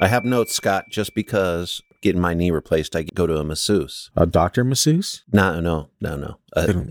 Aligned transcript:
I 0.00 0.08
have 0.08 0.24
notes, 0.24 0.54
Scott, 0.54 0.86
just 0.90 1.14
because 1.14 1.80
getting 2.02 2.20
my 2.20 2.34
knee 2.34 2.50
replaced, 2.50 2.96
I 2.96 3.04
go 3.14 3.26
to 3.26 3.38
a 3.38 3.44
masseuse. 3.44 4.10
A 4.16 4.26
doctor 4.26 4.64
masseuse? 4.64 5.24
No, 5.32 5.60
no, 5.60 5.90
no, 6.00 6.16
no. 6.16 6.38
Uh, 6.54 6.84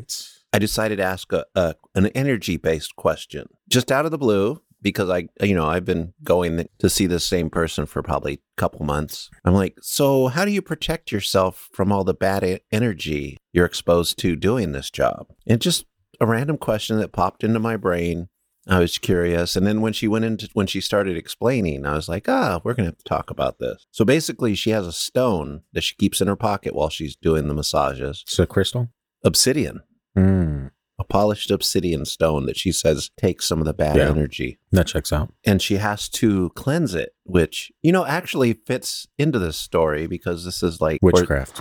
I 0.54 0.60
decided 0.60 0.98
to 0.98 1.04
ask 1.04 1.32
a, 1.34 1.46
a 1.56 1.76
an 1.96 2.08
energy 2.08 2.58
based 2.58 2.96
question 2.96 3.48
just 3.70 3.92
out 3.92 4.06
of 4.06 4.12
the 4.12 4.18
blue 4.18 4.62
because 4.84 5.10
I, 5.10 5.30
you 5.42 5.56
know, 5.56 5.66
I've 5.66 5.86
been 5.86 6.14
going 6.24 6.68
to 6.78 6.90
see 6.90 7.08
the 7.08 7.20
same 7.20 7.50
person 7.50 7.86
for 7.86 8.04
probably 8.04 8.34
a 8.34 8.40
couple 8.58 8.86
months. 8.86 9.32
I'm 9.46 9.54
like, 9.54 9.78
so 9.82 10.28
how 10.28 10.46
do 10.46 10.52
you 10.52 10.62
protect 10.62 11.12
yourself 11.12 11.70
from 11.74 11.92
all 11.92 12.04
the 12.04 12.14
bad 12.14 12.62
energy 12.72 13.38
you're 13.54 13.66
exposed 13.66 14.20
to 14.20 14.36
doing 14.36 14.74
this 14.74 14.92
job? 14.92 15.28
And 15.48 15.62
just 15.62 15.86
a 16.20 16.28
random 16.28 16.58
question 16.58 16.98
that 17.00 17.14
popped 17.14 17.44
into 17.44 17.60
my 17.60 17.78
brain. 17.78 18.28
I 18.68 18.80
was 18.80 18.98
curious. 18.98 19.56
And 19.56 19.68
then 19.68 19.82
when 19.82 19.92
she 19.94 20.08
went 20.08 20.24
into, 20.26 20.50
when 20.54 20.68
she 20.68 20.80
started 20.80 21.18
explaining, 21.18 21.86
I 21.86 21.96
was 21.96 22.08
like, 22.08 22.30
ah, 22.30 22.62
we're 22.64 22.74
going 22.74 22.86
to 22.86 22.92
have 22.92 22.98
to 22.98 23.04
talk 23.04 23.30
about 23.30 23.60
this. 23.60 23.86
So 23.92 24.06
basically, 24.06 24.56
she 24.56 24.70
has 24.70 24.88
a 24.88 24.94
stone 24.94 25.64
that 25.74 25.82
she 25.84 25.96
keeps 25.96 26.22
in 26.22 26.28
her 26.30 26.36
pocket 26.38 26.74
while 26.74 26.90
she's 26.90 27.16
doing 27.16 27.48
the 27.50 27.54
massages. 27.54 28.24
It's 28.26 28.40
a 28.40 28.46
crystal? 28.46 28.90
Obsidian 29.24 29.82
Mm, 30.18 30.70
a 31.00 31.04
polished 31.04 31.50
obsidian 31.50 32.06
stone 32.06 32.46
that 32.46 32.56
she 32.56 32.72
says 32.72 33.10
takes 33.18 33.48
some 33.48 33.60
of 33.60 33.66
the 33.66 33.74
bad 33.74 33.96
Yeah. 33.98 34.10
energy 34.10 34.60
that 34.72 34.86
checks 34.88 35.12
out. 35.12 35.34
and 35.44 35.60
she 35.62 35.78
has 35.78 36.08
to 36.10 36.50
cleanse 36.52 36.94
it 36.94 37.16
which 37.24 37.72
you 37.82 37.92
know 37.92 38.06
actually 38.06 38.54
fits 38.54 39.08
into 39.18 39.40
this 39.40 39.58
story 39.58 40.06
because 40.06 40.46
this 40.46 40.62
is 40.62 40.80
like 40.80 41.00
or- 41.02 41.12
Witchcraft. 41.14 41.60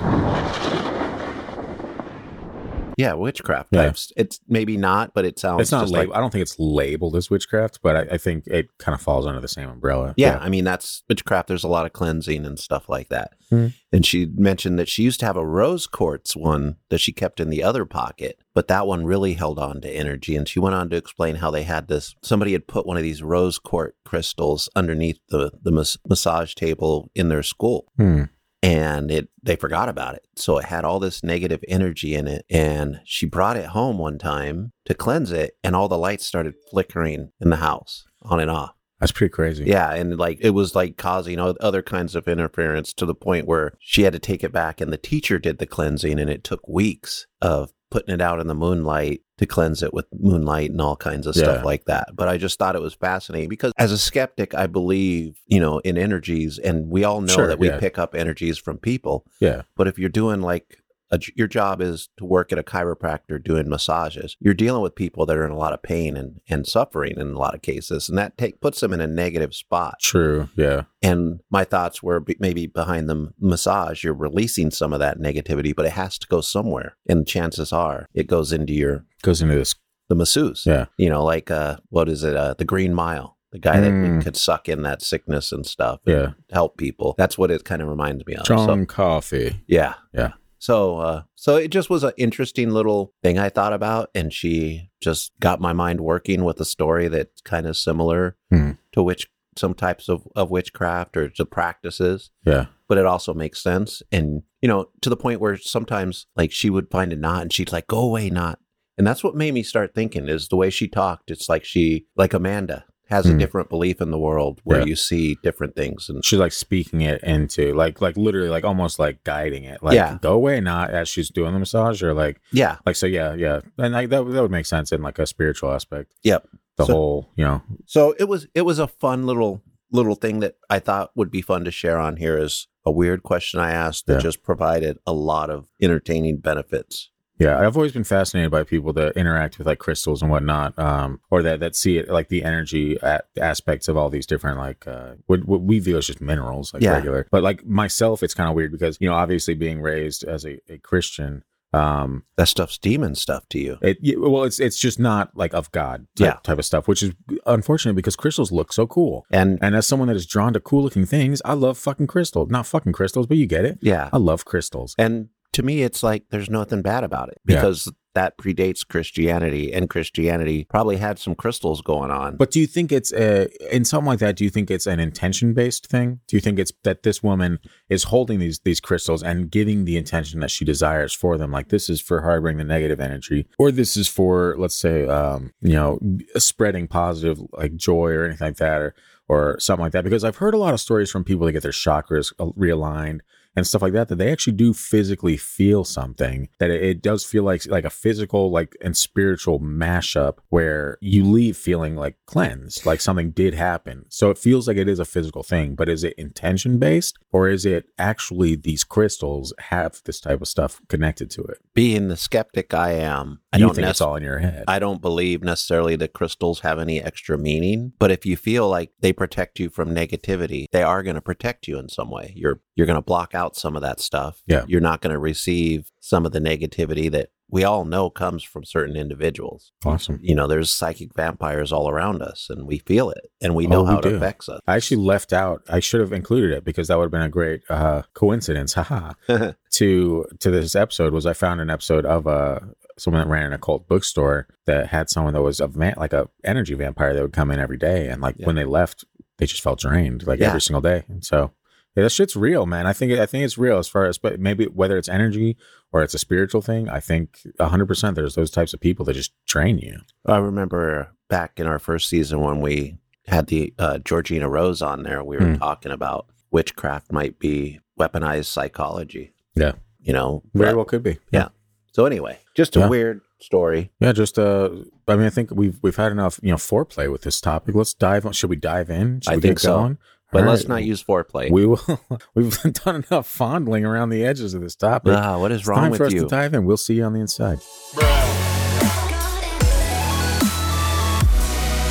Yeah 2.96 3.12
witchcraft 3.14 3.68
Yeah. 3.72 3.84
types 3.86 4.12
it's 4.16 4.40
maybe 4.48 4.76
not 4.76 5.14
but 5.14 5.24
it 5.24 5.38
sounds 5.38 5.62
it's 5.62 5.72
not 5.72 5.88
labeled. 5.88 6.08
like 6.10 6.16
I 6.16 6.20
don't 6.20 6.30
think 6.30 6.42
it's 6.42 6.56
labeled 6.58 7.16
as 7.16 7.30
witchcraft, 7.30 7.80
but 7.82 7.96
I, 7.96 8.00
I 8.14 8.18
think 8.18 8.46
it 8.46 8.68
kind 8.78 8.94
of 8.94 9.00
falls 9.00 9.26
under 9.26 9.40
the 9.40 9.48
same 9.48 9.68
umbrella. 9.68 10.14
yeah, 10.16 10.38
I 10.40 10.48
mean 10.48 10.64
that's 10.64 11.02
witchcraft. 11.08 11.48
There's 11.48 11.64
a 11.64 11.68
lot 11.68 11.86
of 11.86 11.92
cleansing 11.92 12.44
and 12.46 12.58
stuff 12.58 12.88
like 12.88 13.08
that. 13.08 13.32
Mhm. 13.50 13.74
And 13.92 14.06
she 14.06 14.26
mentioned 14.34 14.78
that 14.78 14.88
she 14.88 15.02
used 15.02 15.20
to 15.20 15.26
have 15.26 15.36
a 15.36 15.46
rose 15.46 15.86
quartz 15.86 16.34
one 16.34 16.76
that 16.90 16.98
she 16.98 17.12
kept 17.12 17.40
in 17.40 17.50
the 17.50 17.62
other 17.62 17.84
pocket, 17.84 18.38
but 18.54 18.68
that 18.68 18.86
one 18.86 19.04
really 19.04 19.34
held 19.34 19.58
on 19.58 19.80
to 19.82 19.88
energy. 19.90 20.36
And 20.36 20.48
she 20.48 20.58
went 20.60 20.74
on 20.74 20.88
to 20.90 20.96
explain 20.96 21.36
how 21.36 21.50
they 21.50 21.62
had 21.64 21.88
this. 21.88 22.14
Somebody 22.22 22.52
had 22.52 22.66
put 22.66 22.86
one 22.86 22.96
of 22.96 23.02
these 23.02 23.22
rose 23.22 23.58
quartz 23.58 23.96
crystals 24.04 24.68
underneath 24.76 25.18
the 25.28 25.50
the 25.62 25.70
mas- 25.70 25.98
massage 26.08 26.54
table 26.54 27.10
in 27.14 27.28
their 27.28 27.42
school, 27.42 27.86
Hmm. 27.96 28.24
And 28.62 29.10
it 29.10 29.28
they 29.42 29.56
forgot 29.56 29.88
about 29.88 30.14
it. 30.14 30.22
So 30.36 30.58
it 30.58 30.66
had 30.66 30.84
all 30.84 31.00
this 31.00 31.22
negative 31.22 31.62
energy 31.68 32.14
in 32.14 32.28
it. 32.28 32.44
And 32.48 33.00
she 33.04 33.26
brought 33.26 33.56
it 33.56 33.66
home 33.66 33.98
one 33.98 34.18
time 34.18 34.72
to 34.84 34.94
cleanse 34.94 35.32
it, 35.32 35.56
and 35.64 35.74
all 35.74 35.88
the 35.88 35.98
lights 35.98 36.26
started 36.26 36.54
flickering 36.70 37.32
in 37.40 37.50
the 37.50 37.56
house 37.56 38.04
on 38.22 38.40
and 38.40 38.50
off. 38.50 38.74
That's 39.00 39.10
pretty 39.10 39.32
crazy. 39.32 39.64
Yeah, 39.64 39.92
and 39.92 40.16
like 40.16 40.38
it 40.40 40.50
was 40.50 40.76
like 40.76 40.96
causing 40.96 41.40
other 41.40 41.82
kinds 41.82 42.14
of 42.14 42.28
interference 42.28 42.92
to 42.92 43.04
the 43.04 43.16
point 43.16 43.48
where 43.48 43.72
she 43.80 44.02
had 44.02 44.12
to 44.12 44.20
take 44.20 44.44
it 44.44 44.52
back, 44.52 44.80
and 44.80 44.92
the 44.92 44.96
teacher 44.96 45.40
did 45.40 45.58
the 45.58 45.66
cleansing, 45.66 46.20
and 46.20 46.30
it 46.30 46.44
took 46.44 46.68
weeks 46.68 47.26
of 47.40 47.72
putting 47.92 48.12
it 48.14 48.20
out 48.22 48.40
in 48.40 48.46
the 48.48 48.54
moonlight 48.54 49.20
to 49.38 49.44
cleanse 49.46 49.82
it 49.82 49.92
with 49.92 50.06
moonlight 50.18 50.70
and 50.70 50.80
all 50.80 50.96
kinds 50.96 51.26
of 51.26 51.34
stuff 51.34 51.58
Yeah. 51.58 51.62
like 51.62 51.84
that. 51.84 52.08
But 52.14 52.26
I 52.28 52.38
just 52.38 52.58
thought 52.58 52.74
it 52.74 52.80
was 52.82 52.94
fascinating 52.94 53.48
because 53.50 53.72
as 53.76 53.92
a 53.92 53.98
skeptic, 53.98 54.54
I 54.54 54.66
believe 54.66 55.36
you 55.46 55.60
know 55.60 55.78
in 55.80 55.98
energies, 55.98 56.58
and 56.58 56.88
we 56.88 57.04
all 57.04 57.20
know 57.20 57.32
Sure, 57.34 57.46
that 57.46 57.58
we 57.58 57.68
yeah. 57.68 57.78
pick 57.78 57.98
up 57.98 58.14
energies 58.14 58.56
from 58.58 58.78
people. 58.78 59.26
Yeah. 59.40 59.62
But 59.76 59.88
if 59.88 59.98
you're 59.98 60.08
doing 60.08 60.40
like 60.40 60.81
a, 61.12 61.20
your 61.36 61.46
job 61.46 61.80
is 61.80 62.08
to 62.16 62.24
work 62.24 62.50
at 62.52 62.58
a 62.58 62.62
chiropractor 62.62 63.42
doing 63.42 63.68
massages, 63.68 64.36
you're 64.40 64.54
dealing 64.54 64.82
with 64.82 64.94
people 64.94 65.26
that 65.26 65.36
are 65.36 65.44
in 65.44 65.52
a 65.52 65.56
lot 65.56 65.72
of 65.72 65.82
pain 65.82 66.16
and, 66.16 66.40
and 66.48 66.66
suffering 66.66 67.14
in 67.18 67.28
a 67.32 67.38
lot 67.38 67.54
of 67.54 67.62
cases, 67.62 68.08
and 68.08 68.16
that 68.18 68.36
take, 68.38 68.60
puts 68.60 68.80
them 68.80 68.92
in 68.92 69.00
a 69.00 69.06
negative 69.06 69.54
spot. 69.54 69.96
True. 70.00 70.48
Yeah. 70.56 70.82
And 71.02 71.40
my 71.50 71.64
thoughts 71.64 72.02
were 72.02 72.18
be- 72.18 72.36
maybe 72.40 72.66
behind 72.66 73.08
the 73.08 73.32
massage, 73.38 74.02
you're 74.02 74.14
releasing 74.14 74.70
some 74.70 74.92
of 74.92 74.98
that 75.00 75.18
negativity, 75.18 75.76
but 75.76 75.86
it 75.86 75.92
has 75.92 76.18
to 76.18 76.26
go 76.26 76.40
somewhere. 76.40 76.96
And 77.08 77.26
chances 77.28 77.72
are 77.72 78.08
it 78.14 78.26
goes 78.26 78.52
into 78.52 78.72
your 78.72 79.04
Goes 79.22 79.42
into 79.42 79.54
this. 79.54 79.74
the 80.08 80.14
masseuse. 80.14 80.64
Yeah. 80.66 80.86
You 80.96 81.10
know, 81.10 81.22
like 81.24 81.50
uh, 81.50 81.76
what 81.90 82.08
is 82.08 82.24
it? 82.24 82.34
Uh, 82.36 82.54
the 82.54 82.64
Green 82.64 82.94
Mile. 82.94 83.36
The 83.52 83.58
guy 83.58 83.80
that 83.80 83.90
Mm. 83.92 84.24
could 84.24 84.34
suck 84.34 84.66
in 84.66 84.80
that 84.84 85.02
sickness 85.02 85.52
and 85.52 85.66
stuff, 85.66 86.00
and 86.06 86.16
Yeah. 86.16 86.28
help 86.50 86.78
people. 86.78 87.14
That's 87.18 87.36
what 87.36 87.50
it 87.50 87.64
kind 87.64 87.82
of 87.82 87.88
reminds 87.88 88.24
me 88.24 88.34
of. 88.34 88.46
So- 88.46 88.86
coffee. 88.86 89.60
yeah. 89.66 89.94
Yeah. 90.14 90.32
So 90.62 90.98
uh 90.98 91.22
so 91.34 91.56
it 91.56 91.72
just 91.72 91.90
was 91.90 92.04
an 92.04 92.12
interesting 92.16 92.70
little 92.70 93.12
thing 93.20 93.36
I 93.36 93.48
thought 93.48 93.72
about 93.72 94.10
and 94.14 94.32
she 94.32 94.90
just 95.02 95.32
got 95.40 95.60
my 95.60 95.72
mind 95.72 96.00
working 96.00 96.44
with 96.44 96.60
a 96.60 96.64
story 96.64 97.08
that's 97.08 97.40
kind 97.42 97.66
of 97.66 97.76
similar 97.76 98.36
Hmm. 98.48 98.72
to 98.92 99.02
which 99.02 99.28
some 99.56 99.74
types 99.74 100.08
of, 100.08 100.22
of 100.36 100.50
witchcraft 100.52 101.16
or 101.16 101.28
to 101.28 101.44
practices, 101.44 102.30
Yeah. 102.46 102.66
but 102.88 102.96
it 102.96 103.04
also 103.04 103.34
makes 103.34 103.60
sense. 103.62 104.02
And, 104.12 104.44
you 104.62 104.68
know, 104.68 104.86
to 105.02 105.10
the 105.10 105.16
point 105.16 105.40
where 105.40 105.56
sometimes 105.58 106.26
like 106.36 106.52
she 106.52 106.70
would 106.70 106.90
find 106.90 107.12
a 107.12 107.16
knot 107.16 107.42
and 107.42 107.52
she'd 107.52 107.72
like, 107.72 107.86
go 107.88 107.98
away, 107.98 108.30
knot. 108.30 108.60
And 108.96 109.06
that's 109.06 109.24
what 109.24 109.34
made 109.34 109.52
me 109.52 109.62
start 109.64 109.94
thinking 109.94 110.28
is 110.28 110.46
the 110.48 110.56
way 110.56 110.70
she 110.70 110.86
talked. 110.88 111.30
It's 111.30 111.48
like 111.50 111.64
she, 111.64 112.06
like 112.16 112.32
Amanda, 112.34 112.84
has 113.12 113.26
a 113.26 113.32
Hmm. 113.32 113.38
different 113.38 113.68
belief 113.68 114.00
in 114.00 114.10
the 114.10 114.18
world 114.18 114.60
where 114.64 114.80
Yeah. 114.80 114.86
you 114.86 114.96
see 114.96 115.36
different 115.42 115.76
things. 115.76 116.08
And 116.08 116.24
She's 116.24 116.38
like 116.40 116.52
speaking 116.52 117.00
it 117.02 117.22
into 117.22 117.72
like 117.74 118.00
like 118.00 118.16
literally 118.16 118.48
like 118.48 118.64
almost 118.64 118.98
like 118.98 119.22
guiding 119.24 119.64
it. 119.64 119.82
Like 119.82 119.94
Yeah. 119.94 120.18
go 120.20 120.32
away 120.32 120.60
not 120.60 120.90
as 120.90 121.08
she's 121.08 121.30
doing 121.30 121.52
the 121.52 121.58
massage 121.60 122.02
or 122.02 122.12
like 122.14 122.40
yeah, 122.52 122.76
like 122.86 122.96
so 122.96 123.06
yeah, 123.06 123.34
yeah. 123.34 123.60
And 123.78 123.94
like 123.94 124.08
that 124.10 124.24
that 124.24 124.42
would 124.42 124.50
make 124.50 124.66
sense 124.66 124.90
in 124.92 125.00
like 125.02 125.18
a 125.20 125.26
spiritual 125.26 125.70
aspect. 125.72 126.12
Yep. 126.24 126.48
The 126.78 126.86
So- 126.86 126.92
whole, 126.92 127.28
you 127.36 127.44
know, 127.44 127.62
So 127.86 128.14
it 128.18 128.24
was 128.28 128.46
it 128.54 128.62
was 128.62 128.78
a 128.78 128.88
fun 128.88 129.26
little 129.26 129.62
little 129.92 130.14
thing 130.14 130.40
that 130.40 130.54
I 130.70 130.78
thought 130.78 131.10
would 131.14 131.30
be 131.30 131.42
fun 131.42 131.64
to 131.64 131.70
share 131.70 131.98
on 131.98 132.16
here 132.16 132.38
is 132.38 132.66
a 132.86 132.90
weird 132.90 133.22
question 133.22 133.60
I 133.60 133.70
asked 133.72 134.06
that 134.06 134.14
Yeah. 134.14 134.20
just 134.20 134.42
provided 134.42 134.96
a 135.06 135.12
lot 135.12 135.50
of 135.50 135.68
entertaining 135.82 136.38
benefits. 136.38 137.10
Yeah, 137.42 137.58
I've 137.58 137.76
always 137.76 137.92
been 137.92 138.04
fascinated 138.04 138.50
by 138.50 138.62
people 138.64 138.92
that 138.94 139.16
interact 139.16 139.58
with 139.58 139.66
like 139.66 139.78
crystals 139.78 140.22
and 140.22 140.30
whatnot, 140.30 140.78
um, 140.78 141.20
or 141.30 141.42
that 141.42 141.60
that 141.60 141.74
see 141.76 141.98
it 141.98 142.08
like 142.08 142.28
the 142.28 142.42
energy 142.44 142.96
a- 143.02 143.22
aspects 143.38 143.88
of 143.88 143.96
all 143.96 144.10
these 144.10 144.26
different 144.26 144.58
like 144.58 144.86
uh, 144.86 145.12
what, 145.26 145.44
what 145.44 145.62
we 145.62 145.78
view 145.78 145.96
as 145.98 146.06
just 146.06 146.20
minerals, 146.20 146.72
like 146.72 146.82
Yeah. 146.82 146.92
regular. 146.94 147.26
But 147.30 147.42
like 147.42 147.64
myself, 147.66 148.22
it's 148.22 148.34
kind 148.34 148.48
of 148.48 148.54
weird 148.54 148.72
because 148.72 148.96
you 149.00 149.08
know, 149.08 149.14
obviously 149.14 149.54
being 149.54 149.80
raised 149.80 150.24
as 150.24 150.44
a, 150.44 150.58
a 150.72 150.78
Christian, 150.78 151.42
um, 151.74 152.24
That 152.36 152.48
stuff's 152.48 152.76
demon 152.78 153.14
stuff 153.14 153.48
to 153.50 153.58
you. 153.58 153.78
it 153.80 153.96
well, 154.20 154.44
it's 154.44 154.60
it's 154.60 154.78
just 154.78 154.98
not 155.00 155.34
like 155.34 155.54
of 155.54 155.72
God 155.72 156.06
type, 156.16 156.26
Yeah. 156.26 156.36
type 156.42 156.58
of 156.58 156.64
stuff, 156.66 156.86
which 156.86 157.02
is 157.02 157.12
unfortunate 157.46 157.94
because 157.94 158.14
crystals 158.14 158.52
look 158.52 158.72
so 158.72 158.86
cool. 158.86 159.24
And 159.30 159.58
And 159.62 159.74
as 159.74 159.86
someone 159.86 160.08
that 160.08 160.16
is 160.16 160.26
drawn 160.26 160.52
to 160.52 160.60
cool 160.60 160.82
looking 160.82 161.06
things, 161.06 161.40
I 161.44 161.54
love 161.54 161.78
fucking 161.78 162.08
crystals. 162.08 162.50
Not 162.50 162.66
fucking 162.66 162.92
crystals, 162.92 163.26
but 163.26 163.36
you 163.38 163.46
get 163.46 163.64
it. 163.64 163.78
yeah. 163.80 164.10
I 164.12 164.18
love 164.18 164.44
crystals. 164.44 164.94
And 164.98 165.28
to 165.52 165.62
me 165.62 165.82
it's 165.82 166.02
like 166.02 166.24
there's 166.30 166.50
nothing 166.50 166.82
bad 166.82 167.04
about 167.04 167.28
it 167.28 167.38
Yeah. 167.46 167.56
because 167.56 167.90
that 168.14 168.36
predates 168.36 168.86
Christianity 168.86 169.72
and 169.72 169.88
Christianity 169.88 170.64
probably 170.68 170.98
had 170.98 171.18
some 171.18 171.34
crystals 171.34 171.80
going 171.80 172.10
on. 172.10 172.36
But 172.36 172.50
do 172.50 172.60
you 172.60 172.66
think 172.66 172.92
it's 172.92 173.10
a, 173.10 173.48
in 173.74 173.86
something 173.86 174.06
like 174.06 174.18
that? 174.18 174.36
Do 174.36 174.44
you 174.44 174.50
think 174.50 174.70
it's 174.70 174.86
an 174.86 175.00
intention 175.00 175.54
based 175.54 175.86
thing? 175.86 176.20
Do 176.28 176.36
you 176.36 176.40
think 176.42 176.58
it's 176.58 176.72
that 176.84 177.04
this 177.04 177.22
woman 177.22 177.58
is 177.88 178.04
holding 178.04 178.38
these 178.38 178.58
these 178.60 178.80
crystals 178.80 179.22
and 179.22 179.50
giving 179.50 179.86
the 179.86 179.96
intention 179.96 180.40
that 180.40 180.50
she 180.50 180.66
desires 180.66 181.14
for 181.14 181.38
them? 181.38 181.52
Like 181.52 181.68
this 181.70 181.88
is 181.88 182.02
for 182.02 182.20
harboring 182.20 182.58
the 182.58 182.64
negative 182.64 183.00
energy, 183.00 183.46
or 183.58 183.72
this 183.72 183.96
is 183.96 184.08
for 184.08 184.56
let's 184.58 184.76
say, 184.76 185.06
um, 185.06 185.52
you 185.62 185.72
know, 185.72 185.98
spreading 186.36 186.88
positive 186.88 187.40
like 187.54 187.76
joy 187.76 188.10
or 188.10 188.26
anything 188.26 188.48
like 188.48 188.56
that, 188.56 188.78
or 188.82 188.94
or 189.28 189.56
something 189.58 189.84
like 189.84 189.92
that. 189.92 190.04
Because 190.04 190.22
I've 190.22 190.36
heard 190.36 190.52
a 190.52 190.58
lot 190.58 190.74
of 190.74 190.80
stories 190.80 191.10
from 191.10 191.24
people 191.24 191.46
that 191.46 191.52
get 191.52 191.62
their 191.62 191.72
chakras 191.72 192.30
uh, 192.38 192.46
realigned 192.58 193.20
and 193.56 193.66
stuff 193.66 193.82
like 193.82 193.92
that 193.92 194.08
that 194.08 194.16
they 194.16 194.30
actually 194.30 194.52
do 194.54 194.72
physically 194.72 195.36
feel 195.36 195.84
something 195.84 196.48
that 196.58 196.70
it, 196.70 196.82
it 196.82 197.02
does 197.02 197.24
feel 197.24 197.42
like 197.42 197.66
like 197.66 197.84
a 197.84 197.90
physical 197.90 198.50
like 198.50 198.76
and 198.80 198.96
spiritual 198.96 199.60
mashup 199.60 200.38
where 200.48 200.98
you 201.00 201.24
leave 201.24 201.56
feeling 201.56 201.96
like 201.96 202.16
cleansed 202.26 202.86
like 202.86 203.00
something 203.00 203.30
did 203.30 203.54
happen. 203.54 204.04
So 204.08 204.30
it 204.30 204.38
feels 204.38 204.66
like 204.66 204.76
it 204.76 204.88
is 204.88 204.98
a 204.98 205.04
physical 205.04 205.42
thing 205.42 205.74
but 205.74 205.88
is 205.88 206.04
it 206.04 206.14
intention 206.14 206.78
based 206.78 207.18
or 207.30 207.48
is 207.48 207.66
it 207.66 207.86
actually 207.98 208.56
these 208.56 208.84
crystals 208.84 209.52
have 209.58 210.00
this 210.04 210.20
type 210.20 210.40
of 210.40 210.48
stuff 210.48 210.80
connected 210.88 211.30
to 211.32 211.42
it? 211.42 211.58
Being 211.74 212.08
the 212.08 212.16
skeptic 212.16 212.74
I 212.74 212.92
am, 212.92 213.40
I 213.52 213.58
you 213.58 213.66
don't 213.66 213.74
think 213.74 213.84
nec- 213.84 213.92
it's 213.92 214.00
all 214.00 214.16
in 214.16 214.22
your 214.22 214.38
head. 214.38 214.64
I 214.68 214.78
don't 214.78 215.02
believe 215.02 215.42
necessarily 215.42 215.96
that 215.96 216.12
crystals 216.12 216.60
have 216.60 216.78
any 216.78 217.02
extra 217.02 217.36
meaning, 217.36 217.92
but 217.98 218.10
if 218.10 218.24
you 218.24 218.36
feel 218.36 218.68
like 218.68 218.92
they 219.00 219.12
protect 219.12 219.58
you 219.58 219.68
from 219.68 219.94
negativity, 219.94 220.66
they 220.72 220.82
are 220.82 221.02
going 221.02 221.14
to 221.14 221.20
protect 221.20 221.68
you 221.68 221.78
in 221.78 221.88
some 221.88 222.10
way. 222.10 222.32
You're 222.36 222.60
you're 222.76 222.86
going 222.86 222.96
to 222.98 223.02
block 223.02 223.34
out 223.34 223.56
some 223.56 223.76
of 223.76 223.82
that 223.82 224.00
stuff. 224.00 224.42
Yeah. 224.46 224.64
You're 224.66 224.80
not 224.80 225.00
going 225.00 225.12
to 225.12 225.18
receive 225.18 225.90
some 226.00 226.24
of 226.26 226.32
the 226.32 226.40
negativity 226.40 227.10
that 227.10 227.30
we 227.50 227.64
all 227.64 227.84
know 227.84 228.08
comes 228.08 228.42
from 228.42 228.64
certain 228.64 228.96
individuals. 228.96 229.72
awesome 229.84 230.18
You 230.22 230.34
know, 230.34 230.46
there's 230.46 230.72
psychic 230.72 231.14
vampires 231.14 231.70
all 231.70 231.90
around 231.90 232.22
us 232.22 232.46
and 232.48 232.66
we 232.66 232.78
feel 232.78 233.10
it 233.10 233.26
and 233.42 233.54
we 233.54 233.66
know 233.66 233.80
Oh, 233.80 233.84
we 233.84 233.90
how 233.90 233.98
it 233.98 234.02
do. 234.04 234.16
affects 234.16 234.48
us. 234.48 234.60
I 234.66 234.76
actually 234.76 235.02
left 235.04 235.34
out. 235.34 235.60
I 235.68 235.78
should 235.80 236.00
have 236.00 236.14
included 236.14 236.50
it 236.52 236.64
because 236.64 236.88
that 236.88 236.96
would 236.96 237.04
have 237.04 237.10
been 237.10 237.20
a 237.20 237.28
great 237.28 237.60
uh, 237.68 238.02
coincidence. 238.14 238.72
Haha. 238.74 239.12
to 239.72 240.24
to 240.40 240.50
this 240.50 240.74
episode 240.74 241.12
was 241.12 241.26
I 241.26 241.34
found 241.34 241.60
an 241.60 241.68
episode 241.70 242.06
of 242.06 242.26
uh 242.26 242.60
someone 242.98 243.22
that 243.22 243.28
ran 243.30 243.46
an 243.46 243.52
occult 243.52 243.86
bookstore 243.88 244.46
that 244.66 244.86
had 244.88 245.08
someone 245.10 245.34
that 245.34 245.42
was 245.42 245.60
a 245.60 245.66
van- 245.66 245.94
like 245.96 246.12
a 246.12 246.28
energy 246.44 246.74
vampire 246.74 247.12
that 247.14 247.22
would 247.22 247.32
come 247.32 247.50
in 247.50 247.58
every 247.58 247.78
day 247.78 248.08
and 248.08 248.20
like 248.22 248.36
Yeah. 248.38 248.46
when 248.46 248.56
they 248.56 248.64
left 248.64 249.04
they 249.38 249.46
just 249.46 249.62
felt 249.62 249.80
drained 249.80 250.26
like 250.26 250.40
Yeah. 250.40 250.48
every 250.48 250.60
single 250.60 250.80
day. 250.82 251.04
And 251.08 251.22
so 251.24 251.52
yeah, 251.96 252.04
that 252.04 252.10
shit's 252.10 252.36
real, 252.36 252.66
man. 252.66 252.86
I 252.86 252.92
think 252.92 253.12
I 253.18 253.26
think 253.26 253.44
it's 253.44 253.58
real 253.58 253.78
as 253.78 253.88
far 253.88 254.06
as 254.06 254.18
but 254.18 254.40
maybe 254.40 254.66
whether 254.66 254.96
it's 254.96 255.08
energy 255.08 255.56
or 255.92 256.02
it's 256.02 256.14
a 256.14 256.18
spiritual 256.18 256.62
thing. 256.62 256.88
I 256.88 257.00
think 257.00 257.38
hundred 257.60 257.86
percent 257.86 258.16
there's 258.16 258.34
those 258.34 258.50
types 258.50 258.72
of 258.74 258.80
people 258.80 259.04
that 259.06 259.14
just 259.14 259.32
train 259.46 259.78
you. 259.78 260.00
I 260.26 260.38
remember 260.38 261.12
back 261.28 261.58
in 261.60 261.66
our 261.66 261.78
first 261.78 262.08
season 262.08 262.40
when 262.40 262.60
we 262.60 262.96
had 263.26 263.46
the 263.46 263.72
uh, 263.78 263.98
Georgina 263.98 264.48
Rose 264.48 264.82
on 264.82 265.02
there, 265.04 265.22
we 265.22 265.36
were 265.36 265.44
Hmm. 265.52 265.56
talking 265.56 265.92
about 265.92 266.26
witchcraft 266.50 267.12
might 267.12 267.38
be 267.38 267.80
weaponized 267.98 268.46
psychology. 268.46 269.32
Yeah. 269.54 269.72
You 270.00 270.12
know, 270.12 270.42
Very 270.54 270.74
well 270.74 270.84
could 270.84 271.02
be. 271.02 271.18
Yeah. 271.30 271.48
So 271.92 272.06
anyway, 272.06 272.38
just 272.56 272.74
a 272.76 272.80
Yeah. 272.80 272.88
weird 272.88 273.20
story. 273.38 273.90
Yeah, 274.00 274.12
just 274.12 274.38
uh 274.38 274.70
I 275.06 275.16
mean 275.16 275.26
I 275.26 275.30
think 275.30 275.50
we've 275.52 275.78
we've 275.82 275.96
had 275.96 276.10
enough, 276.12 276.40
you 276.42 276.50
know, 276.50 276.56
foreplay 276.56 277.10
with 277.10 277.22
this 277.22 277.40
topic. 277.40 277.74
Let's 277.74 277.94
dive 277.94 278.24
on 278.26 278.32
should 278.32 278.50
we 278.50 278.56
dive 278.56 278.90
in? 278.90 279.20
Should 279.20 279.32
I 279.32 279.36
we 279.36 279.42
think 279.42 279.56
get 279.58 279.62
so. 279.62 279.76
going? 279.78 279.98
But 280.32 280.44
All 280.44 280.48
let's 280.48 280.62
right. 280.62 280.76
not 280.76 280.84
use 280.84 281.04
foreplay. 281.04 281.50
we 281.50 281.66
will 281.66 281.80
we've 282.34 282.58
done 282.84 283.04
enough 283.08 283.26
fondling 283.28 283.84
around 283.84 284.08
the 284.08 284.24
edges 284.24 284.54
of 284.54 284.62
this 284.62 284.74
topic. 284.74 285.12
Ah, 285.14 285.38
what 285.38 285.52
is 285.52 285.60
It's 285.60 285.68
wrong 285.68 285.78
time 285.90 285.94
for 285.94 286.04
with 286.04 286.14
us 286.14 286.20
to 286.22 286.26
dive 286.26 286.54
in. 286.54 286.64
We'll 286.64 286.78
see 286.78 286.94
you 286.94 287.04
on 287.04 287.12
the 287.12 287.20
inside. 287.20 287.60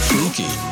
Freaky 0.10 0.44
deaky. 0.44 0.48
Freaky 0.48 0.71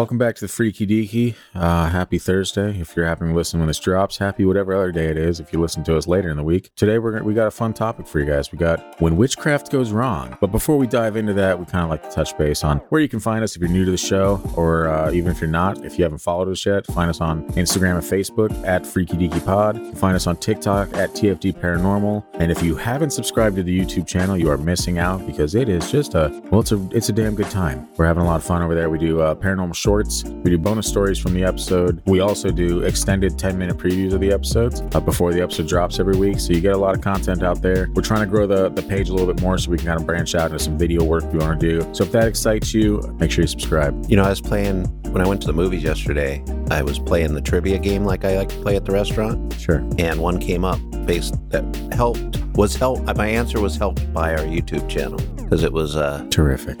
Welcome 0.00 0.16
back 0.16 0.34
to 0.36 0.40
the 0.40 0.48
Freaky 0.48 0.86
Deaky. 0.86 1.34
Uh, 1.54 1.90
happy 1.90 2.18
Thursday. 2.18 2.80
If 2.80 2.96
you're 2.96 3.04
happening 3.04 3.32
to 3.32 3.36
listen 3.36 3.60
when 3.60 3.66
this 3.66 3.78
drops, 3.78 4.16
happy 4.16 4.46
whatever 4.46 4.74
other 4.74 4.92
day 4.92 5.08
it 5.08 5.18
is. 5.18 5.40
If 5.40 5.52
you 5.52 5.60
listen 5.60 5.84
to 5.84 5.94
us 5.94 6.06
later 6.06 6.30
in 6.30 6.38
the 6.38 6.42
week, 6.42 6.70
today 6.74 6.98
we're 6.98 7.12
gonna, 7.12 7.24
we 7.24 7.34
got 7.34 7.48
a 7.48 7.50
fun 7.50 7.74
topic 7.74 8.06
for 8.06 8.18
you 8.18 8.24
guys. 8.24 8.50
We 8.50 8.56
got 8.56 8.98
when 9.02 9.18
witchcraft 9.18 9.70
goes 9.70 9.92
wrong. 9.92 10.38
But 10.40 10.52
before 10.52 10.78
we 10.78 10.86
dive 10.86 11.16
into 11.16 11.34
that, 11.34 11.58
we 11.58 11.66
kind 11.66 11.84
of 11.84 11.90
like 11.90 12.02
to 12.04 12.10
touch 12.10 12.34
base 12.38 12.64
on 12.64 12.78
where 12.88 13.02
you 13.02 13.10
can 13.10 13.20
find 13.20 13.44
us 13.44 13.56
if 13.56 13.60
you're 13.60 13.70
new 13.70 13.84
to 13.84 13.90
the 13.90 13.98
show, 13.98 14.40
or 14.56 14.88
uh, 14.88 15.12
even 15.12 15.32
if 15.32 15.38
you're 15.38 15.50
not. 15.50 15.84
If 15.84 15.98
you 15.98 16.04
haven't 16.04 16.20
followed 16.20 16.48
us 16.48 16.64
yet, 16.64 16.86
find 16.86 17.10
us 17.10 17.20
on 17.20 17.44
Instagram 17.50 17.96
and 17.96 18.02
Facebook 18.02 18.66
at 18.66 18.86
Freaky 18.86 19.18
Deaky 19.18 19.44
Pod. 19.44 19.76
You 19.76 19.82
can 19.82 19.96
find 19.96 20.16
us 20.16 20.26
on 20.26 20.38
TikTok 20.38 20.94
at 20.94 21.10
TFD 21.10 21.60
Paranormal. 21.60 22.24
And 22.38 22.50
if 22.50 22.62
you 22.62 22.74
haven't 22.74 23.10
subscribed 23.10 23.56
to 23.56 23.62
the 23.62 23.78
YouTube 23.78 24.06
channel, 24.06 24.38
you 24.38 24.48
are 24.48 24.56
missing 24.56 24.96
out 24.96 25.26
because 25.26 25.54
it 25.54 25.68
is 25.68 25.90
just 25.92 26.14
a 26.14 26.30
well, 26.50 26.62
it's 26.62 26.72
a 26.72 26.88
it's 26.90 27.10
a 27.10 27.12
damn 27.12 27.34
good 27.34 27.50
time. 27.50 27.86
We're 27.98 28.06
having 28.06 28.22
a 28.22 28.26
lot 28.26 28.36
of 28.36 28.44
fun 28.44 28.62
over 28.62 28.74
there. 28.74 28.88
We 28.88 28.98
do 28.98 29.20
uh, 29.20 29.34
paranormal 29.34 29.74
shorts. 29.90 30.22
We 30.44 30.50
do 30.50 30.58
bonus 30.58 30.86
stories 30.86 31.18
from 31.18 31.34
the 31.34 31.42
episode. 31.42 32.00
We 32.06 32.20
also 32.20 32.52
do 32.52 32.82
extended 32.82 33.36
10 33.36 33.58
minute 33.58 33.76
previews 33.76 34.12
of 34.12 34.20
the 34.20 34.30
episodes 34.32 34.82
uh, 34.94 35.00
before 35.00 35.32
the 35.32 35.42
episode 35.42 35.66
drops 35.66 35.98
every 35.98 36.16
week. 36.16 36.38
So 36.38 36.52
you 36.52 36.60
get 36.60 36.74
a 36.74 36.78
lot 36.78 36.94
of 36.94 37.00
content 37.00 37.42
out 37.42 37.60
there. 37.60 37.88
We're 37.94 38.02
trying 38.02 38.20
to 38.20 38.26
grow 38.26 38.46
the, 38.46 38.68
the 38.68 38.82
page 38.82 39.08
a 39.08 39.12
little 39.12 39.26
bit 39.32 39.42
more 39.42 39.58
so 39.58 39.68
we 39.68 39.78
can 39.78 39.86
kind 39.86 40.00
of 40.00 40.06
branch 40.06 40.36
out 40.36 40.52
into 40.52 40.62
some 40.62 40.78
video 40.78 41.02
work 41.02 41.24
we 41.32 41.40
want 41.40 41.58
to 41.58 41.80
do. 41.80 41.92
So 41.94 42.04
if 42.04 42.12
that 42.12 42.28
excites 42.28 42.72
you, 42.72 43.00
make 43.18 43.32
sure 43.32 43.42
you 43.42 43.48
subscribe. 43.48 44.04
You 44.08 44.14
know, 44.16 44.22
I 44.22 44.28
was 44.30 44.40
playing 44.40 44.84
when 45.12 45.20
I 45.22 45.26
went 45.26 45.40
to 45.40 45.48
the 45.48 45.52
movies 45.52 45.82
yesterday. 45.82 46.44
I 46.70 46.82
was 46.82 47.00
playing 47.00 47.34
the 47.34 47.40
trivia 47.40 47.76
game 47.80 48.04
like 48.04 48.24
I 48.24 48.36
like 48.36 48.50
to 48.50 48.60
play 48.62 48.76
at 48.76 48.84
the 48.84 48.92
restaurant, 48.92 49.52
Sure. 49.54 49.78
and 49.98 50.20
one 50.20 50.38
came 50.38 50.64
up 50.64 50.78
based 51.04 51.34
that 51.50 51.64
helped 51.92 52.38
was 52.54 52.76
helped. 52.76 53.12
My 53.16 53.26
answer 53.26 53.60
was 53.60 53.74
helped 53.76 54.12
by 54.14 54.34
our 54.34 54.44
YouTube 54.44 54.88
channel 54.88 55.18
because 55.36 55.64
it 55.64 55.72
was 55.72 55.96
uh, 55.96 56.24
Terrific. 56.30 56.78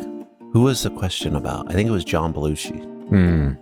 who 0.52 0.62
was 0.62 0.84
the 0.84 0.90
question 0.90 1.34
about? 1.34 1.68
I 1.68 1.72
think 1.74 1.88
it 1.88 1.92
was 1.92 2.04
John 2.04 2.32
Belushi, 2.32 2.86
Hmm. 3.10 3.52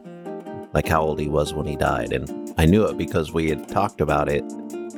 like 0.75 0.87
how 0.87 1.03
old 1.03 1.19
he 1.19 1.29
was 1.29 1.53
when 1.55 1.67
he 1.67 1.77
died, 1.77 2.13
and 2.13 2.55
I 2.59 2.65
knew 2.67 2.85
it 2.87 2.97
because 2.99 3.33
we 3.33 3.49
had 3.49 3.67
talked 3.69 4.01
about 4.01 4.29
it 4.29 4.43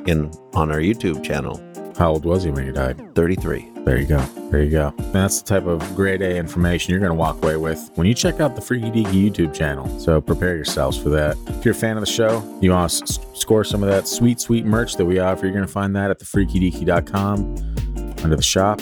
in 0.07 0.31
on 0.55 0.71
our 0.71 0.79
YouTube 0.81 1.23
channel. 1.25 1.61
How 1.97 2.11
old 2.13 2.25
was 2.25 2.43
he 2.45 2.51
when 2.51 2.67
he 2.67 2.73
died? 2.73 3.15
Thirty 3.15 3.37
three. 3.37 3.69
There 3.85 3.97
you 3.99 4.07
go. 4.07 4.19
There 4.51 4.63
you 4.63 4.71
go. 4.71 4.93
And 4.99 5.13
that's 5.13 5.41
the 5.41 5.49
type 5.49 5.67
of 5.67 5.81
grade 5.97 6.21
A 6.23 6.37
information 6.37 6.91
you're 6.91 7.01
going 7.01 7.11
to 7.11 7.15
walk 7.17 7.43
away 7.43 7.57
with 7.57 7.91
when 7.95 8.07
you 8.07 8.13
check 8.15 8.41
out 8.41 8.55
the 8.55 8.61
Freaky 8.61 8.91
Deaky 8.91 9.31
YouTube 9.31 9.55
channel. 9.55 9.87
So 9.99 10.21
prepare 10.21 10.55
yourselves 10.55 10.99
for 10.99 11.09
that. 11.11 11.37
If 11.47 11.65
you're 11.65 11.73
a 11.73 11.77
fan 11.77 11.97
of 11.97 12.03
the 12.03 12.11
show, 12.11 12.43
you 12.61 12.73
want 12.73 12.91
to 12.91 13.03
s- 13.05 13.19
score 13.33 13.65
some 13.65 13.83
of 13.83 13.89
that 13.89 14.07
sweet, 14.07 14.39
sweet 14.39 14.67
merch 14.67 14.97
that 14.97 15.07
we 15.07 15.19
offer, 15.19 15.47
you're 15.47 15.55
going 15.55 15.67
to 15.67 15.73
find 15.73 15.97
that 15.97 16.11
at 16.11 16.19
thefreakydeaky.com 16.21 17.57
under 18.23 18.37
the 18.37 18.43
shop. 18.43 18.81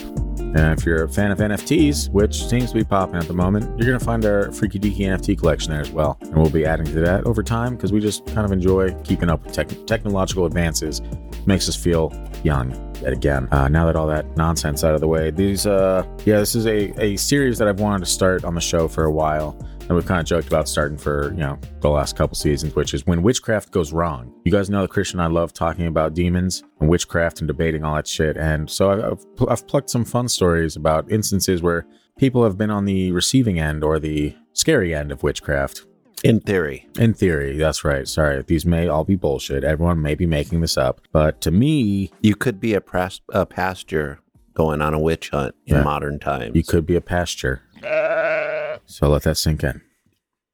And 0.55 0.79
if 0.79 0.87
you're 0.87 1.05
a 1.05 1.09
fan 1.09 1.31
of 1.31 1.39
NFTs, 1.39 2.09
which 2.09 2.47
seems 2.47 2.71
to 2.71 2.75
be 2.75 2.85
popping 2.85 3.17
at 3.17 3.27
the 3.27 3.35
moment, 3.35 3.65
you're 3.79 3.87
going 3.87 3.99
to 3.99 4.05
find 4.05 4.25
our 4.25 4.51
Freaky 4.51 4.79
Deaky 4.79 5.01
NFT 5.01 5.39
collection 5.39 5.71
there 5.71 5.81
as 5.81 5.91
well. 5.91 6.17
And 6.23 6.37
we'll 6.37 6.51
be 6.51 6.65
adding 6.65 6.87
to 6.87 7.01
that 7.01 7.25
over 7.25 7.43
time 7.43 7.77
because 7.77 7.93
we 7.93 8.01
just 8.01 8.25
kind 8.27 8.47
of 8.47 8.53
enjoy 8.53 8.95
keeping 9.03 9.29
up 9.29 9.45
with 9.45 9.53
tech- 9.53 9.87
technological 9.87 10.47
advances. 10.47 11.03
Makes 11.47 11.69
us 11.69 11.77
feel 11.77 12.13
young 12.45 12.73
yet 13.03 13.13
again. 13.13 13.47
Uh, 13.53 13.69
now 13.69 13.85
that 13.87 13.95
all 13.95 14.07
that 14.07 14.37
nonsense 14.37 14.85
out 14.85 14.95
of 14.95 15.01
the 15.01 15.09
way, 15.09 15.31
these, 15.31 15.67
uh, 15.67 16.03
yeah, 16.25 16.39
this 16.39 16.55
is 16.55 16.67
a, 16.67 16.99
a 17.03 17.17
series 17.17 17.59
that 17.59 17.69
I've 17.69 17.81
wanted 17.81 18.05
to 18.05 18.11
start 18.11 18.45
on 18.45 18.55
the 18.55 18.61
show 18.61 18.89
for 18.89 19.05
a 19.05 19.13
while. 19.13 19.57
And 19.89 19.97
we've 19.97 20.05
kind 20.07 20.21
of 20.21 20.27
joked 20.27 20.47
about 20.49 20.69
starting 20.69 20.99
for, 20.99 21.31
you 21.33 21.39
know, 21.41 21.59
the 21.81 21.89
last 21.89 22.15
couple 22.15 22.35
seasons, 22.35 22.75
which 22.75 22.93
is 22.93 23.07
when 23.07 23.23
witchcraft 23.23 23.71
goes 23.71 23.91
wrong. 23.93 24.33
You 24.45 24.53
guys 24.53 24.69
know 24.69 24.83
that 24.83 24.91
Christian 24.91 25.19
and 25.19 25.27
I 25.27 25.31
love 25.33 25.53
talking 25.55 25.87
about 25.87 26.13
demons 26.15 26.63
and 26.81 26.91
witchcraft 26.91 27.41
and 27.41 27.49
debating 27.49 27.85
all 27.85 27.95
that 27.97 28.07
shit. 28.07 28.37
And 28.37 28.69
so 28.69 28.91
I've, 28.91 29.03
I've, 29.41 29.49
I've 29.49 29.67
plucked 29.67 29.89
some 29.89 30.05
fun 30.05 30.29
stories 30.29 30.77
about 30.77 31.11
instances 31.11 31.63
where 31.63 31.87
people 32.19 32.45
have 32.45 32.59
been 32.59 32.71
on 32.71 32.85
the 32.85 33.13
receiving 33.13 33.59
end 33.59 33.83
or 33.83 33.99
the 33.99 34.35
scary 34.53 34.95
end 34.95 35.11
of 35.11 35.23
witchcraft. 35.23 35.87
In 36.25 36.41
theory, 36.41 36.87
In 36.99 37.15
theory, 37.15 37.57
that's 37.57 37.85
right. 37.85 38.07
Sorry, 38.07 38.43
these 38.43 38.67
may 38.67 38.89
all 38.89 39.05
be 39.05 39.15
bullshit. 39.15 39.63
Everyone 39.65 40.03
may 40.03 40.17
be 40.17 40.27
making 40.27 40.61
this 40.61 40.77
up. 40.77 41.01
But 41.13 41.41
to 41.43 41.51
me, 41.53 42.11
you 42.21 42.35
could 42.35 42.59
be 42.61 42.75
a, 42.75 42.81
pras- 42.81 43.21
a 43.33 43.47
pasture 43.47 44.19
going 44.53 44.83
on 44.83 44.93
a 44.95 44.99
witch 44.99 45.31
hunt 45.31 45.55
in 45.67 45.77
Yeah. 45.77 45.83
modern 45.85 46.19
times. 46.19 46.57
you 46.57 46.65
could 46.65 46.85
be 46.85 46.97
a 46.97 47.01
pasture. 47.01 47.63
Uh, 47.85 48.58
So 48.89 49.09
let 49.09 49.23
that 49.25 49.37
sink 49.37 49.63
in. 49.63 49.83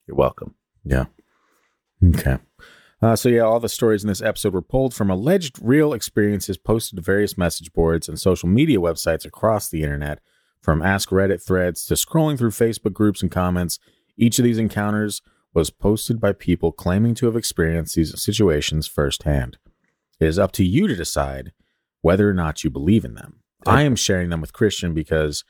You're 0.07 0.17
welcome. 0.17 0.57
Yeah. 0.85 1.07
Okay. 2.05 2.39
Uh, 3.01 3.15
so 3.15 3.29
yeah, 3.29 3.43
all 3.43 3.61
the 3.61 3.69
stories 3.69 4.03
in 4.03 4.09
this 4.09 4.21
episode 4.21 4.53
were 4.53 4.61
pulled 4.61 4.93
from 4.93 5.09
alleged 5.09 5.59
real 5.63 5.93
experiences 5.93 6.59
posted 6.59 6.97
to 6.97 7.03
various 7.03 7.39
message 7.39 7.73
boards 7.73 8.09
and 8.09 8.19
social 8.19 8.49
media 8.49 8.79
websites 8.79 9.25
across 9.25 9.69
the 9.69 9.83
internet, 9.83 10.19
from 10.61 10.83
Ask 10.83 11.11
Reddit 11.11 11.47
threads 11.47 11.87
to 11.87 11.95
scrolling 11.95 12.37
through 12.37 12.51
Facebook 12.51 12.93
groups 12.93 13.23
and 13.23 13.31
comments. 13.31 13.79
Each 14.17 14.39
of 14.39 14.45
these 14.45 14.59
encounters 14.59 15.23
was 15.53 15.71
posted 15.71 16.21
by 16.21 16.33
people 16.33 16.73
claiming 16.73 17.15
to 17.15 17.27
have 17.27 17.37
experienced 17.37 17.95
these 17.95 18.21
situations 18.21 18.89
firsthand. 18.89 19.59
It 20.19 20.27
is 20.27 20.39
up 20.41 20.51
to 20.53 20.65
you 20.65 20.89
to 20.89 20.97
decide 20.97 21.53
whether 22.01 22.29
or 22.29 22.35
not 22.35 22.65
you 22.65 22.71
believe 22.71 23.05
in 23.05 23.15
them. 23.15 23.41
I 23.65 23.83
am 23.83 23.95
sharing 23.95 24.31
them 24.31 24.41
with 24.41 24.53
Christian 24.53 24.93
because, 24.93 25.45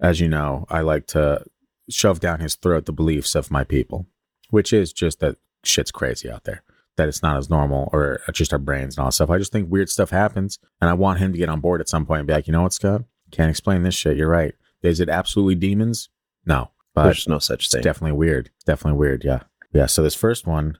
as 0.00 0.20
you 0.20 0.28
know, 0.28 0.64
I 0.70 0.80
like 0.80 1.06
to 1.08 1.44
shove 1.90 2.20
down 2.20 2.40
his 2.40 2.54
throat 2.54 2.86
the 2.86 2.92
beliefs 2.92 3.34
of 3.34 3.50
my 3.50 3.64
people, 3.64 4.06
which 4.50 4.72
is 4.72 4.92
just 4.92 5.20
that 5.20 5.36
shit's 5.64 5.90
crazy 5.90 6.30
out 6.30 6.44
there. 6.44 6.62
That 6.96 7.08
it's 7.08 7.22
not 7.22 7.36
as 7.36 7.48
normal 7.48 7.88
or 7.92 8.20
just 8.32 8.52
our 8.52 8.58
brains 8.58 8.96
and 8.96 9.02
all 9.02 9.06
that 9.08 9.12
stuff. 9.12 9.30
I 9.30 9.38
just 9.38 9.52
think 9.52 9.70
weird 9.70 9.88
stuff 9.88 10.10
happens, 10.10 10.58
and 10.80 10.90
I 10.90 10.94
want 10.94 11.18
him 11.18 11.32
to 11.32 11.38
get 11.38 11.48
on 11.48 11.60
board 11.60 11.80
at 11.80 11.88
some 11.88 12.04
point 12.04 12.20
and 12.20 12.26
be 12.26 12.34
like, 12.34 12.46
you 12.46 12.52
know 12.52 12.62
what, 12.62 12.72
Scott? 12.72 13.02
Can't 13.30 13.48
explain 13.50 13.82
this 13.82 13.94
shit. 13.94 14.16
You're 14.16 14.28
right. 14.28 14.54
Is 14.82 15.00
it 15.00 15.08
absolutely 15.08 15.54
demons? 15.54 16.08
No, 16.44 16.70
but 16.94 17.04
There's 17.04 17.28
no 17.28 17.38
such 17.38 17.64
it's 17.66 17.72
thing. 17.74 17.82
definitely 17.82 18.16
weird. 18.16 18.50
Definitely 18.66 18.98
weird. 18.98 19.24
Yeah. 19.24 19.42
Yeah. 19.72 19.86
So 19.86 20.02
this 20.02 20.14
first 20.16 20.46
one, 20.46 20.78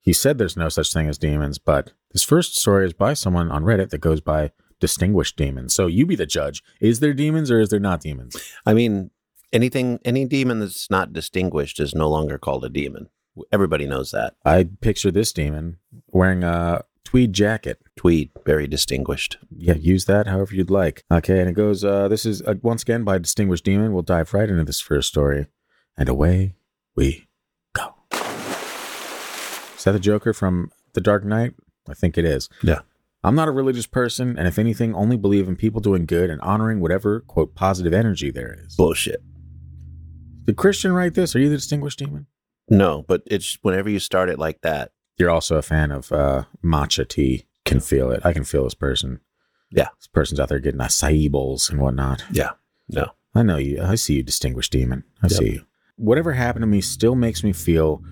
he 0.00 0.12
said 0.12 0.36
there's 0.36 0.56
no 0.56 0.68
such 0.68 0.92
thing 0.92 1.08
as 1.08 1.16
demons, 1.16 1.58
but 1.58 1.92
this 2.12 2.24
first 2.24 2.56
story 2.58 2.84
is 2.86 2.92
by 2.92 3.14
someone 3.14 3.50
on 3.50 3.62
Reddit 3.62 3.90
that 3.90 3.98
goes 3.98 4.20
by 4.20 4.50
distinguished 4.80 5.36
demons. 5.36 5.72
So 5.74 5.86
you 5.86 6.04
be 6.06 6.16
the 6.16 6.26
judge. 6.26 6.62
Is 6.80 6.98
there 7.00 7.14
demons 7.14 7.50
or 7.52 7.60
is 7.60 7.68
there 7.68 7.78
not 7.78 8.00
demons? 8.00 8.36
I 8.66 8.74
mean, 8.74 9.10
anything, 9.52 9.98
any 10.04 10.24
demon 10.24 10.60
that's 10.60 10.90
not 10.90 11.12
distinguished 11.12 11.80
is 11.80 11.94
no 11.94 12.08
longer 12.08 12.38
called 12.38 12.64
a 12.64 12.68
demon. 12.68 13.08
Everybody 13.50 13.86
knows 13.86 14.10
that. 14.10 14.34
I 14.44 14.68
picture 14.80 15.10
this 15.10 15.32
demon 15.32 15.78
wearing 16.08 16.44
a 16.44 16.84
tweed 17.04 17.32
jacket. 17.32 17.80
Tweed, 17.96 18.30
very 18.44 18.66
distinguished. 18.66 19.38
Yeah, 19.56 19.74
use 19.74 20.04
that 20.06 20.26
however 20.26 20.54
you'd 20.54 20.70
like. 20.70 21.04
Okay, 21.10 21.40
and 21.40 21.48
it 21.48 21.54
goes, 21.54 21.84
uh, 21.84 22.08
this 22.08 22.26
is 22.26 22.42
uh, 22.42 22.54
once 22.62 22.82
again 22.82 23.04
by 23.04 23.18
Distinguished 23.18 23.64
Demon. 23.64 23.92
We'll 23.92 24.02
dive 24.02 24.34
right 24.34 24.48
into 24.48 24.64
this 24.64 24.80
first 24.80 25.08
story. 25.08 25.46
And 25.96 26.08
away 26.08 26.54
we 26.94 27.28
go. 27.74 27.94
Is 28.12 29.84
that 29.84 29.92
the 29.92 30.00
Joker 30.00 30.32
from 30.32 30.70
The 30.94 31.00
Dark 31.00 31.24
Knight? 31.24 31.54
I 31.88 31.94
think 31.94 32.16
it 32.16 32.24
is. 32.24 32.48
Yeah. 32.62 32.80
I'm 33.24 33.34
not 33.34 33.48
a 33.48 33.52
religious 33.52 33.86
person, 33.86 34.36
and 34.36 34.48
if 34.48 34.58
anything, 34.58 34.94
only 34.94 35.16
believe 35.16 35.46
in 35.48 35.54
people 35.54 35.80
doing 35.80 36.06
good 36.06 36.28
and 36.28 36.40
honoring 36.40 36.80
whatever, 36.80 37.20
quote, 37.20 37.54
positive 37.54 37.92
energy 37.92 38.30
there 38.30 38.58
is. 38.58 38.74
Bullshit. 38.74 39.22
Did 40.44 40.56
Christian 40.56 40.92
write 40.92 41.14
this? 41.14 41.34
Are 41.36 41.38
you 41.38 41.48
the 41.48 41.56
distinguished 41.56 41.98
demon? 41.98 42.26
No, 42.68 43.04
but 43.06 43.22
it's 43.26 43.58
whenever 43.62 43.88
you 43.90 43.98
start 43.98 44.28
it 44.28 44.38
like 44.38 44.60
that. 44.62 44.92
You're 45.18 45.30
also 45.30 45.56
a 45.56 45.62
fan 45.62 45.90
of 45.90 46.10
uh, 46.12 46.44
matcha 46.64 47.06
tea. 47.06 47.46
Can 47.64 47.78
feel 47.80 48.10
it. 48.10 48.20
I 48.24 48.32
can 48.32 48.42
feel 48.44 48.64
this 48.64 48.74
person. 48.74 49.20
Yeah. 49.70 49.88
This 49.98 50.08
person's 50.08 50.40
out 50.40 50.48
there 50.48 50.58
getting 50.58 50.80
acai 50.80 51.30
bowls 51.30 51.70
and 51.70 51.80
whatnot. 51.80 52.24
Yeah. 52.32 52.50
No. 52.88 53.12
I 53.34 53.42
know 53.42 53.56
you. 53.56 53.80
I 53.82 53.94
see 53.94 54.14
you, 54.14 54.22
distinguished 54.22 54.72
demon. 54.72 55.04
I 55.22 55.26
Yep. 55.28 55.38
see 55.38 55.50
you. 55.52 55.62
Whatever 55.96 56.32
happened 56.32 56.64
to 56.64 56.66
me 56.66 56.80
still 56.80 57.14
makes 57.14 57.44
me 57.44 57.52
feel 57.52 58.02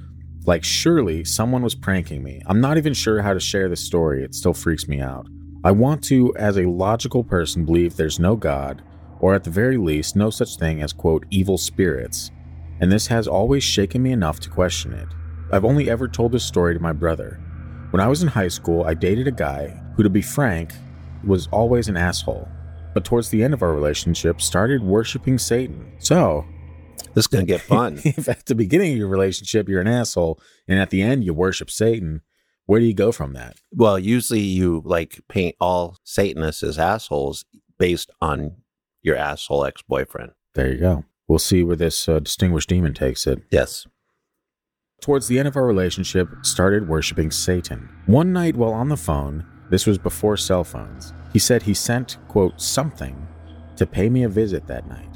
like 0.47 0.63
surely 0.65 1.25
someone 1.25 1.63
was 1.63 1.75
pranking 1.75 2.23
me. 2.23 2.43
I'm 2.47 2.61
not 2.61 2.79
even 2.79 2.95
sure 2.95 3.23
how 3.23 3.35
to 3.35 3.41
share 3.41 3.69
this 3.69 3.85
story. 3.85 4.23
It 4.25 4.35
still 4.35 4.55
freaks 4.55 4.87
me 4.89 5.01
out. 5.01 5.27
I 5.65 5.73
want 5.73 6.03
to, 6.05 6.35
as 6.37 6.57
a 6.57 6.67
logical 6.69 7.25
person, 7.25 7.65
believe 7.67 7.97
there's 7.97 8.19
no 8.21 8.37
God, 8.37 8.83
or 9.21 9.35
at 9.35 9.45
the 9.45 9.51
very 9.51 9.77
least, 9.77 10.17
no 10.17 10.31
such 10.31 10.57
thing 10.57 10.83
as, 10.83 10.93
quote, 10.93 11.27
evil 11.31 11.59
spirits. 11.59 12.31
And 12.81 12.91
this 12.91 13.07
has 13.09 13.29
always 13.29 13.63
shaken 13.63 14.03
me 14.03 14.13
enough 14.13 14.41
to 14.41 14.51
question 14.51 14.93
it. 14.93 15.09
I've 15.53 15.65
only 15.65 15.91
ever 15.91 16.09
told 16.09 16.33
this 16.33 16.45
story 16.45 16.75
to 16.75 16.81
my 16.81 16.93
brother. 16.93 17.41
When 17.91 18.01
I 18.01 18.09
was 18.09 18.23
in 18.23 18.29
high 18.29 18.49
school, 18.49 18.85
I 18.85 18.95
dated 18.95 19.27
a 19.27 19.33
guy 19.33 19.69
who, 19.97 20.03
to 20.03 20.09
be 20.11 20.23
frank, 20.23 20.73
was 21.25 21.49
always 21.49 21.89
an 21.89 21.97
asshole. 21.97 22.49
But 22.95 23.05
towards 23.05 23.29
the 23.29 23.43
end 23.45 23.53
of 23.53 23.63
our 23.63 23.75
relationship, 23.75 24.41
started 24.41 24.83
worshiping 24.83 25.39
Satan. 25.39 25.93
So, 25.99 26.45
This 27.15 27.25
is 27.25 27.29
gonna 27.29 27.45
get 27.45 27.61
fun. 27.61 28.01
if 28.05 28.29
at 28.29 28.47
the 28.47 28.55
beginning 28.55 28.93
of 28.93 28.99
your 28.99 29.09
relationship 29.09 29.69
you're 29.69 29.81
an 29.81 29.89
asshole, 29.89 30.41
and 30.67 30.79
at 30.79 30.91
the 30.91 31.03
end 31.03 31.25
you 31.25 31.35
worship 31.35 31.71
Satan, 31.71 32.23
where 32.67 32.81
do 32.81 32.87
you 32.87 32.95
go 32.95 33.11
from 33.13 33.33
that? 33.35 33.57
well, 33.73 33.99
usually 33.99 34.41
you 34.41 34.81
like 34.85 35.21
paint 35.29 35.57
all 35.61 35.99
Satanists 36.05 36.63
as 36.63 36.79
assholes 36.79 37.45
based 37.79 38.11
on 38.21 38.57
your 39.03 39.17
asshole 39.17 39.65
ex 39.65 39.83
boyfriend. 39.83 40.33
There 40.55 40.73
you 40.73 40.79
go. 40.79 41.05
We'll 41.29 41.39
see 41.39 41.63
where 41.63 41.77
this 41.77 42.09
uh, 42.09 42.19
distinguished 42.19 42.69
demon 42.69 42.95
takes 42.95 43.27
it. 43.27 43.43
Yes. 43.51 43.87
Towards 45.01 45.29
the 45.29 45.39
end 45.39 45.49
of 45.49 45.57
our 45.57 45.65
relationship, 45.65 46.29
started 46.43 46.89
worshiping 46.89 47.31
Satan. 47.31 47.89
One 48.07 48.33
night 48.33 48.57
while 48.57 48.73
on 48.73 48.89
the 48.89 48.97
phone, 48.97 49.47
this 49.71 49.87
was 49.87 49.97
before 49.97 50.37
cell 50.37 50.65
phones, 50.65 51.15
he 51.33 51.39
said 51.39 51.63
he 51.63 51.73
sent, 51.73 52.19
quote, 52.29 52.61
something 52.61 53.27
to 53.77 53.87
pay 53.87 54.11
me 54.11 54.25
a 54.25 54.29
visit 54.29 54.67
that 54.67 54.89
night. 54.89 55.09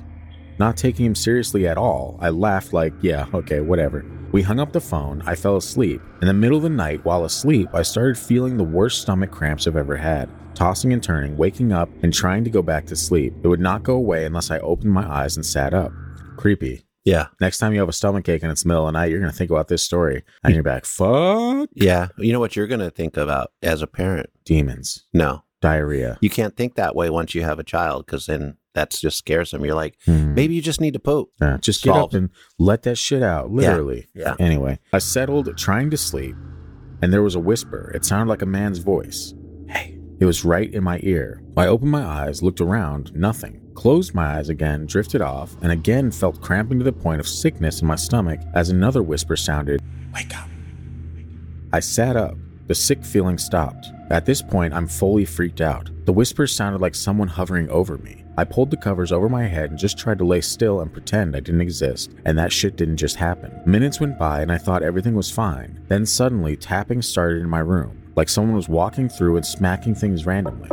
Not 0.59 0.77
taking 0.77 1.05
him 1.05 1.15
seriously 1.15 1.67
at 1.67 1.77
all, 1.77 2.17
I 2.21 2.31
laughed 2.31 2.73
like, 2.73 2.95
yeah, 3.03 3.27
okay, 3.35 3.61
whatever. 3.61 4.07
We 4.31 4.43
hung 4.43 4.61
up 4.61 4.73
the 4.73 4.81
phone, 4.81 5.23
I 5.27 5.35
fell 5.35 5.57
asleep. 5.57 6.01
In 6.23 6.29
the 6.29 6.33
middle 6.33 6.57
of 6.57 6.63
the 6.63 6.71
night, 6.71 7.05
while 7.05 7.25
asleep, 7.25 7.69
I 7.75 7.83
started 7.83 8.17
feeling 8.17 8.57
the 8.57 8.65
worst 8.65 9.03
stomach 9.03 9.31
cramps 9.33 9.67
I've 9.67 9.77
ever 9.77 9.97
had. 9.97 10.31
Tossing 10.55 10.93
and 10.93 11.03
turning, 11.03 11.37
waking 11.37 11.73
up, 11.73 11.89
and 12.03 12.13
trying 12.13 12.45
to 12.45 12.51
go 12.51 12.63
back 12.63 12.87
to 12.87 12.97
sleep. 12.97 13.35
It 13.43 13.49
would 13.49 13.61
not 13.61 13.83
go 13.83 13.95
away 13.95 14.25
unless 14.25 14.51
I 14.51 14.59
opened 14.61 14.93
my 14.93 15.07
eyes 15.11 15.37
and 15.37 15.45
sat 15.45 15.75
up. 15.75 15.93
Creepy. 16.37 16.87
Yeah. 17.05 17.27
Next 17.41 17.59
time 17.59 17.73
you 17.75 17.81
have 17.81 17.89
a 17.89 17.93
stomach 17.93 18.29
ache 18.29 18.43
and 18.43 18.51
it's 18.53 18.63
the 18.63 18.69
middle 18.69 18.87
of 18.87 18.93
the 18.95 18.99
night, 18.99 19.11
you're 19.11 19.21
going 19.21 19.31
to 19.33 19.37
think 19.37 19.51
about 19.51 19.69
this 19.69 19.83
story. 19.83 20.23
And 20.43 20.55
you're 20.55 20.63
back, 20.63 20.85
fuck 20.87 21.69
Yeah. 21.75 22.09
You 22.17 22.33
know 22.33 22.41
what 22.41 22.57
you're 22.57 22.67
gonna 22.67 22.91
think 22.91 23.17
about 23.17 23.53
as 23.63 23.83
a 23.83 23.87
parent? 23.87 24.31
demons, 24.45 25.05
No. 25.13 25.43
diarrhea. 25.61 26.19
You 26.23 26.31
can't 26.31 26.57
think 26.57 26.75
that 26.77 26.95
way 26.95 27.11
once 27.11 27.35
you 27.35 27.43
have 27.43 27.59
a 27.59 27.65
child 27.65 28.07
because 28.07 28.27
then 28.27 28.57
that 28.75 28.91
just 28.91 29.19
scares 29.19 29.51
them. 29.51 29.65
You're 29.65 29.75
like, 29.75 29.97
Hmm. 30.07 30.35
maybe 30.35 30.55
you 30.55 30.63
just 30.63 30.81
need 30.81 30.93
to 30.95 30.99
poop. 30.99 31.29
Yeah, 31.41 31.59
just 31.61 31.83
get 31.83 31.95
up 31.95 32.13
and 32.15 32.31
let 32.59 32.83
that 32.85 32.97
shit 32.99 33.23
out, 33.23 33.51
literally. 33.51 34.09
Yeah. 34.15 34.35
Anyway, 34.39 34.79
I 34.93 34.99
settled 34.99 35.57
trying 35.57 35.91
to 35.91 35.97
sleep, 35.97 36.37
and 37.03 37.13
there 37.13 37.23
was 37.23 37.35
a 37.35 37.41
whisper. 37.41 37.91
It 37.95 38.05
sounded 38.05 38.29
like 38.31 38.43
a 38.43 38.47
man's 38.47 38.79
voice. 38.79 39.33
Hey. 39.69 39.94
It 40.21 40.27
was 40.27 40.45
right 40.45 40.73
in 40.73 40.85
my 40.85 41.01
ear. 41.03 41.43
I 41.57 41.67
opened 41.67 41.91
my 41.91 42.05
eyes, 42.05 42.43
looked 42.43 42.61
around, 42.61 43.15
nothing. 43.15 43.61
Closed 43.75 44.15
my 44.15 44.39
eyes 44.39 44.49
again, 44.49 44.87
drifted 44.87 45.21
off, 45.21 45.57
and 45.63 45.73
again 45.73 46.11
felt 46.11 46.41
cramping 46.41 46.79
to 46.79 46.85
the 46.85 46.93
point 46.93 47.21
of 47.21 47.29
sickness 47.29 47.83
in 47.83 47.89
my 47.89 47.97
stomach 47.97 48.41
as 48.55 48.71
another 48.71 49.03
whisper 49.03 49.37
sounded, 49.37 49.83
Wake 50.15 50.37
up. 50.39 50.49
I 51.73 51.81
sat 51.81 52.17
up. 52.17 52.37
The 52.67 52.75
sick 52.75 53.05
feeling 53.05 53.37
stopped. 53.37 53.89
At 54.11 54.25
this 54.25 54.41
point, 54.41 54.73
I'm 54.73 54.87
fully 54.87 55.25
freaked 55.25 55.61
out. 55.61 55.91
The 56.07 56.13
whispers 56.13 56.55
sounded 56.55 56.81
like 56.81 56.95
someone 56.95 57.29
hovering 57.29 57.69
over 57.69 57.99
me. 57.99 58.25
I 58.39 58.45
pulled 58.45 58.71
the 58.71 58.77
covers 58.77 59.13
over 59.13 59.29
my 59.29 59.47
head 59.47 59.71
and 59.71 59.79
just 59.79 59.99
tried 59.99 60.19
to 60.19 60.25
lay 60.25 60.41
still 60.41 60.81
and 60.81 60.93
pretend 60.93 61.37
I 61.37 61.41
didn't 61.41 61.61
exist, 61.61 62.13
and 62.25 62.39
that 62.39 62.53
shit 62.53 62.77
didn't 62.77 62.97
just 62.97 63.17
happen. 63.17 63.61
Minutes 63.67 64.01
went 64.01 64.19
by 64.19 64.41
and 64.41 64.51
I 64.51 64.59
thought 64.59 64.83
everything 64.83 65.15
was 65.15 65.31
fine. 65.31 65.85
Then 65.89 66.07
suddenly, 66.07 66.57
tapping 66.57 67.03
started 67.03 67.43
in 67.43 67.49
my 67.49 67.61
room, 67.61 68.03
like 68.17 68.29
someone 68.29 68.57
was 68.57 68.69
walking 68.69 69.09
through 69.09 69.37
and 69.37 69.47
smacking 69.47 69.95
things 69.95 70.27
randomly. 70.27 70.71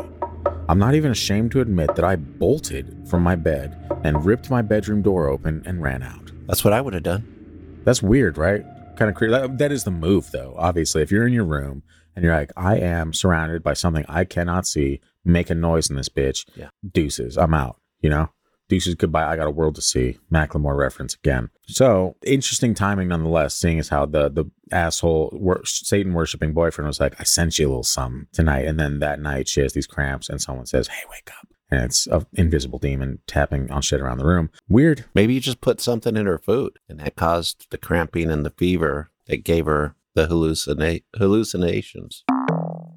I'm 0.70 0.80
not 0.80 0.96
even 0.96 1.12
ashamed 1.12 1.52
to 1.52 1.62
admit 1.62 1.96
that 1.96 2.06
I 2.06 2.16
bolted 2.16 3.08
from 3.10 3.24
my 3.24 3.36
bed 3.36 3.78
and 4.04 4.26
ripped 4.26 4.50
my 4.50 4.62
bedroom 4.62 5.02
door 5.02 5.28
open 5.28 5.64
and 5.66 5.82
ran 5.82 6.04
out. 6.04 6.32
That's 6.48 6.64
what 6.64 6.74
I 6.74 6.82
would 6.82 6.94
have 6.94 7.04
done. 7.04 7.82
That's 7.84 8.02
weird, 8.02 8.38
right? 8.38 8.64
Kind 8.96 9.10
of 9.10 9.16
creepy. 9.16 9.32
That, 9.32 9.72
is 9.72 9.84
the 9.84 9.92
move, 9.92 10.32
though. 10.32 10.56
Obviously, 10.58 11.02
if 11.02 11.12
you're 11.12 11.26
in 11.26 11.34
your 11.34 11.46
room 11.46 11.84
and 12.16 12.24
you're 12.24 12.36
like, 12.36 12.52
I 12.56 12.78
am 12.78 13.14
surrounded 13.14 13.64
by 13.64 13.74
something 13.74 14.06
I 14.08 14.24
cannot 14.24 14.68
see, 14.68 15.02
make 15.26 15.50
a 15.50 15.56
noise 15.56 15.90
in 15.90 15.96
this 15.96 16.10
bitch. 16.10 16.46
Yeah. 16.56 16.70
Deuces, 16.90 17.38
I'm 17.38 17.54
out. 17.54 17.78
You 18.02 18.10
know, 18.10 18.30
deuces, 18.72 18.96
goodbye. 18.96 19.26
I 19.26 19.36
got 19.36 19.48
a 19.48 19.52
world 19.52 19.76
to 19.76 19.82
see. 19.82 20.18
Macklemore 20.32 20.78
reference 20.78 21.14
again. 21.14 21.50
So 21.68 22.16
interesting 22.26 22.74
timing, 22.74 23.10
nonetheless. 23.10 23.54
Seeing 23.54 23.80
as 23.80 23.90
how 23.90 24.06
the 24.06 24.30
the 24.30 24.46
asshole 24.72 25.30
wor- 25.34 25.66
Satan 25.66 26.14
worshiping 26.14 26.54
boyfriend 26.54 26.88
was 26.88 27.00
like, 27.00 27.20
I 27.20 27.24
sent 27.24 27.60
you 27.60 27.68
a 27.68 27.70
little 27.70 27.84
something 27.84 28.28
tonight, 28.32 28.66
and 28.66 28.80
then 28.80 29.00
that 29.00 29.20
night 29.20 29.50
she 29.50 29.60
has 29.62 29.74
these 29.74 29.88
cramps, 29.88 30.30
and 30.30 30.42
someone 30.42 30.66
says, 30.66 30.88
Hey, 30.88 31.04
wake 31.10 31.30
up. 31.38 31.48
And 31.70 31.84
it's 31.84 32.08
an 32.08 32.26
invisible 32.34 32.80
demon 32.80 33.20
tapping 33.28 33.72
on 33.72 33.82
shit 33.82 34.02
around 34.02 34.18
the 34.18 34.26
room. 34.26 34.50
Weird. 34.68 35.06
Maybe 35.14 35.34
you 35.34 35.40
just 35.40 35.62
put 35.62 35.80
something 35.80 36.18
in 36.18 36.26
her 36.26 36.38
food 36.38 36.80
and 36.90 37.00
that 37.00 37.16
caused 37.16 37.68
the 37.72 37.78
cramping 37.78 38.30
and 38.30 38.46
the 38.46 38.50
fever 38.50 39.10
that 39.28 39.46
gave 39.46 39.66
her 39.68 39.96
the 40.14 40.28
hallucina- 40.28 41.04
hallucinations 41.18 42.26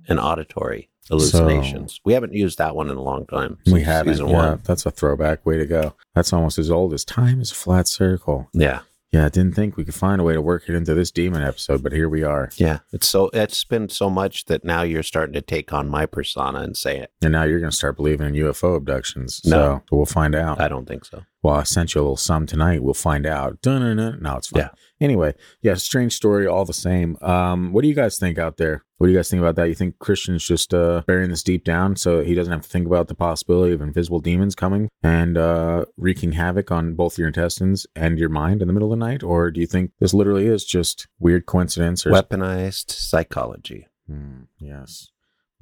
and 0.08 0.20
auditory 0.20 0.88
hallucinations. 1.08 2.00
we 2.04 2.12
haven't 2.14 2.32
used 2.32 2.58
that 2.58 2.74
one 2.74 2.90
in 2.90 2.96
a 2.96 3.02
long 3.02 3.26
time. 3.26 3.58
We 3.66 3.82
haven't. 3.82 4.18
Yeah, 4.18 4.24
one. 4.24 4.60
that's 4.64 4.86
a 4.86 4.90
throwback. 4.90 5.44
Way 5.44 5.58
to 5.58 5.66
go. 5.66 5.94
That's 6.14 6.32
almost 6.32 6.58
as 6.58 6.70
old 6.70 6.92
as 6.94 7.04
time 7.04 7.40
is 7.40 7.52
a 7.52 7.54
flat 7.54 7.88
circle. 7.88 8.48
Yeah. 8.52 8.80
Yeah, 9.12 9.26
I 9.26 9.28
didn't 9.28 9.54
think 9.54 9.76
we 9.76 9.84
could 9.84 9.94
find 9.94 10.20
a 10.20 10.24
way 10.24 10.32
to 10.32 10.42
work 10.42 10.68
it 10.68 10.74
into 10.74 10.92
this 10.92 11.12
demon 11.12 11.40
episode, 11.40 11.84
but 11.84 11.92
here 11.92 12.08
we 12.08 12.24
are. 12.24 12.50
Yeah. 12.56 12.80
It's 12.92 13.06
so, 13.06 13.30
it's 13.32 13.62
been 13.62 13.88
so 13.88 14.10
much 14.10 14.46
that 14.46 14.64
now 14.64 14.82
you're 14.82 15.04
starting 15.04 15.34
to 15.34 15.40
take 15.40 15.72
on 15.72 15.88
my 15.88 16.04
persona 16.04 16.58
and 16.62 16.76
say 16.76 16.98
it. 16.98 17.12
And 17.22 17.30
now 17.30 17.44
you're 17.44 17.60
going 17.60 17.70
to 17.70 17.76
start 17.76 17.96
believing 17.96 18.26
in 18.26 18.34
UFO 18.34 18.74
abductions. 18.74 19.40
No. 19.44 19.82
So 19.88 19.96
we'll 19.96 20.06
find 20.06 20.34
out. 20.34 20.60
I 20.60 20.66
don't 20.66 20.88
think 20.88 21.04
so. 21.04 21.22
Well, 21.44 21.56
I 21.56 21.62
sent 21.64 21.94
you 21.94 22.00
a 22.00 22.02
little 22.02 22.16
sum 22.16 22.46
tonight. 22.46 22.82
We'll 22.82 22.94
find 22.94 23.26
out. 23.26 23.60
Dun-dun-dun. 23.60 24.22
No, 24.22 24.36
it's 24.36 24.46
fine. 24.46 24.62
Yeah. 24.62 24.70
Anyway, 24.98 25.34
yeah, 25.60 25.74
strange 25.74 26.14
story 26.14 26.46
all 26.46 26.64
the 26.64 26.72
same. 26.72 27.18
Um, 27.20 27.74
what 27.74 27.82
do 27.82 27.88
you 27.88 27.94
guys 27.94 28.18
think 28.18 28.38
out 28.38 28.56
there? 28.56 28.82
What 28.96 29.08
do 29.08 29.12
you 29.12 29.18
guys 29.18 29.28
think 29.28 29.42
about 29.42 29.54
that? 29.56 29.68
You 29.68 29.74
think 29.74 29.98
Christian's 29.98 30.42
just 30.42 30.72
uh, 30.72 31.02
burying 31.06 31.28
this 31.28 31.42
deep 31.42 31.62
down 31.62 31.96
so 31.96 32.24
he 32.24 32.34
doesn't 32.34 32.50
have 32.50 32.62
to 32.62 32.68
think 32.68 32.86
about 32.86 33.08
the 33.08 33.14
possibility 33.14 33.74
of 33.74 33.82
invisible 33.82 34.20
demons 34.20 34.54
coming 34.54 34.88
and 35.02 35.36
uh, 35.36 35.84
wreaking 35.98 36.32
havoc 36.32 36.72
on 36.72 36.94
both 36.94 37.18
your 37.18 37.28
intestines 37.28 37.86
and 37.94 38.18
your 38.18 38.30
mind 38.30 38.62
in 38.62 38.66
the 38.66 38.72
middle 38.72 38.90
of 38.90 38.98
the 38.98 39.04
night? 39.04 39.22
Or 39.22 39.50
do 39.50 39.60
you 39.60 39.66
think 39.66 39.90
this 40.00 40.14
literally 40.14 40.46
is 40.46 40.64
just 40.64 41.08
weird 41.18 41.44
coincidence? 41.44 42.06
Or 42.06 42.10
Weaponized 42.12 42.90
psychology. 42.90 43.86
Hmm, 44.08 44.44
yes, 44.58 45.10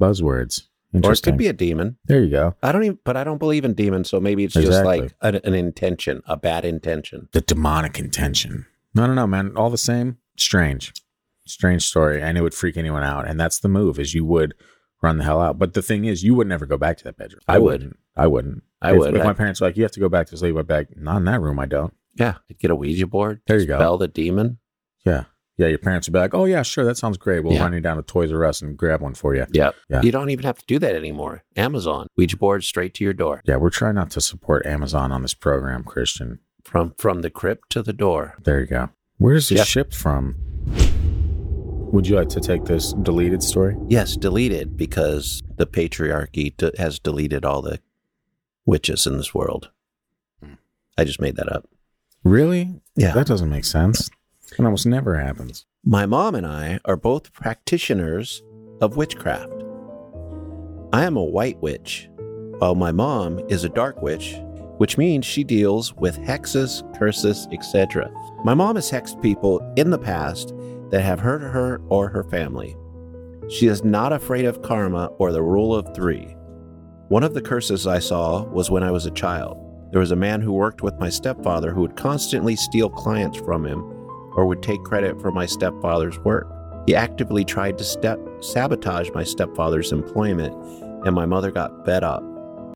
buzzwords. 0.00 0.68
Or 0.94 1.12
it 1.12 1.22
could 1.22 1.36
be 1.38 1.46
a 1.48 1.52
demon. 1.52 1.96
there 2.04 2.22
you 2.22 2.28
go. 2.30 2.54
I 2.62 2.70
don't 2.72 2.84
even, 2.84 2.98
but 3.04 3.16
I 3.16 3.24
don't 3.24 3.38
believe 3.38 3.64
in 3.64 3.72
demons. 3.74 4.10
So 4.10 4.20
maybe 4.20 4.44
it's 4.44 4.54
just 4.54 4.84
like 4.84 5.14
an, 5.22 5.36
an 5.36 5.54
intention, 5.54 6.22
a 6.26 6.36
bad 6.36 6.64
intention. 6.64 7.28
the 7.32 7.40
demonic 7.40 7.98
intention. 7.98 8.66
No, 8.94 9.06
no, 9.06 9.14
no, 9.14 9.26
man. 9.26 9.56
All 9.56 9.70
the 9.70 9.78
same, 9.78 10.18
strange, 10.36 10.92
strange 11.46 11.84
story, 11.86 12.20
and 12.20 12.36
it 12.36 12.42
would 12.42 12.52
freak 12.54 12.76
anyone 12.76 13.02
out. 13.02 13.26
And 13.26 13.40
that's 13.40 13.58
the 13.58 13.68
move: 13.68 13.98
is 13.98 14.12
you 14.12 14.24
would 14.26 14.52
run 15.02 15.16
the 15.18 15.24
hell 15.24 15.40
out. 15.40 15.58
But 15.58 15.72
the 15.74 15.82
thing 15.82 16.04
is, 16.04 16.22
you 16.22 16.34
would 16.34 16.46
never 16.46 16.66
go 16.66 16.76
back 16.76 16.98
to 16.98 17.04
that 17.04 17.16
bedroom. 17.16 17.40
I 17.48 17.58
would. 17.58 17.72
wouldn't. 17.80 17.96
I 18.16 18.26
wouldn't. 18.26 18.62
I 18.82 18.92
If- 18.92 18.98
would. 18.98 19.14
If 19.14 19.22
I- 19.22 19.24
my 19.24 19.32
parents 19.32 19.60
were 19.60 19.68
like, 19.68 19.76
"You 19.78 19.82
have 19.84 19.92
to 19.92 20.00
go 20.00 20.10
back 20.10 20.26
to 20.28 20.36
sleep," 20.36 20.56
I'd 20.56 20.66
be 20.66 20.74
like, 20.74 20.96
"Not 20.96 21.16
in 21.18 21.24
that 21.24 21.40
room. 21.40 21.58
I 21.58 21.66
don't." 21.66 21.94
Yeah. 22.14 22.34
Get 22.58 22.70
a 22.70 22.74
Ouija 22.76 23.06
board. 23.06 23.40
There 23.46 23.58
you 23.58 23.64
go. 23.66 23.78
Spell 23.78 23.96
the 23.96 24.08
demon. 24.08 24.58
Yeah, 25.06 25.24
yeah. 25.62 25.68
Your 25.68 25.78
parents 25.78 26.06
would 26.08 26.12
be 26.12 26.18
like, 26.18 26.34
"Oh 26.34 26.44
yeah, 26.44 26.62
sure, 26.62 26.84
that 26.84 26.96
sounds 26.96 27.16
great. 27.16 27.42
We'll 27.44 27.54
Yeah. 27.54 27.62
run 27.62 27.72
you 27.72 27.80
down 27.80 27.96
to 27.96 28.02
Toys 28.02 28.32
R 28.32 28.44
Us 28.44 28.60
and 28.62 28.76
grab 28.76 29.00
one 29.00 29.14
for 29.14 29.34
you." 29.34 29.46
Yep. 29.52 29.74
Yeah. 29.88 30.02
You 30.02 30.12
don't 30.12 30.30
even 30.30 30.44
have 30.44 30.58
to 30.58 30.64
do 30.66 30.78
that 30.80 30.94
anymore. 30.94 31.44
Amazon. 31.56 32.06
Ouija 32.16 32.36
board 32.36 32.64
straight 32.64 32.94
to 32.94 33.04
your 33.04 33.12
door. 33.12 33.42
Yeah, 33.46 33.56
we're 33.56 33.70
trying 33.70 33.94
not 33.94 34.10
to 34.10 34.20
support 34.20 34.66
Amazon 34.66 35.12
on 35.12 35.22
this 35.22 35.34
program, 35.34 35.84
Christian. 35.84 36.40
From 36.64 36.94
from 36.98 37.22
the 37.22 37.30
crypt 37.30 37.70
to 37.70 37.82
the 37.82 37.92
door. 37.92 38.34
There 38.44 38.60
you 38.60 38.66
go. 38.66 38.90
Where 39.18 39.34
is 39.34 39.50
it 39.50 39.58
Yeah. 39.58 39.64
shipped 39.64 39.94
from? 39.94 40.36
Would 41.92 42.06
you 42.06 42.16
like 42.16 42.30
to 42.30 42.40
take 42.40 42.64
this 42.64 42.92
deleted 43.02 43.42
story? 43.42 43.76
Yes, 43.88 44.16
deleted 44.16 44.76
because 44.76 45.42
the 45.56 45.66
patriarchy 45.66 46.56
d- 46.56 46.70
has 46.78 46.98
deleted 46.98 47.44
all 47.44 47.60
the 47.62 47.80
witches 48.64 49.06
in 49.06 49.18
this 49.18 49.34
world. 49.34 49.70
Hmm. 50.42 50.54
I 50.96 51.04
just 51.04 51.20
made 51.20 51.36
that 51.36 51.52
up. 51.52 51.68
Really? 52.24 52.80
Yeah. 52.96 53.12
That 53.12 53.26
doesn't 53.26 53.50
make 53.50 53.64
sense. 53.64 54.08
It 54.58 54.64
almost 54.64 54.86
never 54.86 55.18
happens. 55.18 55.66
My 55.84 56.06
mom 56.06 56.34
and 56.34 56.46
I 56.46 56.78
are 56.84 56.96
both 56.96 57.32
practitioners 57.32 58.42
of 58.80 58.96
witchcraft. 58.96 59.52
I 60.92 61.04
am 61.04 61.16
a 61.16 61.24
white 61.24 61.60
witch, 61.60 62.08
while 62.58 62.74
my 62.74 62.92
mom 62.92 63.40
is 63.48 63.64
a 63.64 63.68
dark 63.68 64.02
witch 64.02 64.36
which 64.82 64.98
means 64.98 65.24
she 65.24 65.44
deals 65.44 65.94
with 65.94 66.18
hexes, 66.18 66.82
curses, 66.98 67.46
etc. 67.52 68.10
My 68.44 68.52
mom 68.52 68.74
has 68.74 68.90
hexed 68.90 69.22
people 69.22 69.60
in 69.76 69.90
the 69.90 69.98
past 69.98 70.52
that 70.90 71.02
have 71.02 71.20
hurt 71.20 71.40
her 71.40 71.80
or 71.88 72.08
her 72.08 72.24
family. 72.24 72.76
She 73.48 73.68
is 73.68 73.84
not 73.84 74.12
afraid 74.12 74.44
of 74.44 74.62
karma 74.62 75.06
or 75.18 75.30
the 75.30 75.40
rule 75.40 75.72
of 75.72 75.94
three. 75.94 76.34
One 77.08 77.22
of 77.22 77.32
the 77.32 77.40
curses 77.40 77.86
I 77.86 78.00
saw 78.00 78.42
was 78.44 78.72
when 78.72 78.82
I 78.82 78.90
was 78.90 79.06
a 79.06 79.12
child. 79.12 79.56
There 79.92 80.00
was 80.00 80.10
a 80.10 80.16
man 80.16 80.40
who 80.40 80.52
worked 80.52 80.82
with 80.82 80.98
my 80.98 81.10
stepfather 81.10 81.72
who 81.72 81.82
would 81.82 81.96
constantly 81.96 82.56
steal 82.56 82.88
clients 82.88 83.38
from 83.38 83.64
him 83.64 83.84
or 84.36 84.46
would 84.46 84.62
take 84.62 84.82
credit 84.82 85.20
for 85.20 85.30
my 85.30 85.46
stepfather's 85.46 86.18
work. 86.20 86.48
He 86.86 86.94
actively 86.94 87.44
tried 87.44 87.78
to 87.78 87.84
step, 87.84 88.18
sabotage 88.40 89.10
my 89.14 89.24
stepfather's 89.24 89.92
employment, 89.92 90.54
and 91.06 91.14
my 91.14 91.26
mother 91.26 91.50
got 91.50 91.84
fed 91.84 92.02
up. 92.02 92.22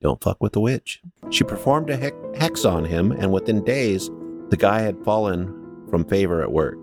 Don't 0.02 0.22
fuck 0.22 0.40
with 0.40 0.52
the 0.52 0.60
witch. 0.60 1.00
She 1.30 1.42
performed 1.42 1.90
a 1.90 1.96
hex- 1.96 2.64
on 2.64 2.84
him, 2.84 3.12
and 3.12 3.32
within 3.32 3.64
days, 3.64 4.10
the 4.50 4.56
guy 4.56 4.80
had 4.80 5.04
fallen 5.04 5.86
from 5.90 6.04
favor 6.04 6.42
at 6.42 6.52
work. 6.52 6.78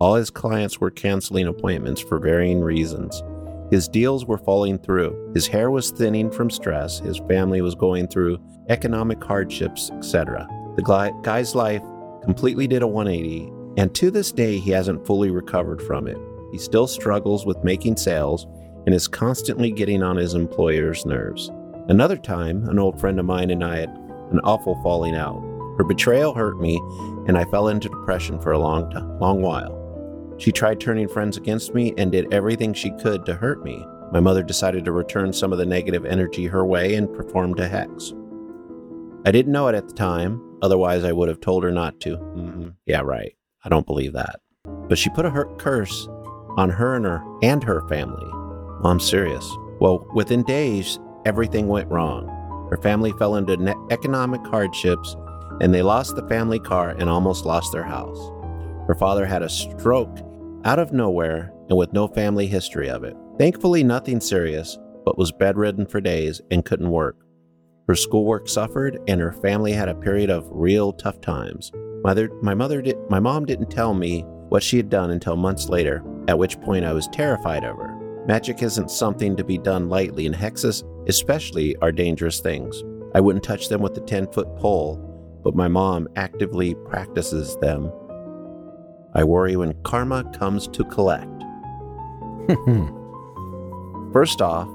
All 0.00 0.14
his 0.14 0.30
clients 0.30 0.80
were 0.80 0.90
canceling 0.90 1.46
appointments 1.46 2.00
for 2.00 2.18
varying 2.18 2.60
reasons. 2.60 3.22
His 3.70 3.88
deals 3.88 4.24
were 4.26 4.38
falling 4.38 4.78
through. 4.78 5.32
His 5.34 5.46
hair 5.46 5.70
was 5.70 5.90
thinning 5.90 6.30
from 6.30 6.50
stress. 6.50 6.98
His 6.98 7.18
family 7.28 7.60
was 7.60 7.74
going 7.74 8.08
through 8.08 8.38
economic 8.68 9.22
hardships, 9.22 9.90
etc. 9.90 10.48
The 10.76 11.12
guy's 11.22 11.54
life 11.54 11.82
completely 12.22 12.66
did 12.66 12.82
a 12.82 12.86
180, 12.86 13.52
and 13.76 13.94
to 13.94 14.10
this 14.10 14.32
day, 14.32 14.58
he 14.58 14.70
hasn't 14.70 15.06
fully 15.06 15.30
recovered 15.30 15.82
from 15.82 16.06
it. 16.06 16.18
He 16.52 16.58
still 16.58 16.86
struggles 16.86 17.46
with 17.46 17.64
making 17.64 17.96
sales 17.96 18.46
and 18.86 18.94
is 18.94 19.08
constantly 19.08 19.70
getting 19.70 20.02
on 20.02 20.16
his 20.16 20.34
employer's 20.34 21.06
nerves. 21.06 21.50
Another 21.88 22.16
time, 22.16 22.68
an 22.68 22.78
old 22.78 23.00
friend 23.00 23.18
of 23.18 23.26
mine 23.26 23.50
and 23.50 23.64
I 23.64 23.78
had 23.78 23.90
an 24.32 24.40
awful 24.44 24.80
falling 24.82 25.14
out. 25.14 25.40
Her 25.78 25.84
betrayal 25.84 26.34
hurt 26.34 26.60
me, 26.60 26.80
and 27.26 27.38
I 27.38 27.44
fell 27.46 27.68
into 27.68 27.88
depression 27.88 28.40
for 28.40 28.52
a 28.52 28.58
long 28.58 28.90
time, 28.90 29.18
long 29.18 29.42
while. 29.42 29.76
She 30.38 30.52
tried 30.52 30.80
turning 30.80 31.08
friends 31.08 31.36
against 31.36 31.74
me 31.74 31.94
and 31.98 32.12
did 32.12 32.32
everything 32.32 32.72
she 32.74 32.90
could 32.92 33.26
to 33.26 33.34
hurt 33.34 33.62
me. 33.64 33.84
My 34.12 34.20
mother 34.20 34.42
decided 34.42 34.84
to 34.84 34.92
return 34.92 35.32
some 35.32 35.52
of 35.52 35.58
the 35.58 35.66
negative 35.66 36.04
energy 36.04 36.46
her 36.46 36.64
way 36.64 36.94
and 36.94 37.12
performed 37.12 37.60
a 37.60 37.68
hex. 37.68 38.12
I 39.24 39.30
didn't 39.30 39.52
know 39.52 39.68
it 39.68 39.74
at 39.74 39.88
the 39.88 39.94
time, 39.94 40.40
otherwise, 40.62 41.04
I 41.04 41.12
would 41.12 41.28
have 41.28 41.40
told 41.40 41.62
her 41.62 41.70
not 41.70 42.00
to. 42.00 42.16
Mhm. 42.16 42.74
Yeah, 42.86 43.02
right. 43.02 43.34
I 43.64 43.68
don't 43.68 43.86
believe 43.86 44.12
that. 44.14 44.40
But 44.88 44.98
she 44.98 45.10
put 45.10 45.26
a 45.26 45.30
her- 45.30 45.54
curse 45.56 46.08
on 46.56 46.70
her 46.70 46.96
and 46.96 47.04
her 47.04 47.22
and 47.42 47.62
her 47.64 47.86
family. 47.88 48.26
I'm 48.82 49.00
serious. 49.00 49.48
Well, 49.80 50.06
within 50.14 50.42
days, 50.42 50.98
everything 51.24 51.68
went 51.68 51.90
wrong. 51.90 52.26
Her 52.70 52.76
family 52.78 53.12
fell 53.12 53.36
into 53.36 53.56
ne- 53.56 53.74
economic 53.90 54.44
hardships 54.46 55.16
and 55.60 55.74
they 55.74 55.82
lost 55.82 56.16
the 56.16 56.26
family 56.28 56.58
car 56.58 56.90
and 56.90 57.08
almost 57.08 57.44
lost 57.44 57.72
their 57.72 57.84
house. 57.84 58.18
Her 58.86 58.94
father 58.94 59.26
had 59.26 59.42
a 59.42 59.48
stroke 59.48 60.18
out 60.64 60.78
of 60.78 60.92
nowhere 60.92 61.52
and 61.68 61.76
with 61.76 61.92
no 61.92 62.08
family 62.08 62.46
history 62.46 62.88
of 62.88 63.04
it. 63.04 63.16
Thankfully, 63.38 63.84
nothing 63.84 64.20
serious, 64.20 64.78
but 65.04 65.18
was 65.18 65.32
bedridden 65.32 65.86
for 65.86 66.00
days 66.00 66.40
and 66.50 66.64
couldn't 66.64 66.90
work. 66.90 67.16
Her 67.88 67.94
schoolwork 67.94 68.48
suffered 68.48 68.98
and 69.08 69.20
her 69.20 69.32
family 69.32 69.72
had 69.72 69.88
a 69.88 69.94
period 69.94 70.30
of 70.30 70.46
real 70.50 70.92
tough 70.92 71.20
times. 71.20 71.70
Mother, 72.02 72.30
my 72.42 72.54
mother 72.54 72.80
did, 72.82 72.96
my 73.10 73.20
mom 73.20 73.44
didn't 73.44 73.70
tell 73.70 73.92
me 73.94 74.22
what 74.48 74.62
she 74.62 74.76
had 74.76 74.88
done 74.88 75.10
until 75.10 75.36
months 75.36 75.68
later, 75.68 76.02
at 76.28 76.38
which 76.38 76.60
point 76.60 76.84
I 76.84 76.92
was 76.92 77.08
terrified 77.08 77.62
of 77.64 77.76
her. 77.76 77.94
Magic 78.26 78.62
isn't 78.62 78.90
something 78.90 79.36
to 79.36 79.44
be 79.44 79.58
done 79.58 79.88
lightly, 79.88 80.26
and 80.26 80.34
hexes, 80.34 80.82
especially, 81.08 81.76
are 81.76 81.92
dangerous 81.92 82.40
things. 82.40 82.82
I 83.14 83.20
wouldn't 83.20 83.44
touch 83.44 83.68
them 83.68 83.80
with 83.82 83.96
a 83.96 84.00
10 84.00 84.30
foot 84.32 84.48
pole, 84.56 84.96
but 85.42 85.54
my 85.54 85.68
mom 85.68 86.08
actively 86.16 86.74
practices 86.86 87.56
them. 87.60 87.90
I 89.14 89.24
worry 89.24 89.56
when 89.56 89.74
karma 89.82 90.24
comes 90.38 90.68
to 90.68 90.84
collect. 90.84 91.26
First 94.12 94.40
off, 94.42 94.66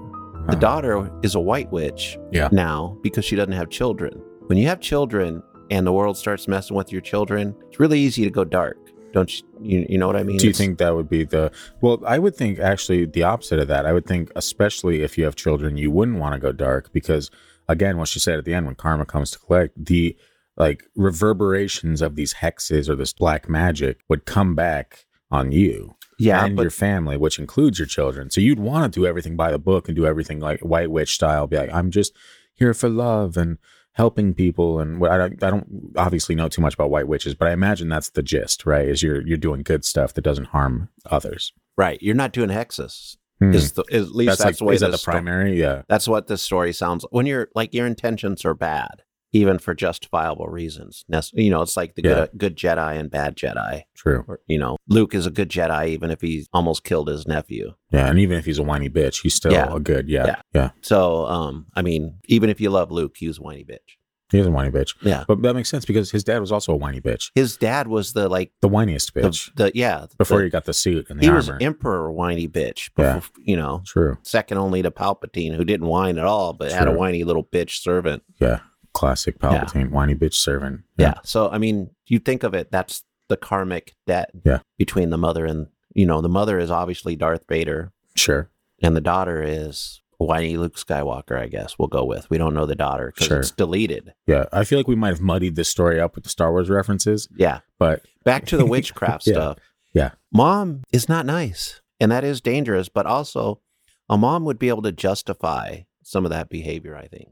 the 0.47 0.51
Uh-huh. 0.51 0.59
daughter 0.59 1.11
is 1.23 1.35
a 1.35 1.39
white 1.39 1.71
witch 1.71 2.17
Yeah. 2.31 2.49
now 2.51 2.97
because 3.01 3.25
she 3.25 3.35
doesn't 3.35 3.53
have 3.53 3.69
children. 3.69 4.21
When 4.47 4.57
you 4.57 4.67
have 4.67 4.79
children 4.79 5.41
and 5.71 5.85
the 5.85 5.91
world 5.93 6.17
starts 6.17 6.47
messing 6.47 6.75
with 6.77 6.91
your 6.91 7.01
children, 7.01 7.55
it's 7.69 7.79
really 7.79 7.99
easy 7.99 8.23
to 8.23 8.29
go 8.29 8.43
dark. 8.43 8.77
Don't 9.13 9.31
you? 9.39 9.45
You, 9.61 9.85
you 9.89 9.97
know 9.97 10.07
what 10.07 10.17
I 10.17 10.23
mean? 10.23 10.37
Do 10.37 10.43
you 10.45 10.49
It's- 10.49 10.57
think 10.57 10.77
that 10.79 10.93
would 10.95 11.09
be 11.09 11.23
the 11.23 11.51
well? 11.81 12.01
I 12.05 12.19
would 12.19 12.35
think 12.35 12.59
actually 12.59 13.05
the 13.05 13.23
opposite 13.23 13.59
of 13.59 13.67
that. 13.69 13.85
I 13.85 13.93
would 13.93 14.05
think, 14.05 14.29
especially 14.35 15.01
if 15.03 15.17
you 15.17 15.23
have 15.23 15.35
children, 15.37 15.77
you 15.77 15.89
wouldn't 15.89 16.19
want 16.19 16.33
to 16.33 16.39
go 16.39 16.51
dark 16.51 16.91
because, 16.91 17.31
again, 17.69 17.97
what 17.97 18.09
she 18.09 18.19
said 18.19 18.37
at 18.37 18.43
the 18.45 18.53
end, 18.53 18.65
when 18.65 18.75
karma 18.75 19.05
comes 19.05 19.31
to 19.31 19.39
collect, 19.39 19.85
the 19.85 20.17
like 20.57 20.83
reverberations 20.95 22.01
of 22.01 22.15
these 22.15 22.35
hexes 22.35 22.87
or 22.89 22.95
this 22.95 23.13
black 23.13 23.49
magic 23.49 23.99
would 24.09 24.25
come 24.25 24.53
back 24.55 25.05
on 25.31 25.51
you 25.51 25.95
Yeah, 26.19 26.45
and 26.45 26.55
but 26.55 26.61
your 26.63 26.71
family, 26.71 27.17
which 27.17 27.39
includes 27.39 27.79
your 27.79 27.87
children. 27.87 28.29
So 28.29 28.39
you'd 28.41 28.59
want 28.59 28.93
to 28.93 28.99
do 28.99 29.05
everything 29.05 29.35
by 29.35 29.51
the 29.51 29.59
book 29.59 29.87
and 29.87 29.95
do 29.95 30.05
everything 30.05 30.39
like 30.39 30.59
White 30.61 30.91
Witch 30.91 31.13
style. 31.15 31.47
Be 31.47 31.57
like, 31.57 31.73
I'm 31.73 31.89
just 31.91 32.13
here 32.53 32.73
for 32.73 32.89
love 32.89 33.35
and 33.37 33.57
helping 33.95 34.33
people. 34.33 34.79
And 34.79 34.99
what 34.99 35.11
I 35.11 35.17
don't, 35.17 35.43
I 35.43 35.49
don't 35.49 35.93
obviously 35.97 36.35
know 36.35 36.47
too 36.47 36.61
much 36.61 36.73
about 36.73 36.89
White 36.89 37.07
Witches, 37.07 37.33
but 37.33 37.47
I 37.47 37.51
imagine 37.51 37.89
that's 37.89 38.09
the 38.09 38.21
gist, 38.23 38.65
right? 38.65 38.87
Is 38.87 39.01
you're 39.01 39.25
you're 39.25 39.37
doing 39.37 39.63
good 39.63 39.83
stuff 39.83 40.13
that 40.13 40.21
doesn't 40.21 40.47
harm 40.47 40.89
others. 41.09 41.51
right, 41.77 42.01
you're 42.01 42.15
not 42.15 42.31
doing 42.31 42.49
hexes. 42.49 43.17
Hmm. 43.39 43.53
Is 43.53 43.73
the, 43.73 43.83
at 43.91 44.11
least 44.15 44.29
that's, 44.29 44.37
that's, 44.37 44.45
like 44.45 44.57
the 44.59 44.65
way 44.65 44.75
is 44.75 44.79
that 44.81 44.87
the 44.87 44.91
this 44.91 45.01
sto- 45.01 45.11
primary? 45.11 45.59
Yeah, 45.59 45.81
That's 45.89 46.07
what 46.07 46.27
this 46.27 46.41
story 46.41 46.71
sounds. 46.71 47.05
When 47.09 47.25
you're 47.25 47.49
like 47.53 47.73
your 47.73 47.85
intentions 47.85 48.45
are 48.45 48.53
bad, 48.53 49.03
even 49.35 49.59
for 49.59 49.73
justifiable 49.73 50.47
reasons. 50.47 51.03
You 51.33 51.49
know, 51.49 51.61
it's 51.61 51.75
like 51.75 51.95
the 51.95 52.01
good 52.01 52.29
good 52.37 52.55
Jedi 52.55 52.97
and 52.97 53.11
bad 53.11 53.35
Jedi. 53.35 53.83
true. 53.95 54.23
Or, 54.27 54.39
you 54.47 54.57
know, 54.57 54.77
Luke 54.87 55.13
is 55.13 55.25
a 55.25 55.31
good 55.31 55.49
Jedi 55.49 55.89
even 55.89 56.09
if 56.09 56.21
he 56.21 56.47
almost 56.53 56.83
killed 56.83 57.09
his 57.09 57.27
nephew. 57.27 57.73
Yeah, 57.91 58.07
and 58.09 58.17
even 58.19 58.37
if 58.37 58.45
he's 58.45 58.59
a 58.59 58.63
whiny 58.63 58.89
bitch, 58.89 59.21
he's 59.23 59.35
still 59.35 59.51
Yeah. 59.51 59.73
a 59.75 59.79
good. 59.79 60.07
Yeah, 60.09 60.25
Yeah. 60.27 60.35
yeah, 60.53 60.69
So, 60.81 61.25
um, 61.25 61.65
I 61.75 61.81
mean, 61.81 62.15
even 62.25 62.49
if 62.49 62.61
you 62.61 62.69
love 62.69 62.91
Luke, 62.91 63.15
he 63.17 63.27
was 63.27 63.37
a 63.39 63.41
whiny 63.41 63.63
bitch. 63.65 63.97
He 64.31 64.37
he's 64.39 64.47
a 64.47 64.51
whiny 64.51 64.71
bitch. 64.71 64.95
Yeah. 65.03 65.23
But 65.27 65.43
that 65.43 65.53
makes 65.53 65.69
sense 65.69 65.85
because 65.85 66.09
his 66.09 66.23
dad 66.23 66.39
was 66.39 66.51
also 66.51 66.73
a 66.73 66.75
whiny 66.75 66.99
bitch, 66.99 67.29
His 67.35 67.57
dad 67.57 67.87
was 67.87 68.13
the 68.13 68.27
like 68.27 68.51
the 68.61 68.67
whiniest 68.67 69.11
bitch 69.13 69.53
the 69.55 69.71
yeah 69.75 70.07
before 70.17 70.39
the- 70.39 70.45
he 70.45 70.49
got 70.49 70.65
the 70.65 70.73
suit 70.73 71.05
and 71.09 71.19
the 71.19 71.23
he 71.23 71.27
armor. 71.29 71.37
was 71.37 71.51
emperor 71.61 72.11
whiny 72.11 72.47
bitch. 72.47 72.89
Yeah. 72.97 73.21
You 73.37 73.55
know, 73.55 73.83
True. 73.85 74.17
second 74.23 74.57
only 74.57 74.81
to 74.81 74.89
Palpatine, 74.89 75.55
who 75.55 75.63
didn't 75.63 75.85
whine 75.87 76.17
at 76.17 76.25
all, 76.25 76.53
but 76.53 76.71
had 76.71 76.87
a 76.87 76.91
whiny 76.91 77.23
little 77.23 77.43
bitch 77.43 77.81
servant. 77.81 78.23
Yeah, 78.41 78.61
classic 78.95 79.37
Palpatine, 79.39 79.91
whiny 79.91 80.15
bitch 80.15 80.33
servant. 80.33 80.81
Yeah. 80.97 81.15
So 81.23 81.49
I 81.49 81.57
mean, 81.59 81.91
you 82.07 82.17
think 82.19 82.43
of 82.43 82.53
it, 82.55 82.71
that's 82.71 83.03
the 83.29 83.37
karmic 83.37 83.93
debt 84.07 84.31
Yeah. 84.43 84.59
between 84.77 85.09
the 85.11 85.17
mother 85.17 85.45
and 85.45 85.67
you 85.93 86.05
know, 86.05 86.19
the 86.21 86.29
mother 86.29 86.59
is 86.59 86.69
obviously 86.71 87.15
Darth 87.15 87.45
Vader, 87.47 87.91
sure. 88.15 88.49
and 88.81 88.95
the 88.97 89.01
daughter 89.01 89.41
is 89.41 90.01
whiny 90.17 90.57
Luke 90.57 90.75
Skywalker. 90.75 91.39
I 91.39 91.47
guess 91.47 91.77
we'll 91.79 91.87
go 91.87 92.03
with. 92.03 92.29
We 92.29 92.37
don't 92.37 92.53
know 92.53 92.65
the 92.65 92.75
daughter 92.75 93.11
because 93.13 93.27
Sure. 93.27 93.39
it's 93.39 93.51
deleted. 93.51 94.13
Yeah, 94.27 94.45
I 94.51 94.63
feel 94.65 94.77
like 94.79 94.87
we 94.89 94.95
might 94.95 95.09
have 95.13 95.21
muddied 95.21 95.55
this 95.55 95.69
story 95.69 95.99
up 96.01 96.15
with 96.15 96.23
the 96.25 96.29
Star 96.29 96.51
Wars 96.51 96.69
references, 96.69 97.27
Yeah. 97.37 97.59
but 97.79 98.01
Back 98.25 98.45
to 98.47 98.57
the 98.57 98.65
witchcraft 98.75 99.25
Yeah. 99.27 99.33
stuff. 99.33 99.57
Yeah. 99.93 100.11
Mom 100.33 100.81
is 100.91 101.07
not 101.07 101.25
nice, 101.25 101.79
and 101.99 102.11
that 102.11 102.23
is 102.25 102.41
dangerous. 102.41 102.89
But 102.89 103.05
also, 103.05 103.61
a 104.09 104.17
mom 104.17 104.43
would 104.45 104.59
be 104.59 104.67
able 104.69 104.81
to 104.83 104.91
justify 104.91 105.81
some 106.03 106.25
of 106.25 106.31
that 106.31 106.49
behavior. 106.49 106.95
I 106.97 107.07
think 107.07 107.29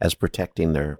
as 0.00 0.14
protecting 0.14 0.72
their 0.72 0.98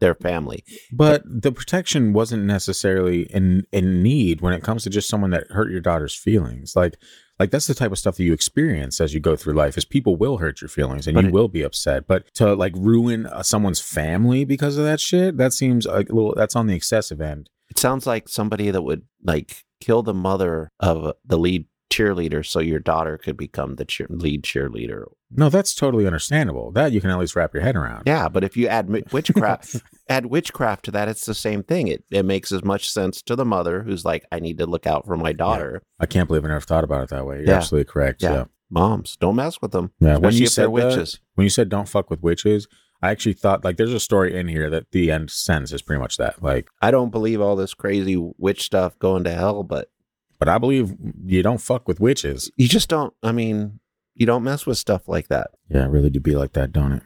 their 0.00 0.14
family. 0.14 0.64
but 0.92 1.22
the 1.24 1.52
protection 1.52 2.12
wasn't 2.12 2.42
necessarily 2.44 3.22
in 3.32 3.64
in 3.72 4.02
need 4.02 4.40
when 4.40 4.52
it 4.52 4.62
comes 4.62 4.82
to 4.82 4.90
just 4.90 5.08
someone 5.08 5.30
that 5.30 5.46
hurt 5.50 5.70
your 5.70 5.80
daughter's 5.80 6.14
feelings. 6.16 6.74
Like 6.76 6.96
like 7.38 7.50
that's 7.50 7.66
the 7.68 7.74
type 7.74 7.92
of 7.92 7.98
stuff 7.98 8.16
that 8.16 8.24
you 8.24 8.32
experience 8.32 9.00
as 9.00 9.14
you 9.14 9.20
go 9.20 9.36
through 9.36 9.54
life. 9.54 9.78
Is 9.78 9.84
people 9.84 10.16
will 10.16 10.38
hurt 10.38 10.60
your 10.60 10.68
feelings 10.68 11.06
and 11.06 11.14
But 11.14 11.22
you 11.24 11.28
it- 11.28 11.32
will 11.32 11.48
be 11.48 11.62
upset. 11.62 12.06
But 12.06 12.32
to 12.34 12.54
like 12.54 12.72
ruin 12.76 13.26
uh, 13.26 13.42
someone's 13.44 13.80
family 13.80 14.44
because 14.44 14.76
of 14.78 14.84
that 14.84 15.00
shit, 15.00 15.36
that 15.38 15.52
seems 15.52 15.86
a 15.86 15.98
little. 15.98 16.34
That's 16.36 16.56
on 16.56 16.66
the 16.66 16.74
excessive 16.76 17.20
end. 17.20 17.48
It 17.70 17.78
sounds 17.78 18.06
like 18.06 18.28
somebody 18.28 18.70
that 18.72 18.82
would 18.82 19.02
like 19.22 19.64
kill 19.80 20.02
the 20.02 20.14
mother 20.14 20.70
of 20.80 21.14
the 21.24 21.38
lead 21.38 21.66
cheerleader 21.94 22.44
so 22.44 22.60
your 22.60 22.78
daughter 22.78 23.16
could 23.18 23.36
become 23.36 23.76
the 23.76 23.84
cheer- 23.84 24.06
lead 24.10 24.42
cheerleader. 24.42 25.04
No, 25.30 25.48
that's 25.48 25.74
totally 25.74 26.06
understandable. 26.06 26.70
That 26.72 26.92
you 26.92 27.00
can 27.00 27.10
at 27.10 27.18
least 27.18 27.36
wrap 27.36 27.54
your 27.54 27.62
head 27.62 27.76
around. 27.76 28.02
Yeah, 28.06 28.28
but 28.28 28.44
if 28.44 28.56
you 28.56 28.68
add 28.68 28.88
mi- 28.88 29.02
witchcraft, 29.12 29.76
add 30.08 30.26
witchcraft 30.26 30.84
to 30.86 30.90
that, 30.92 31.08
it's 31.08 31.26
the 31.26 31.34
same 31.34 31.62
thing. 31.62 31.88
It 31.88 32.04
it 32.10 32.24
makes 32.24 32.52
as 32.52 32.64
much 32.64 32.88
sense 32.90 33.22
to 33.22 33.36
the 33.36 33.44
mother 33.44 33.82
who's 33.82 34.04
like, 34.04 34.24
I 34.32 34.40
need 34.40 34.58
to 34.58 34.66
look 34.66 34.86
out 34.86 35.06
for 35.06 35.16
my 35.16 35.32
daughter. 35.32 35.82
I 36.00 36.06
can't 36.06 36.26
believe 36.28 36.44
I 36.44 36.48
never 36.48 36.60
thought 36.60 36.84
about 36.84 37.04
it 37.04 37.10
that 37.10 37.26
way. 37.26 37.38
You're 37.38 37.48
Yeah. 37.48 37.56
absolutely 37.56 37.90
correct. 37.90 38.22
Yeah. 38.22 38.32
Yeah. 38.32 38.44
Moms, 38.70 39.16
don't 39.16 39.36
mess 39.36 39.60
with 39.62 39.70
them. 39.72 39.92
Yeah, 40.00 40.16
when 40.16 40.32
you 40.34 40.44
if 40.44 40.54
they're 40.54 40.64
said 40.64 40.64
that- 40.64 40.70
witches. 40.70 41.20
When 41.34 41.44
you 41.44 41.50
said 41.50 41.68
don't 41.68 41.88
fuck 41.88 42.10
with 42.10 42.22
witches, 42.22 42.66
I 43.02 43.10
actually 43.10 43.34
thought 43.34 43.64
like 43.64 43.76
there's 43.76 43.92
a 43.92 44.00
story 44.00 44.34
in 44.36 44.48
here 44.48 44.70
that 44.70 44.90
the 44.92 45.10
end 45.10 45.30
sentence 45.30 45.72
is 45.72 45.82
pretty 45.82 46.00
much 46.00 46.16
that. 46.16 46.42
Like, 46.42 46.68
I 46.80 46.90
don't 46.90 47.10
believe 47.10 47.40
all 47.40 47.54
this 47.56 47.74
crazy 47.74 48.16
witch 48.38 48.62
stuff 48.64 48.98
going 48.98 49.24
to 49.24 49.32
hell, 49.34 49.62
but 49.62 49.90
but 50.38 50.48
I 50.48 50.58
believe 50.58 50.94
you 51.24 51.42
don't 51.42 51.60
fuck 51.60 51.88
with 51.88 52.00
witches. 52.00 52.50
you 52.56 52.68
just 52.68 52.88
don't. 52.88 53.14
I 53.22 53.32
mean, 53.32 53.80
you 54.14 54.26
don't 54.26 54.44
mess 54.44 54.66
with 54.66 54.78
stuff 54.78 55.08
like 55.08 55.28
that. 55.28 55.50
Yeah, 55.68 55.84
it 55.84 55.88
really 55.90 56.10
do 56.10 56.20
be 56.20 56.34
like 56.34 56.52
that, 56.52 56.72
don't 56.72 56.92
it? 56.92 57.02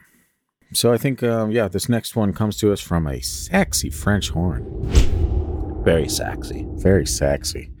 So 0.73 0.93
I 0.93 0.97
think, 0.97 1.23
um, 1.23 1.49
yeah, 1.51 1.67
this 1.67 1.89
next 1.89 2.15
one 2.15 2.31
comes 2.31 2.57
to 2.57 2.71
us 2.71 2.79
from 2.79 3.07
a 3.07 3.21
sexy 3.21 3.89
French 3.89 4.29
horn. 4.29 4.63
Very 5.83 6.07
sexy. 6.07 6.67
Very 6.75 7.07
sexy. 7.07 7.71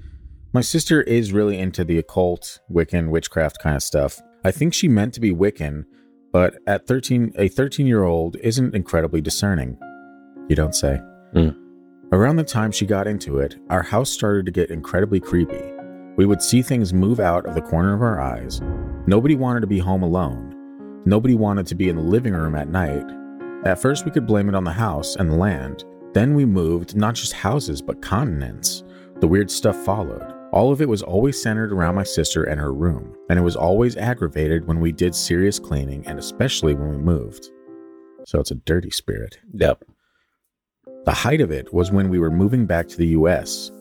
My 0.53 0.61
sister 0.61 1.01
is 1.03 1.31
really 1.31 1.59
into 1.59 1.83
the 1.83 1.99
occult, 1.99 2.59
Wiccan, 2.71 3.09
witchcraft 3.09 3.59
kind 3.61 3.75
of 3.75 3.83
stuff. 3.83 4.19
I 4.43 4.49
think 4.49 4.73
she 4.73 4.87
meant 4.87 5.13
to 5.13 5.19
be 5.19 5.31
Wiccan, 5.31 5.83
but 6.31 6.55
at 6.65 6.87
13, 6.87 7.33
a 7.37 7.49
13 7.49 7.85
year 7.85 8.03
old 8.03 8.37
isn't 8.37 8.73
incredibly 8.73 9.21
discerning. 9.21 9.77
You 10.47 10.55
don't 10.55 10.73
say. 10.73 10.99
Hmm. 11.33 11.49
Around 12.11 12.37
the 12.37 12.43
time 12.43 12.71
she 12.71 12.87
got 12.87 13.05
into 13.05 13.37
it, 13.37 13.57
our 13.69 13.83
house 13.83 14.09
started 14.09 14.47
to 14.47 14.51
get 14.51 14.71
incredibly 14.71 15.19
creepy. 15.19 15.61
We 16.17 16.25
would 16.25 16.41
see 16.41 16.63
things 16.63 16.91
move 16.91 17.19
out 17.19 17.45
of 17.45 17.53
the 17.53 17.61
corner 17.61 17.93
of 17.93 18.01
our 18.01 18.19
eyes. 18.19 18.61
Nobody 19.05 19.35
wanted 19.35 19.59
to 19.59 19.67
be 19.67 19.77
home 19.77 20.01
alone. 20.01 21.03
Nobody 21.05 21.35
wanted 21.35 21.67
to 21.67 21.75
be 21.75 21.87
in 21.87 21.95
the 21.95 22.01
living 22.01 22.33
room 22.33 22.55
at 22.55 22.67
night. 22.67 23.05
At 23.63 23.79
first, 23.79 24.05
we 24.05 24.11
could 24.11 24.25
blame 24.25 24.49
it 24.49 24.55
on 24.55 24.63
the 24.63 24.71
house 24.71 25.17
and 25.17 25.29
the 25.29 25.35
land. 25.35 25.83
Then 26.13 26.33
we 26.33 26.45
moved 26.45 26.95
not 26.95 27.13
just 27.13 27.33
houses, 27.33 27.79
but 27.79 28.01
continents. 28.01 28.83
The 29.19 29.27
weird 29.27 29.51
stuff 29.51 29.77
followed. 29.85 30.33
All 30.51 30.71
of 30.71 30.81
it 30.81 30.89
was 30.89 31.03
always 31.03 31.39
centered 31.39 31.71
around 31.71 31.93
my 31.93 32.03
sister 32.03 32.45
and 32.45 32.59
her 32.59 32.73
room, 32.73 33.15
and 33.29 33.37
it 33.37 33.43
was 33.43 33.55
always 33.55 33.97
aggravated 33.97 34.65
when 34.65 34.79
we 34.79 34.91
did 34.91 35.13
serious 35.13 35.59
cleaning 35.59 36.07
and 36.07 36.17
especially 36.17 36.73
when 36.73 36.89
we 36.89 36.97
moved. 36.97 37.51
So 38.25 38.39
it's 38.39 38.49
a 38.49 38.55
dirty 38.55 38.89
spirit. 38.89 39.37
Yep. 39.53 39.83
The 41.09 41.15
height 41.15 41.41
of 41.41 41.49
it 41.49 41.73
was 41.73 41.91
when 41.91 42.09
we 42.09 42.19
were 42.19 42.29
moving 42.29 42.67
back 42.67 42.87
to 42.87 42.95
the 42.95 43.07
US. 43.07 43.71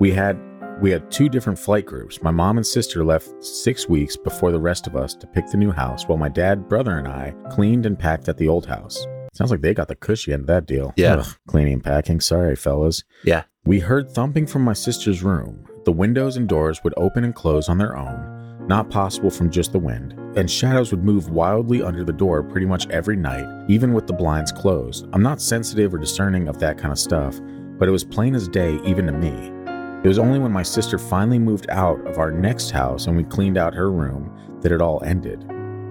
We 0.00 0.10
had 0.10 0.38
we 0.82 0.90
had 0.90 1.10
two 1.10 1.30
different 1.30 1.58
flight 1.58 1.86
groups. 1.86 2.20
My 2.20 2.30
mom 2.30 2.58
and 2.58 2.66
sister 2.66 3.02
left 3.02 3.42
6 3.42 3.88
weeks 3.88 4.18
before 4.18 4.52
the 4.52 4.60
rest 4.60 4.86
of 4.86 4.94
us 4.94 5.14
to 5.14 5.26
pick 5.26 5.46
the 5.46 5.56
new 5.56 5.72
house, 5.72 6.06
while 6.06 6.18
my 6.18 6.28
dad, 6.28 6.68
brother 6.68 6.98
and 6.98 7.08
I 7.08 7.34
cleaned 7.48 7.86
and 7.86 7.98
packed 7.98 8.28
at 8.28 8.36
the 8.36 8.48
old 8.48 8.66
house. 8.66 9.06
Sounds 9.32 9.50
like 9.50 9.62
they 9.62 9.72
got 9.72 9.88
the 9.88 9.96
cushy 9.96 10.34
end 10.34 10.42
of 10.42 10.46
that 10.48 10.66
deal. 10.66 10.92
Yeah. 10.98 11.14
Ugh, 11.20 11.26
cleaning 11.48 11.72
and 11.72 11.82
packing. 11.82 12.20
Sorry, 12.20 12.54
fellas. 12.54 13.02
Yeah. 13.24 13.44
We 13.64 13.80
heard 13.80 14.10
thumping 14.10 14.46
from 14.46 14.60
my 14.60 14.74
sister's 14.74 15.22
room. 15.22 15.66
The 15.86 15.92
windows 15.92 16.36
and 16.36 16.46
doors 16.46 16.84
would 16.84 16.92
open 16.98 17.24
and 17.24 17.34
close 17.34 17.70
on 17.70 17.78
their 17.78 17.96
own, 17.96 18.33
not 18.68 18.90
possible 18.90 19.30
from 19.30 19.50
just 19.50 19.72
the 19.72 19.78
wind, 19.78 20.12
and 20.36 20.50
shadows 20.50 20.90
would 20.90 21.04
move 21.04 21.30
wildly 21.30 21.82
under 21.82 22.04
the 22.04 22.12
door 22.12 22.42
pretty 22.42 22.66
much 22.66 22.88
every 22.88 23.16
night, 23.16 23.46
even 23.68 23.92
with 23.92 24.06
the 24.06 24.12
blinds 24.12 24.52
closed. 24.52 25.06
I'm 25.12 25.22
not 25.22 25.40
sensitive 25.40 25.94
or 25.94 25.98
discerning 25.98 26.48
of 26.48 26.58
that 26.60 26.78
kind 26.78 26.92
of 26.92 26.98
stuff, 26.98 27.40
but 27.78 27.88
it 27.88 27.92
was 27.92 28.04
plain 28.04 28.34
as 28.34 28.48
day 28.48 28.80
even 28.84 29.06
to 29.06 29.12
me. 29.12 29.52
It 30.04 30.08
was 30.08 30.18
only 30.18 30.38
when 30.38 30.52
my 30.52 30.62
sister 30.62 30.98
finally 30.98 31.38
moved 31.38 31.70
out 31.70 32.06
of 32.06 32.18
our 32.18 32.30
next 32.30 32.70
house 32.70 33.06
and 33.06 33.16
we 33.16 33.24
cleaned 33.24 33.56
out 33.56 33.74
her 33.74 33.90
room 33.90 34.30
that 34.60 34.72
it 34.72 34.82
all 34.82 35.02
ended. 35.04 35.42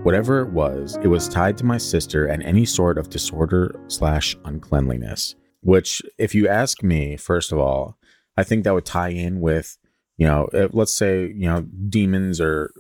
Whatever 0.04 0.42
it 0.42 0.50
was, 0.50 0.98
it 1.02 1.08
was 1.08 1.30
tied 1.30 1.58
to 1.58 1.66
my 1.66 1.78
sister 1.78 2.26
and 2.26 2.44
any 2.44 2.66
sort 2.66 2.98
of 2.98 3.10
disorder 3.10 3.74
slash 3.88 4.36
uncleanliness. 4.46 5.36
Which, 5.62 6.02
if 6.18 6.36
you 6.36 6.48
ask 6.48 6.84
me, 6.84 7.16
first 7.16 7.52
of 7.52 7.58
all, 7.58 7.98
I 8.36 8.44
think 8.44 8.64
that 8.64 8.74
would 8.74 8.86
tie 8.86 9.10
in 9.10 9.40
with, 9.40 9.78
you 10.18 10.28
know, 10.28 10.48
let's 10.72 10.96
say, 10.96 11.22
you 11.28 11.48
know, 11.48 11.62
demons 11.90 12.40
or 12.40 12.72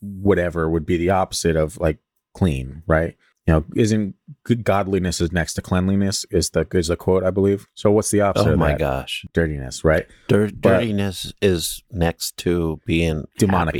whatever 0.00 0.68
would 0.70 0.86
be 0.86 0.96
the 0.96 1.10
opposite 1.10 1.56
of 1.56 1.78
like 1.78 1.98
clean, 2.34 2.82
right? 2.86 3.16
You 3.46 3.54
know, 3.54 3.64
isn't 3.76 4.14
good 4.44 4.64
godliness 4.64 5.20
is 5.20 5.30
next 5.32 5.54
to 5.54 5.62
cleanliness 5.62 6.26
is 6.30 6.50
the 6.50 6.66
is 6.72 6.88
the 6.88 6.96
quote 6.96 7.22
I 7.22 7.30
believe. 7.30 7.66
So 7.74 7.92
what's 7.92 8.10
the 8.10 8.20
opposite 8.20 8.48
Oh 8.48 8.52
of 8.54 8.58
my 8.58 8.76
gosh. 8.76 9.24
Dirtiness, 9.32 9.84
right? 9.84 10.06
Dir- 10.28 10.50
But- 10.52 10.80
dirtiness 10.80 11.32
is 11.40 11.82
next 11.92 12.36
to 12.38 12.80
being 12.86 13.24
happy. 13.50 13.78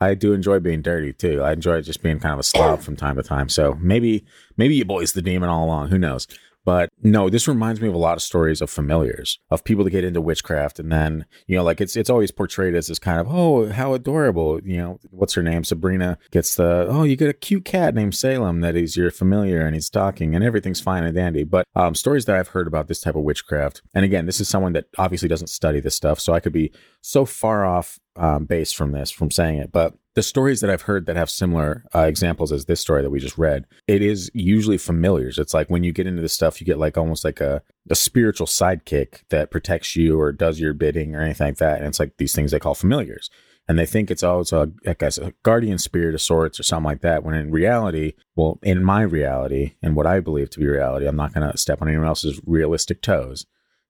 I 0.00 0.14
do 0.14 0.32
enjoy 0.32 0.60
being 0.60 0.80
dirty 0.80 1.12
too. 1.12 1.42
I 1.42 1.52
enjoy 1.52 1.82
just 1.82 2.02
being 2.02 2.20
kind 2.20 2.32
of 2.32 2.38
a 2.38 2.44
slob 2.44 2.80
from 2.80 2.94
time 2.96 3.16
to 3.16 3.22
time. 3.22 3.48
So 3.48 3.76
maybe 3.80 4.24
maybe 4.56 4.74
you 4.76 4.84
boys 4.84 5.12
the 5.12 5.22
demon 5.22 5.48
all 5.48 5.64
along. 5.66 5.88
Who 5.88 5.98
knows? 5.98 6.26
But 6.64 6.87
no, 7.02 7.30
this 7.30 7.46
reminds 7.46 7.80
me 7.80 7.88
of 7.88 7.94
a 7.94 7.98
lot 7.98 8.16
of 8.16 8.22
stories 8.22 8.60
of 8.60 8.70
familiars 8.70 9.38
of 9.50 9.64
people 9.64 9.84
that 9.84 9.90
get 9.90 10.04
into 10.04 10.20
witchcraft, 10.20 10.78
and 10.78 10.90
then 10.90 11.26
you 11.46 11.56
know, 11.56 11.62
like 11.62 11.80
it's 11.80 11.96
it's 11.96 12.10
always 12.10 12.30
portrayed 12.30 12.74
as 12.74 12.88
this 12.88 12.98
kind 12.98 13.20
of 13.20 13.26
oh 13.28 13.70
how 13.70 13.94
adorable. 13.94 14.60
You 14.64 14.76
know, 14.78 14.98
what's 15.10 15.34
her 15.34 15.42
name? 15.42 15.64
Sabrina 15.64 16.18
gets 16.30 16.56
the 16.56 16.86
oh 16.88 17.04
you 17.04 17.16
get 17.16 17.30
a 17.30 17.34
cute 17.34 17.64
cat 17.64 17.94
named 17.94 18.14
Salem 18.14 18.60
that 18.60 18.76
is 18.76 18.96
your 18.96 19.10
familiar, 19.10 19.60
and 19.60 19.74
he's 19.74 19.90
talking, 19.90 20.34
and 20.34 20.44
everything's 20.44 20.80
fine 20.80 21.04
and 21.04 21.14
dandy. 21.14 21.44
But 21.44 21.66
um, 21.74 21.94
stories 21.94 22.24
that 22.24 22.36
I've 22.36 22.48
heard 22.48 22.66
about 22.66 22.88
this 22.88 23.00
type 23.00 23.14
of 23.14 23.22
witchcraft, 23.22 23.82
and 23.94 24.04
again, 24.04 24.26
this 24.26 24.40
is 24.40 24.48
someone 24.48 24.72
that 24.72 24.86
obviously 24.98 25.28
doesn't 25.28 25.48
study 25.48 25.80
this 25.80 25.94
stuff, 25.94 26.18
so 26.18 26.32
I 26.32 26.40
could 26.40 26.52
be 26.52 26.72
so 27.00 27.24
far 27.24 27.64
off 27.64 27.98
um, 28.16 28.44
base 28.46 28.72
from 28.72 28.92
this 28.92 29.10
from 29.10 29.30
saying 29.30 29.58
it, 29.58 29.70
but 29.70 29.94
the 30.18 30.22
stories 30.24 30.60
that 30.60 30.68
I've 30.68 30.82
heard 30.82 31.06
that 31.06 31.14
have 31.14 31.30
similar 31.30 31.84
uh, 31.94 32.00
examples 32.00 32.50
as 32.50 32.64
this 32.64 32.80
story 32.80 33.02
that 33.02 33.10
we 33.10 33.20
just 33.20 33.38
read, 33.38 33.66
it 33.86 34.02
is 34.02 34.32
usually 34.34 34.76
familiars. 34.76 35.38
It's 35.38 35.54
like 35.54 35.70
when 35.70 35.84
you 35.84 35.92
get 35.92 36.08
into 36.08 36.20
this 36.20 36.32
stuff, 36.32 36.60
you 36.60 36.66
get 36.66 36.76
like 36.76 36.87
almost 36.96 37.24
like 37.24 37.40
a, 37.40 37.62
a 37.90 37.94
spiritual 37.94 38.46
sidekick 38.46 39.22
that 39.30 39.50
protects 39.50 39.96
you 39.96 40.18
or 40.18 40.32
does 40.32 40.60
your 40.60 40.72
bidding 40.72 41.14
or 41.14 41.20
anything 41.20 41.48
like 41.48 41.58
that. 41.58 41.78
And 41.78 41.88
it's 41.88 42.00
like 42.00 42.16
these 42.16 42.34
things 42.34 42.50
they 42.50 42.58
call 42.58 42.74
familiars. 42.74 43.30
And 43.68 43.78
they 43.78 43.84
think 43.84 44.10
it's 44.10 44.22
oh, 44.22 44.30
always 44.30 44.52
a, 44.52 44.70
like 44.86 45.02
a, 45.02 45.10
a 45.20 45.32
guardian 45.42 45.76
spirit 45.76 46.14
of 46.14 46.22
sorts 46.22 46.58
or 46.58 46.62
something 46.62 46.86
like 46.86 47.02
that. 47.02 47.22
When 47.22 47.34
in 47.34 47.50
reality, 47.50 48.14
well, 48.34 48.58
in 48.62 48.82
my 48.82 49.02
reality 49.02 49.74
and 49.82 49.94
what 49.94 50.06
I 50.06 50.20
believe 50.20 50.48
to 50.50 50.60
be 50.60 50.66
reality, 50.66 51.06
I'm 51.06 51.16
not 51.16 51.34
going 51.34 51.50
to 51.50 51.58
step 51.58 51.82
on 51.82 51.88
anyone 51.88 52.06
else's 52.06 52.40
realistic 52.46 53.02
toes 53.02 53.44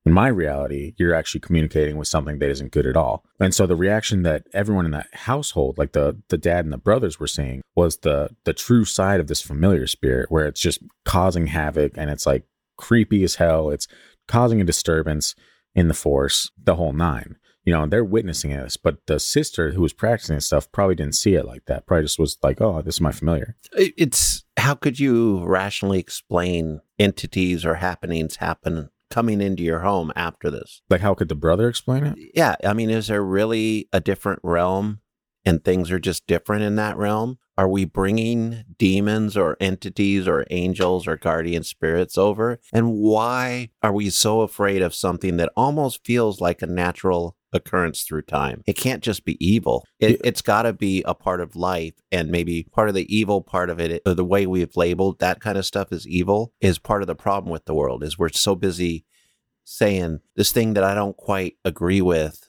in 0.09 0.15
my 0.15 0.29
reality, 0.29 0.95
you're 0.97 1.15
actually 1.15 1.41
communicating 1.41 1.97
with 1.99 2.09
something 2.09 2.39
that 2.39 2.51
isn't 2.51 2.73
good 2.73 2.87
at 2.87 2.97
all. 2.97 3.25
And 3.41 3.55
so 3.55 3.67
the 3.67 3.77
reaction 3.77 4.23
that 4.23 4.47
everyone 4.55 4.87
in 4.87 4.93
that 4.93 5.09
household, 5.13 5.77
like 5.77 5.93
the 5.93 6.17
the 6.29 6.39
dad 6.39 6.65
and 6.65 6.73
the 6.73 6.79
brothers 6.79 7.21
were 7.21 7.27
seeing, 7.27 7.61
was 7.77 7.99
the 7.99 8.31
the 8.45 8.55
true 8.55 8.87
side 8.87 9.21
of 9.21 9.27
this 9.27 9.43
familiar 9.43 9.87
spirit 9.87 10.31
where 10.31 10.47
it's 10.47 10.61
just 10.61 10.81
causing 11.05 11.49
havoc 11.49 11.93
and 11.97 12.11
it's 12.11 12.27
like 12.27 12.45
creepy 12.79 13.23
as 13.25 13.35
hell. 13.37 13.71
It's 13.71 13.87
causing 14.27 14.61
a 14.61 14.65
disturbance 14.65 15.35
in 15.75 15.89
the 15.89 15.95
force, 15.95 16.51
the 16.63 16.77
whole 16.77 16.93
nine. 16.93 17.37
You 17.65 17.75
know, 17.75 17.87
they're 17.87 18.05
witnessing 18.05 18.51
this, 18.51 18.79
but 18.79 18.97
the 19.07 19.21
sister 19.21 19.73
who 19.73 19.83
was 19.83 19.93
practicing 19.93 20.37
this 20.37 20.47
stuff 20.47 20.73
probably 20.73 20.95
didn't 20.95 21.17
see 21.17 21.35
it 21.35 21.45
like 21.45 21.67
that. 21.67 21.87
Probably 21.87 22.05
just 22.05 22.19
was 22.19 22.39
like, 22.43 22.63
"Oh, 22.63 22.81
this 22.81 22.95
is 22.95 23.01
my 23.03 23.13
familiar." 23.13 23.57
It's 23.77 24.45
how 24.57 24.75
could 24.75 24.99
you 24.99 25.45
rationally 25.45 25.99
explain 25.99 26.81
entities 26.99 27.67
or 27.67 27.75
happenings 27.75 28.37
happen 28.37 28.89
coming 29.11 29.41
into 29.41 29.63
your 29.63 29.81
home 29.81 30.13
after 30.17 30.51
this? 30.51 30.81
Like, 30.89 31.01
how 31.01 31.15
could 31.15 31.29
the 31.29 31.35
brother 31.35 31.69
explain 31.69 32.05
it? 32.05 32.19
Yeah, 32.35 32.57
I 32.65 32.73
mean, 32.73 32.91
is 32.91 33.09
there 33.09 33.23
really 33.23 33.89
a 33.93 34.01
different 34.01 34.41
realm 34.43 35.01
and 35.45 35.63
things 35.63 35.91
are 35.91 35.99
just 35.99 36.27
different 36.27 36.63
in 36.63 36.77
that 36.77 36.97
realm? 36.97 37.39
Are 37.59 37.69
we 37.69 37.85
bringing 37.85 38.65
demons 38.79 39.37
or 39.37 39.57
entities 39.59 40.29
or 40.29 40.47
angels 40.49 41.09
or 41.09 41.17
guardian 41.17 41.65
spirits 41.65 42.17
over? 42.17 42.61
And 42.73 42.93
why 42.93 43.71
are 43.83 43.93
we 43.93 44.11
so 44.11 44.43
afraid 44.43 44.81
of 44.81 44.95
something 44.95 45.39
that 45.39 45.51
almost 45.57 46.07
feels 46.07 46.41
like 46.41 46.63
a 46.63 46.69
natural 46.69 47.37
occurrence 47.53 48.05
through 48.05 48.23
time? 48.23 48.63
It 48.65 48.75
can't 48.75 49.03
just 49.03 49.25
be 49.25 49.45
evil. 49.45 49.85
It, 49.99 50.21
it's 50.23 50.41
got 50.41 50.63
to 50.63 50.73
be 50.73 51.03
a 51.03 51.15
part 51.15 51.41
of 51.41 51.57
life. 51.57 51.95
And 52.13 52.31
maybe 52.31 52.63
part 52.71 52.91
of 52.91 52.95
the 52.95 53.13
evil 53.13 53.43
part 53.43 53.71
of 53.71 53.81
it, 53.81 54.03
or 54.07 54.15
the 54.15 54.25
way 54.25 54.47
we've 54.47 54.77
labeled 54.77 55.19
that 55.19 55.41
kind 55.41 55.59
of 55.59 55.67
stuff 55.67 55.89
as 55.91 56.07
evil, 56.07 56.53
is 56.61 56.79
part 56.79 57.03
of 57.03 57.09
the 57.09 57.17
problem 57.17 57.51
with 57.51 57.65
the 57.65 57.75
world, 57.75 58.05
is 58.05 58.17
we're 58.17 58.29
so 58.29 58.55
busy 58.55 59.05
saying 59.65 60.21
this 60.37 60.53
thing 60.53 60.75
that 60.75 60.85
I 60.85 60.95
don't 60.95 61.17
quite 61.17 61.57
agree 61.65 62.03
with 62.03 62.49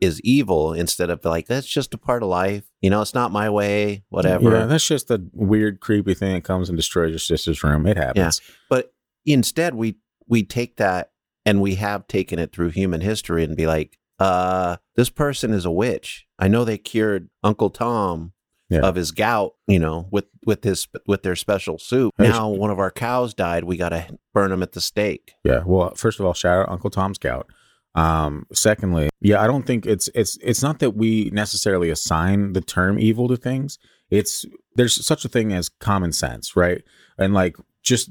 is 0.00 0.20
evil 0.22 0.72
instead 0.72 1.10
of 1.10 1.24
like 1.24 1.46
that's 1.46 1.66
just 1.66 1.94
a 1.94 1.98
part 1.98 2.22
of 2.22 2.28
life. 2.28 2.64
You 2.80 2.90
know, 2.90 3.00
it's 3.02 3.14
not 3.14 3.32
my 3.32 3.50
way, 3.50 4.04
whatever. 4.08 4.50
Yeah, 4.50 4.66
that's 4.66 4.86
just 4.86 5.10
a 5.10 5.22
weird, 5.32 5.80
creepy 5.80 6.14
thing 6.14 6.34
that 6.34 6.44
comes 6.44 6.68
and 6.68 6.76
destroys 6.76 7.10
your 7.10 7.18
sister's 7.18 7.62
room. 7.64 7.86
It 7.86 7.96
happens. 7.96 8.40
yeah. 8.46 8.54
But 8.70 8.92
instead 9.26 9.74
we 9.74 9.96
we 10.26 10.42
take 10.42 10.76
that 10.76 11.10
and 11.46 11.60
we 11.60 11.76
have 11.76 12.06
taken 12.06 12.38
it 12.38 12.52
through 12.52 12.70
human 12.70 13.00
history 13.00 13.42
and 13.44 13.56
be 13.56 13.66
like, 13.66 13.98
uh, 14.18 14.76
this 14.96 15.08
person 15.10 15.52
is 15.52 15.64
a 15.64 15.70
witch. 15.70 16.26
I 16.38 16.48
know 16.48 16.64
they 16.64 16.78
cured 16.78 17.30
Uncle 17.42 17.70
Tom 17.70 18.32
Yeah. 18.68 18.80
of 18.80 18.94
his 18.96 19.10
gout, 19.12 19.54
you 19.66 19.78
know, 19.78 20.08
with 20.10 20.26
with 20.44 20.62
his 20.64 20.86
with 21.06 21.22
their 21.22 21.36
special 21.36 21.78
soup. 21.78 22.12
Now 22.18 22.48
one 22.50 22.70
of 22.70 22.78
our 22.78 22.90
cows 22.90 23.32
died, 23.34 23.64
we 23.64 23.76
got 23.76 23.88
to 23.90 24.18
burn 24.34 24.52
him 24.52 24.62
at 24.62 24.72
the 24.72 24.80
stake. 24.80 25.32
Yeah. 25.44 25.62
Well, 25.64 25.94
first 25.94 26.20
of 26.20 26.26
all, 26.26 26.34
shout 26.34 26.60
out 26.62 26.68
Uncle 26.68 26.90
Tom's 26.90 27.18
Gout. 27.18 27.48
Um, 27.94 28.46
secondly, 28.52 29.08
yeah, 29.20 29.42
I 29.42 29.46
don't 29.46 29.66
think 29.66 29.86
it's 29.86 30.08
it's 30.14 30.38
it's 30.42 30.62
not 30.62 30.78
that 30.78 30.90
we 30.90 31.30
necessarily 31.30 31.90
assign 31.90 32.52
the 32.52 32.60
term 32.60 32.98
evil 32.98 33.28
to 33.28 33.36
things. 33.36 33.78
It's 34.10 34.44
there's 34.74 35.04
such 35.04 35.24
a 35.24 35.28
thing 35.28 35.52
as 35.52 35.68
common 35.68 36.12
sense, 36.12 36.54
right? 36.54 36.82
And 37.18 37.34
like 37.34 37.56
just 37.82 38.10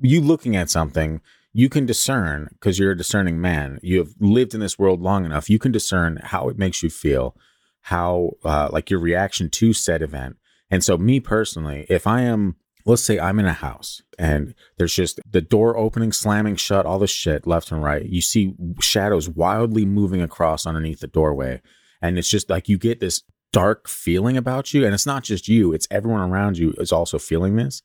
you 0.00 0.20
looking 0.20 0.56
at 0.56 0.70
something, 0.70 1.20
you 1.52 1.68
can 1.68 1.86
discern 1.86 2.48
because 2.52 2.78
you're 2.78 2.92
a 2.92 2.96
discerning 2.96 3.40
man. 3.40 3.80
You 3.82 3.98
have 3.98 4.10
lived 4.20 4.54
in 4.54 4.60
this 4.60 4.78
world 4.78 5.00
long 5.00 5.24
enough. 5.24 5.50
You 5.50 5.58
can 5.58 5.72
discern 5.72 6.20
how 6.22 6.48
it 6.48 6.58
makes 6.58 6.82
you 6.82 6.90
feel, 6.90 7.36
how 7.82 8.32
uh, 8.44 8.68
like 8.70 8.90
your 8.90 9.00
reaction 9.00 9.50
to 9.50 9.72
said 9.72 10.02
event. 10.02 10.36
And 10.70 10.84
so, 10.84 10.98
me 10.98 11.18
personally, 11.18 11.86
if 11.88 12.06
I 12.06 12.22
am 12.22 12.56
let's 12.84 13.02
say 13.02 13.18
I'm 13.18 13.38
in 13.38 13.46
a 13.46 13.52
house 13.52 14.02
and 14.18 14.54
there's 14.78 14.94
just 14.94 15.20
the 15.30 15.40
door 15.40 15.76
opening, 15.76 16.12
slamming 16.12 16.56
shut, 16.56 16.86
all 16.86 16.98
this 16.98 17.10
shit 17.10 17.46
left 17.46 17.70
and 17.70 17.82
right. 17.82 18.04
You 18.06 18.20
see 18.22 18.54
shadows 18.80 19.28
wildly 19.28 19.84
moving 19.84 20.22
across 20.22 20.66
underneath 20.66 21.00
the 21.00 21.06
doorway. 21.06 21.60
And 22.00 22.18
it's 22.18 22.28
just 22.28 22.48
like 22.48 22.68
you 22.68 22.78
get 22.78 23.00
this 23.00 23.22
dark 23.52 23.88
feeling 23.88 24.36
about 24.36 24.72
you. 24.72 24.84
And 24.84 24.94
it's 24.94 25.06
not 25.06 25.24
just 25.24 25.48
you, 25.48 25.72
it's 25.72 25.88
everyone 25.90 26.20
around 26.30 26.58
you 26.58 26.72
is 26.78 26.92
also 26.92 27.18
feeling 27.18 27.56
this. 27.56 27.82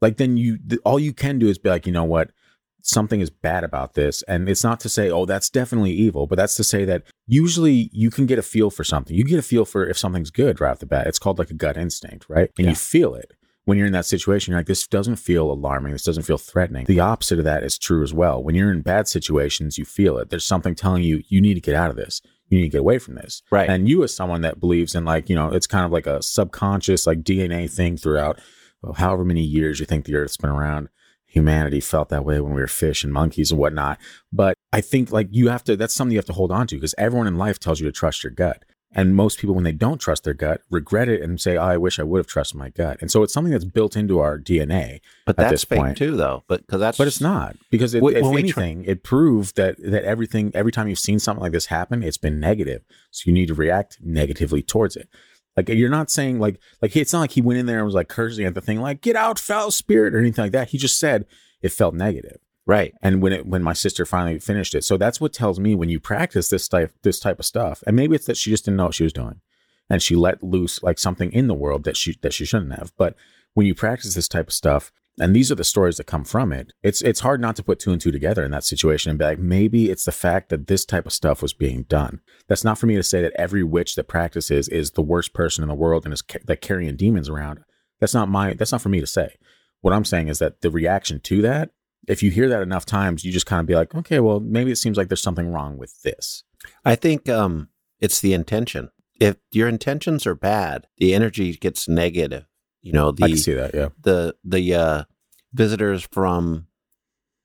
like 0.00 0.16
then 0.16 0.36
you 0.36 0.58
all 0.84 0.98
you 0.98 1.12
can 1.12 1.38
do 1.38 1.48
is 1.48 1.58
be 1.58 1.68
like, 1.70 1.86
you 1.86 1.92
know 1.92 2.04
what? 2.04 2.30
Something 2.82 3.20
is 3.20 3.28
bad 3.28 3.62
about 3.64 3.92
this. 3.94 4.22
And 4.22 4.48
it's 4.48 4.64
not 4.64 4.80
to 4.80 4.88
say, 4.88 5.10
oh, 5.10 5.26
that's 5.26 5.50
definitely 5.50 5.90
evil, 5.92 6.26
but 6.26 6.36
that's 6.36 6.54
to 6.56 6.64
say 6.64 6.86
that 6.86 7.02
usually 7.26 7.90
you 7.92 8.10
can 8.10 8.24
get 8.24 8.38
a 8.38 8.42
feel 8.42 8.70
for 8.70 8.84
something. 8.84 9.14
You 9.14 9.24
get 9.24 9.38
a 9.38 9.42
feel 9.42 9.66
for 9.66 9.86
if 9.86 9.98
something's 9.98 10.30
good 10.30 10.60
right 10.60 10.70
off 10.70 10.78
the 10.78 10.86
bat. 10.86 11.06
It's 11.06 11.18
called 11.18 11.38
like 11.38 11.50
a 11.50 11.54
gut 11.54 11.76
instinct, 11.76 12.26
right? 12.30 12.50
And 12.56 12.64
Yeah. 12.64 12.70
you 12.70 12.76
feel 12.76 13.14
it. 13.14 13.32
When 13.70 13.78
you're 13.78 13.86
in 13.86 13.92
that 13.92 14.04
situation, 14.04 14.50
you're 14.50 14.58
like, 14.58 14.66
this 14.66 14.84
doesn't 14.88 15.14
feel 15.14 15.48
alarming. 15.48 15.92
This 15.92 16.02
doesn't 16.02 16.24
feel 16.24 16.38
threatening. 16.38 16.86
The 16.86 16.98
opposite 16.98 17.38
of 17.38 17.44
that 17.44 17.62
is 17.62 17.78
true 17.78 18.02
as 18.02 18.12
well. 18.12 18.42
When 18.42 18.56
you're 18.56 18.72
in 18.72 18.80
bad 18.82 19.06
situations, 19.06 19.78
you 19.78 19.84
feel 19.84 20.18
it. 20.18 20.28
There's 20.28 20.44
something 20.44 20.74
telling 20.74 21.04
you, 21.04 21.22
you 21.28 21.40
need 21.40 21.54
to 21.54 21.60
get 21.60 21.76
out 21.76 21.88
of 21.88 21.94
this. 21.94 22.20
You 22.48 22.58
need 22.58 22.64
to 22.64 22.70
get 22.70 22.80
away 22.80 22.98
from 22.98 23.14
this. 23.14 23.44
Right. 23.48 23.70
And 23.70 23.88
you, 23.88 24.02
as 24.02 24.12
someone 24.12 24.40
that 24.40 24.58
believes 24.58 24.96
in 24.96 25.04
like, 25.04 25.28
you 25.28 25.36
know, 25.36 25.52
it's 25.52 25.68
kind 25.68 25.86
of 25.86 25.92
like 25.92 26.08
a 26.08 26.20
subconscious, 26.20 27.06
like 27.06 27.22
DNA 27.22 27.70
thing 27.70 27.96
throughout 27.96 28.40
well, 28.82 28.94
however 28.94 29.24
many 29.24 29.42
years 29.42 29.78
you 29.78 29.86
think 29.86 30.04
the 30.04 30.16
earth's 30.16 30.36
been 30.36 30.50
around. 30.50 30.88
Humanity 31.26 31.78
felt 31.78 32.08
that 32.08 32.24
way 32.24 32.40
when 32.40 32.54
we 32.54 32.60
were 32.60 32.66
fish 32.66 33.04
and 33.04 33.12
monkeys 33.12 33.52
and 33.52 33.60
whatnot. 33.60 34.00
But 34.32 34.56
I 34.72 34.80
think 34.80 35.12
like 35.12 35.28
you 35.30 35.48
have 35.48 35.62
to, 35.64 35.76
that's 35.76 35.94
something 35.94 36.12
you 36.12 36.18
have 36.18 36.24
to 36.24 36.32
hold 36.32 36.50
on 36.50 36.66
to 36.66 36.74
because 36.74 36.94
everyone 36.98 37.28
in 37.28 37.38
life 37.38 37.60
tells 37.60 37.78
you 37.78 37.86
to 37.86 37.92
trust 37.92 38.24
your 38.24 38.32
gut. 38.32 38.64
And 38.92 39.14
most 39.14 39.38
people, 39.38 39.54
when 39.54 39.62
they 39.62 39.72
don't 39.72 39.98
trust 39.98 40.24
their 40.24 40.34
gut, 40.34 40.62
regret 40.68 41.08
it 41.08 41.22
and 41.22 41.40
say, 41.40 41.56
oh, 41.56 41.62
I 41.62 41.76
wish 41.76 42.00
I 42.00 42.02
would 42.02 42.18
have 42.18 42.26
trusted 42.26 42.58
my 42.58 42.70
gut. 42.70 42.98
And 43.00 43.08
so 43.08 43.22
it's 43.22 43.32
something 43.32 43.52
that's 43.52 43.64
built 43.64 43.96
into 43.96 44.18
our 44.18 44.36
DNA. 44.36 45.00
But 45.26 45.34
at 45.38 45.42
that's 45.42 45.50
this 45.52 45.64
fake 45.64 45.78
point. 45.78 45.96
too, 45.96 46.16
though. 46.16 46.42
But 46.48 46.66
because 46.66 46.80
that's 46.80 46.98
But 46.98 47.06
it's 47.06 47.20
not 47.20 47.54
because 47.70 47.94
it, 47.94 48.02
When- 48.02 48.16
if 48.16 48.22
when 48.24 48.32
try- 48.32 48.40
anything, 48.40 48.84
it 48.84 49.04
proved 49.04 49.54
that 49.56 49.76
that 49.78 50.02
everything 50.04 50.50
every 50.54 50.72
time 50.72 50.88
you've 50.88 50.98
seen 50.98 51.20
something 51.20 51.40
like 51.42 51.52
this 51.52 51.66
happen, 51.66 52.02
it's 52.02 52.18
been 52.18 52.40
negative. 52.40 52.82
So 53.12 53.22
you 53.26 53.32
need 53.32 53.46
to 53.46 53.54
react 53.54 53.98
negatively 54.02 54.60
towards 54.62 54.96
it. 54.96 55.08
Like 55.56 55.68
you're 55.68 55.88
not 55.88 56.10
saying 56.10 56.40
like 56.40 56.58
like 56.82 56.96
it's 56.96 57.12
not 57.12 57.20
like 57.20 57.32
he 57.32 57.42
went 57.42 57.60
in 57.60 57.66
there 57.66 57.78
and 57.78 57.86
was 57.86 57.94
like 57.94 58.08
cursing 58.08 58.44
at 58.44 58.54
the 58.54 58.60
thing 58.60 58.80
like 58.80 59.02
get 59.02 59.14
out 59.14 59.38
foul 59.38 59.70
spirit 59.70 60.14
or 60.14 60.18
anything 60.18 60.44
like 60.44 60.52
that. 60.52 60.70
He 60.70 60.78
just 60.78 60.98
said 60.98 61.26
it 61.62 61.70
felt 61.70 61.94
negative. 61.94 62.38
Right. 62.70 62.94
And 63.02 63.20
when 63.20 63.32
it 63.32 63.46
when 63.46 63.62
my 63.62 63.72
sister 63.72 64.06
finally 64.06 64.38
finished 64.38 64.74
it, 64.74 64.84
so 64.84 64.96
that's 64.96 65.20
what 65.20 65.32
tells 65.32 65.58
me 65.58 65.74
when 65.74 65.88
you 65.88 66.00
practice 66.00 66.48
this 66.48 66.68
type 66.68 66.92
this 67.02 67.18
type 67.18 67.38
of 67.38 67.44
stuff, 67.44 67.82
and 67.86 67.96
maybe 67.96 68.14
it's 68.14 68.26
that 68.26 68.36
she 68.36 68.50
just 68.50 68.64
didn't 68.64 68.76
know 68.76 68.86
what 68.86 68.94
she 68.94 69.04
was 69.04 69.12
doing, 69.12 69.40
and 69.90 70.00
she 70.00 70.14
let 70.14 70.42
loose 70.42 70.82
like 70.82 70.98
something 70.98 71.32
in 71.32 71.48
the 71.48 71.54
world 71.54 71.84
that 71.84 71.96
she 71.96 72.16
that 72.22 72.32
she 72.32 72.44
shouldn't 72.44 72.78
have. 72.78 72.92
But 72.96 73.16
when 73.54 73.66
you 73.66 73.74
practice 73.74 74.14
this 74.14 74.28
type 74.28 74.46
of 74.46 74.54
stuff, 74.54 74.92
and 75.18 75.34
these 75.34 75.50
are 75.50 75.56
the 75.56 75.64
stories 75.64 75.96
that 75.96 76.06
come 76.06 76.24
from 76.24 76.52
it, 76.52 76.72
it's 76.82 77.02
it's 77.02 77.20
hard 77.20 77.40
not 77.40 77.56
to 77.56 77.64
put 77.64 77.80
two 77.80 77.90
and 77.90 78.00
two 78.00 78.12
together 78.12 78.44
in 78.44 78.52
that 78.52 78.64
situation 78.64 79.10
and 79.10 79.18
be 79.18 79.24
like, 79.24 79.38
maybe 79.40 79.90
it's 79.90 80.04
the 80.04 80.12
fact 80.12 80.48
that 80.50 80.68
this 80.68 80.84
type 80.84 81.06
of 81.06 81.12
stuff 81.12 81.42
was 81.42 81.52
being 81.52 81.82
done. 81.82 82.20
That's 82.48 82.64
not 82.64 82.78
for 82.78 82.86
me 82.86 82.94
to 82.94 83.02
say 83.02 83.20
that 83.20 83.32
every 83.34 83.64
witch 83.64 83.96
that 83.96 84.08
practices 84.08 84.68
is 84.68 84.92
the 84.92 85.02
worst 85.02 85.34
person 85.34 85.62
in 85.62 85.68
the 85.68 85.74
world 85.74 86.04
and 86.04 86.14
is 86.14 86.22
ca- 86.22 86.38
that 86.44 86.60
carrying 86.60 86.96
demons 86.96 87.28
around. 87.28 87.60
That's 87.98 88.14
not 88.14 88.28
my. 88.28 88.54
That's 88.54 88.72
not 88.72 88.80
for 88.80 88.88
me 88.88 89.00
to 89.00 89.06
say. 89.06 89.34
What 89.80 89.92
I'm 89.92 90.04
saying 90.04 90.28
is 90.28 90.38
that 90.38 90.60
the 90.60 90.70
reaction 90.70 91.20
to 91.20 91.42
that 91.42 91.70
if 92.08 92.22
you 92.22 92.30
hear 92.30 92.48
that 92.48 92.62
enough 92.62 92.86
times, 92.86 93.24
you 93.24 93.32
just 93.32 93.46
kind 93.46 93.60
of 93.60 93.66
be 93.66 93.74
like, 93.74 93.94
okay, 93.94 94.20
well, 94.20 94.40
maybe 94.40 94.70
it 94.70 94.76
seems 94.76 94.96
like 94.96 95.08
there's 95.08 95.22
something 95.22 95.52
wrong 95.52 95.76
with 95.78 96.02
this. 96.02 96.44
I 96.84 96.94
think 96.94 97.28
um, 97.28 97.68
it's 98.00 98.20
the 98.20 98.32
intention. 98.32 98.90
If 99.20 99.36
your 99.52 99.68
intentions 99.68 100.26
are 100.26 100.34
bad, 100.34 100.86
the 100.98 101.14
energy 101.14 101.52
gets 101.54 101.88
negative. 101.88 102.46
You 102.82 102.92
know, 102.92 103.08
I 103.10 103.26
can 103.26 103.30
the 103.32 103.36
see 103.36 103.52
that. 103.52 103.74
Yeah. 103.74 103.88
the 104.00 104.34
the 104.42 104.74
uh, 104.74 105.04
visitors 105.52 106.08
from 106.10 106.68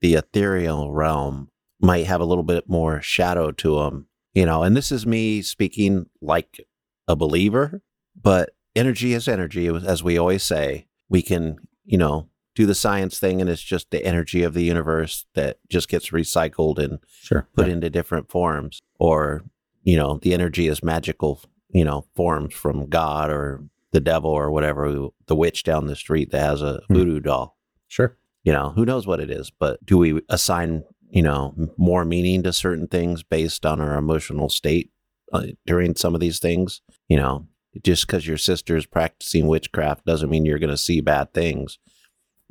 the 0.02 0.16
ethereal 0.16 0.94
realm 0.94 1.50
might 1.82 2.06
have 2.06 2.22
a 2.22 2.26
little 2.26 2.44
bit 2.44 2.70
more 2.70 3.02
shadow 3.02 3.52
to 3.52 3.80
them. 3.80 4.08
You 4.34 4.46
know, 4.46 4.64
and 4.64 4.76
this 4.76 4.92
is 4.92 5.06
me 5.06 5.42
speaking 5.42 6.08
like 6.22 6.66
a 7.08 7.16
believer, 7.16 7.82
but 8.20 8.52
energy 8.76 9.14
is 9.14 9.28
energy, 9.28 9.68
as 9.68 10.04
we 10.04 10.18
always 10.18 10.44
say. 10.44 10.88
We 11.10 11.22
can, 11.22 11.58
you 11.84 11.98
know, 11.98 12.30
do 12.56 12.66
the 12.66 12.74
science 12.76 13.20
thing, 13.20 13.42
and 13.42 13.50
it's 13.50 13.62
just 13.62 13.92
the 13.92 14.04
energy 14.06 14.42
of 14.44 14.54
the 14.54 14.64
universe 14.64 15.26
that 15.36 15.58
just 15.70 15.90
gets 15.90 16.10
recycled 16.10 16.80
and 16.80 17.00
Sure. 17.08 17.48
put 17.56 17.68
Yeah. 17.68 17.74
into 17.74 17.90
different 17.90 18.30
forms 18.32 18.82
or 19.00 19.44
you 19.84 19.98
know 19.98 20.18
the 20.22 20.34
energy 20.34 20.68
is 20.68 20.82
magical 20.84 21.42
you 21.70 21.84
know 21.86 22.06
forms 22.16 22.54
from 22.54 22.88
god 22.90 23.30
or 23.30 23.64
the 23.92 24.00
devil 24.00 24.32
or 24.32 24.50
whatever 24.50 25.10
the 25.28 25.36
witch 25.36 25.64
down 25.64 25.86
the 25.86 25.96
street 25.96 26.32
that 26.32 26.40
has 26.42 26.62
a 26.62 26.82
Hmm. 26.88 26.94
voodoo 26.96 27.20
doll 27.20 27.58
Sure. 27.88 28.18
you 28.44 28.52
know 28.54 28.70
who 28.72 28.86
knows 28.86 29.06
what 29.06 29.20
it 29.20 29.30
is 29.30 29.52
but 29.52 29.86
do 29.86 29.98
we 29.98 30.22
assign 30.30 30.84
you 31.12 31.22
know 31.22 31.54
more 31.78 32.04
meaning 32.06 32.42
to 32.44 32.52
certain 32.54 32.88
things 32.88 33.22
based 33.22 33.66
on 33.66 33.80
our 33.80 33.96
emotional 33.98 34.50
state 34.50 34.92
uh, 35.34 35.48
during 35.68 35.96
some 35.96 36.16
of 36.16 36.22
these 36.22 36.40
things 36.40 36.82
you 37.08 37.18
know 37.18 37.46
just 37.84 38.08
because 38.08 38.26
your 38.26 38.38
sister's 38.38 38.86
practicing 38.86 39.46
witchcraft 39.48 40.06
doesn't 40.06 40.30
mean 40.30 40.46
you're 40.46 40.58
going 40.60 40.70
to 40.70 40.78
see 40.78 41.02
bad 41.02 41.34
things 41.34 41.78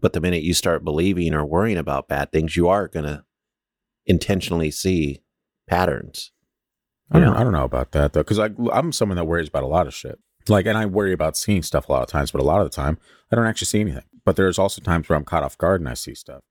but 0.00 0.12
the 0.12 0.20
minute 0.20 0.42
you 0.42 0.54
start 0.54 0.84
believing 0.84 1.34
or 1.34 1.44
worrying 1.44 1.78
about 1.78 2.08
bad 2.08 2.32
things 2.32 2.56
you 2.56 2.68
are 2.68 2.88
going 2.88 3.06
to 3.06 3.24
intentionally 4.06 4.70
see 4.70 5.22
patterns 5.68 6.30
I 7.10 7.20
don't, 7.20 7.32
Yeah. 7.34 7.40
I 7.40 7.44
don't 7.44 7.52
know 7.52 7.64
about 7.64 7.92
that 7.92 8.12
though, 8.12 8.22
because 8.22 8.38
I'm 8.38 8.92
someone 8.92 9.16
that 9.16 9.26
worries 9.26 9.48
about 9.48 9.62
a 9.62 9.66
lot 9.68 9.86
of 9.86 9.94
shit. 9.94 10.18
Like, 10.48 10.66
and 10.66 10.76
I 10.76 10.86
worry 10.86 11.12
about 11.12 11.36
seeing 11.36 11.62
stuff 11.62 11.88
a 11.88 11.92
lot 11.92 12.02
of 12.02 12.08
times, 12.08 12.30
but 12.30 12.40
a 12.40 12.44
lot 12.44 12.60
of 12.60 12.70
the 12.70 12.74
time 12.74 12.98
I 13.30 13.36
don't 13.36 13.46
actually 13.46 13.66
see 13.66 13.80
anything. 13.80 14.04
But 14.24 14.36
there's 14.36 14.58
also 14.58 14.80
times 14.80 15.08
where 15.08 15.16
I'm 15.16 15.24
caught 15.24 15.42
off 15.42 15.58
guard 15.58 15.80
and 15.80 15.88
I 15.88 15.94
see 15.94 16.14
stuff, 16.14 16.42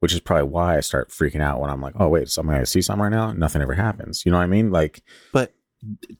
which 0.00 0.12
is 0.14 0.20
probably 0.20 0.48
why 0.48 0.76
I 0.76 0.80
start 0.80 1.10
freaking 1.10 1.42
out 1.42 1.60
when 1.60 1.70
I'm 1.70 1.80
like, 1.82 1.94
oh 1.98 2.08
wait, 2.08 2.28
so 2.30 2.40
I'm 2.40 2.48
going 2.48 2.58
to 2.58 2.66
see 2.66 2.80
something 2.82 3.02
right 3.02 3.10
now. 3.10 3.32
Nothing 3.32 3.60
ever 3.62 3.74
happens. 3.74 4.24
You 4.24 4.32
know 4.32 4.38
what 4.38 4.44
I 4.44 4.48
mean? 4.48 4.70
Like, 4.70 5.02
But 5.32 5.54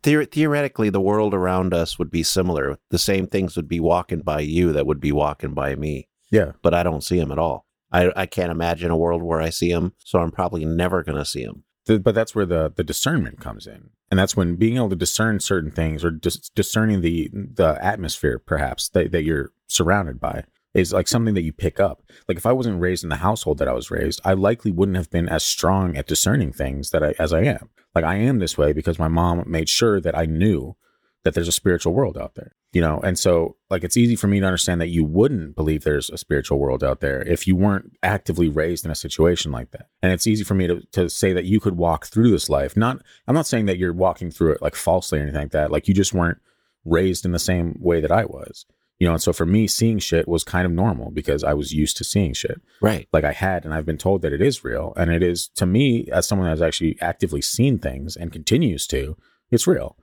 theor- 0.03 0.31
theoretically, 0.31 0.91
the 0.91 1.01
world 1.01 1.33
around 1.33 1.73
us 1.73 1.99
would 1.99 2.11
be 2.11 2.23
similar. 2.23 2.79
The 2.91 2.99
same 2.99 3.27
things 3.27 3.57
would 3.57 3.69
be 3.69 3.81
walking 3.81 4.21
by 4.21 4.41
you 4.41 4.73
that 4.75 4.87
would 4.87 5.01
be 5.01 5.13
walking 5.13 5.55
by 5.55 5.75
me, 5.77 6.09
yeah, 6.31 6.53
but 6.63 6.75
I 6.75 6.83
don't 6.83 7.05
see 7.05 7.19
him 7.19 7.33
at 7.33 7.39
all. 7.39 7.67
I, 7.91 8.13
I 8.15 8.27
can't 8.27 8.51
imagine 8.51 8.91
a 8.91 8.97
world 8.97 9.23
where 9.23 9.41
I 9.41 9.51
see 9.51 9.71
him, 9.71 9.93
so 9.99 10.19
I'm 10.19 10.31
probably 10.31 10.65
never 10.65 11.03
going 11.03 11.19
to 11.19 11.25
see 11.25 11.43
him. 11.43 11.65
Th- 11.87 12.03
but 12.03 12.15
that's 12.15 12.35
where 12.35 12.47
the 12.47 12.73
the 12.75 12.85
discernment 12.85 13.41
comes 13.41 13.67
in 13.67 13.91
and 14.11 14.19
that's 14.19 14.37
when 14.37 14.57
being 14.57 14.77
able 14.77 14.91
to 14.91 14.97
discern 14.97 15.41
certain 15.41 15.71
things 15.71 16.05
or 16.05 16.11
dis- 16.11 16.49
discerning 16.51 17.01
the 17.01 17.31
the 17.33 17.79
atmosphere 17.83 18.39
perhaps 18.39 18.89
that, 18.91 19.13
that 19.13 19.25
you're 19.25 19.53
surrounded 19.67 20.21
by 20.21 20.45
is 20.75 20.93
like 20.93 21.09
something 21.09 21.35
that 21.35 21.43
you 21.43 21.53
pick 21.53 21.81
up 21.81 22.03
like 22.29 22.37
if 22.37 22.47
i 22.47 22.53
wasn't 22.53 22.81
raised 22.81 23.03
in 23.03 23.11
the 23.11 23.17
household 23.17 23.59
that 23.59 23.69
i 23.69 23.73
was 23.73 23.91
raised 23.91 24.21
i 24.25 24.33
likely 24.33 24.71
wouldn't 24.71 24.97
have 24.97 25.11
been 25.11 25.29
as 25.29 25.43
strong 25.43 25.97
at 25.97 26.07
discerning 26.07 26.53
things 26.53 26.91
that 26.91 27.03
i 27.03 27.15
as 27.19 27.33
i 27.33 27.43
am 27.43 27.71
like 27.95 28.05
i 28.05 28.17
am 28.17 28.39
this 28.39 28.57
way 28.57 28.73
because 28.73 28.99
my 28.99 29.09
mom 29.09 29.43
made 29.47 29.69
sure 29.69 30.01
that 30.01 30.17
i 30.17 30.25
knew 30.25 30.77
that 31.25 31.35
there's 31.35 31.49
a 31.49 31.53
spiritual 31.53 31.93
world 31.93 32.17
out 32.17 32.35
there 32.35 32.53
you 32.73 32.81
know 32.81 33.01
and 33.01 33.19
so 33.19 33.57
like 33.71 33.83
it's 33.85 33.97
easy 33.97 34.15
for 34.17 34.29
me 34.29 34.41
to 34.41 34.47
understand 34.47 34.81
that 34.81 34.89
you 34.89 35.05
wouldn't 35.05 35.57
believe 35.57 35.85
there's 35.85 36.11
a 36.11 36.19
spiritual 36.19 36.59
world 36.59 36.85
out 36.85 37.01
there 37.01 37.23
if 37.23 37.47
you 37.47 37.57
weren't 37.57 37.93
actively 38.03 38.49
raised 38.49 38.85
in 38.85 38.91
a 38.91 38.95
situation 38.95 39.51
like 39.51 39.71
that 39.73 39.89
and 40.03 40.13
it's 40.13 40.27
easy 40.27 40.45
for 40.45 40.55
me 40.55 40.67
to, 40.67 40.81
to 40.93 41.09
say 41.11 41.33
that 41.33 41.45
you 41.45 41.61
could 41.61 41.77
walk 41.77 42.07
through 42.07 42.31
this 42.31 42.49
life 42.49 42.77
not 42.77 43.01
i'm 43.27 43.35
not 43.35 43.47
saying 43.47 43.67
that 43.67 43.79
you're 43.79 43.93
walking 43.93 44.31
through 44.31 44.53
it 44.53 44.63
like 44.63 44.75
falsely 44.75 45.19
or 45.19 45.23
anything 45.23 45.41
like 45.43 45.51
that 45.53 45.71
like 45.71 45.89
you 45.89 45.95
just 45.95 46.13
weren't 46.15 46.39
raised 46.85 47.25
in 47.25 47.33
the 47.33 47.39
same 47.39 47.77
way 47.81 48.01
that 48.01 48.13
i 48.13 48.25
was 48.25 48.65
you 48.99 49.07
know 49.07 49.13
and 49.15 49.23
so 49.23 49.33
for 49.33 49.47
me 49.47 49.67
seeing 49.67 49.99
shit 49.99 50.29
was 50.29 50.45
kind 50.45 50.67
of 50.67 50.73
normal 50.73 51.11
because 51.11 51.43
i 51.45 51.53
was 51.55 51.73
used 51.73 51.97
to 51.97 52.05
seeing 52.05 52.33
shit 52.33 52.61
Right. 52.81 53.09
like 53.13 53.25
I 53.25 53.33
had, 53.33 53.65
and 53.65 53.75
I've 53.75 53.87
been 53.87 53.99
told 53.99 54.23
that 54.23 54.33
it 54.33 54.41
is 54.41 54.63
real. 54.63 54.93
And 54.97 55.11
it 55.11 55.23
is 55.23 55.49
to 55.57 55.67
me, 55.67 56.07
as 56.13 56.29
someone 56.29 56.49
that's 56.49 56.61
actually 56.61 56.97
actively 57.01 57.41
seen 57.43 57.79
things 57.81 58.17
and 58.17 58.33
continues 58.33 58.87
to, 58.89 59.17
it's 59.51 59.67
real. 59.67 59.97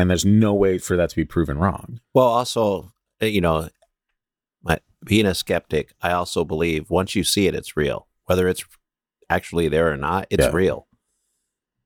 And 0.00 0.08
there's 0.10 0.24
no 0.24 0.54
way 0.54 0.78
for 0.78 0.96
that 0.96 1.10
to 1.10 1.16
be 1.16 1.24
proven 1.24 1.58
wrong. 1.58 2.00
Well, 2.14 2.26
also, 2.26 2.92
uh, 3.22 3.26
you 3.26 3.40
know, 3.40 3.68
my, 4.62 4.78
being 5.04 5.26
a 5.26 5.34
skeptic, 5.34 5.92
I 6.00 6.12
also 6.12 6.44
believe 6.44 6.88
once 6.90 7.14
you 7.14 7.22
see 7.24 7.46
it, 7.46 7.54
it's 7.54 7.76
real. 7.76 8.06
Whether 8.24 8.48
it's 8.48 8.64
actually 9.28 9.68
there 9.68 9.92
or 9.92 9.96
not, 9.96 10.26
it's 10.30 10.44
Yeah. 10.46 10.52
real. 10.52 10.86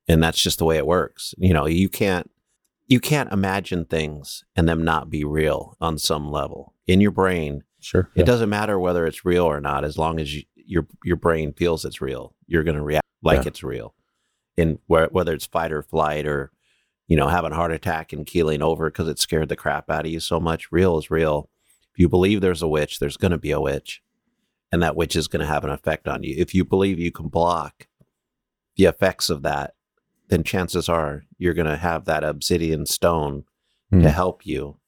And 0.06 0.22
that's 0.22 0.40
just 0.40 0.58
the 0.58 0.64
way 0.64 0.76
it 0.76 0.86
works. 0.86 1.34
You 1.38 1.52
know, 1.54 1.66
you 1.66 1.88
can't 1.88 2.30
you 2.86 3.00
can't 3.00 3.32
imagine 3.32 3.86
things 3.86 4.44
and 4.54 4.68
them 4.68 4.84
not 4.84 5.08
be 5.08 5.24
real 5.24 5.74
on 5.80 5.96
some 5.96 6.30
level. 6.30 6.74
In 6.86 7.00
your 7.00 7.10
brain, 7.12 7.64
Sure. 7.80 8.10
it 8.14 8.26
doesn't 8.26 8.50
matter 8.50 8.78
whether 8.78 9.06
it's 9.06 9.24
real 9.24 9.44
or 9.44 9.58
not 9.60 9.84
as 9.84 9.96
long 9.96 10.20
as 10.20 10.34
you, 10.34 10.42
your 10.54 10.86
your 11.02 11.16
brain 11.16 11.52
feels 11.54 11.84
it's 11.86 12.02
real. 12.02 12.34
You're 12.46 12.62
going 12.62 12.76
to 12.76 12.82
react 12.82 13.06
like 13.22 13.42
Yeah. 13.44 13.48
it's 13.48 13.62
real. 13.64 13.94
And 14.58 14.78
where, 14.86 15.08
whether 15.10 15.32
it's 15.32 15.46
fight 15.46 15.72
or 15.72 15.82
flight 15.82 16.26
or 16.26 16.52
you 17.06 17.16
know, 17.16 17.28
having 17.28 17.52
a 17.52 17.54
heart 17.54 17.72
attack 17.72 18.12
and 18.12 18.26
keeling 18.26 18.62
over 18.62 18.90
because 18.90 19.08
it 19.08 19.18
scared 19.18 19.48
the 19.48 19.56
crap 19.56 19.90
out 19.90 20.06
of 20.06 20.10
you 20.10 20.20
so 20.20 20.40
much. 20.40 20.72
Real 20.72 20.98
is 20.98 21.10
real. 21.10 21.48
If 21.92 21.98
you 21.98 22.08
believe 22.08 22.40
there's 22.40 22.62
a 22.62 22.68
witch, 22.68 22.98
there's 22.98 23.16
going 23.16 23.32
to 23.32 23.38
be 23.38 23.50
a 23.52 23.60
witch, 23.60 24.02
and 24.72 24.82
that 24.82 24.96
witch 24.96 25.14
is 25.16 25.28
going 25.28 25.40
to 25.40 25.52
have 25.52 25.64
an 25.64 25.70
effect 25.70 26.08
on 26.08 26.22
you. 26.22 26.34
If 26.38 26.54
you 26.54 26.64
believe 26.64 26.98
you 26.98 27.12
can 27.12 27.28
block 27.28 27.86
the 28.76 28.84
effects 28.84 29.30
of 29.30 29.42
that, 29.42 29.74
then 30.28 30.42
chances 30.42 30.88
are 30.88 31.24
you're 31.38 31.54
going 31.54 31.68
to 31.68 31.76
have 31.76 32.06
that 32.06 32.24
obsidian 32.24 32.86
stone 32.86 33.44
Hmm. 33.90 34.02
to 34.02 34.10
help 34.10 34.46
you, 34.46 34.78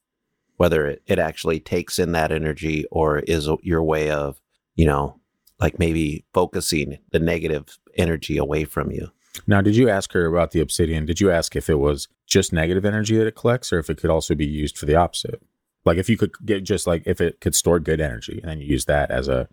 whether 0.57 0.87
it, 0.87 1.03
it 1.07 1.19
actually 1.19 1.61
takes 1.61 1.99
in 1.99 2.13
that 2.13 2.33
energy 2.33 2.87
or 2.91 3.19
is 3.21 3.49
your 3.63 3.83
way 3.83 4.11
of, 4.11 4.41
you 4.75 4.87
know, 4.87 5.21
like 5.61 5.79
maybe 5.79 6.25
focusing 6.33 6.99
the 7.13 7.19
negative 7.19 7.79
energy 7.97 8.39
away 8.39 8.65
from 8.65 8.91
you. 8.91 9.11
Now, 9.47 9.61
did 9.61 9.77
you 9.77 9.89
ask 9.89 10.13
her 10.13 10.27
about 10.27 10.51
the 10.53 10.61
obsidian? 10.61 11.07
Did 11.07 11.21
you 11.21 11.31
ask 11.31 11.57
if 11.57 11.69
it 11.71 11.77
was 11.79 12.09
just 12.27 12.53
negative 12.53 12.85
energy 12.85 13.17
that 13.17 13.27
it 13.27 13.37
collects 13.37 13.73
or 13.73 13.79
if 13.79 13.91
it 13.91 13.99
could 13.99 14.11
also 14.11 14.35
be 14.35 14.47
used 14.47 14.77
for 14.79 14.87
the 14.87 14.97
opposite? 14.97 15.43
Like 15.85 15.99
if 15.99 16.09
you 16.09 16.17
could 16.17 16.33
get 16.45 16.65
just 16.65 16.87
like 16.87 17.03
if 17.07 17.21
it 17.21 17.41
could 17.41 17.55
store 17.55 17.79
good 17.79 18.01
energy 18.01 18.41
and 18.43 18.51
then 18.51 18.61
you 18.61 18.67
use 18.67 18.87
that 18.87 19.11
as 19.11 19.29
a 19.29 19.49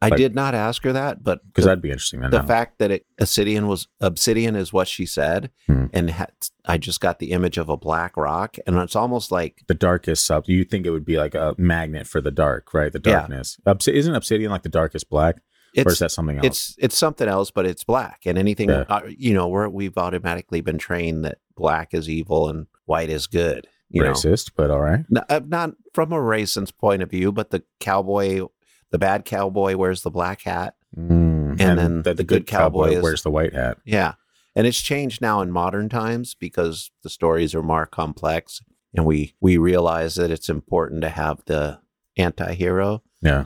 I 0.00 0.08
Like- 0.08 0.16
did 0.18 0.34
not 0.34 0.52
ask 0.56 0.82
her 0.82 0.92
that, 0.92 1.22
but 1.22 1.46
because 1.46 1.64
that'd 1.64 1.80
be 1.80 1.90
interesting 1.92 2.22
the 2.22 2.28
know. 2.28 2.42
fact 2.42 2.78
that 2.80 2.90
it, 2.90 3.06
obsidian 3.20 3.68
was 3.68 3.86
obsidian 4.00 4.56
is 4.56 4.72
what 4.72 4.88
she 4.88 5.06
said, 5.06 5.52
Hmm. 5.68 5.86
and 5.92 6.10
ha- 6.10 6.26
I 6.64 6.76
just 6.78 7.00
got 7.00 7.20
the 7.20 7.30
image 7.30 7.56
of 7.56 7.68
a 7.68 7.76
black 7.76 8.16
rock, 8.16 8.56
and 8.66 8.76
it's 8.78 8.96
almost 8.96 9.30
like 9.30 9.62
the 9.68 9.74
darkest 9.74 10.26
sub, 10.26 10.46
you 10.48 10.64
think 10.64 10.86
it 10.86 10.90
would 10.90 11.04
be 11.04 11.18
like 11.18 11.36
a 11.36 11.54
magnet 11.56 12.08
for 12.08 12.20
the 12.20 12.32
dark, 12.32 12.74
right? 12.74 12.92
The 12.92 13.00
Yeah. 13.04 13.20
darkness. 13.28 13.58
Isn't 13.86 14.16
obsidian 14.16 14.50
like 14.50 14.64
the 14.64 14.68
darkest 14.68 15.08
black, 15.08 15.36
or 15.76 15.80
is 15.80 15.86
it's 15.92 15.98
that 16.00 16.10
something 16.10 16.36
else? 16.38 16.46
it's 16.46 16.74
it's 16.78 16.98
something 16.98 17.28
else, 17.28 17.50
but 17.50 17.66
it's 17.66 17.84
black, 17.84 18.22
and 18.26 18.36
anything 18.38 18.68
Yeah. 18.68 18.84
uh, 18.88 19.00
you 19.08 19.34
know, 19.34 19.48
we're, 19.48 19.68
we've 19.68 19.96
automatically 19.96 20.60
been 20.60 20.78
trained 20.78 21.24
that 21.24 21.38
black 21.56 21.94
is 21.94 22.08
evil 22.08 22.48
and 22.48 22.66
white 22.86 23.10
is 23.10 23.26
good. 23.26 23.66
You 23.90 24.02
know, 24.02 24.12
racist, 24.12 24.52
but 24.56 24.70
all 24.70 24.80
right. 24.80 25.04
N- 25.14 25.24
uh, 25.28 25.40
not 25.46 25.72
from 25.92 26.12
a 26.12 26.16
racist 26.16 26.78
point 26.78 27.02
of 27.02 27.10
view, 27.10 27.30
but 27.32 27.50
the 27.50 27.62
cowboy, 27.78 28.46
the 28.90 28.98
bad 28.98 29.24
cowboy 29.26 29.76
wears 29.76 30.00
the 30.02 30.10
black 30.10 30.40
hat. 30.42 30.74
Mm, 30.96 31.60
And 31.60 31.78
then 31.78 32.02
the 32.02 32.24
good 32.24 32.46
cowboy 32.46 32.92
is- 32.92 33.02
wears 33.02 33.22
the 33.22 33.30
white 33.30 33.52
hat. 33.54 33.76
Yeah. 33.84 34.14
And 34.56 34.66
it's 34.66 34.80
changed 34.80 35.20
now 35.20 35.40
in 35.42 35.50
modern 35.50 35.88
times 35.90 36.34
because 36.34 36.90
the 37.02 37.10
stories 37.10 37.54
are 37.54 37.62
more 37.62 37.84
complex 37.86 38.60
and 38.94 39.04
we 39.06 39.34
we 39.40 39.56
realize 39.58 40.14
that 40.16 40.30
it's 40.30 40.48
important 40.50 41.00
to 41.02 41.08
have 41.10 41.42
the 41.46 41.78
anti-hero, 42.18 43.02
Yeah, 43.22 43.44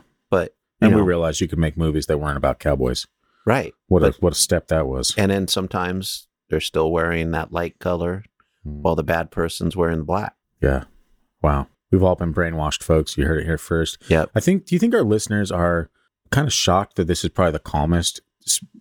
and 0.80 0.92
we 0.94 1.00
know, 1.00 1.04
realized 1.06 1.40
you 1.40 1.48
could 1.48 1.58
make 1.58 1.76
movies 1.76 2.06
that 2.06 2.18
weren't 2.18 2.36
about 2.36 2.58
cowboys. 2.58 3.06
right. 3.44 3.72
What 3.88 4.00
But- 4.00 4.16
a 4.16 4.20
what 4.20 4.32
a 4.32 4.36
step 4.36 4.68
that 4.68 4.86
was. 4.86 5.14
And 5.16 5.30
then 5.30 5.46
sometimes 5.48 6.26
they're 6.50 6.60
still 6.60 6.90
wearing 6.90 7.30
that 7.32 7.52
light 7.52 7.78
color 7.78 8.24
Mm. 8.66 8.80
while 8.82 8.96
the 8.96 9.04
bad 9.04 9.30
person's 9.30 9.76
wearing 9.76 9.98
the 9.98 10.04
black. 10.04 10.34
Yeah. 10.60 10.84
Wow. 11.42 11.68
We've 11.92 12.02
all 12.02 12.16
been 12.16 12.34
brainwashed, 12.34 12.82
folks. 12.82 13.16
You 13.16 13.26
heard 13.26 13.40
it 13.40 13.44
here 13.46 13.58
first. 13.58 13.98
Yep. 14.08 14.30
I 14.34 14.40
think. 14.40 14.66
Do 14.66 14.74
you 14.74 14.78
think 14.80 14.92
our 14.94 15.04
listeners 15.04 15.52
are 15.52 15.88
kind 16.30 16.46
of 16.48 16.52
shocked 16.52 16.96
that 16.96 17.06
this 17.06 17.22
is 17.22 17.30
probably 17.30 17.52
the 17.52 17.58
calmest 17.60 18.20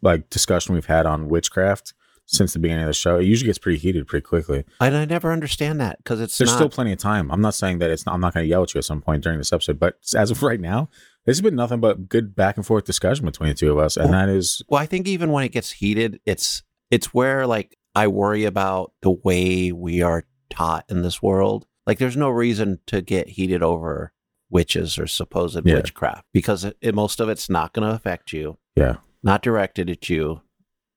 like 0.01 0.29
discussion 0.31 0.73
we've 0.73 0.88
had 0.88 1.05
on 1.05 1.27
witchcraft 1.29 1.93
since 2.25 2.53
the 2.53 2.60
beginning 2.60 2.84
of 2.86 2.88
the 2.89 2.93
show? 2.93 3.17
It 3.19 3.25
usually 3.25 3.45
gets 3.47 3.60
pretty 3.60 3.77
heated 3.77 4.08
pretty 4.08 4.23
quickly. 4.25 4.65
And 4.81 4.97
I 4.97 5.05
never 5.05 5.31
understand 5.31 5.79
that 5.81 5.99
because 5.99 6.19
it's 6.19 6.36
There's 6.39 6.49
not, 6.49 6.55
still 6.55 6.69
plenty 6.69 6.91
of 6.93 6.97
time. 6.97 7.29
I'm 7.31 7.41
not 7.41 7.53
saying 7.53 7.77
that 7.79 7.91
it's. 7.91 8.08
Not, 8.08 8.15
I'm 8.15 8.21
not 8.21 8.34
going 8.34 8.43
to 8.45 8.49
yell 8.49 8.63
at 8.63 8.73
you 8.73 8.79
at 8.79 8.86
some 8.86 9.01
point 9.01 9.23
during 9.23 9.38
this 9.38 9.53
episode, 9.53 9.79
but 9.79 9.99
as 10.15 10.31
of 10.31 10.41
right 10.41 10.60
now, 10.60 10.89
this 11.25 11.38
has 11.38 11.41
been 11.41 11.55
nothing 11.55 11.79
but 11.79 12.07
good 12.09 12.35
back 12.35 12.57
and 12.57 12.65
forth 12.65 12.85
discussion 12.85 13.25
between 13.25 13.49
the 13.49 13.55
two 13.55 13.71
of 13.71 13.77
us, 13.77 13.97
and 13.97 14.09
Well- 14.11 14.25
that 14.27 14.29
is 14.33 14.61
Well, 14.69 14.81
I 14.81 14.85
think 14.85 15.07
even 15.07 15.31
when 15.31 15.43
it 15.43 15.51
gets 15.51 15.71
heated, 15.71 16.19
it's 16.25 16.63
it's 16.91 17.13
where 17.13 17.47
like 17.47 17.75
I 17.95 18.07
worry 18.07 18.43
about 18.45 18.93
the 19.01 19.11
way 19.11 19.71
we 19.71 20.01
are 20.01 20.25
taught 20.49 20.85
in 20.89 21.01
this 21.01 21.21
world. 21.21 21.65
Like, 21.88 21.97
there's 21.97 22.17
no 22.17 22.29
reason 22.29 22.79
to 22.88 23.01
get 23.01 23.29
heated 23.29 23.61
over 23.63 24.11
witches 24.49 24.97
or 24.97 25.07
supposed 25.07 25.59
Yeah. 25.65 25.75
witchcraft 25.75 26.25
because 26.33 26.63
it, 26.65 26.77
it, 26.81 26.93
most 26.95 27.19
of 27.19 27.29
it's 27.29 27.49
not 27.49 27.73
going 27.73 27.88
to 27.88 27.93
affect 27.95 28.33
you, 28.33 28.57
yeah. 28.75 28.97
not 29.23 29.41
directed 29.41 29.89
at 29.89 30.09
you. 30.09 30.41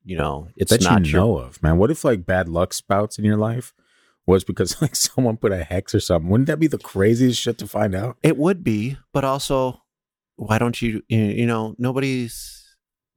You 0.04 0.16
know, 0.16 0.48
it's 0.56 0.70
that 0.70 0.82
not 0.82 1.04
you 1.06 1.12
your. 1.12 1.20
know 1.20 1.38
of, 1.38 1.62
man. 1.62 1.76
What 1.78 1.90
if 1.90 2.04
like 2.04 2.24
bad 2.26 2.48
luck 2.48 2.72
spouts 2.72 3.18
in 3.18 3.24
your 3.24 3.36
life 3.36 3.74
was 4.26 4.42
because 4.44 4.80
like 4.82 4.96
someone 4.96 5.36
put 5.36 5.52
a 5.52 5.62
hex 5.64 5.94
or 5.94 6.00
something? 6.00 6.30
Wouldn't 6.30 6.46
that 6.48 6.58
be 6.60 6.66
the 6.66 6.78
craziest 6.78 7.40
shit 7.40 7.58
to 7.58 7.66
find 7.66 7.94
out? 7.94 8.16
It 8.22 8.36
would 8.38 8.64
be, 8.64 8.96
but 9.12 9.24
also, 9.24 9.82
why 10.38 10.58
don't 10.58 10.80
you? 10.80 11.02
You 11.08 11.46
know, 11.46 11.74
nobody's. 11.78 12.64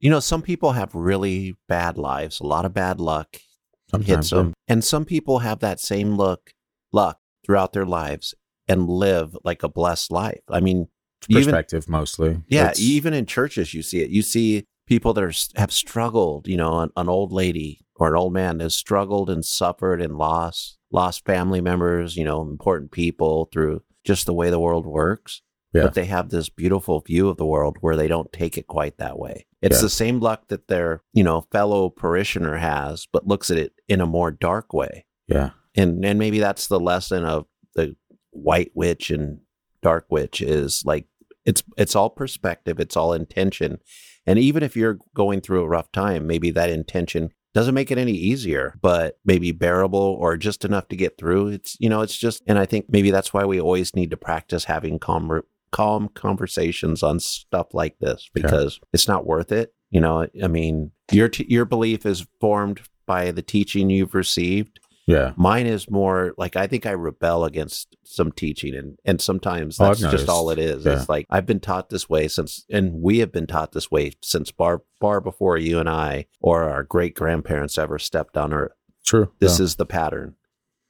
You 0.00 0.10
know, 0.10 0.20
some 0.20 0.42
people 0.42 0.72
have 0.72 0.94
really 0.96 1.54
bad 1.68 1.96
lives, 1.96 2.40
a 2.40 2.46
lot 2.46 2.64
of 2.64 2.74
bad 2.74 2.98
luck, 3.00 3.28
hits 3.34 3.50
Sometimes, 3.90 4.30
them. 4.30 4.52
And 4.66 4.82
some 4.84 5.04
people 5.04 5.38
have 5.38 5.60
that 5.60 5.78
same 5.78 6.16
look 6.16 6.50
luck 6.92 7.18
throughout 7.46 7.72
their 7.72 7.86
lives 7.86 8.34
and 8.66 8.88
live 8.88 9.36
like 9.44 9.62
a 9.62 9.68
blessed 9.68 10.10
life. 10.10 10.40
I 10.50 10.58
mean, 10.58 10.88
even 11.28 11.44
perspective 11.44 11.88
mostly. 11.88 12.42
yeah, 12.48 12.62
It's- 12.70 12.80
even 12.80 13.14
in 13.14 13.26
churches 13.26 13.74
you 13.74 13.82
see 13.82 14.00
it. 14.00 14.10
You 14.10 14.22
see 14.22 14.64
people 14.88 15.14
that 15.14 15.22
are 15.22 15.32
have 15.60 15.70
struggled, 15.72 16.48
you 16.48 16.56
know, 16.56 16.80
an, 16.80 16.90
an 16.96 17.08
old 17.08 17.32
lady 17.32 17.86
or 17.94 18.08
an 18.08 18.16
old 18.16 18.32
man 18.32 18.58
has 18.58 18.74
struggled 18.74 19.30
and 19.30 19.44
suffered 19.44 20.02
and 20.02 20.16
lost 20.18 20.78
lost 20.90 21.24
family 21.24 21.60
members, 21.60 22.16
you 22.16 22.24
know, 22.24 22.42
important 22.42 22.90
people 22.90 23.48
through 23.52 23.82
just 24.04 24.26
the 24.26 24.34
way 24.34 24.50
the 24.50 24.58
world 24.58 24.84
works. 24.84 25.42
Yeah. 25.72 25.82
But 25.84 25.94
they 25.94 26.04
have 26.06 26.28
this 26.28 26.48
beautiful 26.48 27.00
view 27.00 27.28
of 27.28 27.36
the 27.38 27.46
world 27.46 27.78
where 27.80 27.96
they 27.96 28.08
don't 28.08 28.32
take 28.32 28.58
it 28.58 28.66
quite 28.66 28.98
that 28.98 29.18
way. 29.18 29.46
It's 29.62 29.76
Yeah. 29.78 29.82
the 29.82 29.88
same 29.90 30.20
luck 30.20 30.48
that 30.48 30.68
their, 30.68 31.02
you 31.14 31.24
know, 31.24 31.46
fellow 31.52 31.88
parishioner 31.88 32.56
has, 32.58 33.06
but 33.12 33.26
looks 33.26 33.50
at 33.50 33.56
it 33.58 33.72
in 33.88 34.00
a 34.00 34.06
more 34.06 34.30
dark 34.30 34.72
way. 34.74 35.06
yeah, 35.28 35.50
And 35.74 36.04
and 36.04 36.18
maybe 36.18 36.40
that's 36.40 36.66
the 36.66 36.80
lesson 36.80 37.24
of 37.24 37.46
the 37.74 37.96
white 38.32 38.70
witch 38.74 39.10
and 39.10 39.38
dark 39.82 40.06
witch 40.10 40.42
is 40.42 40.82
like 40.84 41.06
it's 41.46 41.62
it's 41.78 41.96
all 41.96 42.10
perspective, 42.10 42.78
it's 42.78 42.96
all 42.96 43.12
intention. 43.14 43.78
And 44.26 44.38
even 44.38 44.62
if 44.62 44.76
you're 44.76 44.98
going 45.14 45.40
through 45.40 45.62
a 45.62 45.68
rough 45.68 45.90
time, 45.90 46.26
maybe 46.26 46.50
that 46.52 46.70
intention 46.70 47.30
doesn't 47.54 47.74
make 47.74 47.90
it 47.90 47.98
any 47.98 48.12
easier, 48.12 48.78
but 48.80 49.18
maybe 49.24 49.52
bearable 49.52 49.98
or 50.20 50.36
just 50.36 50.64
enough 50.64 50.88
to 50.88 50.96
get 50.96 51.18
through. 51.18 51.48
It's 51.48 51.76
you 51.80 51.88
know, 51.88 52.00
it's 52.02 52.16
just 52.16 52.42
and 52.46 52.58
I 52.58 52.66
think 52.66 52.86
maybe 52.88 53.10
that's 53.10 53.32
why 53.32 53.44
we 53.44 53.60
always 53.60 53.94
need 53.96 54.10
to 54.10 54.16
practice 54.16 54.64
having 54.64 54.98
calm 54.98 55.42
calm 55.72 56.08
conversations 56.14 57.02
on 57.02 57.18
stuff 57.20 57.68
like 57.74 57.98
this 57.98 58.30
Yeah. 58.34 58.42
because 58.42 58.78
it's 58.92 59.08
not 59.08 59.26
worth 59.26 59.50
it. 59.52 59.74
You 59.90 60.00
know, 60.00 60.26
I 60.42 60.48
mean, 60.48 60.92
your 61.10 61.28
t- 61.28 61.46
your 61.48 61.64
belief 61.64 62.06
is 62.06 62.26
formed 62.40 62.80
by 63.06 63.30
the 63.32 63.42
teaching 63.42 63.90
you've 63.90 64.14
received. 64.14 64.78
yeah. 65.06 65.32
Mine 65.36 65.66
is 65.66 65.90
more 65.90 66.32
like 66.38 66.54
I 66.56 66.66
think 66.66 66.86
I 66.86 66.92
rebel 66.92 67.44
against 67.44 67.96
some 68.04 68.32
teaching, 68.32 68.74
and 68.74 68.96
and 69.04 69.20
sometimes 69.20 69.78
Oh, 69.80 69.86
that's 69.86 70.00
just 70.00 70.28
all 70.28 70.48
it 70.50 70.58
is. 70.58 70.84
Yeah. 70.86 70.92
It's 71.00 71.08
like 71.08 71.26
I've 71.28 71.44
been 71.46 71.60
taught 71.60 71.90
this 71.90 72.08
way 72.08 72.28
since, 72.28 72.64
and 72.70 73.02
we 73.02 73.18
have 73.18 73.32
been 73.32 73.46
taught 73.46 73.72
this 73.72 73.90
way 73.90 74.12
since 74.22 74.50
far 74.50 74.82
far 75.00 75.20
before 75.20 75.58
you 75.58 75.78
and 75.80 75.88
I 75.88 76.26
or 76.40 76.62
our 76.70 76.84
great 76.84 77.14
grandparents 77.14 77.76
ever 77.78 77.98
stepped 77.98 78.36
on 78.36 78.52
earth. 78.54 78.72
True. 79.04 79.32
This 79.40 79.58
yeah. 79.58 79.64
is 79.64 79.76
the 79.76 79.86
pattern, 79.86 80.36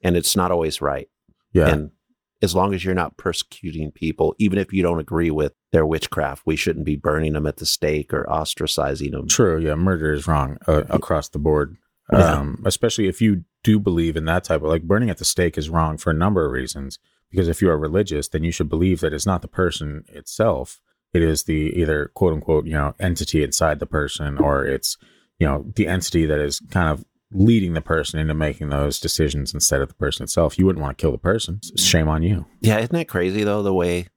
and 0.01 0.15
it's 0.15 0.35
not 0.35 0.51
always 0.51 0.79
right. 0.81 1.09
yeah. 1.51 1.67
And 1.69 1.91
as 2.43 2.53
long 2.53 2.73
as 2.73 2.83
you're 2.83 2.93
not 2.93 3.15
persecuting 3.15 3.89
people, 3.89 4.35
even 4.37 4.59
if 4.59 4.73
you 4.73 4.83
don't 4.83 4.99
agree 4.99 5.31
with 5.31 5.53
their 5.71 5.85
witchcraft, 5.85 6.43
we 6.45 6.57
shouldn't 6.57 6.85
be 6.85 6.97
burning 6.97 7.33
them 7.33 7.47
at 7.47 7.57
the 7.57 7.65
stake 7.65 8.13
or 8.13 8.25
ostracizing 8.25 9.11
them. 9.11 9.29
True. 9.29 9.57
Yeah. 9.59 9.75
Murder 9.75 10.13
is 10.13 10.27
wrong 10.27 10.57
uh, 10.67 10.83
across 10.89 11.29
the 11.29 11.39
board. 11.39 11.77
Yeah. 12.11 12.33
Um, 12.33 12.61
especially 12.65 13.07
if 13.07 13.21
you 13.21 13.45
do 13.63 13.79
believe 13.79 14.17
in 14.17 14.25
that 14.25 14.43
type 14.43 14.61
of 14.61 14.67
like 14.67 14.83
burning 14.83 15.09
at 15.09 15.19
the 15.19 15.25
stake 15.25 15.57
is 15.57 15.69
wrong 15.69 15.97
for 15.97 16.11
a 16.11 16.13
number 16.13 16.45
of 16.45 16.51
reasons. 16.51 16.99
Because 17.31 17.47
if 17.47 17.61
you 17.61 17.69
are 17.69 17.77
religious, 17.77 18.27
then 18.27 18.43
you 18.43 18.51
should 18.51 18.69
believe 18.69 18.99
that 18.99 19.13
it's 19.13 19.25
not 19.25 19.41
the 19.41 19.47
person 19.47 20.03
itself. 20.09 20.81
It 21.13 21.23
is 21.23 21.43
the 21.43 21.71
either 21.79 22.11
quote 22.13 22.33
unquote, 22.33 22.65
you 22.65 22.73
know, 22.73 22.93
entity 22.99 23.41
inside 23.41 23.79
the 23.79 23.85
person 23.85 24.37
or 24.37 24.65
it's, 24.65 24.97
you 25.39 25.47
know, 25.47 25.65
the 25.75 25.87
entity 25.87 26.25
that 26.25 26.39
is 26.39 26.59
kind 26.69 26.89
of 26.89 27.05
leading 27.33 27.73
the 27.73 27.81
person 27.81 28.19
into 28.19 28.33
making 28.33 28.69
those 28.69 28.99
decisions 28.99 29.53
instead 29.53 29.81
of 29.81 29.87
the 29.89 29.95
person 29.95 30.23
itself. 30.23 30.57
You 30.59 30.65
wouldn't 30.65 30.81
want 30.83 30.97
to 30.97 31.01
kill 31.01 31.11
the 31.11 31.17
person. 31.17 31.59
Shame 31.77 32.07
on 32.07 32.23
you. 32.23 32.45
Yeah, 32.61 32.77
isn't 32.79 32.93
that 32.93 33.07
crazy 33.07 33.43
though? 33.43 33.63
The 33.63 33.73
way 33.73 34.07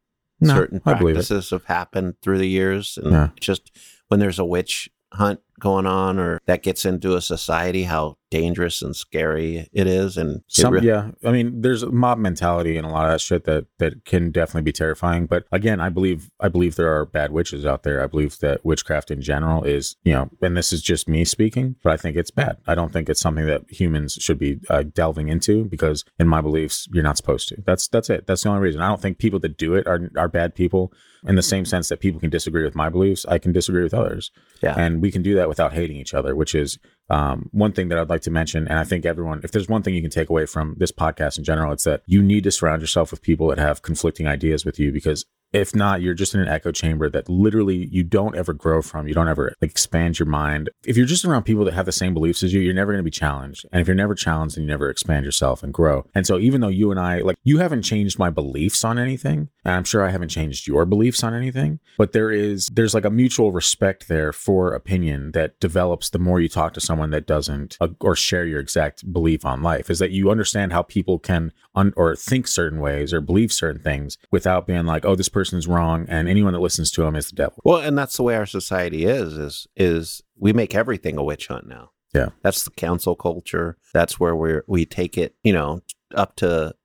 No, 0.40 0.55
certain 0.55 0.81
I 0.85 0.94
believe 0.94 1.14
it. 1.16 1.18
practices 1.18 1.50
have 1.50 1.64
happened 1.64 2.14
through 2.22 2.38
the 2.38 2.48
years, 2.48 2.98
and 3.02 3.12
Yeah. 3.12 3.29
just 3.40 3.70
when 4.09 4.20
there's 4.20 4.38
a 4.38 4.44
witch 4.44 4.90
hunt 5.12 5.40
going 5.60 5.86
on, 5.86 6.18
or 6.18 6.40
that 6.46 6.62
gets 6.62 6.84
into 6.84 7.16
a 7.16 7.20
society, 7.20 7.84
how 7.84 8.16
dangerous 8.30 8.82
and 8.82 8.96
scary 8.96 9.68
it 9.72 9.86
is, 9.86 10.16
and 10.16 10.42
Some, 10.48 10.74
re- 10.74 10.80
yeah, 10.82 11.12
I 11.24 11.30
mean, 11.30 11.60
there's 11.60 11.82
a 11.82 11.90
mob 11.90 12.18
mentality 12.18 12.76
and 12.76 12.86
a 12.86 12.90
lot 12.90 13.06
of 13.06 13.12
that 13.12 13.20
shit 13.20 13.44
that 13.44 13.66
that 13.78 14.04
can 14.04 14.30
definitely 14.30 14.62
be 14.62 14.72
terrifying. 14.72 15.26
But 15.26 15.44
again, 15.52 15.80
I 15.80 15.88
believe 15.88 16.30
I 16.40 16.48
believe 16.48 16.76
there 16.76 16.94
are 16.94 17.06
bad 17.06 17.32
witches 17.32 17.64
out 17.64 17.82
there. 17.82 18.02
I 18.02 18.06
believe 18.06 18.38
that 18.38 18.64
witchcraft 18.64 19.10
in 19.10 19.22
general 19.22 19.62
is, 19.64 19.96
you 20.02 20.12
know, 20.12 20.30
and 20.42 20.56
this 20.56 20.72
is 20.72 20.82
just 20.82 21.08
me 21.08 21.24
speaking, 21.24 21.76
but 21.82 21.92
I 21.92 21.96
think 21.96 22.16
it's 22.16 22.30
bad. 22.30 22.58
I 22.66 22.74
don't 22.74 22.92
think 22.92 23.08
it's 23.08 23.20
something 23.20 23.46
that 23.46 23.62
humans 23.70 24.18
should 24.20 24.38
be 24.38 24.60
uh, 24.68 24.82
delving 24.82 25.28
into 25.28 25.64
because, 25.64 26.04
in 26.18 26.28
my 26.28 26.40
beliefs, 26.40 26.88
you're 26.92 27.02
not 27.04 27.16
supposed 27.16 27.48
to. 27.48 27.62
That's 27.64 27.88
that's 27.88 28.10
it. 28.10 28.26
That's 28.26 28.42
the 28.42 28.48
only 28.48 28.62
reason. 28.62 28.80
I 28.80 28.88
don't 28.88 29.00
think 29.00 29.18
people 29.18 29.38
that 29.40 29.56
do 29.56 29.74
it 29.74 29.86
are 29.86 30.10
are 30.16 30.28
bad 30.28 30.54
people. 30.54 30.92
In 31.26 31.34
the 31.34 31.42
same 31.42 31.64
sense 31.64 31.88
that 31.88 31.98
people 31.98 32.20
can 32.20 32.30
disagree 32.30 32.62
with 32.62 32.76
my 32.76 32.88
beliefs, 32.88 33.26
I 33.26 33.38
can 33.38 33.50
disagree 33.52 33.82
with 33.82 33.94
others. 33.94 34.30
Yeah. 34.62 34.74
And 34.78 35.02
we 35.02 35.11
can 35.11 35.22
do 35.22 35.34
that 35.34 35.45
without 35.49 35.72
hating 35.72 35.97
each 35.97 36.14
other, 36.14 36.34
which 36.34 36.55
is 36.55 36.78
um, 37.11 37.49
one 37.53 37.72
thing 37.72 37.88
that 37.88 37.99
I'd 37.99 38.11
like 38.11 38.22
to 38.22 38.30
mention. 38.30 38.66
And 38.68 38.78
I 38.78 38.84
think 38.84 39.05
everyone, 39.05 39.40
if 39.44 39.53
there's 39.53 39.68
one 39.68 39.82
thing 39.82 39.94
you 39.94 40.03
can 40.03 40.11
take 40.11 40.30
away 40.30 40.47
from 40.47 40.74
this 40.78 40.92
podcast 40.92 41.38
in 41.38 41.44
general, 41.44 41.72
it's 41.72 41.84
that 41.84 42.03
you 42.07 42.22
need 42.22 42.44
to 42.44 42.51
surround 42.51 42.82
yourself 42.82 43.11
with 43.11 43.22
people 43.22 43.49
that 43.49 43.59
have 43.59 43.82
conflicting 43.82 44.26
ideas 44.26 44.64
with 44.64 44.78
you 44.78 44.92
because 44.92 45.24
if 45.53 45.74
not, 45.74 46.03
you're 46.03 46.14
just 46.14 46.34
in 46.34 46.40
an 46.40 46.49
echo 46.49 46.72
chamber 46.72 47.09
that 47.09 47.28
literally 47.28 47.88
you 47.90 48.03
don't 48.03 48.36
ever 48.36 48.53
grow 48.53 48.82
from. 48.82 49.07
You 49.07 49.14
don't 49.14 49.28
ever 49.28 49.55
like, 49.61 49.70
expand 49.70 50.18
your 50.18 50.26
mind. 50.26 50.70
If 50.84 50.97
you're 50.97 51.07
just 51.07 51.24
around 51.24 51.44
people 51.44 51.64
that 51.64 51.74
have 51.74 51.86
the 51.86 51.92
same 51.92 52.14
beliefs 52.14 52.42
as 52.42 52.53
you, 52.53 52.61
you're 52.61 52.74
never 52.74 52.92
going 52.92 53.01
to 53.01 53.05
be 53.05 53.11
challenged. 53.11 53.64
And 53.72 53.80
if 53.80 53.86
you're 53.86 53.94
never 53.94 54.14
challenged, 54.14 54.57
then 54.57 54.64
you 54.64 54.68
never 54.68 54.90
expand 54.90 55.24
yourself 55.24 55.62
and 55.62 55.72
grow. 55.72 56.07
And 56.14 56.26
so 56.26 56.38
even 56.38 56.61
though 56.61 56.68
you 56.68 56.90
and 56.90 56.99
I, 56.99 57.20
like, 57.20 57.36
you 57.44 57.59
haven't 57.59 57.82
changed 57.82 58.18
my 58.18 58.28
beliefs 58.28 58.84
on 58.84 58.99
anything, 58.99 59.49
And 59.66 59.74
I'm 59.74 59.82
sure 59.82 60.06
I 60.06 60.10
haven't 60.10 60.28
changed 60.28 60.68
your 60.68 60.84
beliefs 60.84 61.24
on 61.24 61.34
anything, 61.34 61.80
but 61.98 62.12
there 62.12 62.30
is 62.30 62.68
there's 62.68 62.94
like 62.94 63.04
a 63.04 63.10
mutual 63.10 63.50
respect 63.50 64.06
there 64.06 64.32
for 64.32 64.72
opinion 64.72 65.32
that 65.32 65.58
develops 65.58 66.08
the 66.08 66.20
more 66.20 66.38
you 66.38 66.48
talk 66.48 66.72
to 66.74 66.80
someone 66.80 67.10
that 67.10 67.26
doesn't 67.26 67.76
uh, 67.80 67.88
or 67.98 68.14
share 68.14 68.46
your 68.46 68.60
exact 68.60 69.12
belief 69.12 69.44
on 69.44 69.64
life. 69.64 69.90
Is 69.90 69.98
that 69.98 70.12
you 70.12 70.30
understand 70.30 70.72
how 70.72 70.82
people 70.82 71.18
can 71.18 71.52
un- 71.74 71.92
or 71.96 72.14
think 72.14 72.46
certain 72.46 72.78
ways 72.78 73.12
or 73.12 73.20
believe 73.20 73.52
certain 73.52 73.82
things 73.82 74.18
without 74.30 74.68
being 74.68 74.86
like, 74.86 75.04
oh, 75.04 75.16
this 75.16 75.28
person's 75.28 75.66
wrong, 75.66 76.06
and 76.08 76.28
anyone 76.28 76.52
that 76.52 76.60
listens 76.60 76.92
to 76.92 77.02
him 77.02 77.16
is 77.16 77.30
the 77.30 77.34
devil. 77.34 77.60
Well, 77.64 77.80
and 77.80 77.98
that's 77.98 78.16
the 78.16 78.22
way 78.22 78.36
our 78.36 78.46
society 78.46 79.04
is. 79.04 79.36
Is 79.36 79.66
is 79.74 80.22
we 80.38 80.52
make 80.52 80.76
everything 80.76 81.18
a 81.18 81.24
witch 81.24 81.48
hunt 81.48 81.66
now. 81.66 81.90
Yeah. 82.14 82.28
that's 82.40 82.62
the 82.62 82.70
cancel 82.70 83.16
culture. 83.16 83.78
That's 83.92 84.20
where 84.20 84.36
we 84.36 84.52
are 84.52 84.64
we 84.68 84.86
take 84.86 85.18
it. 85.18 85.34
You 85.42 85.54
know, 85.54 85.82
up 86.14 86.36
to 86.36 86.76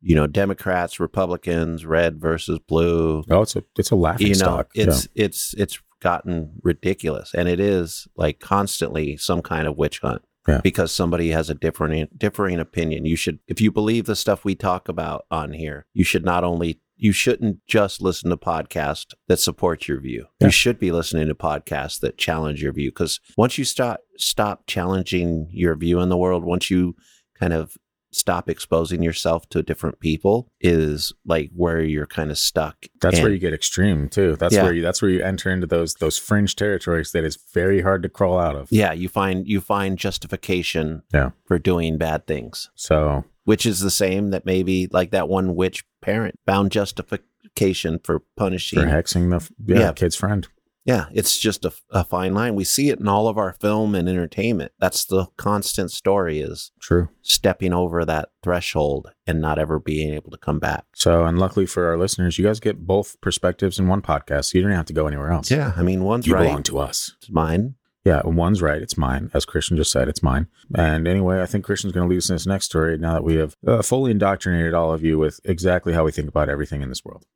you 0.00 0.14
know 0.14 0.26
Democrats, 0.26 1.00
Republicans, 1.00 1.84
red 1.86 2.20
versus 2.20 2.58
blue. 2.58 3.22
Oh, 3.30 3.42
it's 3.42 3.56
a 3.56 3.64
it's 3.76 3.90
a 3.90 3.96
laughing 3.96 4.28
you 4.28 4.34
know, 4.34 4.38
stock. 4.38 4.70
it's 4.74 5.08
it's 5.14 5.54
it's 5.54 5.78
gotten 6.00 6.58
ridiculous, 6.62 7.34
and 7.34 7.48
it 7.48 7.60
is 7.60 8.08
like 8.16 8.40
constantly 8.40 9.16
some 9.16 9.42
kind 9.42 9.66
of 9.66 9.76
witch 9.76 10.00
hunt. 10.00 10.22
Yeah. 10.48 10.60
Because 10.62 10.90
somebody 10.90 11.30
has 11.30 11.50
a 11.50 11.54
different 11.54 12.18
differing 12.18 12.58
opinion. 12.58 13.04
You 13.04 13.14
should, 13.14 13.40
if 13.46 13.60
you 13.60 13.70
believe 13.70 14.06
the 14.06 14.16
stuff 14.16 14.42
we 14.42 14.54
talk 14.54 14.88
about 14.88 15.26
on 15.30 15.52
here, 15.52 15.84
you 15.92 16.02
should 16.02 16.24
not 16.24 16.44
only 16.44 16.80
you 16.96 17.12
shouldn't 17.12 17.58
just 17.66 18.00
listen 18.00 18.30
to 18.30 18.36
podcasts 18.38 19.14
that 19.28 19.38
support 19.38 19.86
your 19.86 20.00
view. 20.00 20.26
Yeah. 20.40 20.46
You 20.46 20.50
should 20.50 20.78
be 20.78 20.92
listening 20.92 21.28
to 21.28 21.34
podcasts 21.34 22.00
that 22.00 22.16
challenge 22.16 22.62
your 22.62 22.72
view. 22.72 22.90
Because 22.90 23.20
once 23.36 23.58
you 23.58 23.64
stop 23.64 24.00
stop 24.16 24.66
challenging 24.66 25.48
your 25.50 25.76
view 25.76 26.00
in 26.00 26.08
the 26.08 26.16
world, 26.16 26.42
once 26.42 26.70
you 26.70 26.96
kind 27.38 27.52
of 27.52 27.76
stop 28.12 28.48
exposing 28.50 29.02
yourself 29.02 29.48
to 29.50 29.62
different 29.62 30.00
people, 30.00 30.50
is 30.60 31.12
like 31.24 31.50
where 31.54 31.80
you're 31.80 32.06
kind 32.06 32.30
of 32.30 32.38
stuck. 32.38 32.86
That's 33.00 33.20
where 33.20 33.30
you 33.30 33.38
get 33.38 33.52
extreme 33.54 34.08
too. 34.08 34.36
That's 34.36 34.54
Yeah. 34.54 34.64
where 34.64 34.72
you 34.72 34.82
that's 34.82 35.00
where 35.00 35.10
you 35.10 35.22
enter 35.22 35.50
into 35.50 35.66
those 35.66 35.94
those 35.94 36.18
fringe 36.18 36.56
territories 36.56 37.12
that 37.12 37.24
is 37.24 37.38
very 37.54 37.82
hard 37.82 38.02
to 38.02 38.08
crawl 38.08 38.38
out 38.38 38.56
of. 38.56 38.68
yeah 38.72 38.92
you 38.92 39.08
find 39.08 39.46
you 39.48 39.60
find 39.60 39.98
justification 39.98 41.02
Yeah. 41.12 41.30
for 41.44 41.58
doing 41.58 41.98
bad 41.98 42.26
things 42.26 42.70
So 42.74 43.24
which 43.44 43.64
is 43.66 43.80
the 43.80 43.90
same 43.90 44.30
that 44.30 44.44
maybe 44.46 44.88
like 44.92 45.10
that 45.12 45.28
one 45.28 45.54
witch 45.54 45.84
parent 46.02 46.38
found 46.46 46.70
justification 46.72 47.98
for 48.02 48.22
punishing 48.36 48.78
for 48.80 48.86
hexing 48.86 49.30
the 49.30 49.74
yeah, 49.74 49.80
Yeah. 49.80 49.92
kid's 49.92 50.16
friend. 50.16 50.46
Yeah 50.84 51.06
it's 51.12 51.38
just 51.38 51.64
a, 51.64 51.72
a 51.90 52.02
fine 52.04 52.32
line 52.34 52.54
we 52.54 52.64
see 52.64 52.88
it 52.90 52.98
in 53.00 53.06
all 53.08 53.28
of 53.28 53.36
our 53.38 53.52
film 53.60 53.94
and 53.94 54.08
entertainment 54.08 54.72
that's 54.78 55.04
the 55.04 55.26
constant 55.36 55.90
story 55.90 56.40
is 56.40 56.72
True. 56.80 57.08
stepping 57.22 57.72
over 57.72 58.04
that 58.04 58.30
threshold 58.42 59.10
and 59.26 59.40
not 59.40 59.58
ever 59.58 59.78
being 59.78 60.12
able 60.14 60.30
to 60.30 60.38
come 60.38 60.58
back 60.58 60.84
So 60.94 61.24
and 61.24 61.38
luckily 61.38 61.66
for 61.66 61.86
our 61.88 61.98
listeners, 61.98 62.38
you 62.38 62.44
guys 62.44 62.60
get 62.60 62.86
both 62.86 63.20
perspectives 63.20 63.78
in 63.78 63.88
one 63.88 64.02
podcast, 64.02 64.46
so 64.46 64.58
you 64.58 64.62
don't 64.64 64.72
have 64.72 64.86
to 64.86 64.92
go 64.92 65.06
anywhere 65.06 65.30
else. 65.30 65.50
yeah 65.50 65.72
i 65.76 65.82
mean 65.82 66.04
one's 66.04 66.26
You 66.26 66.34
right 66.34 66.44
belong 66.44 66.62
to 66.64 66.78
us. 66.78 67.14
it's 67.20 67.30
mine 67.30 67.74
Yeah, 68.04 68.22
one's 68.24 68.62
right. 68.62 68.80
It's 68.80 68.96
mine. 68.96 69.30
As 69.34 69.44
Christian 69.44 69.76
just 69.76 69.92
said, 69.92 70.08
it's 70.08 70.22
mine. 70.22 70.46
And 70.74 71.06
anyway, 71.06 71.42
I 71.42 71.46
think 71.46 71.66
Christian's 71.66 71.92
going 71.92 72.08
to 72.08 72.10
lead 72.10 72.16
us 72.22 72.30
in 72.30 72.34
this 72.34 72.46
next 72.46 72.64
story 72.64 72.96
now 72.96 73.12
that 73.12 73.22
we 73.28 73.34
have 73.36 73.52
uh, 73.66 73.82
fully 73.82 74.10
indoctrinated 74.10 74.72
all 74.72 74.90
of 74.94 75.04
you 75.04 75.18
with 75.18 75.38
exactly 75.44 75.92
how 75.92 76.02
we 76.06 76.10
think 76.10 76.26
about 76.26 76.48
everything 76.48 76.80
in 76.80 76.88
this 76.88 77.04
world. 77.04 77.26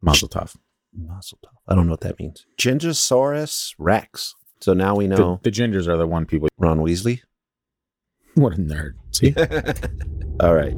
Mazel 0.00 0.30
tov. 0.30 0.56
Mazel 0.96 1.38
tov. 1.44 1.50
i 1.68 1.74
don't 1.74 1.86
know 1.86 1.92
what 1.92 2.00
that 2.00 2.18
means 2.18 2.46
gingosaurus 2.58 3.74
rex 3.78 4.34
so 4.60 4.72
now 4.72 4.94
we 4.94 5.06
The, 5.06 5.16
know 5.16 5.40
the 5.42 5.50
gingers 5.50 5.86
are 5.86 5.96
the 5.96 6.06
one 6.06 6.24
people. 6.26 6.48
ron 6.58 6.78
weasley 6.80 7.20
What 8.34 8.54
a 8.54 8.56
nerd. 8.56 8.92
See? 9.12 9.32
All 10.40 10.54
right. 10.54 10.76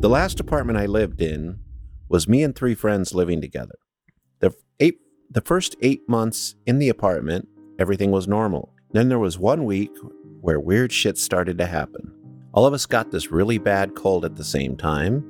The 0.00 0.08
last 0.08 0.40
apartment 0.40 0.78
I 0.78 0.86
lived 0.86 1.20
in 1.20 1.58
was 2.08 2.28
me 2.28 2.42
and 2.42 2.54
three 2.54 2.74
friends 2.74 3.12
living 3.14 3.40
together. 3.40 3.74
The 4.40 4.52
eight 4.80 4.98
the 5.30 5.42
first 5.42 5.76
8 5.82 6.08
months 6.08 6.54
in 6.66 6.78
the 6.78 6.88
apartment, 6.88 7.46
everything 7.78 8.10
was 8.10 8.26
normal. 8.26 8.72
Then 8.92 9.10
there 9.10 9.18
was 9.18 9.38
one 9.38 9.66
week 9.66 9.90
where 10.40 10.58
weird 10.58 10.90
shit 10.92 11.18
started 11.18 11.58
to 11.58 11.66
happen. 11.66 12.10
All 12.54 12.64
of 12.64 12.72
us 12.72 12.86
got 12.86 13.10
this 13.10 13.30
really 13.30 13.58
bad 13.58 13.94
cold 13.94 14.24
at 14.24 14.36
the 14.36 14.44
same 14.44 14.74
time. 14.78 15.22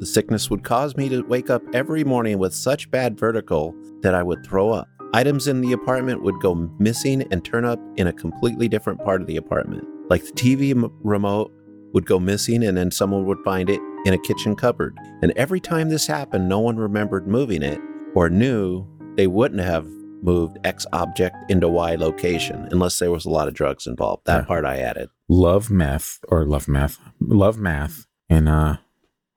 The 0.00 0.06
sickness 0.06 0.48
would 0.50 0.62
cause 0.64 0.96
me 0.96 1.08
to 1.08 1.22
wake 1.22 1.50
up 1.50 1.62
every 1.72 2.04
morning 2.04 2.38
with 2.38 2.54
such 2.54 2.90
bad 2.90 3.18
vertigo 3.18 3.74
that 4.02 4.14
I 4.14 4.22
would 4.22 4.44
throw 4.46 4.70
up. 4.70 4.88
Items 5.14 5.48
in 5.48 5.60
the 5.60 5.72
apartment 5.72 6.22
would 6.22 6.38
go 6.40 6.54
missing 6.78 7.22
and 7.30 7.44
turn 7.44 7.64
up 7.64 7.80
in 7.96 8.06
a 8.06 8.12
completely 8.12 8.68
different 8.68 9.00
part 9.02 9.20
of 9.20 9.26
the 9.26 9.36
apartment. 9.36 9.84
Like 10.10 10.24
the 10.24 10.32
TV 10.32 10.70
m- 10.70 10.92
remote 11.02 11.50
would 11.94 12.06
go 12.06 12.18
missing 12.20 12.62
and 12.62 12.76
then 12.76 12.90
someone 12.90 13.24
would 13.26 13.38
find 13.44 13.70
it 13.70 13.80
in 14.04 14.12
a 14.14 14.18
kitchen 14.18 14.54
cupboard. 14.54 14.94
And 15.22 15.32
every 15.36 15.60
time 15.60 15.88
this 15.88 16.06
happened, 16.06 16.48
no 16.48 16.60
one 16.60 16.76
remembered 16.76 17.26
moving 17.26 17.62
it 17.62 17.80
or 18.14 18.28
knew 18.28 18.86
they 19.16 19.26
wouldn't 19.26 19.62
have 19.62 19.86
moved 20.22 20.58
X 20.64 20.84
object 20.92 21.36
into 21.50 21.68
Y 21.68 21.94
location 21.94 22.68
unless 22.70 22.98
there 22.98 23.10
was 23.10 23.24
a 23.24 23.30
lot 23.30 23.48
of 23.48 23.54
drugs 23.54 23.86
involved. 23.86 24.26
That 24.26 24.42
Yeah. 24.42 24.46
part 24.46 24.64
I 24.64 24.78
added. 24.78 25.08
love 25.28 25.70
meth 25.70 26.18
or 26.28 26.44
love 26.44 26.68
meth, 26.68 26.98
love 27.20 27.58
math 27.58 28.06
in 28.28 28.46
uh 28.48 28.76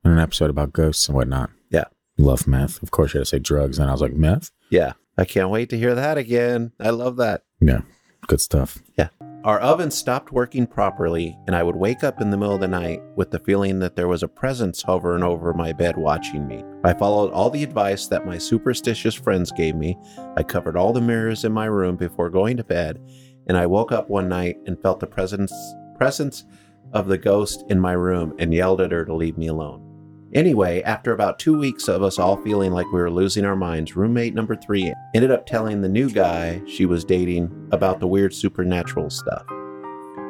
in 0.03 0.11
an 0.11 0.19
episode 0.19 0.49
about 0.49 0.73
ghosts 0.73 1.07
and 1.07 1.15
whatnot. 1.15 1.49
Yeah. 1.69 1.85
love 2.17 2.47
meth. 2.47 2.81
Of 2.83 2.91
course, 2.91 3.13
you 3.13 3.19
had 3.19 3.25
to 3.25 3.29
say 3.29 3.39
drugs, 3.39 3.79
and 3.79 3.89
I 3.89 3.93
was 3.93 4.01
like 4.01 4.13
meth. 4.13 4.51
Yeah. 4.69 4.93
I 5.17 5.25
can't 5.25 5.49
wait 5.49 5.69
to 5.69 5.77
hear 5.77 5.93
that 5.93 6.17
again. 6.17 6.71
I 6.79 6.89
love 6.91 7.17
that. 7.17 7.43
Yeah, 7.59 7.81
good 8.27 8.41
stuff. 8.41 8.79
Yeah. 8.97 9.09
Our 9.43 9.59
oven 9.59 9.91
stopped 9.91 10.31
working 10.31 10.65
properly, 10.67 11.37
and 11.47 11.55
I 11.55 11.63
would 11.63 11.75
wake 11.75 12.03
up 12.03 12.21
in 12.21 12.29
the 12.29 12.37
middle 12.37 12.55
of 12.55 12.61
the 12.61 12.67
night 12.67 13.01
with 13.15 13.31
the 13.31 13.39
feeling 13.39 13.79
that 13.79 13.95
there 13.95 14.07
was 14.07 14.23
a 14.23 14.27
presence 14.27 14.81
hovering 14.81 15.23
over 15.23 15.53
my 15.53 15.73
bed 15.73 15.97
watching 15.97 16.47
me. 16.47 16.63
I 16.83 16.93
followed 16.93 17.31
all 17.33 17.49
the 17.49 17.63
advice 17.63 18.07
that 18.07 18.25
my 18.25 18.37
superstitious 18.37 19.15
friends 19.15 19.51
gave 19.51 19.75
me. 19.75 19.97
I 20.37 20.43
covered 20.43 20.77
all 20.77 20.93
the 20.93 21.01
mirrors 21.01 21.43
in 21.43 21.51
my 21.51 21.65
room 21.65 21.95
before 21.97 22.29
going 22.29 22.55
to 22.57 22.63
bed, 22.63 23.01
and 23.47 23.57
I 23.57 23.65
woke 23.65 23.91
up 23.91 24.09
one 24.09 24.29
night 24.29 24.57
and 24.65 24.81
felt 24.81 24.99
the 24.99 25.07
presence 25.07 25.53
presence 25.97 26.45
of 26.93 27.07
the 27.07 27.17
ghost 27.17 27.63
in 27.69 27.79
my 27.79 27.93
room 27.93 28.33
and 28.39 28.53
yelled 28.53 28.81
at 28.81 28.91
her 28.91 29.05
to 29.05 29.13
leave 29.13 29.37
me 29.37 29.47
alone. 29.47 29.90
Anyway, 30.33 30.81
after 30.83 31.11
about 31.11 31.39
two 31.39 31.57
weeks 31.57 31.89
of 31.89 32.01
us 32.01 32.17
all 32.17 32.41
feeling 32.41 32.71
like 32.71 32.85
we 32.85 32.99
were 33.01 33.11
losing 33.11 33.43
our 33.43 33.55
minds, 33.55 33.97
roommate 33.97 34.33
number 34.33 34.55
three 34.55 34.93
ended 35.13 35.29
up 35.29 35.45
telling 35.45 35.81
the 35.81 35.89
new 35.89 36.09
guy 36.09 36.61
she 36.65 36.85
was 36.85 37.03
dating 37.03 37.67
about 37.73 37.99
the 37.99 38.07
weird 38.07 38.33
supernatural 38.33 39.09
stuff. 39.09 39.45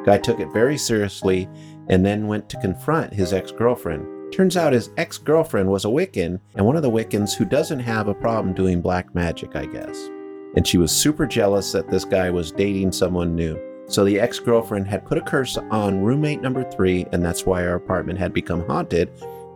Guy 0.04 0.18
took 0.18 0.40
it 0.40 0.52
very 0.52 0.76
seriously 0.76 1.48
and 1.88 2.04
then 2.04 2.26
went 2.26 2.48
to 2.48 2.60
confront 2.60 3.12
his 3.12 3.32
ex 3.32 3.52
girlfriend. 3.52 4.32
Turns 4.32 4.56
out 4.56 4.72
his 4.72 4.90
ex 4.96 5.18
girlfriend 5.18 5.70
was 5.70 5.84
a 5.84 5.88
Wiccan 5.88 6.40
and 6.56 6.66
one 6.66 6.74
of 6.74 6.82
the 6.82 6.90
Wiccans 6.90 7.36
who 7.36 7.44
doesn't 7.44 7.78
have 7.78 8.08
a 8.08 8.14
problem 8.14 8.54
doing 8.54 8.80
black 8.80 9.14
magic, 9.14 9.54
I 9.54 9.66
guess. 9.66 10.08
And 10.56 10.66
she 10.66 10.78
was 10.78 10.90
super 10.90 11.26
jealous 11.26 11.70
that 11.72 11.88
this 11.88 12.04
guy 12.04 12.28
was 12.28 12.50
dating 12.50 12.90
someone 12.90 13.36
new. 13.36 13.56
So 13.86 14.04
the 14.04 14.18
ex 14.18 14.40
girlfriend 14.40 14.88
had 14.88 15.04
put 15.04 15.18
a 15.18 15.22
curse 15.22 15.56
on 15.70 16.02
roommate 16.02 16.40
number 16.40 16.68
three, 16.70 17.06
and 17.12 17.24
that's 17.24 17.46
why 17.46 17.64
our 17.64 17.74
apartment 17.74 18.18
had 18.18 18.32
become 18.32 18.66
haunted. 18.66 19.12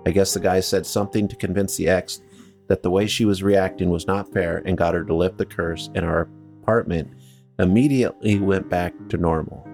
I 0.06 0.12
guess 0.12 0.34
the 0.34 0.40
guy 0.40 0.60
said 0.60 0.86
something 0.86 1.26
to 1.26 1.34
convince 1.34 1.76
the 1.76 1.88
ex 1.88 2.22
that 2.68 2.84
the 2.84 2.90
way 2.90 3.08
she 3.08 3.24
was 3.24 3.42
reacting 3.42 3.90
was 3.90 4.06
not 4.06 4.32
fair 4.32 4.62
and 4.64 4.78
got 4.78 4.94
her 4.94 5.04
to 5.04 5.14
lift 5.14 5.36
the 5.36 5.44
curse, 5.44 5.90
and 5.96 6.04
our 6.04 6.28
apartment 6.62 7.10
immediately 7.58 8.38
went 8.38 8.68
back 8.68 8.94
to 9.08 9.16
normal. 9.16 9.66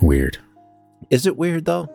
Weird. 0.00 0.38
Is 1.10 1.26
it 1.26 1.36
weird 1.36 1.64
though? 1.64 1.88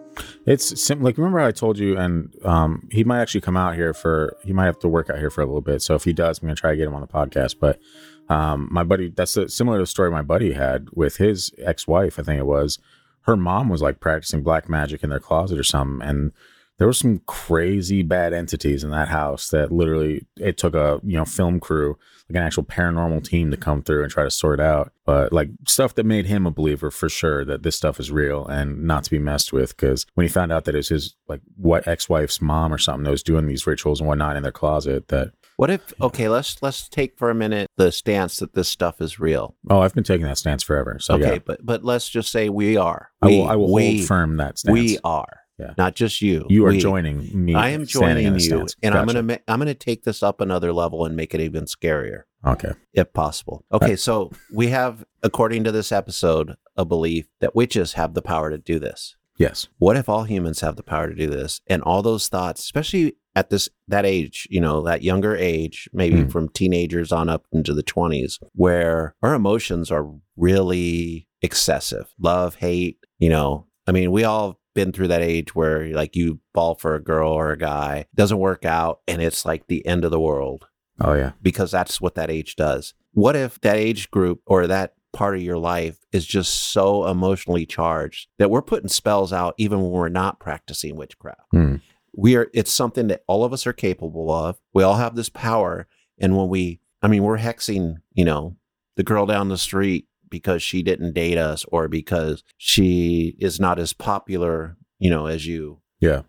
It's 0.45 0.81
sim- 0.81 1.01
like 1.01 1.17
remember 1.17 1.39
I 1.39 1.51
told 1.53 1.79
you, 1.79 1.97
and 1.97 2.33
um, 2.43 2.87
he 2.91 3.05
might 3.05 3.21
actually 3.21 3.41
come 3.41 3.57
out 3.57 3.75
here 3.75 3.93
for. 3.93 4.35
He 4.43 4.51
might 4.51 4.65
have 4.65 4.79
to 4.79 4.89
work 4.89 5.09
out 5.09 5.17
here 5.17 5.29
for 5.29 5.41
a 5.41 5.45
little 5.45 5.61
bit. 5.61 5.81
So 5.81 5.95
if 5.95 6.03
he 6.03 6.11
does, 6.11 6.39
I'm 6.39 6.47
gonna 6.47 6.55
try 6.55 6.71
to 6.71 6.77
get 6.77 6.87
him 6.87 6.93
on 6.93 7.01
the 7.01 7.07
podcast. 7.07 7.55
But 7.59 7.79
um, 8.27 8.67
my 8.69 8.83
buddy, 8.83 9.09
that's 9.09 9.37
a, 9.37 9.47
similar 9.47 9.77
to 9.77 9.83
the 9.83 9.87
story 9.87 10.11
my 10.11 10.21
buddy 10.21 10.51
had 10.53 10.89
with 10.93 11.17
his 11.17 11.51
ex-wife. 11.57 12.19
I 12.19 12.23
think 12.23 12.39
it 12.39 12.45
was 12.45 12.79
her 13.25 13.35
mom 13.35 13.69
was 13.69 13.81
like 13.81 13.99
practicing 13.99 14.43
black 14.43 14.69
magic 14.69 15.03
in 15.03 15.09
their 15.09 15.19
closet 15.19 15.59
or 15.59 15.63
something, 15.63 16.07
and 16.07 16.31
there 16.77 16.87
were 16.87 16.93
some 16.93 17.19
crazy 17.25 18.03
bad 18.03 18.33
entities 18.33 18.83
in 18.83 18.91
that 18.91 19.07
house 19.07 19.49
that 19.49 19.71
literally 19.71 20.25
it 20.37 20.57
took 20.57 20.75
a 20.75 20.99
you 21.03 21.17
know 21.17 21.25
film 21.25 21.59
crew 21.59 21.97
like 22.29 22.37
an 22.37 22.43
actual 22.43 22.63
paranormal 22.63 23.23
team 23.23 23.51
to 23.51 23.57
come 23.57 23.81
through 23.81 24.03
and 24.03 24.11
try 24.11 24.23
to 24.23 24.31
sort 24.31 24.59
out 24.59 24.91
but 25.05 25.31
like 25.31 25.49
stuff 25.67 25.95
that 25.95 26.05
made 26.05 26.25
him 26.25 26.45
a 26.45 26.51
believer 26.51 26.91
for 26.91 27.07
sure 27.07 27.45
that 27.45 27.63
this 27.63 27.75
stuff 27.75 27.99
is 27.99 28.11
real 28.11 28.45
and 28.47 28.83
not 28.83 29.03
to 29.03 29.11
be 29.11 29.19
messed 29.19 29.53
with 29.53 29.75
because 29.75 30.05
when 30.15 30.25
he 30.25 30.31
found 30.31 30.51
out 30.51 30.65
that 30.65 30.75
it 30.75 30.79
was 30.79 30.89
his 30.89 31.15
like 31.27 31.41
what 31.55 31.87
ex-wife's 31.87 32.41
mom 32.41 32.73
or 32.73 32.77
something 32.77 33.03
that 33.03 33.11
was 33.11 33.23
doing 33.23 33.47
these 33.47 33.67
rituals 33.67 33.99
and 33.99 34.07
whatnot 34.07 34.35
in 34.35 34.43
their 34.43 34.51
closet 34.51 35.07
that 35.07 35.31
What 35.57 35.69
if 35.69 35.93
okay, 36.01 36.27
let's 36.27 36.61
let's 36.61 36.89
take 36.89 37.17
for 37.17 37.29
a 37.29 37.35
minute 37.35 37.69
the 37.77 37.91
stance 37.91 38.37
that 38.37 38.53
this 38.53 38.67
stuff 38.67 39.01
is 39.01 39.19
real. 39.19 39.55
oh 39.69 39.79
i've 39.79 39.93
been 39.93 40.03
taking 40.03 40.25
that 40.25 40.37
stance 40.37 40.63
forever 40.63 40.97
so 40.99 41.15
okay, 41.15 41.33
yeah 41.33 41.39
but 41.45 41.65
but 41.65 41.83
let's 41.83 42.09
just 42.09 42.31
say 42.31 42.49
we 42.49 42.77
are. 42.77 43.11
i 43.21 43.27
will, 43.27 43.47
I 43.47 43.55
will 43.55 43.71
we, 43.71 43.97
hold 43.97 44.07
firm 44.07 44.37
that 44.37 44.57
stance 44.57 44.73
We 44.73 44.99
are. 45.03 45.41
Yeah. 45.57 45.73
Not 45.77 45.95
just 45.95 46.21
you. 46.21 46.45
you 46.49 46.65
are 46.65 46.71
We. 46.71 46.79
joining 46.79 47.45
me 47.45 47.55
I 47.55 47.69
am 47.69 47.85
joining 47.85 48.33
you, 48.33 48.39
stance. 48.39 48.75
and 48.83 48.93
I'm 48.93 49.05
gonna 49.07 49.23
ma- 49.23 49.37
I'm 49.47 49.59
gonna 49.59 49.73
take 49.73 50.03
this 50.03 50.21
up 50.21 50.41
another 50.41 50.73
level 50.73 51.05
and 51.05 51.15
make 51.15 51.33
it 51.33 51.39
even 51.39 51.63
scarier, 51.65 52.23
okay 52.45 52.71
if 52.93 53.13
possible. 53.13 53.63
Okay, 53.71 53.93
uh, 53.93 53.97
so 53.97 54.31
we 54.51 54.67
have, 54.67 55.05
according 55.23 55.63
to 55.63 55.71
this 55.71 55.91
episode, 55.93 56.55
a 56.75 56.83
belief 56.83 57.27
that 57.39 57.55
witches 57.55 57.93
have 57.93 58.13
the 58.13 58.21
power 58.21 58.49
to 58.49 58.57
do 58.57 58.79
this. 58.79 59.15
Yes. 59.37 59.67
What 59.77 59.97
if 59.97 60.07
all 60.09 60.23
humans 60.23 60.61
have 60.61 60.75
the 60.75 60.83
power 60.83 61.09
to 61.09 61.15
do 61.15 61.27
this? 61.27 61.59
And 61.67 61.81
all 61.81 62.01
those 62.01 62.27
thoughts, 62.29 62.61
especially 62.63 63.15
at 63.35 63.49
this 63.49 63.67
that 63.87 64.05
age, 64.05 64.47
you 64.49 64.61
know, 64.61 64.81
that 64.83 65.01
younger 65.03 65.35
age, 65.35 65.89
maybe 65.91 66.21
Hmm. 66.23 66.29
from 66.29 66.49
teenagers 66.49 67.11
on 67.11 67.27
up 67.27 67.45
into 67.51 67.73
the 67.73 67.83
20s, 67.83 68.39
where 68.53 69.15
our 69.21 69.33
emotions 69.33 69.91
are 69.91 70.09
really 70.49 71.27
excessive. 71.41 72.13
Love, 72.19 72.55
hate, 72.55 72.97
you 73.19 73.29
know. 73.29 73.65
I 73.87 73.91
mean, 73.91 74.11
we 74.11 74.23
all 74.23 74.59
been 74.73 74.91
through 74.91 75.07
that 75.09 75.21
age 75.21 75.53
where 75.55 75.87
like 75.89 76.15
you 76.15 76.39
fall 76.53 76.75
for 76.75 76.95
a 76.95 77.03
girl 77.03 77.31
or 77.31 77.51
a 77.51 77.57
guy, 77.57 78.05
doesn't 78.15 78.39
work 78.39 78.65
out 78.65 78.99
and 79.07 79.21
it's 79.21 79.45
like 79.45 79.67
the 79.67 79.85
end 79.85 80.03
of 80.03 80.11
the 80.11 80.19
world 80.19 80.65
Oh 80.99 81.13
yeah. 81.13 81.31
because 81.41 81.71
that's 81.71 82.01
what 82.01 82.15
that 82.15 82.29
age 82.29 82.55
does. 82.57 82.93
What 83.13 83.35
if 83.37 83.59
that 83.61 83.77
age 83.77 84.11
group 84.11 84.41
or 84.45 84.67
that 84.67 84.93
part 85.15 85.35
of 85.35 85.41
your 85.41 85.57
life 85.57 85.97
is 86.11 86.25
just 86.25 86.53
so 86.53 87.07
emotionally 87.07 87.65
charged 87.65 88.27
that 88.37 88.51
we're 88.51 88.61
putting 88.61 88.89
spells 88.89 89.33
out 89.33 89.55
even 89.57 89.81
when 89.81 89.91
we're 89.91 90.09
not 90.09 90.39
practicing 90.39 90.95
witchcraft? 90.95 91.41
Hmm. 91.51 91.77
We 92.15 92.35
are 92.35 92.47
it's 92.53 92.71
something 92.71 93.07
that 93.07 93.23
all 93.25 93.43
of 93.43 93.53
us 93.53 93.65
are 93.65 93.73
capable 93.73 94.31
of. 94.31 94.59
We 94.73 94.83
all 94.83 94.95
have 94.95 95.15
this 95.15 95.29
power 95.29 95.87
and 96.19 96.37
when 96.37 96.49
we 96.49 96.79
I 97.01 97.07
mean 97.07 97.23
we're 97.23 97.39
hexing, 97.39 97.95
you 98.13 98.25
know, 98.25 98.55
the 98.95 99.03
girl 99.03 99.25
down 99.25 99.49
the 99.49 99.57
street 99.57 100.07
because 100.29 100.61
she 100.61 100.83
didn't 100.83 101.13
date 101.13 101.37
us 101.37 101.65
or 101.69 101.87
because 101.87 102.43
she 102.57 103.35
is 103.39 103.59
not 103.59 103.79
as 103.79 103.93
popular, 103.93 104.77
you 104.99 105.09
know, 105.09 105.25
as 105.27 105.47
you 105.47 105.79
Yeah. 105.99 106.23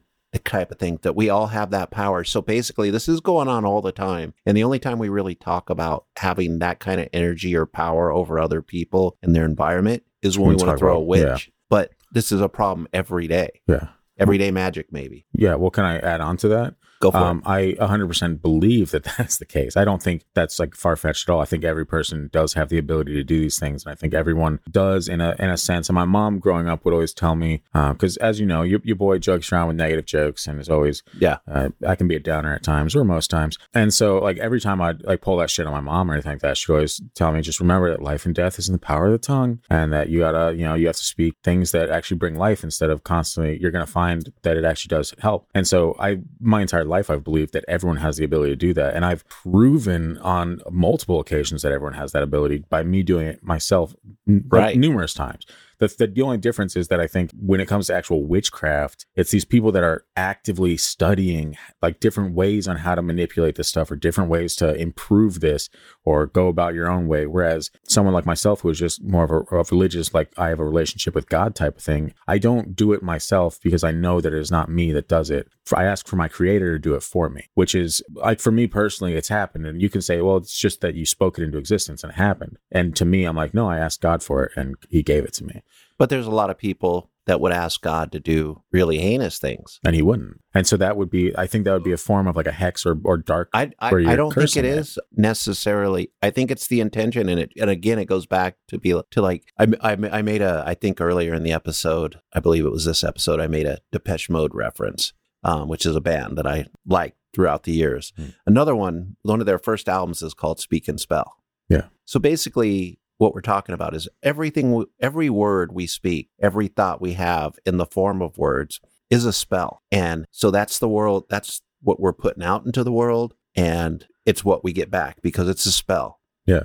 Type 0.45 0.71
of 0.71 0.79
thing 0.79 0.99
that 1.03 1.17
we 1.17 1.29
all 1.31 1.49
have 1.49 1.71
that 1.71 1.91
power. 1.91 2.25
So 2.25 2.41
basically, 2.43 2.91
this 2.91 3.09
is 3.09 3.21
going 3.21 3.49
on 3.49 3.65
all 3.65 3.83
the 3.83 3.93
time. 3.93 4.35
And 4.45 4.57
the 4.57 4.65
only 4.65 4.79
time 4.79 4.99
we 4.99 5.09
really 5.09 5.35
talk 5.35 5.71
about 5.71 6.07
having 6.17 6.59
that 6.61 6.79
kind 6.81 7.01
of 7.01 7.09
energy 7.13 7.55
or 7.57 7.67
power 7.67 8.11
over 8.13 8.39
other 8.39 8.63
people 8.63 9.17
and 9.23 9.35
their 9.35 9.45
environment 9.45 10.03
is 10.23 10.39
when 10.39 10.49
We 10.51 10.57
we 10.57 10.65
want 10.65 10.77
to 10.77 10.79
throw 10.79 10.97
a 10.97 11.01
witch. 11.01 11.23
yeah. 11.49 11.53
But 11.69 11.93
this 12.13 12.33
is 12.33 12.41
a 12.41 12.49
problem 12.49 12.89
every 12.93 13.27
day. 13.27 13.61
Yeah. 13.67 13.89
Everyday 14.19 14.51
magic, 14.51 14.93
maybe. 14.93 15.27
Yeah. 15.33 15.57
Well, 15.57 15.71
can 15.71 15.85
I 15.85 15.99
add 15.99 16.21
on 16.21 16.37
to 16.39 16.49
that? 16.49 16.75
Go 17.01 17.11
for 17.11 17.19
Um, 17.19 17.43
I 17.45 17.77
100% 17.79 18.41
believe 18.41 18.91
that 18.91 19.05
that's 19.19 19.39
the 19.39 19.45
case. 19.45 19.77
I 19.77 19.85
don't 19.85 20.03
think 20.03 20.25
that's 20.35 20.59
like 20.59 20.75
far 20.75 20.97
fetched 20.97 21.29
at 21.29 21.33
all. 21.33 21.41
I 21.41 21.45
think 21.45 21.65
every 21.65 21.87
person 21.87 22.31
does 22.33 22.55
have 22.55 22.69
the 22.69 22.79
ability 22.79 23.15
to 23.15 23.25
do 23.25 23.41
these 23.41 23.59
things, 23.59 23.85
and 23.85 23.93
I 23.93 23.95
think 23.95 24.15
everyone 24.15 24.61
does 24.71 25.09
in 25.09 25.21
a 25.21 25.35
in 25.39 25.51
a 25.51 25.57
sense. 25.57 25.89
And 25.89 25.95
my 25.95 26.05
mom, 26.05 26.39
growing 26.39 26.69
up, 26.69 26.85
would 26.85 26.95
always 26.95 27.15
tell 27.15 27.35
me 27.35 27.63
because, 27.73 28.17
as 28.19 28.41
you 28.41 28.47
know, 28.47 28.63
your, 28.63 28.81
your 28.85 28.97
boy 28.97 29.19
jokes 29.19 29.53
around 29.53 29.69
with 29.69 29.77
negative 29.77 30.07
jokes, 30.07 30.47
and 30.47 30.61
is 30.61 30.69
always. 30.69 31.03
Yeah. 31.19 31.39
uh, 31.51 31.71
I 31.87 31.97
can 31.97 32.09
be 32.09 32.17
a 32.17 32.21
downer 32.21 32.55
at 32.55 32.63
times 32.63 32.95
or 32.95 33.05
most 33.05 33.31
times. 33.31 33.59
And 33.75 33.93
so, 33.93 34.19
like 34.19 34.39
every 34.39 34.61
time 34.61 34.81
I'd 34.81 35.03
like 35.05 35.21
pull 35.21 35.37
that 35.39 35.51
shit 35.51 35.67
on 35.67 35.73
my 35.73 35.81
mom 35.81 36.11
or 36.11 36.15
anything 36.15 36.33
like 36.33 36.41
that, 36.41 36.57
she'd 36.57 36.73
always 36.73 37.01
tell 37.15 37.33
me, 37.33 37.41
just 37.41 37.61
remember 37.61 37.91
that 37.91 38.03
life 38.03 38.27
and 38.27 38.35
death 38.35 38.59
is 38.59 38.69
in 38.69 38.73
the 38.73 38.79
power 38.79 39.07
of 39.07 39.13
the 39.13 39.19
tongue, 39.19 39.61
and 39.71 39.93
that 39.93 40.09
you 40.09 40.21
gotta, 40.21 40.55
you 40.55 40.65
know, 40.65 40.75
you 40.75 40.87
have 40.87 40.97
to 40.97 41.05
speak 41.05 41.35
things 41.43 41.73
that 41.73 41.91
actually 41.91 42.19
bring 42.19 42.37
life 42.37 42.65
instead 42.65 42.91
of 42.91 43.05
constantly. 43.05 43.59
You're 43.61 43.71
gonna 43.71 43.87
find 43.87 44.33
that 44.43 44.57
it 44.57 44.65
actually 44.65 44.91
does 44.97 45.15
help. 45.19 45.49
And 45.55 45.67
so, 45.67 45.97
I 45.99 46.19
my 46.41 46.63
entire 46.63 46.85
life 46.87 47.11
I've 47.11 47.25
believed 47.25 47.53
that 47.53 47.65
everyone 47.69 47.99
has 47.99 48.17
the 48.17 48.25
ability 48.25 48.53
to 48.53 48.57
do 48.57 48.73
that, 48.75 48.95
and 48.95 49.05
I've 49.05 49.27
proven 49.29 50.19
on 50.19 50.61
multiple 50.71 51.21
occasions 51.21 51.63
that 51.63 51.73
everyone 51.73 51.95
has 51.95 52.13
that 52.13 52.23
ability 52.23 52.65
by 52.69 52.83
me 52.83 53.03
doing 53.03 53.27
it 53.27 53.43
myself, 53.43 53.95
like, 54.27 54.43
Right. 54.51 54.77
numerous 54.79 55.15
times. 55.15 55.47
The, 55.79 55.89
the, 55.89 56.07
the 56.07 56.23
only 56.23 56.39
difference 56.39 56.75
is 56.75 56.89
that 56.89 57.01
I 57.01 57.07
think 57.07 57.31
when 57.39 57.61
it 57.61 57.69
comes 57.69 57.89
to 57.89 57.95
actual 57.95 58.25
witchcraft, 58.25 59.05
it's 59.15 59.31
these 59.31 59.45
people 59.45 59.73
that 59.73 59.85
are 59.85 60.07
actively 60.17 60.79
studying 60.79 61.59
like 61.83 62.01
different 62.01 62.35
ways 62.35 62.67
on 62.67 62.79
how 62.79 62.95
to 62.95 63.03
manipulate 63.03 63.57
this 63.57 63.69
stuff 63.69 63.91
or 63.91 63.97
different 63.97 64.31
ways 64.31 64.57
to 64.57 64.75
improve 64.75 65.41
this 65.41 65.69
or 66.03 66.25
go 66.27 66.49
about 66.49 66.73
your 66.73 66.91
own 66.91 67.09
way. 67.09 67.27
Whereas 67.27 67.71
someone 67.87 68.15
like 68.15 68.25
myself, 68.25 68.63
who 68.63 68.71
is 68.71 68.79
just 68.79 69.03
more 69.05 69.25
of 69.25 69.31
a 69.31 69.57
of 69.57 69.71
religious, 69.71 70.15
like 70.15 70.33
I 70.39 70.49
have 70.49 70.61
a 70.61 70.65
relationship 70.65 71.15
with 71.15 71.29
God 71.29 71.55
type 71.55 71.77
of 71.77 71.83
thing, 71.83 72.15
I 72.27 72.39
don't 72.39 72.75
do 72.75 72.95
it 72.95 73.03
myself 73.03 73.61
because 73.63 73.85
I 73.85 73.91
know 73.91 74.23
that 74.23 74.33
it 74.33 74.39
is 74.39 74.51
not 74.51 74.71
me 74.71 74.93
that 74.93 75.09
does 75.09 75.29
it. 75.29 75.47
I 75.75 75.85
ask 75.85 76.07
for 76.07 76.17
my 76.17 76.29
creator 76.29 76.73
to 76.75 76.79
do 76.79 76.95
it 76.95 77.03
for 77.03 77.29
me, 77.29 77.49
which 77.55 77.75
is 77.75 78.03
like 78.15 78.41
for 78.41 78.53
me 78.53 78.67
personally, 78.67 79.15
it's 79.15 79.29
happened. 79.29 79.67
And 79.67 79.81
you 79.81 79.89
can 79.89 80.03
say, 80.03 80.21
well, 80.21 80.37
it's 80.37 80.59
just 80.59 80.81
that 80.81 80.95
you 80.95 81.07
spoke 81.07 81.39
it 81.39 81.43
into 81.43 81.59
existence 81.59 82.03
and 82.05 82.13
it 82.13 82.17
happened. 82.17 82.59
And 82.71 82.95
to 82.97 83.05
me, 83.05 83.25
I'm 83.25 83.37
like, 83.37 83.55
no, 83.55 83.69
I 83.69 83.79
asked 83.79 84.01
God 84.01 84.23
for 84.23 84.45
it 84.45 84.53
and 84.57 84.77
he 84.91 85.03
gave 85.03 85.25
it 85.25 85.33
to 85.35 85.45
me. 85.45 85.63
But 85.99 86.11
there's 86.11 86.27
a 86.27 86.31
lot 86.31 86.51
of 86.51 86.59
people 86.59 87.11
that 87.27 87.41
would 87.41 87.53
ask 87.53 87.81
God 87.81 88.13
to 88.13 88.21
do 88.21 88.63
really 88.71 88.99
heinous 88.99 89.39
things. 89.39 89.81
and 89.85 89.97
he 89.97 90.03
wouldn't. 90.03 90.41
And 90.55 90.65
so 90.67 90.77
that 90.77 90.97
would 90.97 91.11
be, 91.11 91.37
I 91.37 91.47
think 91.47 91.65
that 91.65 91.73
would 91.73 91.83
be 91.83 91.93
a 91.93 91.97
form 91.97 92.29
of 92.29 92.37
like 92.37 92.47
a 92.47 92.53
hex 92.53 92.87
or, 92.87 92.97
or 93.03 93.17
dark. 93.17 93.49
I 93.53 93.73
I, 93.81 93.89
I 93.89 94.17
don't 94.17 94.33
think 94.33 94.57
it 94.57 94.65
is 94.65 94.99
necessarily. 95.13 96.11
I 96.23 96.31
think 96.31 96.51
it's 96.51 96.69
the 96.69 96.81
intention 96.81 97.29
in 97.29 97.39
it, 97.39 97.53
and 97.61 97.69
again, 97.69 97.99
it 97.99 98.05
goes 98.07 98.27
back 98.27 98.57
to 98.69 98.79
be 98.79 98.99
to 99.11 99.23
like 99.23 99.45
I, 99.59 99.67
I 99.81 99.93
I 99.93 100.23
made 100.23 100.41
a 100.41 100.63
I 100.67 100.75
think 100.75 101.01
earlier 101.01 101.35
in 101.35 101.43
the 101.43 101.53
episode, 101.53 102.21
I 102.33 102.41
believe 102.41 102.65
it 102.65 102.71
was 102.73 102.85
this 102.85 103.03
episode, 103.03 103.41
I 103.41 103.49
made 103.49 103.67
a 103.67 103.81
Depeche 103.93 104.31
Mode 104.31 104.55
reference, 104.55 105.13
um, 105.47 105.69
which 105.69 105.87
is 105.87 105.97
a 105.97 106.01
band 106.03 106.37
that 106.37 106.47
I 106.47 106.67
liked 106.87 107.17
throughout 107.33 107.63
the 107.63 107.73
years. 107.73 108.13
Hmm. 108.17 108.29
Another 108.47 108.77
one, 108.77 109.17
one 109.23 109.41
of 109.41 109.47
their 109.47 109.59
first 109.59 109.89
albums 109.89 110.23
is 110.23 110.35
called 110.35 110.61
Speak 110.61 110.89
and 110.89 111.01
Spell. 111.01 111.37
Yeah. 111.71 111.87
So 112.05 112.21
basically. 112.21 112.99
What 113.19 113.35
we're 113.35 113.41
talking 113.41 113.75
about 113.75 113.95
is 113.95 114.11
everything, 114.23 114.85
every 115.01 115.31
word 115.31 115.73
we 115.73 115.87
speak, 115.87 116.29
every 116.39 116.69
thought 116.69 117.01
we 117.01 117.15
have 117.15 117.59
in 117.65 117.79
the 117.79 117.87
form 117.87 118.21
of 118.21 118.37
words 118.37 118.79
is 119.09 119.25
a 119.25 119.33
spell. 119.33 119.81
And 119.91 120.27
so 120.31 120.51
that's 120.51 120.79
the 120.79 120.89
world, 120.89 121.25
that's 121.31 121.63
what 121.81 121.99
we're 121.99 122.13
putting 122.13 122.43
out 122.43 122.67
into 122.67 122.85
the 122.85 122.93
world. 122.93 123.33
And 123.55 124.07
it's 124.27 124.45
what 124.45 124.63
we 124.63 124.75
get 124.75 124.91
back 124.91 125.23
because 125.23 125.49
it's 125.49 125.65
a 125.65 125.73
spell. 125.73 126.21
Yeah. 126.45 126.65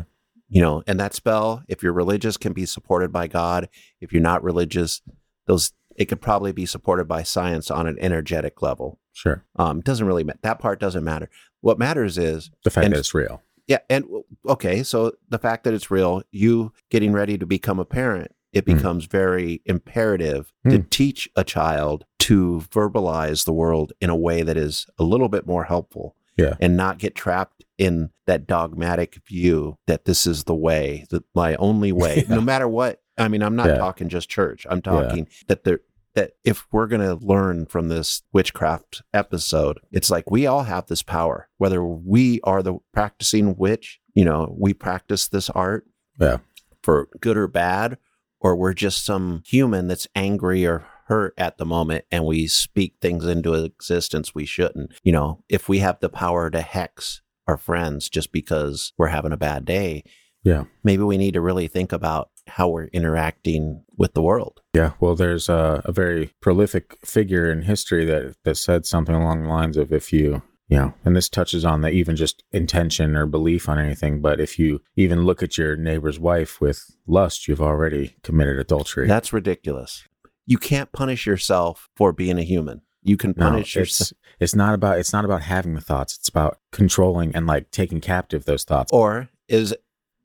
You 0.50 0.62
know, 0.62 0.84
and 0.88 1.00
that 1.00 1.14
spell, 1.14 1.64
if 1.70 1.82
you're 1.82 1.94
religious, 1.94 2.36
can 2.36 2.52
be 2.52 2.66
supported 2.66 3.14
by 3.14 3.28
God. 3.28 3.70
If 4.02 4.12
you're 4.12 4.22
not 4.22 4.44
religious, 4.44 5.02
those, 5.48 5.72
it 6.02 6.06
could 6.10 6.20
probably 6.22 6.52
be 6.52 6.66
supported 6.66 7.08
by 7.08 7.22
science 7.22 7.70
on 7.70 7.86
an 7.86 7.96
energetic 8.00 8.62
level. 8.64 9.00
Sure. 9.14 9.44
Um, 9.56 9.80
it 9.80 9.86
doesn't 9.86 10.08
really, 10.08 10.24
ma- 10.24 10.34
that 10.42 10.58
part 10.58 10.80
doesn't 10.80 11.04
matter. 11.04 11.30
What 11.62 11.78
matters 11.78 12.18
is 12.18 12.50
The 12.64 12.72
fact 12.72 12.86
And- 12.86 12.96
that 12.96 13.00
it's 13.00 13.14
real. 13.14 13.44
yeah, 13.68 13.80
and 13.88 14.06
okay, 14.48 14.82
so 14.82 15.14
the 15.30 15.38
fact 15.38 15.64
that 15.66 15.74
it's 15.76 15.92
real, 15.92 16.24
you 16.32 16.74
getting 16.90 17.14
ready 17.14 17.38
to 17.38 17.46
become 17.46 17.80
a 17.80 17.86
parent, 17.86 18.32
it 18.52 18.66
Hmm. 18.68 18.74
becomes 18.76 19.06
very 19.06 19.62
imperative 19.66 20.52
to 20.68 20.78
Hmm. 20.78 20.84
teach 20.90 21.30
a 21.36 21.44
child 21.44 22.06
to 22.20 22.64
verbalize 22.72 23.46
the 23.46 23.54
world 23.54 23.94
in 24.02 24.10
a 24.10 24.16
way 24.16 24.42
that 24.42 24.58
is 24.58 24.88
a 24.98 25.04
little 25.04 25.30
bit 25.30 25.46
more 25.46 25.66
helpful. 25.66 26.16
Yeah. 26.38 26.56
And 26.60 26.76
not 26.76 26.98
get 26.98 27.14
trapped 27.14 27.64
in 27.78 28.10
that 28.26 28.48
dogmatic 28.48 29.20
view 29.28 29.78
that 29.86 30.06
this 30.06 30.26
is 30.26 30.46
the 30.46 30.56
way, 30.56 31.06
that 31.12 31.24
my 31.36 31.56
only 31.56 31.92
way, 31.92 32.26
Yeah. 32.28 32.36
no 32.36 32.42
matter 32.42 32.68
what. 32.68 33.02
I 33.18 33.28
mean, 33.28 33.44
I'm 33.44 33.56
not 33.56 33.68
Yeah. 33.68 33.78
talking 33.78 34.10
just 34.10 34.30
church. 34.30 34.66
I'm 34.70 34.82
talking 34.82 35.28
that 35.48 35.64
there 35.66 35.82
that 36.16 36.32
if 36.44 36.66
we're 36.72 36.88
going 36.88 37.02
to 37.02 37.26
learn 37.26 37.66
from 37.66 37.88
this 37.88 38.22
witchcraft 38.34 39.02
episode, 39.14 39.80
it's 39.92 40.10
like 40.10 40.30
we 40.30 40.46
all 40.46 40.64
have 40.64 40.88
this 40.88 41.04
power, 41.04 41.48
whether 41.58 41.84
we 41.84 42.40
are 42.44 42.62
the 42.62 42.78
practicing 42.94 43.56
witch, 43.56 44.00
you 44.14 44.26
know, 44.26 44.54
we 44.60 44.74
practice 44.74 45.28
this 45.28 45.50
art 45.52 45.86
Yeah. 46.20 46.38
for 46.84 47.08
good 47.22 47.38
or 47.38 47.48
bad, 47.48 47.98
or 48.40 48.56
we're 48.56 48.74
just 48.74 49.06
some 49.06 49.44
human 49.46 49.88
that's 49.88 50.08
angry 50.16 50.66
or 50.66 50.86
hurt 51.08 51.34
at 51.38 51.58
the 51.58 51.66
moment 51.66 52.06
and 52.12 52.26
we 52.26 52.48
speak 52.48 52.96
things 53.02 53.26
into 53.26 53.54
existence 53.54 54.34
we 54.36 54.46
shouldn't. 54.46 54.92
You 55.04 55.12
know, 55.12 55.44
if 55.50 55.68
we 55.70 55.80
have 55.80 56.00
the 56.00 56.10
power 56.10 56.50
to 56.50 56.62
hex 56.62 57.22
our 57.48 57.58
friends 57.58 58.08
just 58.10 58.32
because 58.32 58.94
we're 58.98 59.08
having 59.08 59.32
a 59.34 59.38
bad 59.38 59.66
day, 59.66 60.04
Yeah. 60.44 60.64
maybe 60.84 61.04
we 61.04 61.18
need 61.18 61.34
to 61.34 61.42
really 61.42 61.68
think 61.68 61.92
about 61.92 62.30
how 62.48 62.68
we're 62.70 62.86
interacting 62.88 63.84
with 63.98 64.14
the 64.14 64.22
world. 64.22 64.62
Yeah. 64.74 64.94
Well, 65.00 65.16
there's 65.16 65.48
a, 65.50 65.82
a 65.86 65.92
very 65.92 66.34
prolific 66.42 66.98
figure 67.06 67.52
in 67.52 67.62
history 67.64 68.06
that, 68.06 68.36
that 68.44 68.56
said 68.56 68.86
something 68.86 69.14
along 69.16 69.44
the 69.44 69.50
lines 69.50 69.78
of 69.78 69.94
if 69.94 70.12
you, 70.12 70.42
you 70.68 70.78
know, 70.78 70.94
and 71.06 71.16
this 71.16 71.30
touches 71.30 71.64
on 71.64 71.82
the 71.82 71.90
even 71.90 72.16
just 72.16 72.44
intention 72.52 73.16
or 73.16 73.26
belief 73.28 73.70
on 73.70 73.78
anything, 73.78 74.22
but 74.22 74.40
if 74.40 74.58
you 74.58 74.82
even 74.96 75.24
look 75.26 75.44
at 75.44 75.58
your 75.58 75.76
neighbor's 75.76 76.20
wife 76.20 76.60
with 76.60 76.84
lust, 77.06 77.48
you've 77.48 77.62
already 77.62 78.16
committed 78.24 78.58
adultery. 78.58 79.08
That's 79.08 79.32
ridiculous. 79.34 80.04
You 80.48 80.58
can't 80.58 80.92
punish 80.92 81.28
yourself 81.28 81.88
for 81.96 82.12
being 82.12 82.40
a 82.40 82.44
human. 82.44 82.82
You 83.04 83.18
can 83.18 83.34
No, 83.38 83.50
punish 83.50 83.76
yourself. 83.76 84.12
it's 84.12 84.14
it's 84.40 84.56
not 84.56 84.74
about 84.74 84.98
it's 85.00 85.14
not 85.14 85.26
about 85.26 85.42
having 85.44 85.76
the 85.76 85.82
thoughts. 85.82 86.16
It's 86.18 86.30
about 86.30 86.58
controlling 86.72 87.36
and 87.36 87.46
like 87.48 87.70
taking 87.72 88.00
captive 88.02 88.46
those 88.46 88.64
thoughts. 88.64 88.92
Or 88.92 89.30
is 89.48 89.76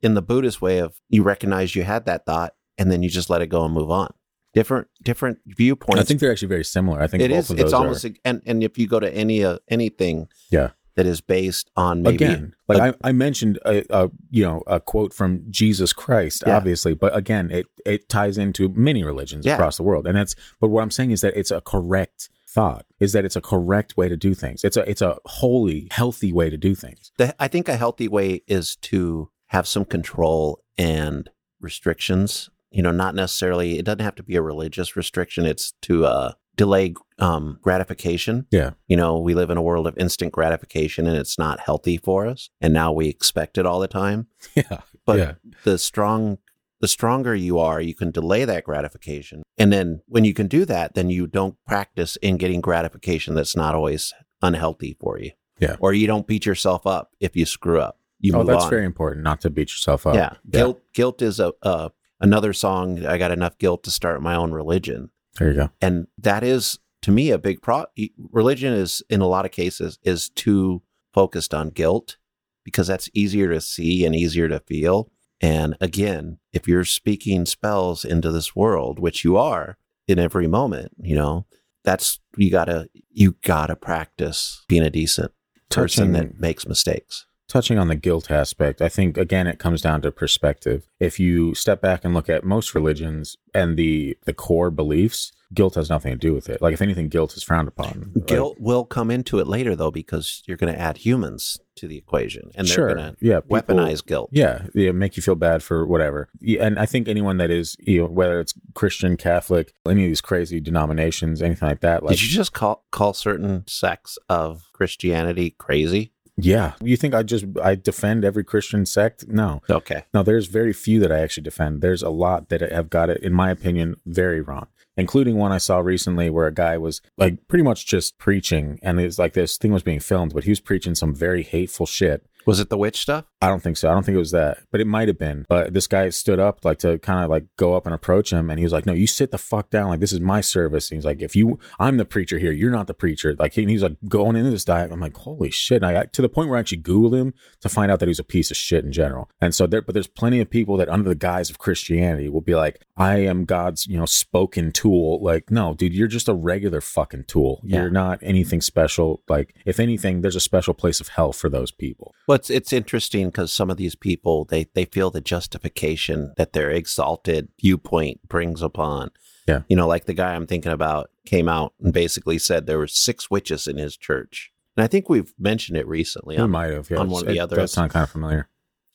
in 0.01 0.13
the 0.13 0.21
Buddhist 0.21 0.61
way 0.61 0.79
of 0.79 0.99
you 1.09 1.23
recognize 1.23 1.75
you 1.75 1.83
had 1.83 2.05
that 2.05 2.25
thought 2.25 2.53
and 2.77 2.91
then 2.91 3.01
you 3.03 3.09
just 3.09 3.29
let 3.29 3.41
it 3.41 3.47
go 3.47 3.63
and 3.65 3.73
move 3.73 3.89
on. 3.91 4.13
Different 4.53 4.87
different 5.03 5.39
viewpoints. 5.45 6.01
I 6.01 6.03
think 6.03 6.19
they're 6.19 6.31
actually 6.31 6.47
very 6.47 6.63
similar. 6.63 7.01
I 7.01 7.07
think 7.07 7.21
it 7.21 7.31
is. 7.31 7.51
It's 7.51 7.73
almost 7.73 8.05
are, 8.05 8.11
and 8.25 8.41
and 8.45 8.63
if 8.63 8.77
you 8.77 8.87
go 8.87 8.99
to 8.99 9.13
any 9.13 9.43
uh, 9.43 9.57
anything, 9.67 10.29
Yeah. 10.49 10.69
that 10.95 11.05
is 11.05 11.21
based 11.21 11.69
on 11.75 12.01
maybe 12.01 12.15
again. 12.25 12.55
Like 12.67 12.95
I, 13.03 13.09
I 13.09 13.11
mentioned, 13.11 13.59
a, 13.65 13.83
a 13.91 14.09
you 14.31 14.43
know 14.43 14.63
a 14.65 14.79
quote 14.79 15.13
from 15.13 15.43
Jesus 15.51 15.93
Christ, 15.93 16.43
Yeah. 16.47 16.57
obviously, 16.57 16.95
but 16.95 17.15
again, 17.15 17.51
it 17.51 17.67
it 17.85 18.09
ties 18.09 18.37
into 18.39 18.69
many 18.69 19.03
religions 19.03 19.45
Yeah. 19.45 19.55
across 19.55 19.77
the 19.77 19.83
world, 19.83 20.07
and 20.07 20.17
that's. 20.17 20.33
But 20.59 20.69
what 20.69 20.81
I'm 20.81 20.91
saying 20.91 21.11
is 21.11 21.21
that 21.21 21.37
it's 21.37 21.51
a 21.51 21.61
correct 21.61 22.29
thought. 22.49 22.85
Is 22.99 23.11
that 23.11 23.25
it's 23.25 23.35
a 23.35 23.41
correct 23.41 23.95
way 23.97 24.09
to 24.09 24.17
do 24.17 24.33
things. 24.33 24.63
It's 24.63 24.77
a 24.77 24.89
it's 24.89 25.01
a 25.03 25.17
wholly 25.25 25.87
healthy 25.91 26.31
way 26.33 26.49
to 26.49 26.57
do 26.57 26.73
things. 26.73 27.11
the, 27.17 27.35
I 27.39 27.47
think 27.47 27.67
a 27.67 27.77
healthy 27.77 28.07
way 28.07 28.41
is 28.47 28.75
to 28.77 29.29
have 29.47 29.67
some 29.67 29.85
control 29.85 30.61
and 30.77 31.29
restrictions. 31.59 32.49
you 32.69 32.83
know, 32.83 32.91
not 32.91 33.15
necessarily, 33.15 33.79
it 33.79 33.85
doesn't 33.85 34.01
have 34.01 34.15
to 34.15 34.23
be 34.23 34.35
a 34.35 34.41
religious 34.41 34.95
restriction. 34.95 35.45
It's 35.45 35.73
to 35.83 36.05
uh, 36.05 36.33
delay 36.57 36.93
um, 37.17 37.59
gratification. 37.61 38.45
Yeah. 38.51 38.71
You 38.87 38.97
know, 38.97 39.17
we 39.19 39.33
live 39.33 39.49
in 39.49 39.57
a 39.57 39.61
world 39.61 39.87
of 39.87 39.97
instant 39.97 40.33
gratification 40.33 41.07
and 41.07 41.17
it's 41.17 41.39
not 41.39 41.61
healthy 41.61 41.97
for 41.97 42.27
us. 42.27 42.49
And 42.59 42.73
now 42.73 42.91
we 42.91 43.07
expect 43.07 43.57
it 43.57 43.65
all 43.65 43.79
the 43.79 43.87
time. 43.87 44.27
Yeah. 44.55 44.81
But 45.05 45.19
yeah. 45.19 45.33
the 45.63 45.77
strong, 45.77 46.39
the 46.81 46.87
stronger 46.89 47.33
you 47.33 47.57
are, 47.59 47.79
you 47.79 47.95
can 47.95 48.11
delay 48.11 48.43
that 48.43 48.65
gratification. 48.65 49.43
And 49.57 49.71
then 49.71 50.01
when 50.07 50.25
you 50.25 50.33
can 50.33 50.47
do 50.47 50.65
that, 50.65 50.95
then 50.95 51.09
you 51.09 51.25
don't 51.27 51.55
practice 51.65 52.17
in 52.17 52.35
getting 52.35 52.59
gratification 52.59 53.33
that's 53.33 53.55
not 53.55 53.73
always 53.73 54.13
unhealthy 54.41 54.97
for 54.99 55.17
you. 55.17 55.31
Yeah. 55.59 55.77
Or 55.79 55.93
you 55.93 56.05
don't 56.07 56.27
beat 56.27 56.45
yourself 56.45 56.85
up 56.85 57.11
if 57.21 57.37
you 57.37 57.45
screw 57.45 57.79
up. 57.79 57.97
You 58.19 58.33
oh, 58.35 58.43
that's 58.43 58.65
on. 58.65 58.69
very 58.69 58.85
important 58.85 59.23
not 59.23 59.41
to 59.41 59.49
beat 59.49 59.69
yourself 59.69 60.07
up. 60.07 60.15
yeah. 60.15 60.33
Guilt 60.49 60.81
guilt 60.93 61.21
is 61.21 61.39
a 61.39 61.53
uh, 61.61 61.89
another 62.19 62.53
song. 62.53 63.05
I 63.05 63.17
got 63.17 63.31
enough 63.31 63.57
guilt 63.57 63.83
to 63.83 63.91
start 63.91 64.21
my 64.21 64.35
own 64.35 64.51
religion. 64.51 65.11
There 65.37 65.49
you 65.49 65.55
go. 65.55 65.69
And 65.81 66.07
that 66.17 66.43
is 66.43 66.79
to 67.03 67.11
me 67.11 67.29
a 67.29 67.37
big 67.37 67.61
pro 67.61 67.85
religion 68.31 68.73
is 68.73 69.03
in 69.09 69.21
a 69.21 69.27
lot 69.27 69.45
of 69.45 69.51
cases 69.51 69.99
is 70.03 70.29
too 70.29 70.81
focused 71.13 71.53
on 71.53 71.69
guilt 71.69 72.17
because 72.63 72.87
that's 72.87 73.09
easier 73.13 73.49
to 73.53 73.61
see 73.61 74.05
and 74.05 74.15
easier 74.15 74.49
to 74.49 74.59
feel. 74.61 75.11
And 75.39 75.77
again, 75.79 76.39
if 76.51 76.67
you're 76.67 76.85
speaking 76.85 77.45
spells 77.45 78.03
into 78.03 78.31
this 78.31 78.55
world, 78.55 78.97
which 78.97 79.23
you 79.23 79.37
are 79.37 79.77
in 80.07 80.17
every 80.17 80.47
moment, 80.47 80.93
you 80.99 81.15
know, 81.15 81.45
that's 81.83 82.19
you 82.35 82.49
gotta 82.49 82.89
you 83.11 83.35
gotta 83.43 83.75
practice 83.75 84.65
being 84.67 84.83
a 84.83 84.89
decent 84.89 85.31
person 85.69 86.11
Touching- 86.11 86.13
that 86.13 86.39
makes 86.39 86.67
mistakes. 86.67 87.26
Touching 87.47 87.77
on 87.79 87.87
the 87.87 87.95
guilt 87.95 88.29
aspect, 88.31 88.81
I 88.81 88.89
think 88.89 89.17
again 89.17 89.47
it 89.47 89.59
comes 89.59 89.81
down 89.81 90.01
to 90.01 90.11
perspective. 90.11 90.87
If 90.99 91.19
you 91.19 91.53
step 91.55 91.81
back 91.81 92.03
and 92.03 92.13
look 92.13 92.29
at 92.29 92.43
most 92.43 92.73
religions 92.75 93.37
and 93.53 93.77
the 93.77 94.17
the 94.25 94.33
core 94.33 94.69
beliefs, 94.71 95.31
guilt 95.53 95.75
has 95.75 95.89
nothing 95.89 96.11
to 96.11 96.17
do 96.17 96.33
with 96.33 96.49
it. 96.49 96.61
Like 96.61 96.73
if 96.73 96.81
anything, 96.81 97.07
guilt 97.09 97.35
is 97.37 97.43
frowned 97.43 97.67
upon. 97.67 98.11
Like, 98.15 98.27
Guilt 98.27 98.57
will 98.59 98.83
come 98.85 99.09
into 99.09 99.39
it 99.39 99.47
later 99.47 99.75
though, 99.75 99.91
because 99.91 100.43
you're 100.45 100.57
gonna 100.57 100.73
add 100.73 100.97
humans 100.97 101.59
to 101.75 101.87
the 101.87 101.97
equation 101.97 102.49
and 102.55 102.67
they're 102.67 102.73
sure, 102.75 102.87
gonna 102.95 103.15
yeah, 103.21 103.39
people- 103.39 103.57
weaponize 103.57 104.05
guilt. 104.05 104.29
Yeah, 104.33 104.65
yeah, 104.73 104.91
make 104.91 105.15
you 105.15 105.21
feel 105.23 105.35
bad 105.35 105.61
for 105.63 105.85
whatever. 105.85 106.27
Yeah, 106.39 106.65
and 106.65 106.79
I 106.79 106.85
think 106.87 107.07
anyone 107.07 107.37
that 107.37 107.51
is, 107.51 107.77
you 107.79 108.01
know, 108.01 108.07
whether 108.07 108.39
it's 108.39 108.53
Christian, 108.73 109.15
Catholic, 109.15 109.73
any 109.87 110.03
of 110.05 110.09
these 110.09 110.21
crazy 110.21 110.59
denominations, 110.59 111.41
anything 111.41 111.69
like 111.69 111.81
that, 111.81 112.03
like 112.03 112.15
Did 112.17 112.23
you 112.23 112.29
just 112.29 112.51
call 112.53 112.83
call 112.91 113.13
certain 113.13 113.63
sects 113.67 114.17
of 114.27 114.63
Christianity 114.73 115.51
crazy? 115.51 116.13
Yeah, 116.37 116.73
you 116.81 116.95
think 116.95 117.15
I 117.15 117.23
just 117.23 117.45
I 117.61 117.75
defend 117.75 118.23
every 118.23 118.43
Christian 118.43 118.85
sect? 118.85 119.27
No, 119.27 119.61
Okay. 119.69 120.03
No, 120.13 120.23
there's 120.23 120.47
very 120.47 120.73
few 120.73 120.99
that 120.99 121.11
I 121.11 121.19
actually 121.19 121.43
defend. 121.43 121.81
There's 121.81 122.03
a 122.03 122.09
lot 122.09 122.49
that 122.49 122.61
have 122.61 122.89
got 122.89 123.09
it, 123.09 123.21
in 123.23 123.33
my 123.33 123.49
opinion, 123.49 123.95
very 124.05 124.41
wrong. 124.41 124.67
Including 124.95 125.37
one 125.37 125.51
I 125.51 125.59
saw 125.59 125.77
recently 125.79 126.29
where 126.29 126.47
a 126.47 126.53
guy 126.53 126.77
was 126.77 127.01
like 127.17 127.47
pretty 127.47 127.63
much 127.63 127.85
just 127.85 128.17
preaching, 128.17 128.79
and 128.81 128.99
it's 128.99 129.19
like 129.19 129.33
this 129.33 129.57
thing 129.57 129.71
was 129.71 129.83
being 129.83 129.99
filmed, 129.99 130.33
but 130.33 130.43
he 130.43 130.49
was 130.51 130.59
preaching 130.59 130.95
some 130.95 131.13
very 131.13 131.43
hateful 131.43 131.85
shit. 131.85 132.25
Was 132.47 132.61
it 132.61 132.69
the 132.69 132.77
witch 132.77 133.01
stuff? 133.01 133.25
I 133.41 133.49
don't 133.49 133.61
think 133.61 133.75
so. 133.75 133.89
I 133.89 133.93
don't 133.93 134.03
think 134.03 134.15
it 134.15 134.19
was 134.19 134.31
that, 134.31 134.59
but 134.71 134.79
it 134.79 134.87
might 134.87 135.09
have 135.09 135.19
been. 135.19 135.45
But 135.49 135.73
this 135.73 135.85
guy 135.85 136.09
stood 136.09 136.39
up 136.39 136.63
like 136.63 136.79
to 136.79 136.97
kind 136.99 137.23
of 137.23 137.29
like 137.29 137.45
go 137.57 137.75
up 137.75 137.85
and 137.85 137.93
approach 137.93 138.31
him, 138.31 138.49
and 138.49 138.57
he 138.57 138.63
was 138.63 138.71
like, 138.71 138.85
"No, 138.85 138.93
you 138.93 139.05
sit 139.05 139.31
the 139.31 139.37
fuck 139.37 139.69
down. 139.69 139.89
Like 139.89 139.99
this 139.99 140.13
is 140.13 140.21
my 140.21 140.39
service." 140.39 140.89
And 140.89 140.97
he's 140.97 141.05
like, 141.05 141.21
"If 141.21 141.35
you, 141.35 141.59
I'm 141.77 141.97
the 141.97 142.05
preacher 142.05 142.39
here. 142.39 142.53
You're 142.53 142.71
not 142.71 142.87
the 142.87 142.93
preacher." 142.93 143.35
Like 143.37 143.53
he, 143.53 143.61
and 143.63 143.69
he's 143.69 143.83
like 143.83 143.97
going 144.07 144.37
into 144.37 144.49
this 144.49 144.63
diet. 144.63 144.91
I'm 144.91 145.01
like, 145.01 145.17
"Holy 145.17 145.51
shit!" 145.51 145.77
And 145.77 145.85
I 145.85 145.93
got 145.93 146.13
to 146.13 146.21
the 146.21 146.29
point 146.29 146.47
where 146.47 146.57
I 146.57 146.61
actually 146.61 146.81
googled 146.81 147.19
him 147.19 147.33
to 147.59 147.69
find 147.69 147.91
out 147.91 147.99
that 147.99 148.07
he 148.07 148.11
was 148.11 148.19
a 148.19 148.23
piece 148.23 148.49
of 148.49 148.57
shit 148.57 148.85
in 148.85 148.93
general. 148.93 149.29
And 149.41 149.53
so 149.53 149.67
there, 149.67 149.81
but 149.81 149.93
there's 149.93 150.07
plenty 150.07 150.39
of 150.39 150.49
people 150.49 150.77
that 150.77 150.89
under 150.89 151.09
the 151.09 151.15
guise 151.15 151.49
of 151.49 151.59
Christianity 151.59 152.29
will 152.29 152.41
be 152.41 152.55
like, 152.55 152.81
"I 152.95 153.17
am 153.17 153.43
God's, 153.43 153.87
you 153.87 153.99
know, 153.99 154.05
spoken 154.05 154.71
tool." 154.71 155.19
Like, 155.21 155.51
no, 155.51 155.73
dude, 155.73 155.93
you're 155.93 156.07
just 156.07 156.29
a 156.29 156.33
regular 156.33 156.79
fucking 156.79 157.25
tool. 157.25 157.59
Yeah. 157.63 157.81
You're 157.81 157.91
not 157.91 158.19
anything 158.21 158.61
special. 158.61 159.21
Like, 159.27 159.53
if 159.65 159.81
anything, 159.81 160.21
there's 160.21 160.37
a 160.37 160.39
special 160.39 160.73
place 160.73 161.01
of 161.01 161.09
hell 161.09 161.33
for 161.33 161.49
those 161.49 161.71
people. 161.71 162.15
Well, 162.27 162.36
it's, 162.37 162.49
it's 162.49 162.71
interesting 162.73 163.27
because 163.27 163.51
some 163.51 163.69
of 163.69 163.77
these 163.77 163.95
people 163.95 164.45
they 164.45 164.67
they 164.73 164.85
feel 164.85 165.11
the 165.11 165.21
justification 165.21 166.33
that 166.37 166.53
their 166.53 166.69
exalted 166.71 167.49
viewpoint 167.61 168.27
brings 168.27 168.61
upon. 168.61 169.11
Yeah. 169.47 169.61
You 169.69 169.75
know, 169.75 169.87
like 169.87 170.05
the 170.05 170.13
guy 170.13 170.33
I'm 170.35 170.47
thinking 170.47 170.71
about 170.71 171.09
came 171.25 171.47
out 171.47 171.73
and 171.81 171.93
basically 171.93 172.37
said 172.39 172.65
there 172.65 172.77
were 172.77 172.87
six 172.87 173.29
witches 173.31 173.67
in 173.67 173.77
his 173.77 173.95
church, 173.97 174.51
and 174.75 174.83
I 174.83 174.87
think 174.87 175.09
we've 175.09 175.33
mentioned 175.39 175.77
it 175.77 175.87
recently. 175.87 176.35
We 176.37 176.43
on- 176.43 176.51
might 176.51 176.71
have. 176.73 176.89
Yeah, 176.89 176.97
on 176.99 177.09
one 177.09 177.21
of 177.23 177.27
the 177.27 177.37
It 177.37 177.39
others. 177.39 177.57
does 177.57 177.71
sound 177.73 177.91
kind 177.91 178.03
of 178.03 178.09
familiar. 178.09 178.49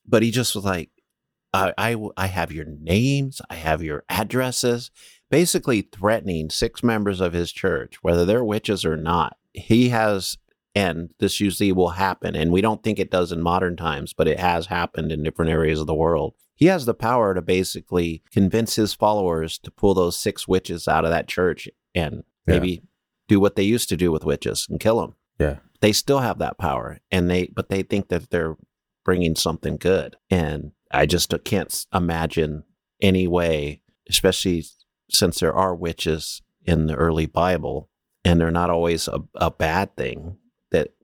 but 0.06 0.22
he 0.22 0.30
just 0.30 0.54
was 0.54 0.64
like, 0.64 0.90
I, 1.54 1.72
I, 1.78 1.96
I 2.16 2.26
have 2.26 2.50
your 2.52 2.64
names, 2.66 3.40
I 3.50 3.54
have 3.56 3.82
your 3.82 4.04
addresses, 4.08 4.90
basically 5.30 5.82
threatening 5.82 6.50
six 6.50 6.82
members 6.82 7.20
of 7.20 7.32
his 7.34 7.52
church, 7.52 8.02
whether 8.02 8.24
they're 8.24 8.44
witches 8.44 8.84
or 8.84 8.96
not. 8.96 9.36
He 9.54 9.88
has, 9.90 10.36
and 10.74 11.10
this 11.18 11.40
usually 11.40 11.72
will 11.72 11.90
happen, 11.90 12.34
and 12.34 12.52
we 12.52 12.60
don't 12.60 12.82
think 12.82 12.98
it 12.98 13.10
does 13.10 13.32
in 13.32 13.42
modern 13.42 13.76
times, 13.76 14.12
but 14.12 14.28
it 14.28 14.38
has 14.38 14.66
happened 14.66 15.12
in 15.12 15.22
different 15.22 15.50
areas 15.50 15.80
of 15.80 15.86
the 15.86 15.94
world. 15.94 16.34
He 16.54 16.66
has 16.66 16.86
the 16.86 16.94
power 16.94 17.34
to 17.34 17.42
basically 17.42 18.22
convince 18.32 18.76
his 18.76 18.94
followers 18.94 19.58
to 19.58 19.70
pull 19.70 19.94
those 19.94 20.16
six 20.16 20.46
witches 20.46 20.86
out 20.86 21.04
of 21.04 21.10
that 21.10 21.28
church 21.28 21.68
and 21.94 22.24
Yeah. 22.46 22.54
maybe 22.54 22.82
do 23.28 23.40
what 23.40 23.56
they 23.56 23.62
used 23.62 23.88
to 23.90 23.96
do 23.96 24.12
with 24.12 24.24
witches 24.24 24.66
and 24.70 24.78
kill 24.80 25.00
them. 25.00 25.14
Yeah. 25.38 25.56
They 25.80 25.92
still 25.92 26.20
have 26.20 26.38
that 26.38 26.58
power, 26.58 27.00
and 27.10 27.28
they, 27.30 27.46
but 27.54 27.68
they 27.68 27.82
think 27.82 28.08
that 28.08 28.30
they're 28.30 28.56
bringing 29.04 29.34
something 29.34 29.76
good. 29.76 30.16
And 30.30 30.72
I 30.92 31.06
just 31.06 31.34
can't 31.44 31.86
imagine 31.92 32.62
any 33.00 33.26
way, 33.26 33.80
especially 34.08 34.64
since 35.10 35.40
there 35.40 35.54
are 35.54 35.74
witches 35.74 36.40
in 36.64 36.86
the 36.86 36.94
early 36.94 37.26
Bible 37.26 37.88
and 38.24 38.40
they're 38.40 38.52
not 38.52 38.70
always 38.70 39.08
a, 39.08 39.20
a 39.34 39.50
bad 39.50 39.96
thing, 39.96 40.36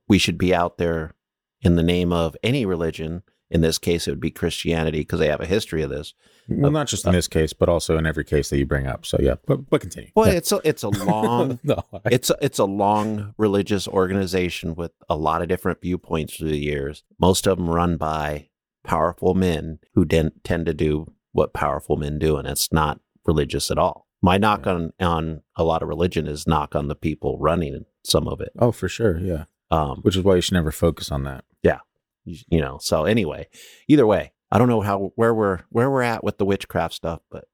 we 0.08 0.18
should 0.18 0.38
be 0.38 0.54
out 0.54 0.78
there 0.78 1.14
in 1.60 1.76
the 1.76 1.82
name 1.82 2.12
of 2.12 2.36
any 2.42 2.64
religion. 2.66 3.22
In 3.50 3.62
this 3.62 3.78
case, 3.78 4.06
it 4.06 4.10
would 4.10 4.20
be 4.20 4.30
Christianity 4.30 4.98
because 5.00 5.20
they 5.20 5.28
have 5.28 5.40
a 5.40 5.46
history 5.46 5.80
of 5.82 5.88
this. 5.88 6.12
Well, 6.50 6.70
not 6.70 6.86
just 6.86 7.04
in 7.06 7.10
uh, 7.10 7.12
this 7.12 7.28
case, 7.28 7.54
but 7.54 7.68
also 7.70 7.96
in 7.96 8.04
every 8.06 8.24
case 8.24 8.50
that 8.50 8.58
you 8.58 8.66
bring 8.66 8.86
up. 8.86 9.06
So 9.06 9.16
yeah, 9.20 9.36
but 9.46 9.70
but 9.70 9.80
continue. 9.80 10.10
Well, 10.14 10.28
Yeah. 10.28 10.34
it's 10.34 10.52
a 10.52 10.60
it's 10.64 10.82
a 10.82 10.88
long 11.06 11.58
no, 11.62 11.82
I- 11.94 12.00
it's 12.10 12.28
a, 12.30 12.36
it's 12.42 12.58
a 12.58 12.64
long 12.66 13.34
religious 13.38 13.88
organization 13.88 14.74
with 14.74 14.92
a 15.08 15.16
lot 15.16 15.40
of 15.40 15.48
different 15.48 15.80
viewpoints 15.80 16.36
through 16.36 16.50
the 16.50 16.58
years. 16.58 17.04
Most 17.18 17.46
of 17.46 17.56
them 17.56 17.70
run 17.70 17.96
by 17.96 18.48
powerful 18.84 19.34
men 19.34 19.78
who 19.94 20.04
den- 20.04 20.32
tend 20.44 20.66
to 20.66 20.74
do 20.74 21.06
what 21.32 21.52
powerful 21.54 21.96
men 21.96 22.18
do, 22.18 22.36
and 22.36 22.46
it's 22.46 22.70
not 22.72 23.00
religious 23.26 23.70
at 23.70 23.78
all. 23.78 24.06
My 24.20 24.36
knock 24.36 24.66
on 24.66 24.92
on 25.00 25.42
a 25.56 25.64
lot 25.64 25.82
of 25.82 25.88
religion 25.88 26.26
is 26.26 26.46
knock 26.46 26.74
on 26.74 26.88
the 26.88 26.94
people 26.96 27.38
running 27.38 27.86
some 28.04 28.28
of 28.28 28.40
it. 28.42 28.50
oh, 28.58 28.72
for 28.72 28.88
sure, 28.90 29.18
yeah. 29.18 29.44
Um, 29.70 30.00
Which 30.02 30.16
is 30.16 30.22
why 30.22 30.36
you 30.36 30.40
should 30.40 30.54
never 30.54 30.72
focus 30.72 31.10
on 31.10 31.24
that. 31.24 31.44
Yeah. 31.62 31.80
You 32.24 32.60
know. 32.60 32.78
So 32.80 33.04
anyway, 33.04 33.48
either 33.88 34.06
way, 34.06 34.32
I 34.50 34.58
don't 34.58 34.68
know 34.68 34.80
how 34.80 35.12
where 35.14 35.34
we're 35.34 35.60
where 35.70 35.90
we're 35.90 36.02
at 36.02 36.24
with 36.24 36.38
the 36.38 36.44
witchcraft 36.44 36.94
stuff, 36.94 37.20
but 37.30 37.44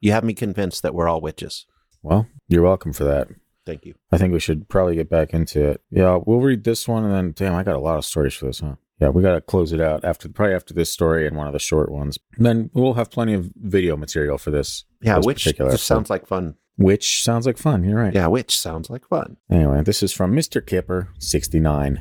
you 0.00 0.12
have 0.12 0.24
me 0.24 0.34
convinced 0.34 0.82
that 0.82 0.94
we're 0.94 1.08
all 1.08 1.20
witches. 1.20 1.66
Well, 2.02 2.26
you're 2.48 2.62
welcome 2.62 2.92
for 2.92 3.04
that. 3.04 3.28
Thank 3.64 3.86
you. 3.86 3.94
I 4.12 4.18
think 4.18 4.32
we 4.32 4.40
should 4.40 4.68
probably 4.68 4.94
get 4.94 5.08
back 5.08 5.32
into 5.32 5.66
it. 5.70 5.82
Yeah, 5.90 6.18
we'll 6.24 6.40
read 6.40 6.64
this 6.64 6.86
one, 6.86 7.04
and 7.04 7.14
then 7.14 7.32
damn, 7.34 7.54
I 7.54 7.62
got 7.62 7.76
a 7.76 7.80
lot 7.80 7.96
of 7.96 8.04
stories 8.04 8.34
for 8.34 8.46
this, 8.46 8.60
huh? 8.60 8.74
Yeah, 9.04 9.10
we 9.10 9.20
got 9.20 9.34
to 9.34 9.42
close 9.42 9.70
it 9.74 9.82
out 9.82 10.02
after 10.02 10.30
probably 10.30 10.54
after 10.54 10.72
this 10.72 10.90
story 10.90 11.26
and 11.26 11.36
one 11.36 11.46
of 11.46 11.52
the 11.52 11.58
short 11.58 11.92
ones. 11.92 12.18
Then 12.38 12.70
we'll 12.72 12.94
have 12.94 13.10
plenty 13.10 13.34
of 13.34 13.50
video 13.54 13.98
material 13.98 14.38
for 14.38 14.50
this. 14.50 14.84
Yeah, 15.02 15.16
this 15.16 15.26
which 15.26 15.44
just 15.44 15.84
sounds 15.84 16.08
like 16.08 16.26
fun. 16.26 16.54
which 16.78 17.22
sounds 17.22 17.44
like 17.44 17.58
fun. 17.58 17.84
You're 17.84 17.98
right. 17.98 18.14
Yeah, 18.14 18.28
which 18.28 18.58
sounds 18.58 18.88
like 18.88 19.06
fun. 19.06 19.36
Anyway, 19.50 19.82
this 19.82 20.02
is 20.02 20.10
from 20.10 20.34
Mr. 20.34 20.64
Kipper, 20.64 21.10
69. 21.18 21.96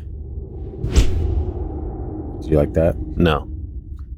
Do 2.42 2.50
you 2.50 2.56
like 2.56 2.74
that? 2.76 2.96
No, 2.98 3.50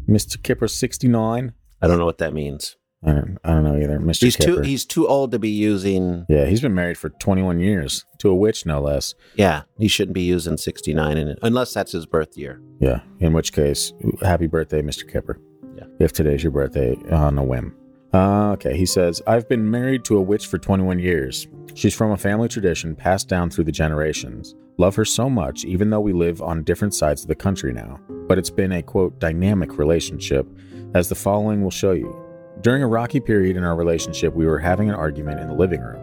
Mr. 0.08 0.40
Kipper, 0.44 0.68
69? 0.68 1.54
I 1.82 1.88
don't 1.88 1.98
know 1.98 2.06
what 2.06 2.20
that 2.20 2.36
means. 2.36 2.78
I 3.06 3.12
don't, 3.12 3.38
I 3.44 3.50
don't 3.52 3.64
know 3.64 3.78
either. 3.78 4.00
Mr. 4.00 4.24
He's 4.24 4.36
Kipper. 4.36 4.56
too 4.56 4.62
he's 4.62 4.86
too 4.86 5.08
old 5.08 5.32
to 5.32 5.40
be 5.40 5.50
using. 5.50 6.26
yeah, 6.28 6.46
he's 6.46 6.62
been 6.62 6.74
married 6.74 6.98
for 6.98 7.10
21 7.10 7.60
years 7.60 8.06
to 8.20 8.30
a 8.30 8.36
witch, 8.36 8.66
no 8.66 8.82
less. 8.82 9.14
Yeah, 9.36 9.64
he 9.78 9.88
shouldn't 9.88 10.16
be 10.16 10.24
using 10.24 10.58
69 10.58 11.18
in 11.18 11.28
it 11.28 11.40
unless 11.44 11.74
that's 11.74 11.92
his 11.92 12.06
birth 12.06 12.36
year. 12.38 12.62
Yeah, 12.80 13.02
in 13.20 13.34
which 13.34 13.54
case, 13.54 13.94
happy 14.22 14.48
birthday, 14.48 14.82
Mr. 14.82 15.10
Kipper. 15.10 15.40
Yeah. 15.76 15.86
If 16.00 16.14
today's 16.14 16.44
your 16.44 16.52
birthday 16.52 16.96
on 17.12 17.38
a 17.38 17.44
whim. 17.44 17.76
Uh, 18.14 18.52
okay, 18.54 18.78
he 18.78 18.86
says, 18.86 19.22
I've 19.28 19.50
been 19.50 19.70
married 19.70 20.06
to 20.06 20.18
a 20.18 20.22
witch 20.22 20.48
for 20.48 20.58
21 20.58 21.00
years. 21.00 21.48
She's 21.74 21.94
from 21.94 22.12
a 22.12 22.18
family 22.18 22.48
tradition 22.48 22.96
passed 22.96 23.28
down 23.28 23.50
through 23.50 23.66
the 23.66 23.74
generations. 23.74 24.56
Love 24.78 24.96
her 24.96 25.04
so 25.04 25.30
much, 25.30 25.66
even 25.66 25.90
though 25.90 26.00
we 26.00 26.14
live 26.14 26.42
on 26.42 26.64
different 26.64 26.94
sides 26.94 27.24
of 27.24 27.28
the 27.28 27.36
country 27.36 27.74
now. 27.74 28.00
But 28.28 28.38
it's 28.38 28.50
been 28.50 28.72
a 28.72 28.82
quote, 28.82 29.20
dynamic 29.20 29.78
relationship, 29.78 30.48
as 30.94 31.10
the 31.10 31.16
following 31.16 31.62
will 31.62 31.72
show 31.72 31.92
you. 31.92 32.25
During 32.62 32.84
a 32.84 32.88
rocky 32.88 33.20
period 33.20 33.58
in 33.58 33.64
our 33.64 33.76
relationship, 33.76 34.34
we 34.34 34.46
were 34.46 34.60
having 34.60 34.90
an 34.90 34.96
argument 34.96 35.40
in 35.40 35.48
the 35.48 35.54
living 35.54 35.82
room. 35.82 36.02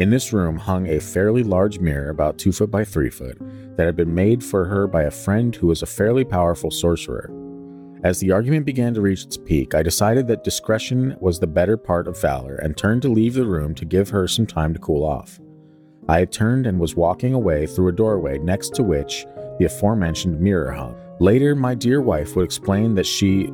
In 0.00 0.10
this 0.10 0.32
room 0.32 0.56
hung 0.56 0.88
a 0.88 1.00
fairly 1.00 1.42
large 1.42 1.78
mirror, 1.78 2.10
about 2.10 2.38
two 2.38 2.52
foot 2.52 2.70
by 2.70 2.84
three 2.84 3.10
foot, 3.10 3.38
that 3.76 3.86
had 3.86 3.96
been 3.96 4.14
made 4.14 4.42
for 4.42 4.64
her 4.64 4.86
by 4.86 5.02
a 5.02 5.10
friend 5.10 5.54
who 5.54 5.68
was 5.68 5.82
a 5.82 5.86
fairly 5.86 6.24
powerful 6.24 6.70
sorcerer. 6.70 7.30
As 8.04 8.20
the 8.20 8.32
argument 8.32 8.66
began 8.66 8.92
to 8.94 9.00
reach 9.00 9.24
its 9.24 9.36
peak, 9.38 9.74
I 9.74 9.82
decided 9.82 10.26
that 10.28 10.44
discretion 10.44 11.16
was 11.20 11.40
the 11.40 11.46
better 11.46 11.76
part 11.76 12.06
of 12.06 12.20
valor 12.20 12.56
and 12.56 12.76
turned 12.76 13.02
to 13.02 13.08
leave 13.08 13.34
the 13.34 13.46
room 13.46 13.74
to 13.76 13.84
give 13.84 14.10
her 14.10 14.28
some 14.28 14.46
time 14.46 14.74
to 14.74 14.80
cool 14.80 15.04
off. 15.04 15.40
I 16.06 16.18
had 16.18 16.30
turned 16.30 16.66
and 16.66 16.78
was 16.78 16.94
walking 16.94 17.32
away 17.32 17.66
through 17.66 17.88
a 17.88 17.92
doorway 17.92 18.38
next 18.38 18.74
to 18.74 18.82
which 18.82 19.24
the 19.58 19.64
aforementioned 19.64 20.38
mirror 20.38 20.70
hung. 20.70 20.96
Later, 21.18 21.54
my 21.54 21.74
dear 21.74 22.02
wife 22.02 22.36
would 22.36 22.44
explain 22.44 22.94
that 22.96 23.06
she, 23.06 23.50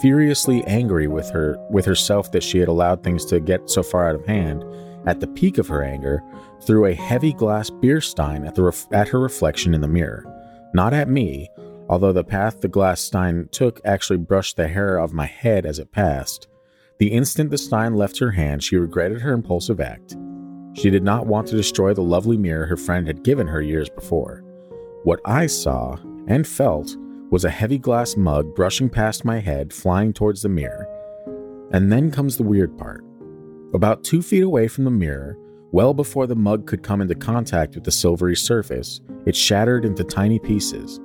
furiously 0.00 0.64
angry 0.64 1.06
with 1.06 1.28
her 1.30 1.56
with 1.70 1.84
herself 1.84 2.32
that 2.32 2.42
she 2.42 2.58
had 2.58 2.68
allowed 2.68 3.02
things 3.02 3.24
to 3.26 3.40
get 3.40 3.68
so 3.70 3.82
far 3.82 4.08
out 4.08 4.14
of 4.14 4.26
hand, 4.26 4.64
at 5.06 5.20
the 5.20 5.26
peak 5.28 5.58
of 5.58 5.68
her 5.68 5.82
anger, 5.82 6.22
threw 6.62 6.86
a 6.86 6.94
heavy 6.94 7.32
glass 7.32 7.70
beer 7.70 8.00
stein 8.00 8.44
at 8.44 8.54
the 8.54 8.62
ref- 8.62 8.92
at 8.92 9.08
her 9.08 9.20
reflection 9.20 9.74
in 9.74 9.80
the 9.80 9.88
mirror, 9.88 10.24
not 10.74 10.92
at 10.92 11.08
me, 11.08 11.48
although 11.88 12.12
the 12.12 12.24
path 12.24 12.60
the 12.60 12.68
glass 12.68 13.00
stein 13.00 13.48
took 13.50 13.80
actually 13.84 14.18
brushed 14.18 14.56
the 14.56 14.68
hair 14.68 14.98
of 14.98 15.12
my 15.12 15.26
head 15.26 15.64
as 15.64 15.78
it 15.78 15.92
passed. 15.92 16.46
The 16.98 17.12
instant 17.12 17.50
the 17.50 17.58
stein 17.58 17.94
left 17.94 18.18
her 18.18 18.32
hand, 18.32 18.62
she 18.62 18.76
regretted 18.76 19.22
her 19.22 19.32
impulsive 19.32 19.80
act. 19.80 20.16
She 20.74 20.90
did 20.90 21.02
not 21.02 21.26
want 21.26 21.48
to 21.48 21.56
destroy 21.56 21.94
the 21.94 22.02
lovely 22.02 22.36
mirror 22.36 22.66
her 22.66 22.76
friend 22.76 23.06
had 23.06 23.24
given 23.24 23.46
her 23.46 23.62
years 23.62 23.88
before. 23.88 24.44
What 25.02 25.20
I 25.24 25.46
saw 25.46 25.96
and 26.28 26.46
felt 26.46 26.94
was 27.30 27.44
a 27.44 27.50
heavy 27.50 27.78
glass 27.78 28.16
mug 28.16 28.54
brushing 28.54 28.88
past 28.88 29.24
my 29.24 29.38
head, 29.38 29.72
flying 29.72 30.12
towards 30.12 30.42
the 30.42 30.48
mirror. 30.48 30.86
And 31.72 31.90
then 31.92 32.10
comes 32.10 32.36
the 32.36 32.42
weird 32.42 32.76
part. 32.76 33.04
About 33.72 34.02
two 34.02 34.20
feet 34.20 34.42
away 34.42 34.66
from 34.66 34.84
the 34.84 34.90
mirror, 34.90 35.38
well 35.70 35.94
before 35.94 36.26
the 36.26 36.34
mug 36.34 36.66
could 36.66 36.82
come 36.82 37.00
into 37.00 37.14
contact 37.14 37.76
with 37.76 37.84
the 37.84 37.92
silvery 37.92 38.34
surface, 38.34 39.00
it 39.26 39.36
shattered 39.36 39.84
into 39.84 40.02
tiny 40.02 40.40
pieces. 40.40 40.98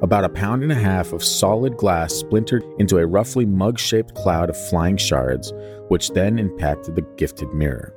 About 0.00 0.24
a 0.24 0.28
pound 0.30 0.62
and 0.62 0.72
a 0.72 0.76
half 0.76 1.12
of 1.12 1.22
solid 1.22 1.76
glass 1.76 2.14
splintered 2.14 2.64
into 2.78 2.96
a 2.96 3.06
roughly 3.06 3.44
mug 3.44 3.78
shaped 3.78 4.14
cloud 4.14 4.48
of 4.48 4.68
flying 4.68 4.96
shards, 4.96 5.52
which 5.88 6.10
then 6.10 6.38
impacted 6.38 6.94
the 6.94 7.06
gifted 7.16 7.52
mirror. 7.52 7.92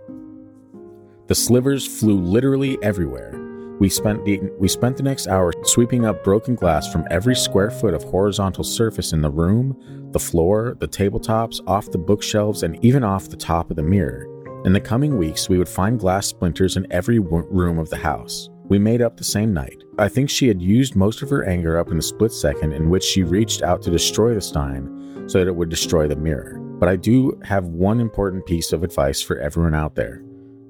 The 1.28 1.36
slivers 1.36 1.88
flew 1.88 2.19
literally 2.19 2.78
everywhere. 2.84 3.51
We 3.82 3.89
spent 3.89 4.23
the 4.25 4.39
we 4.59 4.67
spent 4.67 4.95
the 4.95 5.01
next 5.01 5.25
hour 5.25 5.51
sweeping 5.63 6.05
up 6.05 6.23
broken 6.23 6.53
glass 6.53 6.91
from 6.91 7.03
every 7.09 7.36
square 7.36 7.71
foot 7.71 7.95
of 7.95 8.03
horizontal 8.03 8.63
surface 8.63 9.11
in 9.11 9.21
the 9.21 9.32
room, 9.32 9.75
the 10.11 10.19
floor, 10.19 10.77
the 10.79 10.88
tabletops, 10.88 11.59
off 11.65 11.89
the 11.89 11.97
bookshelves, 11.97 12.61
and 12.61 12.77
even 12.86 13.03
off 13.03 13.29
the 13.29 13.36
top 13.36 13.71
of 13.71 13.77
the 13.77 13.82
mirror. 13.82 14.27
In 14.65 14.73
the 14.73 14.79
coming 14.79 15.17
weeks, 15.17 15.49
we 15.49 15.57
would 15.57 15.67
find 15.67 15.99
glass 15.99 16.27
splinters 16.27 16.77
in 16.77 16.86
every 16.91 17.17
room 17.17 17.79
of 17.79 17.89
the 17.89 17.97
house. 17.97 18.51
We 18.65 18.77
made 18.77 19.01
up 19.01 19.17
the 19.17 19.23
same 19.23 19.51
night. 19.51 19.82
I 19.97 20.09
think 20.09 20.29
she 20.29 20.47
had 20.47 20.61
used 20.61 20.95
most 20.95 21.23
of 21.23 21.32
her 21.32 21.43
anger 21.43 21.79
up 21.79 21.89
in 21.89 21.97
the 21.97 22.03
split 22.03 22.34
second 22.34 22.73
in 22.73 22.91
which 22.91 23.03
she 23.03 23.23
reached 23.23 23.63
out 23.63 23.82
to 23.82 23.89
destroy 23.89 24.36
the 24.36 24.41
stein 24.41 25.25
so 25.27 25.39
that 25.39 25.47
it 25.47 25.55
would 25.55 25.69
destroy 25.69 26.07
the 26.07 26.15
mirror. 26.15 26.59
But 26.59 26.88
I 26.88 26.97
do 26.97 27.41
have 27.43 27.65
one 27.65 27.99
important 27.99 28.45
piece 28.45 28.73
of 28.73 28.84
advice 28.84 29.23
for 29.23 29.39
everyone 29.39 29.73
out 29.73 29.95
there 29.95 30.21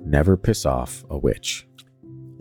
never 0.05 0.37
piss 0.37 0.65
off 0.65 1.03
a 1.09 1.17
witch. 1.17 1.67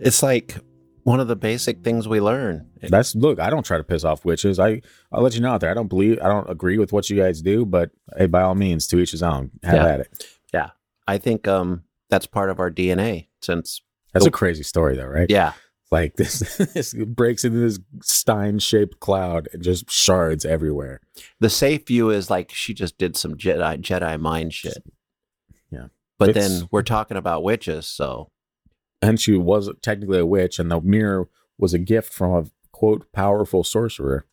It's 0.01 0.21
like 0.23 0.57
one 1.03 1.19
of 1.19 1.27
the 1.27 1.35
basic 1.35 1.83
things 1.83 2.07
we 2.07 2.19
learn. 2.19 2.67
That's 2.81 3.15
look. 3.15 3.39
I 3.39 3.49
don't 3.49 3.65
try 3.65 3.77
to 3.77 3.83
piss 3.83 4.03
off 4.03 4.25
witches. 4.25 4.59
I 4.59 4.81
I'll 5.11 5.21
let 5.21 5.33
you 5.35 5.41
know 5.41 5.51
out 5.51 5.61
there. 5.61 5.71
I 5.71 5.73
don't 5.73 5.87
believe. 5.87 6.19
I 6.21 6.27
don't 6.27 6.49
agree 6.49 6.77
with 6.77 6.91
what 6.91 7.09
you 7.09 7.17
guys 7.17 7.41
do, 7.41 7.65
but 7.65 7.91
hey, 8.17 8.25
by 8.27 8.41
all 8.41 8.55
means, 8.55 8.87
to 8.87 8.99
each 8.99 9.11
his 9.11 9.23
own. 9.23 9.51
Have 9.63 9.75
Yeah. 9.75 9.85
at 9.87 9.99
it. 10.01 10.25
Yeah. 10.53 10.69
I 11.07 11.17
think 11.17 11.47
um 11.47 11.83
that's 12.09 12.25
part 12.27 12.49
of 12.49 12.59
our 12.59 12.69
DNA 12.71 13.27
since 13.41 13.81
That's 14.13 14.25
Oh. 14.25 14.27
a 14.27 14.31
crazy 14.31 14.63
story, 14.63 14.95
though, 14.97 15.05
right? 15.07 15.29
yeah. 15.29 15.53
Like 15.91 16.15
this, 16.17 16.39
this 16.73 16.93
breaks 16.93 17.43
into 17.43 17.59
this 17.59 17.79
Stein-shaped 18.01 18.99
cloud 19.01 19.49
and 19.53 19.61
just 19.61 19.89
shards 19.91 20.45
everywhere. 20.45 21.01
The 21.41 21.49
safe 21.49 21.85
view 21.87 22.09
is 22.11 22.29
like 22.29 22.51
she 22.53 22.73
just 22.73 22.97
did 22.97 23.15
some 23.17 23.35
Jedi 23.35 23.79
Jedi 23.81 24.19
mind 24.19 24.53
shit. 24.53 24.83
Yeah. 25.69 25.87
But 26.17 26.29
It's- 26.29 26.47
then 26.59 26.67
we're 26.71 26.83
talking 26.83 27.17
about 27.17 27.43
witches, 27.43 27.87
so 27.87 28.30
And 29.01 29.19
she 29.19 29.35
was 29.35 29.69
technically 29.81 30.19
a 30.19 30.25
witch, 30.25 30.59
and 30.59 30.69
the 30.69 30.79
mirror 30.81 31.27
was 31.57 31.73
a 31.73 31.79
gift 31.79 32.13
from 32.13 32.31
a 32.33 32.49
quote 32.71 33.11
powerful 33.11 33.63
sorcerer. 33.63 34.25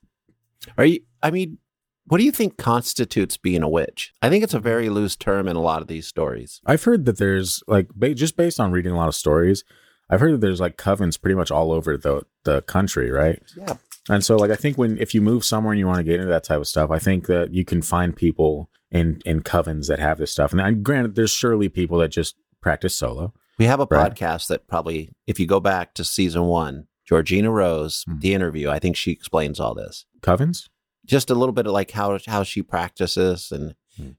are 0.76 0.84
you 0.84 1.00
I 1.22 1.30
mean, 1.30 1.58
what 2.06 2.18
do 2.18 2.24
you 2.24 2.32
think 2.32 2.56
constitutes 2.56 3.36
being 3.36 3.62
a 3.62 3.68
witch? 3.68 4.12
I 4.22 4.28
think 4.28 4.44
it's 4.44 4.54
a 4.54 4.60
very 4.60 4.88
loose 4.88 5.16
term 5.16 5.48
in 5.48 5.56
a 5.56 5.60
lot 5.60 5.82
of 5.82 5.88
these 5.88 6.06
stories. 6.06 6.60
I've 6.64 6.84
heard 6.84 7.04
that 7.06 7.18
there's 7.18 7.62
like 7.66 7.88
ba- 7.94 8.14
just 8.14 8.36
based 8.36 8.60
on 8.60 8.72
reading 8.72 8.92
a 8.92 8.96
lot 8.96 9.08
of 9.08 9.14
stories, 9.14 9.64
I've 10.10 10.20
heard 10.20 10.32
that 10.34 10.40
there's 10.40 10.60
like 10.60 10.76
covens 10.76 11.20
pretty 11.20 11.34
much 11.34 11.50
all 11.50 11.72
over 11.72 11.96
the 11.96 12.22
the 12.44 12.62
country, 12.62 13.10
right? 13.10 13.42
Yeah. 13.56 13.76
And 14.08 14.24
so, 14.24 14.36
like, 14.36 14.50
I 14.50 14.56
think 14.56 14.78
when 14.78 14.96
if 14.98 15.14
you 15.14 15.20
move 15.20 15.44
somewhere 15.44 15.72
and 15.72 15.78
you 15.78 15.86
want 15.86 15.98
to 15.98 16.04
get 16.04 16.14
into 16.14 16.28
that 16.28 16.44
type 16.44 16.60
of 16.60 16.66
stuff, 16.66 16.90
I 16.90 16.98
think 16.98 17.26
that 17.26 17.52
you 17.52 17.64
can 17.64 17.82
find 17.82 18.16
people 18.16 18.70
in 18.90 19.20
in 19.26 19.42
covens 19.42 19.88
that 19.88 19.98
have 19.98 20.18
this 20.18 20.32
stuff. 20.32 20.52
And, 20.52 20.60
and 20.60 20.82
granted, 20.82 21.14
there's 21.14 21.30
surely 21.30 21.68
people 21.68 21.98
that 21.98 22.08
just 22.08 22.36
practice 22.60 22.96
solo. 22.96 23.34
We 23.58 23.64
have 23.66 23.80
a 23.80 23.86
Right. 23.90 24.12
podcast 24.14 24.46
that 24.48 24.66
probably 24.68 25.10
if 25.26 25.38
you 25.40 25.46
go 25.46 25.60
back 25.60 25.94
to 25.94 26.04
season 26.04 26.44
1, 26.44 26.86
Georgina 27.06 27.50
Rose, 27.50 28.04
Hmm. 28.06 28.18
the 28.20 28.34
interview, 28.34 28.68
I 28.70 28.78
think 28.78 28.96
she 28.96 29.10
explains 29.12 29.58
all 29.60 29.74
this. 29.74 30.06
Covens? 30.22 30.68
just 31.06 31.30
a 31.30 31.34
little 31.34 31.54
bit 31.54 31.66
of 31.66 31.72
like 31.72 31.92
how 31.92 32.18
how 32.26 32.42
she 32.42 32.60
practices 32.62 33.50
and, 33.50 33.74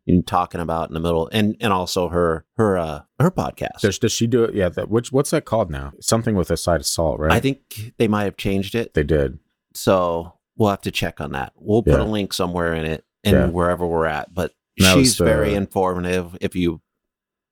and 0.08 0.26
talking 0.26 0.60
about 0.60 0.90
in 0.90 0.96
the 0.96 1.00
middle 1.00 1.30
and 1.32 1.56
and 1.60 1.72
also 1.72 2.10
her 2.10 2.46
her 2.58 2.80
uh 2.80 3.02
her 3.20 3.30
podcast. 3.30 3.82
Does, 3.82 4.00
does 4.00 4.12
she 4.12 4.26
do 4.26 4.44
it? 4.44 4.56
Yeah. 4.56 4.70
That, 4.70 4.90
which 4.90 5.12
what's 5.12 5.30
that 5.30 5.46
called 5.46 5.70
now? 5.70 5.94
Something 6.02 6.34
with 6.36 6.50
a 6.50 6.58
side 6.58 6.80
of 6.82 6.88
salt, 6.88 7.20
right? 7.20 7.32
I 7.32 7.40
think 7.40 7.94
they 8.00 8.08
might 8.08 8.24
have 8.24 8.38
changed 8.38 8.74
it, 8.74 8.96
they 8.96 9.04
did. 9.04 9.38
so 9.76 10.34
we'll 10.58 10.72
have 10.72 10.82
to 10.82 10.90
check 10.92 11.22
on 11.22 11.32
that. 11.34 11.54
We'll 11.56 11.84
put 11.84 11.94
Yeah. 11.94 12.02
a 12.02 12.06
link 12.10 12.34
somewhere 12.34 12.74
in 12.74 12.86
it 12.88 13.06
and 13.24 13.36
Yeah. 13.36 13.46
wherever 13.50 13.86
we're 13.86 14.08
at. 14.08 14.34
But 14.34 14.54
she's 14.80 15.16
the- 15.18 15.26
very 15.26 15.54
informative 15.54 16.36
if 16.42 16.56
you 16.56 16.82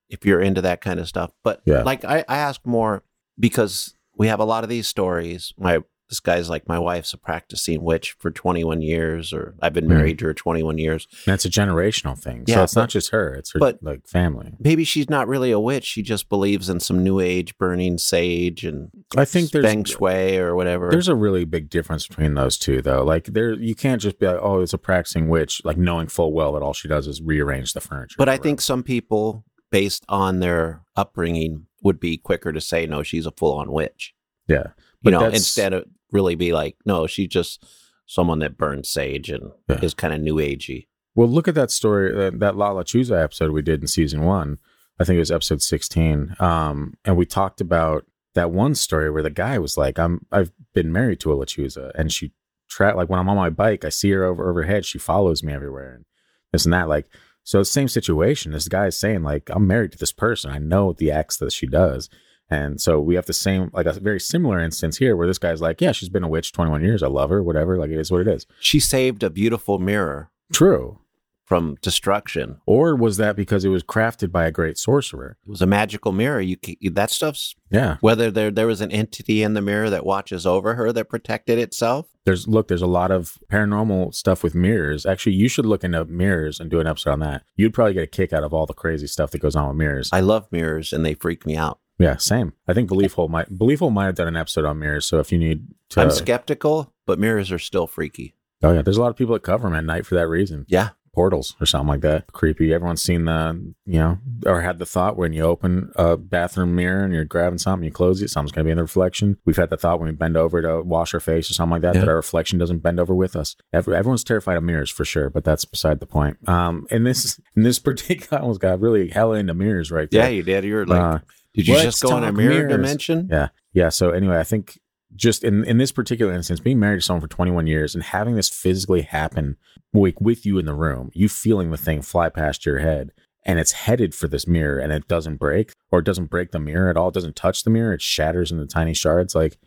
if 0.09 0.25
you're 0.25 0.41
into 0.41 0.61
that 0.61 0.81
kind 0.81 0.99
of 0.99 1.07
stuff. 1.07 1.31
But 1.43 1.61
Yeah. 1.65 1.83
like 1.83 2.03
I, 2.05 2.23
I 2.27 2.37
ask 2.37 2.61
more 2.65 3.03
because 3.39 3.93
we 4.17 4.27
have 4.27 4.39
a 4.39 4.45
lot 4.45 4.63
of 4.63 4.69
these 4.69 4.87
stories. 4.87 5.53
My 5.57 5.79
this 6.09 6.21
guy's 6.21 6.49
like 6.49 6.65
my 6.69 6.79
wife's 6.79 7.11
a 7.11 7.17
practicing 7.17 7.83
witch 7.83 8.15
for 8.17 8.31
21 8.31 8.81
years, 8.81 9.33
or 9.33 9.55
I've 9.61 9.73
been 9.73 9.87
Mhm. 9.87 9.89
married 9.89 10.19
to 10.19 10.25
her 10.27 10.33
21 10.33 10.77
years. 10.77 11.05
That's 11.25 11.43
a 11.43 11.49
generational 11.49 12.17
thing. 12.17 12.45
so 12.47 12.53
Yeah, 12.55 12.63
it's 12.63 12.77
not 12.77 12.87
just 12.87 13.11
her; 13.11 13.33
it's 13.33 13.51
her 13.51 13.59
but- 13.59 13.83
like 13.83 14.07
family. 14.07 14.53
maybe 14.57 14.85
she's 14.85 15.09
not 15.09 15.27
really 15.27 15.51
a 15.51 15.59
witch. 15.59 15.83
She 15.83 16.01
just 16.01 16.29
believes 16.29 16.69
in 16.69 16.79
some 16.79 17.03
new 17.03 17.19
age 17.19 17.57
burning 17.57 17.97
sage 17.97 18.63
and 18.63 18.89
I 19.17 19.25
think 19.25 19.51
there's 19.51 19.65
feng 19.65 19.83
shui 19.83 20.37
or 20.37 20.55
whatever. 20.55 20.89
There's 20.89 21.09
a 21.09 21.15
really 21.15 21.43
big 21.43 21.69
difference 21.69 22.07
between 22.07 22.35
those 22.35 22.57
two, 22.57 22.81
though. 22.81 23.03
Like 23.03 23.25
there, 23.25 23.51
you 23.51 23.75
can't 23.75 24.01
just 24.01 24.17
be 24.17 24.27
like, 24.27 24.39
"Oh, 24.41 24.61
it's 24.61 24.71
a 24.73 24.77
practicing 24.77 25.27
witch," 25.27 25.61
like 25.65 25.75
knowing 25.77 26.07
full 26.07 26.31
well 26.31 26.53
that 26.53 26.61
all 26.61 26.71
she 26.73 26.87
does 26.87 27.05
is 27.07 27.21
rearrange 27.21 27.73
the 27.73 27.81
furniture. 27.81 28.15
but 28.17 28.29
I 28.29 28.37
think 28.37 28.61
some 28.61 28.81
people, 28.81 29.43
based 29.71 30.05
on 30.09 30.39
their 30.39 30.81
upbringing, 30.95 31.65
would 31.83 31.99
be 31.99 32.17
quicker 32.17 32.51
to 32.51 32.61
say, 32.61 32.85
no, 32.85 33.03
she's 33.03 33.25
a 33.25 33.31
full 33.31 33.57
on 33.57 33.71
witch. 33.71 34.13
yeah, 34.47 34.67
You 35.01 35.11
know, 35.11 35.25
instead 35.27 35.73
of 35.73 35.85
really 36.11 36.35
be 36.35 36.53
like, 36.53 36.75
no, 36.85 37.05
she's 37.07 37.27
just 37.27 37.63
someone 38.05 38.39
that 38.39 38.57
burns 38.57 38.89
sage 38.89 39.29
and 39.29 39.51
Yeah. 39.69 39.79
is 39.81 39.93
kind 39.93 40.13
of 40.13 40.21
new 40.21 40.35
agey. 40.35 40.87
Well, 41.15 41.27
look 41.27 41.47
at 41.47 41.55
that 41.55 41.71
story, 41.71 42.13
uh, 42.15 42.31
that 42.35 42.55
La 42.55 42.71
Lechuza 42.73 43.21
episode 43.21 43.51
we 43.51 43.61
did 43.61 43.81
in 43.81 43.87
season 43.87 44.21
one. 44.23 44.59
I 44.99 45.03
think 45.03 45.17
it 45.17 45.19
was 45.19 45.31
episode 45.31 45.61
sixteen, 45.61 46.35
um, 46.39 46.95
and 47.05 47.15
we 47.17 47.25
talked 47.25 47.61
about 47.61 48.05
that 48.33 48.49
one 48.51 48.73
story 48.75 49.11
where 49.11 49.21
the 49.23 49.29
guy 49.29 49.59
was 49.59 49.77
like, 49.77 49.99
"I'm 49.99 50.25
I've 50.31 50.51
been 50.73 50.91
married 50.91 51.19
to 51.21 51.31
a 51.31 51.35
Lechuza, 51.35 51.91
and 51.95 52.11
she 52.11 52.31
tra- 52.69 52.95
like 52.95 53.07
when 53.09 53.19
I'm 53.19 53.29
on 53.29 53.35
my 53.37 53.49
bike, 53.51 53.85
I 53.85 53.89
see 53.89 54.09
her 54.11 54.23
over 54.23 54.49
overhead, 54.49 54.85
she 54.85 54.97
follows 54.97 55.43
me 55.43 55.53
everywhere, 55.53 55.93
and 55.93 56.05
this 56.51 56.65
and 56.65 56.73
that." 56.73 56.87
Like, 56.87 57.07
so 57.47 57.63
same 57.63 57.87
situation. 57.87 58.51
This 58.51 58.67
guy 58.67 58.87
is 58.87 58.99
saying 58.99 59.23
like, 59.23 59.49
"I'm 59.49 59.67
married 59.67 59.93
to 59.93 59.97
this 59.97 60.11
person. 60.11 60.51
I 60.51 60.57
know 60.57 60.93
the 60.93 61.11
acts 61.11 61.37
that 61.37 61.53
she 61.53 61.65
does." 61.65 62.09
And 62.49 62.79
so 62.79 62.99
we 62.99 63.15
have 63.15 63.25
the 63.25 63.33
same, 63.33 63.69
like 63.73 63.85
a 63.85 63.99
very 63.99 64.19
similar 64.19 64.59
instance 64.59 64.97
here 64.97 65.17
where 65.17 65.27
this 65.27 65.37
guy's 65.37 65.59
like, 65.59 65.81
yeah, 65.81 65.91
she's 65.91 66.07
been 66.07 66.23
a 66.23 66.29
witch 66.29 66.53
21 66.53 66.81
years. 66.81 67.03
I 67.03 67.07
love 67.07 67.29
her, 67.29 67.43
whatever. 67.43 67.77
Like 67.77 67.89
it 67.89 67.99
is 67.99 68.09
what 68.09 68.21
it 68.21 68.27
is. 68.29 68.45
She 68.61 68.79
saved 68.79 69.21
a 69.21 69.29
beautiful 69.29 69.79
mirror 69.79 70.31
True. 70.53 70.99
From 71.47 71.77
destruction. 71.81 72.59
Or 72.65 72.93
was 72.93 73.15
that 73.17 73.37
because 73.37 73.63
it 73.63 73.69
was 73.69 73.81
crafted 73.81 74.31
by 74.33 74.45
a 74.45 74.51
great 74.51 74.77
sorcerer? 74.77 75.37
It 75.47 75.49
was 75.49 75.61
a 75.61 75.65
magical 75.65 76.11
mirror. 76.11 76.41
You 76.41 76.57
that 76.91 77.09
stuff's 77.09 77.55
Yeah. 77.71 77.95
whether 78.01 78.29
there 78.29 78.51
there 78.51 78.67
was 78.67 78.81
an 78.81 78.91
entity 78.91 79.41
in 79.43 79.53
the 79.53 79.61
mirror 79.61 79.89
that 79.89 80.05
watches 80.05 80.45
over 80.45 80.75
her 80.75 80.91
that 80.91 81.05
protected 81.09 81.57
itself. 81.57 82.07
There's 82.25 82.47
look, 82.49 82.67
there's 82.67 82.81
a 82.81 82.85
lot 82.87 83.11
of 83.11 83.37
paranormal 83.49 84.13
stuff 84.13 84.43
with 84.43 84.53
mirrors. 84.53 85.05
Actually, 85.05 85.35
you 85.35 85.47
should 85.47 85.65
look 85.65 85.85
into 85.85 86.03
mirrors 86.05 86.59
and 86.59 86.69
do 86.69 86.81
an 86.81 86.87
episode 86.87 87.11
on 87.11 87.19
that. 87.21 87.43
You'd 87.55 87.73
probably 87.73 87.93
get 87.93 88.03
a 88.03 88.07
kick 88.07 88.33
out 88.33 88.43
of 88.43 88.53
all 88.53 88.65
the 88.65 88.73
crazy 88.73 89.07
stuff 89.07 89.31
that 89.31 89.39
goes 89.39 89.55
on 89.55 89.69
with 89.69 89.77
mirrors. 89.77 90.09
I 90.11 90.19
love 90.19 90.47
mirrors 90.51 90.91
and 90.91 91.05
they 91.05 91.13
freak 91.13 91.45
me 91.45 91.55
out. 91.55 91.79
yeah, 91.97 92.17
same. 92.17 92.53
I 92.67 92.73
think 92.73 92.89
Belief 92.89 93.13
Hole 93.13 93.29
might 93.29 93.57
Belief 93.57 93.79
Hole 93.79 93.89
might 93.89 94.05
have 94.07 94.15
done 94.15 94.27
an 94.27 94.35
episode 94.35 94.65
on 94.65 94.79
mirrors. 94.79 95.05
So 95.07 95.19
if 95.19 95.31
you 95.31 95.37
need 95.39 95.67
to, 95.91 96.01
I'm 96.01 96.11
skeptical, 96.11 96.93
but 97.05 97.19
mirrors 97.19 97.53
are 97.53 97.59
still 97.59 97.87
freaky. 97.87 98.35
oh 98.63 98.73
yeah, 98.73 98.81
there's 98.81 98.97
a 98.97 99.01
lot 99.01 99.11
of 99.11 99.15
people 99.15 99.33
that 99.33 99.43
cover 99.43 99.67
them 99.69 99.75
at 99.77 99.85
night 99.85 100.05
for 100.05 100.15
that 100.15 100.27
reason. 100.27 100.65
Yeah. 100.67 100.89
Portals 101.17 101.55
or 101.59 101.65
something 101.65 101.87
like 101.87 102.01
that. 102.01 102.31
Creepy. 102.31 102.71
Everyone's 102.71 103.01
seen 103.01 103.25
the, 103.25 103.73
you 103.87 103.97
know, 103.99 104.19
or 104.45 104.61
had 104.61 104.77
the 104.77 104.85
thought 104.85 105.17
when 105.17 105.33
you 105.33 105.41
open 105.41 105.91
a 105.95 106.15
bathroom 106.15 106.75
mirror 106.75 107.03
and 107.03 107.11
you're 107.11 107.25
grabbing 107.25 107.57
something, 107.57 107.83
you 107.83 107.91
close 107.91 108.21
it, 108.21 108.29
something's 108.29 108.51
going 108.51 108.63
to 108.63 108.67
be 108.67 108.71
in 108.71 108.77
the 108.77 108.83
reflection. 108.83 109.37
We've 109.43 109.57
had 109.57 109.71
the 109.71 109.77
thought 109.77 109.99
when 109.99 110.09
we 110.09 110.15
bend 110.15 110.37
over 110.37 110.61
to 110.61 110.83
wash 110.83 111.15
our 111.15 111.19
face 111.19 111.49
or 111.49 111.55
something 111.55 111.71
like 111.71 111.81
that, 111.81 111.95
Yeah. 111.95 112.01
that 112.01 112.09
our 112.09 112.15
reflection 112.17 112.59
doesn't 112.59 112.83
bend 112.83 112.99
over 112.99 113.15
with 113.15 113.35
us. 113.35 113.55
Every, 113.73 113.95
everyone's 113.95 114.23
terrified 114.23 114.57
of 114.57 114.63
mirrors 114.63 114.91
for 114.91 115.05
sure, 115.05 115.31
but 115.31 115.43
that's 115.43 115.65
beside 115.65 115.99
the 115.99 116.05
point. 116.05 116.37
Um, 116.47 116.85
in 116.91 117.03
this, 117.03 117.39
in 117.55 117.63
this 117.63 117.79
particular, 117.89 118.37
I 118.37 118.41
almost 118.43 118.61
got 118.61 118.79
really 118.79 119.09
hella 119.09 119.37
into 119.39 119.55
mirrors 119.55 119.91
right 119.91 120.09
there. 120.11 120.21
Yeah, 120.25 120.29
you 120.29 120.43
did. 120.43 120.63
You're 120.65 120.85
like, 120.85 121.01
Uh, 121.01 121.19
did 121.55 121.67
you 121.67 121.81
just 121.81 122.03
go 122.03 122.15
in 122.17 122.23
a 122.25 122.31
mirror 122.31 122.53
mirrors. 122.53 122.71
dimension? 122.71 123.27
Yeah. 123.31 123.47
Yeah. 123.73 123.89
So 123.89 124.11
anyway, 124.11 124.37
I 124.37 124.43
think 124.43 124.79
just 125.15 125.43
in, 125.43 125.63
in 125.63 125.77
this 125.77 125.91
particular 125.91 126.33
instance, 126.33 126.59
being 126.59 126.79
married 126.79 126.97
to 126.97 127.01
someone 127.01 127.21
for 127.21 127.27
21 127.27 127.67
years 127.67 127.95
and 127.95 128.03
having 128.03 128.35
this 128.35 128.49
physically 128.49 129.03
happen 129.03 129.57
like 129.93 130.19
with 130.19 130.45
you 130.45 130.57
in 130.57 130.65
the 130.65 130.73
room, 130.73 131.09
you 131.13 131.29
feeling 131.29 131.71
the 131.71 131.77
thing 131.77 132.01
fly 132.01 132.29
past 132.29 132.65
your 132.65 132.79
head 132.79 133.11
and 133.45 133.59
it's 133.59 133.71
headed 133.71 134.13
for 134.13 134.27
this 134.27 134.45
mirror 134.45 134.77
and 134.79 134.91
it 134.91 135.07
doesn't 135.07 135.37
break 135.37 135.71
or 135.91 135.99
it 135.99 136.05
doesn't 136.05 136.29
break 136.29 136.51
the 136.51 136.59
mirror 136.59 136.89
at 136.89 136.97
all, 136.97 137.07
it 137.07 137.13
doesn't 137.13 137.35
touch 137.35 137.63
the 137.63 137.69
mirror, 137.69 137.93
it 137.93 138.01
shatters 138.01 138.51
into 138.51 138.65
tiny 138.65 138.93
shards. 138.93 139.33
Like 139.33 139.57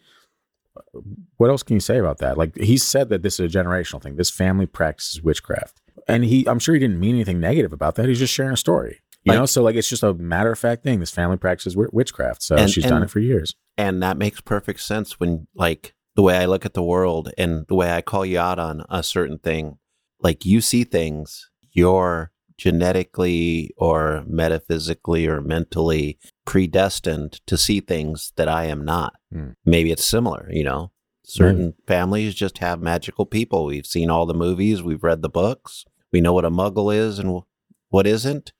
what 1.37 1.51
else 1.51 1.63
can 1.63 1.75
you 1.75 1.81
say 1.81 1.99
about 1.99 2.19
that? 2.19 2.39
Like 2.39 2.57
he 2.57 2.77
said 2.77 3.09
that 3.09 3.23
this 3.23 3.41
is 3.41 3.55
a 3.55 3.59
generational 3.59 4.03
thing. 4.03 4.17
This 4.17 4.31
family 4.31 4.67
practices 4.67 5.23
witchcraft. 5.23 5.81
And 6.07 6.25
he 6.25 6.47
I'm 6.47 6.59
sure 6.59 6.75
he 6.75 6.81
didn't 6.81 7.01
mean 7.01 7.15
anything 7.15 7.41
negative 7.41 7.73
about 7.73 7.95
that. 7.97 8.09
He's 8.09 8.19
just 8.19 8.35
sharing 8.35 8.53
a 8.53 8.57
story. 8.57 9.01
You 9.25 9.33
Like- 9.33 9.39
know, 9.41 9.47
so 9.47 9.63
like 9.63 9.77
it's 9.77 9.89
just 9.89 10.03
a 10.03 10.15
matter 10.15 10.51
of 10.53 10.59
fact 10.59 10.83
thing. 10.83 10.99
This 11.01 11.11
family 11.11 11.37
practices 11.37 11.75
wi- 11.75 11.91
witchcraft. 11.93 12.43
So 12.43 12.57
And- 12.57 12.71
she's 12.71 12.85
done 12.85 13.03
it 13.03 13.11
for 13.11 13.21
years. 13.21 13.55
And 13.77 14.03
that 14.03 14.17
makes 14.19 14.41
perfect 14.41 14.81
sense 14.81 15.19
when, 15.21 15.47
like, 15.55 15.95
the 16.17 16.23
way 16.23 16.37
I 16.37 16.47
look 16.47 16.67
at 16.67 16.75
the 16.75 16.83
world 16.83 17.31
and 17.39 17.65
the 17.69 17.75
way 17.75 17.93
I 17.93 18.03
call 18.03 18.25
you 18.27 18.39
out 18.39 18.59
on 18.59 18.85
a 18.91 19.03
certain 19.03 19.39
thing. 19.39 19.79
Like, 20.21 20.45
you 20.45 20.61
see 20.61 20.85
things, 20.85 21.51
you're 21.73 22.31
genetically 22.59 23.71
or 23.77 24.25
metaphysically 24.27 25.27
or 25.27 25.41
mentally 25.41 26.19
predestined 26.45 27.41
to 27.47 27.57
see 27.57 27.81
things 27.81 28.33
that 28.37 28.49
I 28.49 28.65
am 28.65 28.85
not. 28.85 29.15
Hmm. 29.33 29.51
Maybe 29.65 29.91
it's 29.93 30.05
similar, 30.05 30.49
you 30.51 30.65
know? 30.65 30.91
Certain 31.25 31.75
families 31.87 32.35
just 32.35 32.59
have 32.59 32.83
magical 32.83 33.25
people. 33.25 33.65
We've 33.65 33.87
seen 33.87 34.11
all 34.11 34.27
the 34.27 34.35
movies, 34.35 34.83
we've 34.83 35.05
read 35.05 35.23
the 35.23 35.29
books, 35.29 35.85
we 36.13 36.21
know 36.21 36.33
what 36.33 36.45
a 36.45 36.51
muggle 36.51 36.95
is 36.95 37.19
and 37.21 37.43
what 37.89 38.07
isn't. 38.07 38.53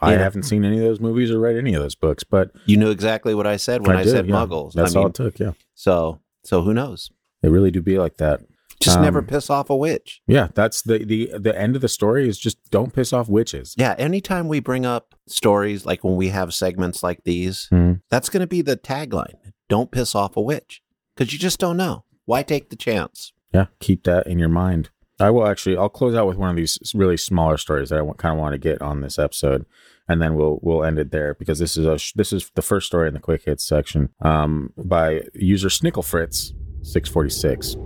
I 0.00 0.12
Yeah. 0.12 0.18
haven't 0.18 0.44
seen 0.44 0.64
any 0.64 0.76
of 0.78 0.84
those 0.84 1.00
movies 1.00 1.30
or 1.30 1.40
read 1.40 1.56
any 1.56 1.74
of 1.74 1.82
those 1.82 1.94
books, 1.94 2.22
but 2.24 2.50
You 2.66 2.76
knew 2.76 2.90
exactly 2.90 3.34
what 3.34 3.46
I 3.46 3.56
said 3.56 3.86
when 3.86 3.96
I, 3.96 4.04
did, 4.04 4.10
said 4.10 4.26
yeah. 4.28 4.34
muggles. 4.34 4.72
That's 4.72 4.94
I 4.94 5.00
all 5.00 5.06
it 5.08 5.14
took. 5.14 5.38
Yeah, 5.38 5.52
so 5.74 6.20
so 6.44 6.62
who 6.62 6.72
knows? 6.72 7.10
they 7.42 7.48
really 7.48 7.70
do 7.70 7.80
be 7.82 7.98
like 7.98 8.16
that. 8.18 8.40
Just 8.80 9.00
never 9.00 9.18
Um, 9.18 9.26
piss 9.26 9.50
off 9.50 9.70
a 9.70 9.76
witch. 9.76 10.20
Yeah, 10.28 10.48
that's 10.54 10.82
the 10.82 11.04
the 11.04 11.32
the 11.36 11.58
end 11.58 11.74
of 11.74 11.82
the 11.82 11.88
story. 11.88 12.28
Is 12.28 12.38
just 12.38 12.58
don't 12.70 12.92
piss 12.92 13.12
off 13.12 13.28
witches. 13.28 13.74
Yeah, 13.76 13.96
anytime 13.98 14.46
we 14.46 14.60
bring 14.60 14.86
up 14.86 15.16
stories 15.26 15.84
like 15.84 16.04
when 16.04 16.14
we 16.14 16.28
have 16.28 16.54
segments 16.54 17.02
like 17.02 17.24
these, 17.24 17.68
Mhm. 17.72 18.00
that's 18.10 18.28
going 18.28 18.40
to 18.42 18.46
be 18.46 18.62
the 18.62 18.76
tagline. 18.76 19.34
Don't 19.68 19.90
piss 19.90 20.14
off 20.14 20.36
a 20.36 20.40
witch 20.40 20.80
because 21.16 21.32
you 21.32 21.38
just 21.40 21.58
don't 21.58 21.76
know. 21.76 22.04
Why 22.24 22.44
take 22.44 22.70
the 22.70 22.76
chance? 22.76 23.32
Yeah, 23.52 23.66
keep 23.80 24.04
that 24.04 24.26
in 24.28 24.38
your 24.38 24.48
mind. 24.48 24.90
I 25.20 25.30
will 25.30 25.46
actually. 25.46 25.76
I'll 25.76 25.88
close 25.88 26.14
out 26.14 26.26
with 26.26 26.36
one 26.36 26.50
of 26.50 26.56
these 26.56 26.78
really 26.94 27.16
smaller 27.16 27.56
stories 27.56 27.88
that 27.90 27.98
I 27.98 28.12
kind 28.16 28.34
of 28.34 28.38
want 28.38 28.52
to 28.52 28.58
get 28.58 28.80
on 28.80 29.00
this 29.00 29.18
episode, 29.18 29.66
and 30.08 30.22
then 30.22 30.36
we'll 30.36 30.60
we'll 30.62 30.84
end 30.84 30.98
it 30.98 31.10
there 31.10 31.34
because 31.34 31.58
this 31.58 31.76
is 31.76 31.86
a 31.86 31.98
this 32.16 32.32
is 32.32 32.50
the 32.54 32.62
first 32.62 32.86
story 32.86 33.08
in 33.08 33.14
the 33.14 33.20
quick 33.20 33.44
hits 33.44 33.64
section 33.64 34.10
um, 34.20 34.72
by 34.76 35.22
user 35.34 35.68
Snicklefritz 35.68 36.52
six 36.82 37.08
forty 37.08 37.30
six. 37.30 37.76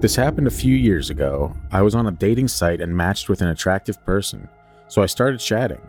This 0.00 0.14
happened 0.14 0.46
a 0.46 0.50
few 0.50 0.74
years 0.74 1.08
ago. 1.08 1.56
I 1.72 1.80
was 1.80 1.94
on 1.94 2.06
a 2.06 2.10
dating 2.10 2.48
site 2.48 2.82
and 2.82 2.94
matched 2.94 3.30
with 3.30 3.40
an 3.40 3.48
attractive 3.48 4.04
person, 4.04 4.48
so 4.88 5.02
I 5.02 5.06
started 5.06 5.40
chatting. 5.40 5.80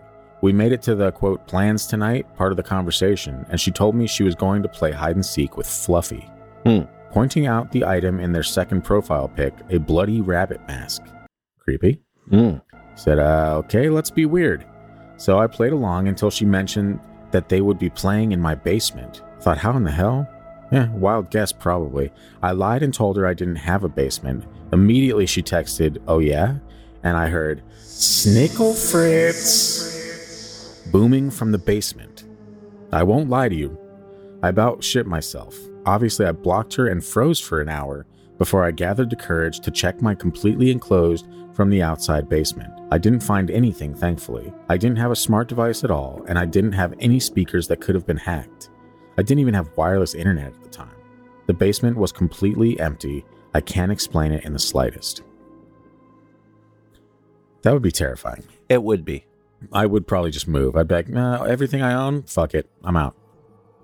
We 0.42 0.54
made 0.54 0.72
it 0.72 0.82
to 0.84 0.96
the 0.96 1.12
quote 1.12 1.46
plans 1.48 1.86
tonight 1.86 2.34
part 2.38 2.54
of 2.54 2.58
the 2.58 2.64
conversation, 2.64 3.46
and 3.50 3.60
she 3.60 3.72
told 3.72 3.96
me 3.96 4.08
she 4.08 4.24
was 4.24 4.36
going 4.36 4.64
to 4.64 4.70
play 4.70 4.92
hide 4.92 5.16
and 5.16 5.26
seek 5.26 5.58
with 5.58 5.68
Fluffy 5.68 6.30
pointing 7.18 7.48
out 7.48 7.72
the 7.72 7.84
item 7.84 8.20
in 8.20 8.32
their 8.32 8.44
second 8.44 8.84
profile 8.84 9.28
pic, 9.28 9.52
a 9.72 9.80
bloody 9.80 10.22
rabbit 10.22 10.62
mask. 10.68 11.02
Creepy. 11.58 12.00
Mm. 12.30 12.62
Said, 12.94 13.18
uh, 13.18 13.56
okay, 13.58 13.90
let's 13.90 14.12
be 14.12 14.28
weird. 14.28 14.64
So 15.18 15.40
I 15.40 15.48
played 15.48 15.74
along 15.74 16.08
until 16.08 16.30
she 16.30 16.46
mentioned 16.46 17.00
that 17.32 17.50
they 17.50 17.62
would 17.62 17.80
be 17.80 17.90
playing 17.90 18.34
in 18.34 18.40
my 18.40 18.54
basement. 18.54 19.24
Thought, 19.40 19.58
how 19.58 19.76
in 19.76 19.84
the 19.84 19.90
hell? 19.90 20.30
Yeah, 20.72 20.92
wild 20.92 21.32
guess, 21.32 21.52
probably. 21.52 22.12
I 22.44 22.52
lied 22.52 22.84
and 22.84 22.94
told 22.94 23.18
her 23.18 23.26
I 23.26 23.34
didn't 23.34 23.56
have 23.56 23.84
a 23.84 23.90
basement. 23.90 24.46
Immediately 24.72 25.26
she 25.26 25.42
texted, 25.42 25.98
oh 26.08 26.20
yeah? 26.20 26.58
And 27.02 27.18
I 27.18 27.30
heard, 27.30 27.64
Snickle 27.80 28.76
Fritz, 28.92 29.88
booming 30.92 31.32
from 31.32 31.52
the 31.52 31.58
basement. 31.58 32.26
I 32.94 33.02
won't 33.02 33.28
lie 33.28 33.50
to 33.50 33.56
you. 33.56 33.76
I 34.44 34.50
about 34.50 34.84
shit 34.84 35.08
myself. 35.08 35.58
Obviously, 35.88 36.26
I 36.26 36.34
blocked 36.34 36.76
her 36.76 36.90
and 36.90 37.04
froze 37.04 37.40
for 37.40 37.62
an 37.62 37.70
hour 37.70 38.06
before 38.38 38.64
I 38.64 38.72
gathered 38.72 39.10
the 39.10 39.16
courage 39.16 39.62
to 39.62 39.72
check 39.72 40.02
my 40.02 40.14
completely 40.14 40.70
enclosed 40.70 41.26
from 41.54 41.70
the 41.70 41.82
outside 41.82 42.30
basement. 42.30 42.74
I 42.92 42.98
didn't 42.98 43.24
find 43.24 43.50
anything, 43.50 43.96
thankfully. 43.96 44.54
I 44.70 44.76
didn't 44.78 44.98
have 44.98 45.12
a 45.12 45.16
smart 45.16 45.48
device 45.48 45.84
at 45.86 45.90
all, 45.90 46.24
and 46.28 46.38
I 46.38 46.46
didn't 46.46 46.74
have 46.74 46.94
any 47.00 47.20
speakers 47.22 47.68
that 47.70 47.80
could 47.82 47.96
have 47.96 48.06
been 48.06 48.18
hacked. 48.18 48.70
I 49.18 49.24
didn't 49.24 49.40
even 49.40 49.56
have 49.56 49.76
wireless 49.78 50.14
internet 50.14 50.48
at 50.48 50.64
the 50.64 50.70
time. 50.70 50.96
The 51.48 51.54
basement 51.54 51.98
was 51.98 52.12
completely 52.12 52.80
empty. 52.80 53.26
I 53.54 53.62
can't 53.62 53.92
explain 53.92 54.34
it 54.34 54.44
in 54.44 54.54
the 54.54 54.60
slightest. 54.60 55.24
That 57.64 57.74
would 57.74 57.82
be 57.82 57.92
terrifying. 57.92 58.44
It 58.70 58.84
would 58.84 59.04
be. 59.04 59.26
I 59.74 59.86
would 59.86 60.06
probably 60.06 60.32
just 60.32 60.48
move. 60.48 60.76
I'd 60.76 60.88
be 60.88 60.96
like, 60.96 61.10
nah, 61.10 61.44
everything 61.44 61.82
I 61.82 61.94
own, 61.94 62.24
fuck 62.24 62.54
it, 62.54 62.70
I'm 62.84 62.98
out. 62.98 63.16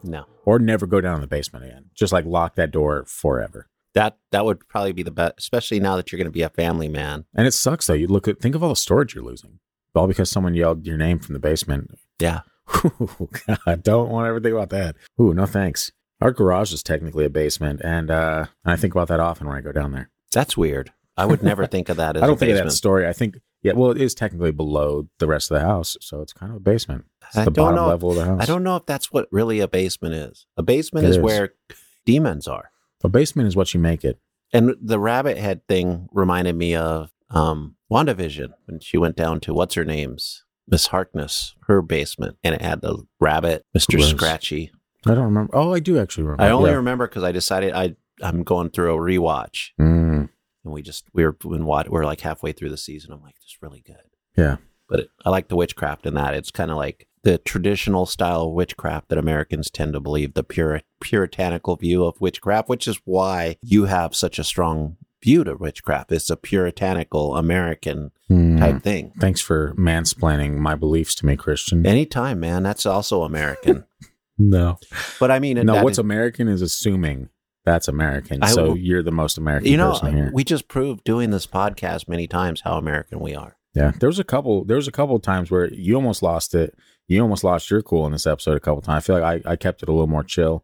No. 0.03 0.25
Or 0.45 0.59
never 0.59 0.85
go 0.85 1.01
down 1.01 1.15
in 1.15 1.21
the 1.21 1.27
basement 1.27 1.65
again. 1.65 1.85
Just 1.95 2.13
like 2.13 2.25
lock 2.25 2.55
that 2.55 2.71
door 2.71 3.05
forever. 3.07 3.69
That 3.93 4.17
that 4.31 4.45
would 4.45 4.67
probably 4.67 4.91
be 4.91 5.03
the 5.03 5.11
best, 5.11 5.35
especially 5.37 5.79
now 5.79 5.95
that 5.95 6.11
you're 6.11 6.17
going 6.17 6.25
to 6.25 6.31
be 6.31 6.41
a 6.41 6.49
family 6.49 6.87
man. 6.87 7.25
And 7.35 7.45
it 7.45 7.53
sucks 7.53 7.87
though. 7.87 7.93
You 7.93 8.07
look 8.07 8.27
at 8.27 8.39
think 8.39 8.55
of 8.55 8.63
all 8.63 8.69
the 8.69 8.75
storage 8.75 9.13
you're 9.13 9.23
losing. 9.23 9.59
All 9.95 10.07
because 10.07 10.29
someone 10.29 10.55
yelled 10.55 10.87
your 10.87 10.97
name 10.97 11.19
from 11.19 11.33
the 11.33 11.39
basement. 11.39 11.91
Yeah. 12.19 12.41
Ooh, 12.85 13.29
God, 13.65 13.83
don't 13.83 14.09
want 14.09 14.25
to 14.25 14.29
ever 14.29 14.39
think 14.39 14.55
about 14.55 14.69
that. 14.69 14.95
Ooh, 15.21 15.33
no 15.33 15.45
thanks. 15.45 15.91
Our 16.21 16.31
garage 16.31 16.73
is 16.73 16.81
technically 16.81 17.25
a 17.25 17.29
basement, 17.29 17.81
and 17.83 18.09
uh, 18.09 18.45
I 18.65 18.75
think 18.75 18.95
about 18.95 19.09
that 19.09 19.19
often 19.19 19.45
when 19.47 19.57
I 19.57 19.61
go 19.61 19.71
down 19.71 19.91
there. 19.91 20.09
That's 20.31 20.55
weird. 20.55 20.91
I 21.17 21.25
would 21.25 21.43
never 21.43 21.65
think 21.67 21.89
of 21.89 21.97
that 21.97 22.15
as 22.15 22.23
I 22.23 22.27
don't 22.27 22.35
a 22.35 22.39
think 22.39 22.57
of 22.57 22.63
that 22.63 22.71
story. 22.71 23.07
I 23.07 23.13
think, 23.13 23.39
yeah, 23.61 23.73
well, 23.73 23.91
it 23.91 24.01
is 24.01 24.15
technically 24.15 24.51
below 24.51 25.09
the 25.19 25.27
rest 25.27 25.51
of 25.51 25.59
the 25.59 25.65
house, 25.65 25.97
so 26.01 26.21
it's 26.21 26.33
kind 26.33 26.51
of 26.51 26.57
a 26.57 26.61
basement. 26.61 27.05
I 27.35 27.45
the 27.45 27.51
don't 27.51 27.65
bottom 27.65 27.75
know. 27.75 27.87
level 27.87 28.11
of 28.11 28.15
the 28.17 28.25
house. 28.25 28.41
I 28.41 28.45
don't 28.45 28.63
know 28.63 28.75
if 28.75 28.85
that's 28.85 29.11
what 29.11 29.27
really 29.31 29.59
a 29.59 29.67
basement 29.67 30.13
is. 30.15 30.45
A 30.57 30.63
basement 30.63 31.05
is, 31.07 31.17
is. 31.17 31.21
where 31.23 31.53
demons 32.05 32.47
are. 32.47 32.71
A 33.03 33.09
basement 33.09 33.47
is 33.47 33.55
what 33.55 33.73
you 33.73 33.79
make 33.79 34.03
it. 34.05 34.19
And 34.53 34.75
the 34.81 34.99
rabbit 34.99 35.37
head 35.37 35.67
thing 35.67 36.07
reminded 36.11 36.55
me 36.55 36.75
of 36.75 37.11
um, 37.31 37.75
WandaVision 37.91 38.53
when 38.65 38.79
she 38.79 38.97
went 38.97 39.15
down 39.15 39.39
to 39.41 39.53
what's 39.53 39.75
her 39.75 39.83
name's 39.85 40.43
Miss 40.67 40.87
Harkness, 40.87 41.55
her 41.67 41.81
basement, 41.81 42.37
and 42.43 42.55
it 42.55 42.61
had 42.61 42.81
the 42.81 43.03
rabbit, 43.19 43.65
Mister 43.73 43.99
Scratchy. 43.99 44.71
I 45.05 45.13
don't 45.15 45.25
remember. 45.25 45.53
Oh, 45.55 45.73
I 45.73 45.79
do 45.79 45.99
actually 45.99 46.23
remember. 46.23 46.43
I 46.43 46.49
only 46.51 46.69
Yeah. 46.69 46.77
remember 46.77 47.07
because 47.07 47.23
I 47.23 47.31
decided 47.33 47.73
I 47.73 47.95
I'm 48.21 48.43
going 48.43 48.69
through 48.69 48.93
a 48.93 48.97
rewatch, 48.97 49.71
Mm, 49.81 50.29
and 50.63 50.73
we 50.73 50.81
just 50.81 51.05
we 51.13 51.25
were 51.25 51.35
when 51.43 51.65
what 51.65 51.89
we're 51.89 52.05
like 52.05 52.21
halfway 52.21 52.53
through 52.53 52.69
the 52.69 52.77
season. 52.77 53.11
I'm 53.11 53.21
like, 53.21 53.35
this 53.35 53.47
is 53.47 53.57
really 53.61 53.81
good. 53.85 53.97
yeah. 54.37 54.57
But 54.87 54.99
it, 55.01 55.09
I 55.25 55.29
like 55.31 55.47
the 55.47 55.55
witchcraft 55.55 56.05
in 56.05 56.13
that. 56.13 56.35
It's 56.35 56.51
kind 56.51 56.69
of 56.71 56.77
like 56.77 57.07
the 57.23 57.37
traditional 57.37 58.05
style 58.05 58.43
of 58.43 58.51
witchcraft 58.51 59.09
that 59.09 59.17
Americans 59.17 59.69
tend 59.71 59.93
to 59.93 59.99
believe, 59.99 60.33
the 60.33 60.43
pure 60.43 60.81
puritanical 61.01 61.75
view 61.75 62.03
of 62.05 62.19
witchcraft, 62.19 62.67
which 62.69 62.87
is 62.87 62.99
why 63.05 63.57
you 63.61 63.85
have 63.85 64.15
such 64.15 64.37
a 64.39 64.43
strong 64.43 64.97
view 65.23 65.43
to 65.45 65.55
witchcraft. 65.55 66.11
It's 66.11 66.29
a 66.29 66.35
puritanical 66.35 67.35
American 67.37 68.11
Mm. 68.29 68.57
type 68.59 68.81
thing. 68.83 69.11
Thanks 69.19 69.39
for 69.41 69.73
mansplaining 69.75 70.57
my 70.57 70.75
beliefs 70.75 71.13
to 71.15 71.25
me, 71.25 71.35
Christian. 71.37 71.85
Anytime, 71.85 72.39
man. 72.39 72.63
That's 72.63 72.85
also 72.85 73.23
American. 73.23 73.85
no. 74.37 74.79
but 75.19 75.29
I 75.31 75.39
mean, 75.39 75.63
No, 75.65 75.83
what's 75.83 75.95
is- 75.95 75.99
American 75.99 76.47
is 76.47 76.61
assuming 76.61 77.29
that's 77.65 77.87
American. 77.87 78.43
I 78.43 78.47
so 78.49 78.73
you're 78.73 79.03
the 79.03 79.11
most 79.11 79.37
American 79.37 79.71
you 79.71 79.77
know, 79.77 79.91
person 79.91 80.13
here. 80.15 80.31
we 80.33 80.43
just 80.43 80.67
proved 80.67 81.03
doing 81.05 81.29
this 81.29 81.47
podcast 81.47 82.09
many 82.09 82.27
times 82.27 82.61
how 82.61 82.77
American 82.77 83.19
we 83.21 83.33
are. 83.35 83.55
yeah. 83.75 83.91
There 83.99 84.09
was 84.09 84.19
a 84.19 84.23
couple 84.25 84.65
there 84.65 84.75
was 84.77 84.87
a 84.87 84.91
couple 84.91 85.15
of 85.15 85.21
times 85.21 85.49
where 85.49 85.71
you 85.73 85.95
almost 85.95 86.21
lost 86.21 86.53
it. 86.55 86.75
You 87.07 87.21
almost 87.21 87.43
lost 87.43 87.69
your 87.69 87.81
cool 87.81 88.05
in 88.05 88.11
this 88.11 88.25
episode 88.27 88.55
a 88.57 88.59
couple 88.59 88.79
of 88.79 88.85
times. 88.85 89.03
I 89.03 89.05
feel 89.05 89.19
like 89.19 89.45
I, 89.45 89.51
I 89.51 89.55
kept 89.55 89.83
it 89.83 89.89
a 89.89 89.91
little 89.91 90.07
more 90.07 90.23
chill. 90.23 90.63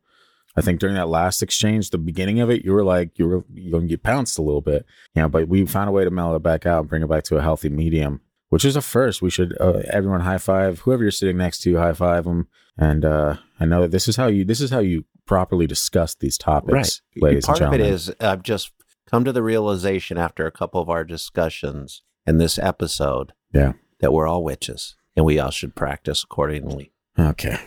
I 0.56 0.62
think 0.62 0.80
during 0.80 0.96
that 0.96 1.08
last 1.10 1.42
exchange, 1.44 1.90
the 1.92 1.98
beginning 1.98 2.40
of 2.40 2.50
it, 2.50 2.66
you 2.66 2.74
were 2.74 2.84
like 2.84 3.18
you 3.20 3.28
were 3.28 3.46
you 3.54 3.72
gonna 3.72 3.86
get 3.88 4.04
pounced 4.04 4.38
a 4.40 4.42
little 4.42 4.62
bit. 4.62 4.86
You 5.16 5.22
know, 5.22 5.30
but 5.30 5.48
we 5.48 5.66
found 5.66 5.90
a 5.90 5.92
way 5.92 6.04
to 6.04 6.10
mellow 6.12 6.36
it 6.36 6.44
back 6.44 6.66
out 6.66 6.80
and 6.82 6.90
bring 6.90 7.04
it 7.04 7.10
back 7.10 7.24
to 7.26 7.38
a 7.38 7.42
healthy 7.42 7.70
medium. 7.70 8.22
Which 8.50 8.66
is 8.66 8.76
a 8.76 8.82
first. 8.82 9.22
We 9.22 9.30
should 9.30 9.56
uh, 9.62 9.84
everyone 9.92 10.22
high 10.22 10.40
five 10.40 10.80
whoever 10.80 11.04
you're 11.04 11.12
sitting 11.12 11.38
next 11.38 11.60
to, 11.60 11.78
high 11.78 11.94
five 11.94 12.24
them. 12.24 12.48
And 12.78 13.06
uh, 13.06 13.36
I 13.60 13.66
know 13.66 13.82
that 13.84 13.92
this 13.92 14.08
is 14.08 14.16
how 14.16 14.26
you 14.28 14.44
this 14.44 14.60
is 14.60 14.72
how 14.72 14.80
you 14.80 15.06
properly 15.28 15.68
discuss 15.68 16.16
these 16.16 16.38
topics, 16.38 16.74
right. 16.74 17.00
ladies 17.22 17.46
Part 17.46 17.60
and 17.60 17.68
of 17.68 17.74
it 17.74 17.78
gentlemen. 17.78 17.94
is 17.96 18.12
I've 18.20 18.42
just 18.42 18.72
come 19.08 19.24
to 19.26 19.32
the 19.32 19.44
realization 19.44 20.18
after 20.18 20.48
a 20.48 20.52
couple 20.52 20.82
of 20.82 20.90
our 20.90 21.04
discussions 21.04 22.02
and 22.26 22.42
this 22.42 22.58
episode 22.58 23.34
Yeah. 23.54 23.74
that 24.00 24.12
we're 24.14 24.28
all 24.28 24.44
witches 24.44 24.96
and 25.20 25.26
we 25.26 25.38
all 25.38 25.52
should 25.52 25.76
practice 25.76 26.24
accordingly. 26.24 26.94
Okay. 27.20 27.58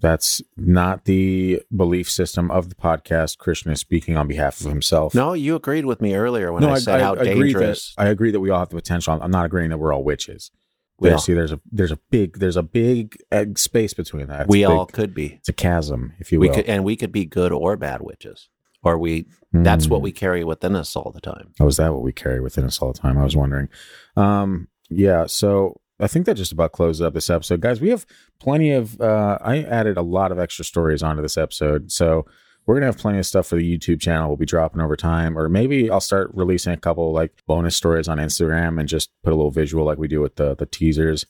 That's 0.00 0.40
not 0.56 1.04
the 1.04 1.60
belief 1.74 2.08
system 2.08 2.48
of 2.50 2.68
the 2.68 2.74
podcast. 2.76 3.38
Christian 3.38 3.72
is 3.72 3.80
speaking 3.80 4.16
on 4.16 4.28
behalf 4.28 4.60
of 4.60 4.66
himself. 4.68 5.14
No, 5.16 5.32
you 5.32 5.56
agreed 5.56 5.84
with 5.84 6.00
me 6.00 6.14
earlier 6.14 6.52
when 6.52 6.62
I, 6.64 6.78
said 6.78 7.00
how 7.00 7.14
agree 7.14 7.24
that 7.28 7.34
dangerous. 7.34 7.94
I 7.98 8.06
agree 8.06 8.30
that 8.30 8.38
we 8.40 8.50
all 8.50 8.60
have 8.60 8.68
the 8.68 8.76
potential. 8.76 9.18
I'm 9.20 9.30
not 9.32 9.46
agreeing 9.46 9.70
that 9.70 9.78
we're 9.78 9.92
all 9.92 10.04
witches. 10.04 10.50
We 10.98 11.08
There- 11.08 11.16
all- 11.16 11.20
see, 11.20 11.34
there's 11.34 11.50
a 11.52 11.60
there's 11.72 11.90
a 11.90 11.98
big 12.10 12.38
there's 12.38 12.56
a 12.56 12.62
big 12.62 13.16
space 13.56 13.94
between 13.94 14.28
that. 14.28 14.42
It's 14.42 14.48
we 14.48 14.60
big- 14.60 14.66
all 14.70 14.86
could 14.86 15.12
be. 15.14 15.34
it's 15.34 15.48
a 15.48 15.52
chasm, 15.52 16.12
if 16.20 16.30
you 16.30 16.38
We 16.38 16.48
will. 16.48 16.54
could, 16.54 16.66
and 16.66 16.84
we 16.84 16.94
could 16.96 17.10
be 17.12 17.24
good 17.24 17.50
or 17.52 17.76
bad 17.76 18.00
witches, 18.02 18.48
or 18.84 18.96
we. 18.98 19.26
That's 19.52 19.86
what 19.88 20.00
Mm. 20.00 20.04
we 20.04 20.12
carry 20.12 20.44
within 20.44 20.74
us 20.76 20.94
all 20.96 21.10
the 21.12 21.20
time. 21.20 21.52
Oh, 21.60 21.66
is 21.66 21.76
that 21.76 21.92
what 21.92 22.02
we 22.02 22.12
carry 22.12 22.40
within 22.40 22.64
us 22.64 22.80
all 22.80 22.92
the 22.92 22.98
time? 22.98 23.18
I 23.18 23.24
was 23.24 23.36
wondering. 23.36 23.68
Um, 24.16 24.68
yeah, 24.90 25.26
so 25.26 25.80
I 26.02 26.08
think 26.08 26.26
that 26.26 26.34
just 26.34 26.52
about 26.52 26.72
closes 26.72 27.00
up 27.00 27.14
this 27.14 27.30
episode. 27.30 27.60
Guys, 27.60 27.80
we 27.80 27.90
have 27.90 28.04
plenty 28.40 28.72
of 28.72 29.00
uh 29.00 29.38
I 29.40 29.62
added 29.62 29.96
a 29.96 30.02
lot 30.02 30.32
of 30.32 30.38
extra 30.38 30.64
stories 30.64 31.02
onto 31.02 31.22
this 31.22 31.36
episode. 31.38 31.92
So 31.92 32.26
we're 32.66 32.74
gonna 32.76 32.86
have 32.86 32.98
plenty 32.98 33.18
of 33.18 33.26
stuff 33.26 33.46
for 33.46 33.56
the 33.56 33.78
YouTube 33.78 34.00
channel. 34.00 34.28
We'll 34.28 34.36
be 34.36 34.46
dropping 34.46 34.80
over 34.80 34.96
time, 34.96 35.38
or 35.38 35.48
maybe 35.48 35.90
I'll 35.90 36.00
start 36.00 36.30
releasing 36.34 36.72
a 36.72 36.76
couple 36.76 37.12
like 37.12 37.32
bonus 37.46 37.76
stories 37.76 38.08
on 38.08 38.18
Instagram 38.18 38.78
and 38.78 38.88
just 38.88 39.10
put 39.24 39.32
a 39.32 39.36
little 39.36 39.50
visual 39.50 39.84
like 39.84 39.98
we 39.98 40.08
do 40.08 40.20
with 40.20 40.36
the 40.36 40.54
the 40.56 40.66
teasers. 40.66 41.26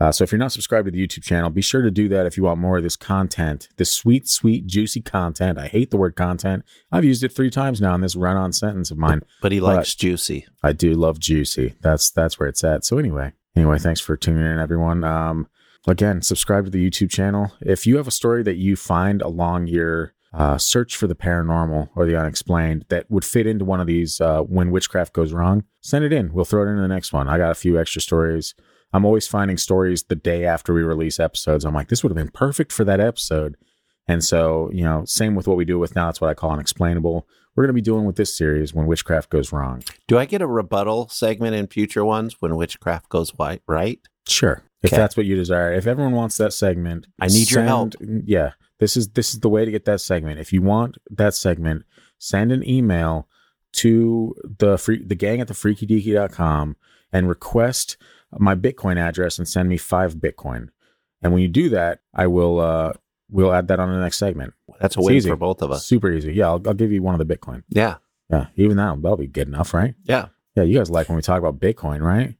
Uh, 0.00 0.12
so 0.12 0.22
if 0.22 0.30
you're 0.30 0.38
not 0.38 0.52
subscribed 0.52 0.84
to 0.86 0.92
the 0.92 1.04
YouTube 1.04 1.24
channel, 1.24 1.50
be 1.50 1.60
sure 1.60 1.82
to 1.82 1.90
do 1.90 2.08
that 2.08 2.24
if 2.24 2.36
you 2.36 2.44
want 2.44 2.60
more 2.60 2.76
of 2.76 2.84
this 2.84 2.94
content, 2.94 3.68
this 3.78 3.90
sweet, 3.90 4.28
sweet, 4.28 4.64
juicy 4.64 5.00
content. 5.00 5.58
I 5.58 5.66
hate 5.66 5.90
the 5.90 5.96
word 5.96 6.14
content. 6.14 6.62
I've 6.92 7.04
used 7.04 7.24
it 7.24 7.32
three 7.32 7.50
times 7.50 7.80
now 7.80 7.96
in 7.96 8.00
this 8.00 8.14
run-on 8.14 8.52
sentence 8.52 8.92
of 8.92 8.96
mine. 8.98 9.22
But 9.42 9.50
he 9.50 9.58
But- 9.58 9.74
likes 9.74 9.96
juicy. 9.96 10.46
I 10.62 10.72
do 10.72 10.94
love 10.94 11.18
juicy. 11.18 11.74
That's 11.82 12.12
that's 12.12 12.38
where 12.38 12.48
it's 12.48 12.62
at. 12.62 12.84
So 12.84 12.98
anyway, 12.98 13.32
anyway, 13.58 13.78
thanks 13.78 14.00
for 14.00 14.16
tuning 14.16 14.44
in, 14.44 14.58
everyone. 14.58 15.02
Um, 15.02 15.48
again, 15.86 16.22
subscribe 16.22 16.64
to 16.64 16.70
the 16.70 16.88
YouTube 16.88 17.10
channel. 17.10 17.52
If 17.60 17.86
you 17.86 17.96
have 17.96 18.06
a 18.06 18.12
story 18.12 18.42
that 18.44 18.56
you 18.56 18.76
find 18.76 19.20
along 19.20 19.66
your 19.66 20.14
uh, 20.32 20.58
search 20.58 20.96
for 20.96 21.06
the 21.06 21.16
paranormal 21.16 21.88
or 21.96 22.06
the 22.06 22.18
unexplained 22.18 22.84
that 22.88 23.10
would 23.10 23.24
fit 23.24 23.46
into 23.46 23.64
one 23.64 23.80
of 23.80 23.86
these 23.86 24.20
uh, 24.20 24.42
when 24.42 24.70
witchcraft 24.70 25.12
goes 25.12 25.32
wrong, 25.32 25.64
send 25.80 26.04
it 26.04 26.12
in. 26.12 26.32
We'll 26.32 26.44
throw 26.44 26.62
it 26.62 26.70
into 26.70 26.82
the 26.82 26.88
next 26.88 27.12
one. 27.12 27.28
I 27.28 27.36
got 27.36 27.50
a 27.50 27.56
few 27.56 27.80
extra 27.80 28.00
stories. 28.00 28.54
I'm 28.92 29.04
always 29.04 29.26
finding 29.26 29.56
stories 29.56 30.04
the 30.04 30.16
day 30.16 30.44
after 30.44 30.72
we 30.72 30.82
release 30.82 31.18
episodes. 31.18 31.64
I'm 31.64 31.74
like, 31.74 31.88
this 31.88 32.02
would 32.02 32.10
have 32.10 32.16
been 32.16 32.32
perfect 32.32 32.72
for 32.72 32.84
that 32.84 33.00
episode. 33.00 33.56
And 34.06 34.24
so, 34.24 34.70
you 34.72 34.84
know, 34.84 35.04
same 35.04 35.34
with 35.34 35.46
what 35.46 35.58
we 35.58 35.66
do 35.66 35.78
with 35.78 35.94
now. 35.94 36.06
That's 36.06 36.20
what 36.20 36.30
I 36.30 36.34
call 36.34 36.52
unexplainable. 36.52 37.26
We're 37.58 37.64
going 37.64 37.74
to 37.74 37.82
be 37.82 37.82
doing 37.82 38.04
with 38.04 38.14
this 38.14 38.36
series 38.36 38.72
when 38.72 38.86
witchcraft 38.86 39.30
goes 39.30 39.50
wrong. 39.50 39.82
Do 40.06 40.16
I 40.16 40.26
get 40.26 40.40
a 40.40 40.46
rebuttal 40.46 41.08
segment 41.08 41.56
in 41.56 41.66
future 41.66 42.04
ones 42.04 42.36
when 42.38 42.54
witchcraft 42.54 43.08
goes 43.08 43.30
white? 43.30 43.62
Right? 43.66 43.98
Sure. 44.28 44.62
If 44.84 44.92
Okay. 44.92 44.96
that's 44.96 45.16
what 45.16 45.26
you 45.26 45.34
desire. 45.34 45.72
If 45.72 45.88
everyone 45.88 46.12
wants 46.12 46.36
that 46.36 46.52
segment, 46.52 47.08
I 47.20 47.26
need 47.26 47.50
your 47.50 47.64
help. 47.64 47.94
Yeah. 48.00 48.52
This 48.78 48.96
is 48.96 49.08
this 49.08 49.34
is 49.34 49.40
the 49.40 49.48
way 49.48 49.64
to 49.64 49.72
get 49.72 49.86
that 49.86 50.00
segment. 50.00 50.38
If 50.38 50.52
you 50.52 50.62
want 50.62 50.98
that 51.10 51.34
segment, 51.34 51.82
send 52.16 52.52
an 52.52 52.62
email 52.62 53.26
to 53.72 54.36
the 54.60 54.78
free 54.78 55.02
the 55.04 55.16
gang 55.16 55.40
at 55.40 55.48
the 55.48 55.54
freakydeaky.com 55.54 56.76
and 57.12 57.28
request 57.28 57.96
my 58.38 58.54
Bitcoin 58.54 58.98
address 58.98 59.36
and 59.36 59.48
send 59.48 59.68
me 59.68 59.78
five 59.78 60.14
Bitcoin. 60.14 60.68
And 61.22 61.32
when 61.32 61.42
you 61.42 61.48
do 61.48 61.70
that, 61.70 62.02
I 62.14 62.28
will 62.28 62.60
uh 62.60 62.92
we'll 63.30 63.52
add 63.52 63.68
that 63.68 63.80
on 63.80 63.92
the 63.92 64.00
next 64.00 64.18
segment. 64.18 64.54
That's 64.80 64.96
a 64.96 65.00
It's 65.00 65.06
win 65.06 65.16
easy. 65.16 65.28
for 65.30 65.36
both 65.36 65.62
of 65.62 65.70
us. 65.70 65.84
Super 65.86 66.10
easy. 66.12 66.32
Yeah, 66.34 66.46
I'll, 66.46 66.62
I'll 66.66 66.74
give 66.74 66.92
you 66.92 67.02
one 67.02 67.18
of 67.18 67.26
the 67.26 67.36
Bitcoin. 67.36 67.62
Yeah. 67.68 67.96
Yeah, 68.30 68.46
even 68.56 68.76
that 68.76 69.00
that'll 69.00 69.16
be 69.16 69.26
good 69.26 69.48
enough, 69.48 69.72
right? 69.72 69.94
Yeah. 70.04 70.26
Yeah, 70.54 70.64
you 70.64 70.76
guys 70.78 70.90
like 70.90 71.08
when 71.08 71.16
we 71.16 71.22
talk 71.22 71.38
about 71.38 71.58
Bitcoin, 71.60 72.00
right? 72.02 72.34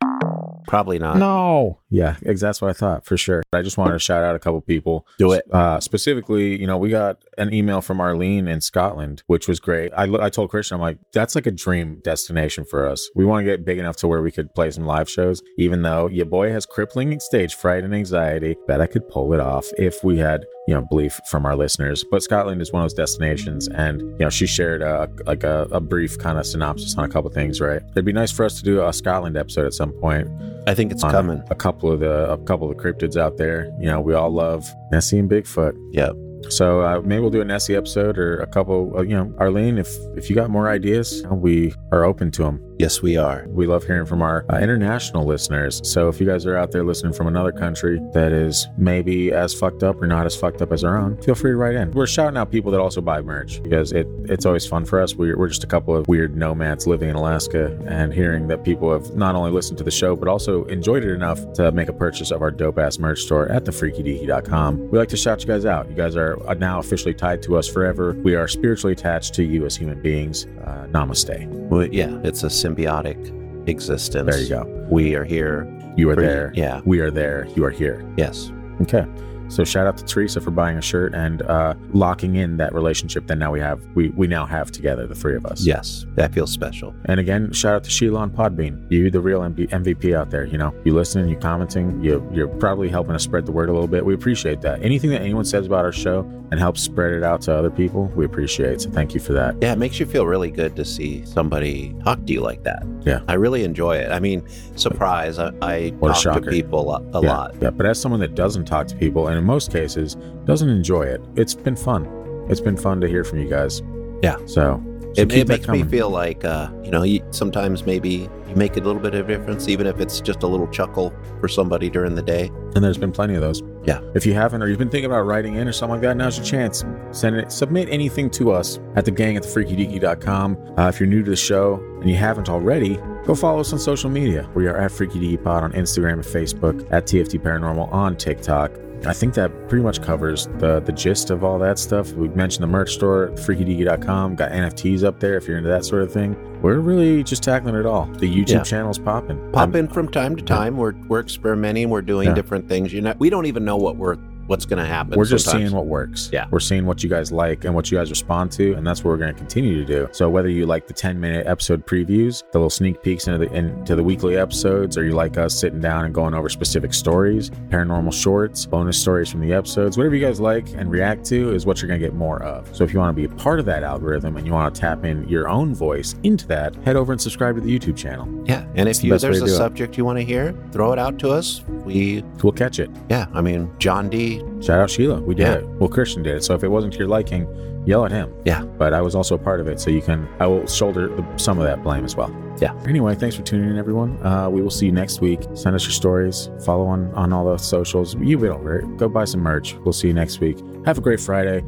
Probably 0.67 0.99
not. 0.99 1.17
No. 1.17 1.81
Yeah, 1.89 2.17
that's 2.21 2.61
what 2.61 2.69
I 2.69 2.75
thought 2.75 3.07
for 3.07 3.17
sure. 3.17 3.43
I 3.55 3.63
just 3.63 3.79
wanted 3.79 3.95
to 3.95 3.99
shout 3.99 4.23
out 4.23 4.37
a 4.37 4.39
couple 4.39 4.61
people. 4.61 5.07
Do 5.19 5.33
it. 5.33 5.45
Uh, 5.51 5.81
specifically, 5.81 6.61
you 6.61 6.67
know, 6.67 6.77
we 6.77 6.91
got 6.91 7.23
an 7.39 7.55
email 7.55 7.81
from 7.81 8.03
Arlene 8.03 8.47
in 8.49 8.61
Scotland, 8.61 9.23
which 9.29 9.49
was 9.49 9.61
great. 9.61 9.93
I, 9.97 10.03
I 10.23 10.29
told 10.29 10.51
Christian, 10.51 10.75
I'm 10.75 10.83
like, 10.83 10.99
that's 11.15 11.35
like 11.35 11.47
a 11.47 11.51
dream 11.51 12.01
destination 12.05 12.67
for 12.67 12.87
us. 12.87 13.09
We 13.15 13.25
want 13.25 13.47
to 13.47 13.51
get 13.51 13.65
big 13.65 13.79
enough 13.79 13.97
to 13.97 14.09
where 14.09 14.21
we 14.21 14.31
could 14.31 14.55
play 14.55 14.71
some 14.71 14.85
live 14.85 15.09
shows, 15.09 15.41
even 15.57 15.81
though 15.83 16.07
your 16.09 16.27
boy 16.27 16.51
has 16.53 16.67
crippling 16.67 17.19
stage 17.21 17.55
fright 17.55 17.83
and 17.83 17.95
anxiety. 17.95 18.57
Bet 18.67 18.83
I 18.83 18.87
could 18.89 19.09
pull 19.09 19.33
it 19.33 19.41
off 19.41 19.67
if 19.79 20.05
we 20.05 20.19
had, 20.19 20.45
you 20.69 20.75
know, 20.75 20.83
belief 20.83 21.19
from 21.31 21.47
our 21.47 21.57
listeners. 21.57 22.05
But 22.11 22.23
Scotland 22.23 22.61
is 22.61 22.73
one 22.73 22.83
of 22.83 22.85
those 22.85 22.95
destinations. 22.95 23.69
And, 23.69 24.03
you 24.03 24.19
know, 24.19 24.31
she 24.31 24.47
shared 24.47 24.83
a, 24.83 25.09
like 25.27 25.43
a, 25.43 25.67
a 25.73 25.81
brief 25.81 26.19
kind 26.19 26.39
of 26.39 26.47
synopsis 26.47 26.95
on 26.97 27.05
a 27.05 27.09
couple 27.09 27.31
things, 27.31 27.61
right? 27.61 27.81
It'd 27.93 28.05
be 28.05 28.13
nice 28.13 28.31
for 28.31 28.45
us 28.45 28.57
to 28.59 28.63
do 28.63 28.87
a 28.87 28.93
Scotland 28.93 29.37
episode 29.37 29.67
at 29.67 29.73
some 29.73 29.93
point 29.93 30.29
I 30.69 30.75
think 30.75 30.93
it's 30.93 31.03
coming. 31.03 31.43
A 31.49 31.55
couple 31.55 31.91
of 31.91 32.01
the 32.01 32.31
a 32.31 32.37
couple 32.37 32.71
of 32.71 32.77
the 32.77 32.83
cryptids 32.83 33.17
out 33.17 33.39
there. 33.39 33.75
You 33.81 33.87
know, 33.87 34.03
we 34.03 34.13
all 34.13 34.31
love 34.31 34.67
Nessie 34.93 35.19
and 35.19 35.31
Bigfoot. 35.31 35.73
Yep. 35.93 36.15
So 36.51 36.83
uh, 36.83 37.01
maybe 37.01 37.21
we'll 37.21 37.31
do 37.31 37.41
a 37.41 37.45
Nessie 37.45 37.75
episode 37.75 38.19
or 38.19 38.41
a 38.41 38.47
couple. 38.47 38.93
Uh, 38.95 39.01
you 39.01 39.17
know, 39.17 39.35
Arlene, 39.39 39.79
if 39.79 39.89
if 40.15 40.29
you 40.29 40.37
got 40.37 40.51
more 40.51 40.69
ideas, 40.69 41.25
we 41.31 41.75
are 41.91 42.05
open 42.05 42.31
to 42.33 42.43
them. 42.43 42.68
Yes, 42.79 43.03
we 43.03 43.17
are. 43.17 43.45
We 43.49 43.67
love 43.67 43.83
hearing 43.83 44.07
from 44.07 44.23
our 44.23 44.47
uh, 44.53 44.59
international 44.59 45.27
listeners. 45.27 45.81
So 45.83 46.09
if 46.09 46.21
you 46.21 46.27
guys 46.29 46.47
are 46.47 46.57
out 46.57 46.71
there 46.71 46.85
listening 46.85 47.13
from 47.13 47.27
another 47.27 47.51
country 47.51 48.01
that 48.13 48.31
is 48.31 48.69
maybe 48.77 49.33
as 49.33 49.53
fucked 49.53 49.83
up 49.83 50.01
or 50.01 50.07
not 50.07 50.27
as 50.27 50.37
fucked 50.37 50.63
up 50.63 50.71
as 50.71 50.85
our 50.85 50.97
own, 50.97 51.21
feel 51.21 51.35
free 51.35 51.51
to 51.51 51.57
write 51.57 51.75
in. 51.75 51.91
We're 51.91 52.07
shouting 52.07 52.37
out 52.37 52.53
people 52.53 52.71
that 52.71 52.81
also 52.81 53.01
buy 53.01 53.21
merch 53.21 53.61
because 53.65 53.91
it 53.91 54.07
it's 54.27 54.47
always 54.47 54.65
fun 54.65 54.85
for 54.85 55.01
us. 55.01 55.17
We're, 55.17 55.37
we're 55.37 55.49
just 55.49 55.65
a 55.65 55.67
couple 55.67 55.97
of 55.97 56.07
weird 56.07 56.37
nomads 56.37 56.87
living 56.87 57.09
in 57.09 57.17
Alaska 57.17 57.77
and 57.89 58.15
hearing 58.15 58.47
that 58.47 58.63
people 58.63 58.93
have 58.93 59.13
not 59.17 59.35
only 59.35 59.51
listened 59.51 59.79
to 59.79 59.85
the 59.85 59.91
show 59.91 60.15
but 60.15 60.29
also 60.29 60.65
enjoyed 60.67 61.03
it 61.03 61.11
enough 61.13 61.53
to 61.55 61.73
make 61.73 61.89
a 61.89 61.93
purchase 61.93 62.31
of 62.31 62.43
our 62.43 62.53
dope 62.53 62.79
ass 62.79 63.01
merch 63.01 63.23
store 63.23 63.51
at 63.51 63.65
thefreakydeaky.com. 63.65 64.89
We 64.91 64.99
like 64.99 65.09
to 65.09 65.17
shout 65.17 65.41
you 65.41 65.49
guys 65.49 65.67
out. 65.67 65.91
You 65.91 65.97
guys 65.97 66.15
are 66.15 66.41
uh, 66.49 66.55
now 66.55 66.79
officially 66.79 67.15
tied 67.15 67.43
to 67.43 67.57
us 67.57 67.67
forever. 67.67 68.13
We 68.23 68.37
are 68.37 68.47
spiritually 68.47 68.93
attached 68.93 69.35
to 69.35 69.43
you 69.43 69.67
as 69.67 69.75
human 69.75 70.01
beings. 70.01 70.47
Uh, 70.65 70.87
namaste. 70.91 71.49
Well, 71.69 71.87
yeah, 71.87 72.19
it's 72.23 72.45
a 72.45 72.51
symbiotic 72.75 73.69
existence. 73.69 74.31
There 74.31 74.43
you 74.43 74.49
go. 74.49 74.87
We 74.91 75.15
are 75.15 75.25
here. 75.25 75.67
You 75.97 76.11
are 76.11 76.17
there. 76.17 76.53
Yeah. 76.55 76.81
We 76.85 77.01
are 77.01 77.11
there. 77.11 77.47
You 77.57 77.65
are 77.65 77.71
here. 77.71 78.09
Yes. 78.17 78.53
Okay. 78.83 79.07
So 79.49 79.65
shout 79.65 79.87
out 79.87 79.97
to 79.99 80.05
Teresa 80.05 80.41
for 80.41 80.51
buying 80.51 80.79
a 80.79 80.83
shirt 80.83 81.15
and 81.15 81.43
uh, 81.43 81.75
locking 81.93 82.37
in 82.37 82.57
that 82.59 82.73
relationship 82.75 83.27
that 83.27 83.37
now 83.37 83.51
we 83.51 83.61
have. 83.61 83.83
We 83.95 84.11
we 84.11 84.27
now 84.27 84.47
have 84.47 84.71
together, 84.71 85.07
the 85.07 85.15
three 85.15 85.37
of 85.37 85.47
us. 85.47 85.65
Yes. 85.65 86.07
That 86.15 86.33
feels 86.35 86.53
special. 86.53 86.95
And 87.07 87.19
again, 87.21 87.53
shout 87.53 87.75
out 87.75 87.85
to 87.85 87.91
Sheila 87.91 88.21
on 88.21 88.31
Podbean. 88.31 88.91
You, 88.91 89.11
the 89.11 89.21
real 89.21 89.41
MB- 89.41 89.71
MVP 89.71 90.15
out 90.15 90.31
there. 90.31 90.45
You 90.45 90.59
know, 90.59 90.75
you 90.85 90.95
listening, 90.95 91.29
you 91.29 91.37
commenting, 91.37 92.03
you 92.03 92.27
you're 92.33 92.49
probably 92.49 92.89
helping 92.89 93.15
us 93.15 93.23
spread 93.23 93.47
the 93.47 93.53
word 93.53 93.69
a 93.69 93.73
little 93.73 93.89
bit. 93.89 94.05
We 94.05 94.15
appreciate 94.15 94.61
that. 94.63 94.83
Anything 94.83 95.11
that 95.11 95.23
anyone 95.23 95.45
says 95.45 95.67
about 95.67 95.85
our 95.85 95.93
show 95.93 96.21
and 96.51 96.59
helps 96.59 96.81
spread 96.81 97.13
it 97.13 97.23
out 97.23 97.43
to 97.43 97.55
other 97.55 97.71
people, 97.71 98.07
we 98.17 98.25
appreciate. 98.25 98.81
So 98.81 98.91
thank 98.91 99.15
you 99.15 99.21
for 99.21 99.33
that. 99.35 99.57
Yeah, 99.61 99.73
it 99.73 99.79
makes 99.79 100.01
you 100.01 100.07
feel 100.07 100.27
really 100.27 100.51
good 100.51 100.77
to 100.77 100.85
see 100.85 101.25
somebody 101.27 101.95
talk 102.05 102.25
to 102.27 102.33
you 102.33 102.41
like 102.41 102.63
that. 102.65 102.83
Yeah. 103.03 103.21
I 103.29 103.35
really 103.35 103.65
enjoy 103.65 103.97
it. 103.97 104.11
I 104.11 104.19
mean, 104.21 104.47
surprise, 104.77 105.39
I, 105.39 105.53
I 105.61 105.89
What 105.99 106.21
talk 106.21 106.43
to 106.43 106.51
people 106.51 106.95
a, 106.95 107.03
a 107.19 107.23
yeah, 107.23 107.37
lot. 107.37 107.55
Yeah, 107.61 107.71
but 107.71 107.87
as 107.87 108.01
someone 108.01 108.21
that 108.21 108.35
doesn't 108.35 108.65
talk 108.65 108.87
to 108.89 108.97
people 108.97 109.29
and 109.29 109.38
in 109.39 109.45
most 109.45 109.73
cases 109.73 110.17
doesn't 110.45 110.69
enjoy 110.69 111.05
it, 111.05 111.23
it's 111.37 111.55
been 111.55 111.77
fun. 111.77 112.07
It's 112.49 112.61
been 112.61 112.77
fun 112.77 113.01
to 113.01 113.09
hear 113.09 113.25
from 113.25 113.41
you 113.41 113.49
guys. 113.49 113.83
Yeah. 114.23 114.37
So, 114.47 114.83
so 115.15 115.23
It, 115.23 115.33
it 115.33 115.49
makes 115.49 115.69
me 115.69 115.83
feel 115.85 116.11
like, 116.11 116.45
uh, 116.45 116.71
you 116.83 116.91
know, 116.91 117.03
you, 117.03 117.23
sometimes 117.31 117.85
maybe 117.87 118.29
you 118.49 118.57
make 118.57 118.77
a 118.77 118.81
little 118.81 119.01
bit 119.01 119.15
of 119.15 119.27
difference, 119.27 119.69
even 119.69 119.87
if 119.87 120.01
it's 120.01 120.21
just 120.21 120.43
a 120.43 120.47
little 120.47 120.67
chuckle 120.69 121.13
for 121.41 121.49
somebody 121.49 121.91
during 121.91 122.15
the 122.15 122.23
day. 122.23 122.51
And 122.75 122.83
there's 122.83 122.99
been 122.99 123.13
plenty 123.13 123.35
of 123.35 123.41
those. 123.41 123.63
Yeah. 123.85 124.01
If 124.15 124.27
you 124.27 124.35
haven't, 124.35 124.63
or 124.63 124.69
you've 124.69 124.79
been 124.79 124.91
thinking 124.91 125.11
about 125.11 125.23
writing 125.23 125.57
in 125.57 125.69
or 125.69 125.73
something 125.73 125.95
like 125.95 126.03
that, 126.03 126.17
now's 126.17 126.37
your 126.37 126.47
chance. 126.47 126.85
Send 127.13 127.37
it, 127.37 127.53
submit 127.53 127.89
anything 127.91 128.31
to 128.31 128.53
us 128.53 128.81
at 128.97 129.05
the 129.05 129.11
gang 129.11 129.37
at 129.37 129.43
thefreakydeaky.com. 129.43 130.75
Uh, 130.79 130.89
if 130.89 131.01
you're 131.01 131.09
new 131.09 131.23
to 131.23 131.31
the 131.31 131.37
show 131.37 131.75
and 132.01 132.09
you 132.11 132.17
haven't 132.17 132.49
already, 132.49 132.97
go 133.25 133.35
follow 133.35 133.61
us 133.61 133.73
on 133.73 133.79
social 133.79 134.11
media. 134.11 134.49
We 134.55 134.67
are 134.67 134.77
at 134.77 134.91
Freaky 134.91 135.21
Deaky 135.21 135.43
Pod 135.43 135.63
on 135.65 135.73
Instagram 135.73 136.15
and 136.15 136.23
Facebook, 136.25 136.87
at 136.91 137.05
TFD 137.07 137.41
Paranormal 137.41 137.93
on 137.93 138.17
TikTok. 138.17 138.73
I 139.07 139.13
think 139.13 139.35
that 139.35 139.51
pretty 139.69 139.83
much 139.85 140.03
covers 140.03 140.49
the 140.59 140.81
the 140.81 140.93
gist 140.93 141.31
of 141.31 141.45
all 141.45 141.59
that 141.61 141.79
stuff. 141.79 142.13
We 142.13 142.29
mentioned 142.29 142.63
the 142.63 142.67
merch 142.69 142.93
store, 142.95 143.29
freakydeaky.com, 143.35 144.35
got 144.35 144.51
NFTs 144.51 145.05
up 145.05 145.21
there 145.21 145.37
if 145.37 145.47
you're 145.47 145.57
into 145.59 145.69
that 145.69 145.85
sort 145.85 146.03
of 146.03 146.13
thing. 146.13 146.37
We're 146.63 146.81
really 146.81 147.23
just 147.23 147.43
tackling 147.43 147.77
it 147.77 147.87
all. 147.87 148.07
The 148.07 148.29
YouTube 148.29 148.49
Yeah. 148.51 148.63
channel's 148.63 148.99
popping. 148.99 149.39
Pop 149.53 149.69
I'm- 149.69 149.77
in 149.77 149.89
from 149.89 150.09
time 150.09 150.35
to 150.37 150.43
time. 150.43 150.77
We're 150.77 150.95
we're 151.09 151.21
experimenting. 151.21 151.91
We're 151.91 152.03
doing 152.03 152.29
Yeah. 152.29 152.35
different 152.35 152.69
things. 152.69 152.93
You 152.93 153.01
know, 153.03 153.15
we 153.19 153.31
don't 153.31 153.47
even 153.47 153.65
know 153.65 153.77
what 153.77 153.97
we're 153.97 154.17
what's 154.49 154.67
going 154.67 154.83
to 154.83 154.89
happen. 154.89 155.17
We're 155.17 155.25
just 155.25 155.45
sometimes. 155.45 155.65
seeing 155.71 155.77
what 155.77 155.87
works. 155.87 156.31
Yeah. 156.33 156.47
We're 156.51 156.61
seeing 156.61 156.87
what 156.87 157.03
you 157.03 157.09
guys 157.09 157.31
like 157.31 157.65
and 157.65 157.75
what 157.75 157.91
you 157.91 157.99
guys 157.99 158.11
respond 158.11 158.51
to, 158.53 158.75
and 158.75 158.87
that's 158.87 159.05
what 159.05 159.11
we're 159.11 159.19
going 159.19 159.33
to 159.33 159.39
continue 159.39 159.79
to 159.79 159.85
do. 159.85 160.09
So 160.13 160.29
whether 160.29 160.49
you 160.49 160.67
like 160.67 160.87
the 160.87 160.95
10 160.95 161.21
minute 161.21 161.47
episode 161.47 161.87
previews, 161.87 162.43
the 162.53 162.59
little 162.59 162.71
sneak 162.71 163.03
peeks 163.03 163.27
into 163.29 163.39
the 163.39 163.53
into 163.55 163.95
the 163.95 164.03
weekly 164.03 164.37
episodes, 164.37 164.97
or 164.97 165.05
you 165.05 165.13
like 165.13 165.37
us 165.39 165.59
sitting 165.59 165.81
down 165.81 166.05
and 166.05 166.15
going 166.15 166.35
over 166.35 166.49
specific 166.49 166.95
stories, 166.95 167.51
paranormal 167.69 168.13
shorts, 168.13 168.67
bonus 168.67 169.01
stories 169.01 169.31
from 169.31 169.41
the 169.41 169.53
episodes, 169.53 169.97
whatever 169.97 170.15
you 170.15 170.25
guys 170.25 170.41
like 170.41 170.69
and 170.75 170.91
react 170.91 171.25
to 171.27 171.53
is 171.53 171.67
what 171.67 171.81
you're 171.81 171.89
going 171.89 172.01
to 172.01 172.07
get 172.07 172.15
more 172.15 172.43
of. 172.43 172.75
So 172.75 172.85
if 172.85 172.93
you 172.93 172.99
want 172.99 173.17
to 173.17 173.29
be 173.29 173.33
a 173.33 173.37
part 173.37 173.61
of 173.61 173.67
that 173.67 173.83
algorithm 173.83 174.37
and 174.37 174.47
you 174.47 174.53
want 174.53 174.75
to 174.75 174.81
tap 174.81 175.05
in 175.05 175.29
your 175.29 175.49
own 175.49 175.75
voice 175.75 176.15
into 176.23 176.47
that, 176.49 176.75
head 176.77 176.97
over 176.97 177.13
and 177.13 177.21
subscribe 177.21 177.55
to 177.57 177.61
the 177.61 177.79
YouTube 177.79 177.97
channel. 177.97 178.27
Yeah, 178.47 178.67
and 178.75 178.89
if 178.89 179.05
you 179.05 179.13
way 179.13 179.19
there's 179.19 179.43
a 179.43 179.47
do 179.47 179.53
it. 179.53 179.57
subject 179.57 179.99
you 179.99 180.05
want 180.05 180.19
to 180.19 180.25
hear, 180.25 180.55
throw 180.73 180.93
it 180.93 180.99
out 180.99 181.19
to 181.21 181.31
us. 181.31 181.63
We 181.69 182.25
We'll 182.43 182.53
catch 182.53 182.79
it. 182.79 182.91
yeah, 183.11 183.27
I 183.35 183.41
mean 183.41 183.71
John 183.79 184.09
D. 184.09 184.38
Shout 184.61 184.81
out 184.81 184.91
Sheila. 184.91 185.21
We 185.21 185.35
did 185.35 185.47
Yeah. 185.47 185.55
it. 185.55 185.67
Well, 185.79 185.89
Christian 185.89 186.23
did 186.23 186.37
it. 186.37 186.45
So 186.45 186.55
if 186.55 186.63
it 186.65 186.69
wasn't 186.69 186.93
to 186.95 186.99
your 186.99 187.09
liking, 187.09 187.47
yell 187.87 188.05
at 188.05 188.11
him. 188.11 188.33
Yeah. 188.45 188.63
But 188.65 188.93
I 188.95 189.01
was 189.01 189.15
also 189.15 189.35
a 189.35 189.39
part 189.39 189.61
of 189.61 189.69
it. 189.69 189.81
So 189.81 189.91
you 189.91 190.03
can, 190.03 190.29
I 190.41 190.47
will 190.47 190.67
shoulder 190.67 191.11
some 191.37 191.59
of 191.59 191.65
that 191.65 191.83
blame 191.83 192.05
as 192.05 192.17
well. 192.17 192.35
Yeah. 192.61 192.73
Anyway, 192.87 193.15
thanks 193.15 193.37
for 193.37 193.43
tuning 193.43 193.71
in, 193.71 193.79
everyone. 193.79 194.19
Uh, 194.25 194.49
we 194.51 194.61
will 194.63 194.71
see 194.71 194.87
you 194.87 194.93
next 194.93 195.21
week. 195.21 195.41
Send 195.55 195.77
us 195.77 195.85
your 195.85 195.93
stories. 195.93 196.51
Follow 196.65 196.87
on, 196.87 197.13
on 197.15 197.33
all 197.33 197.45
the 197.51 197.57
socials. 197.59 198.17
You've 198.21 198.41
been 198.41 198.51
over 198.51 198.79
it. 198.81 198.97
Go 198.97 199.09
buy 199.09 199.25
some 199.25 199.41
merch. 199.41 199.75
We'll 199.85 199.93
see 199.93 200.09
you 200.09 200.15
next 200.15 200.41
week. 200.41 200.59
Have 200.85 200.99
a 200.99 201.01
great 201.01 201.21
Friday. 201.21 201.63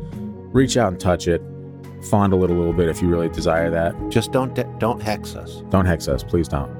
Reach 0.52 0.76
out 0.76 0.88
and 0.88 1.00
touch 1.00 1.28
it. 1.28 1.40
Fondle 2.10 2.42
it 2.44 2.50
a 2.50 2.54
little 2.54 2.72
bit 2.72 2.88
if 2.88 3.02
you 3.02 3.08
really 3.08 3.28
desire 3.28 3.70
that. 3.70 3.94
Just 4.08 4.32
don't 4.32 4.54
don't 4.80 5.00
hex 5.02 5.36
us. 5.36 5.62
Don't 5.70 5.84
hex 5.86 6.08
us, 6.08 6.24
please 6.24 6.48
don't. 6.48 6.70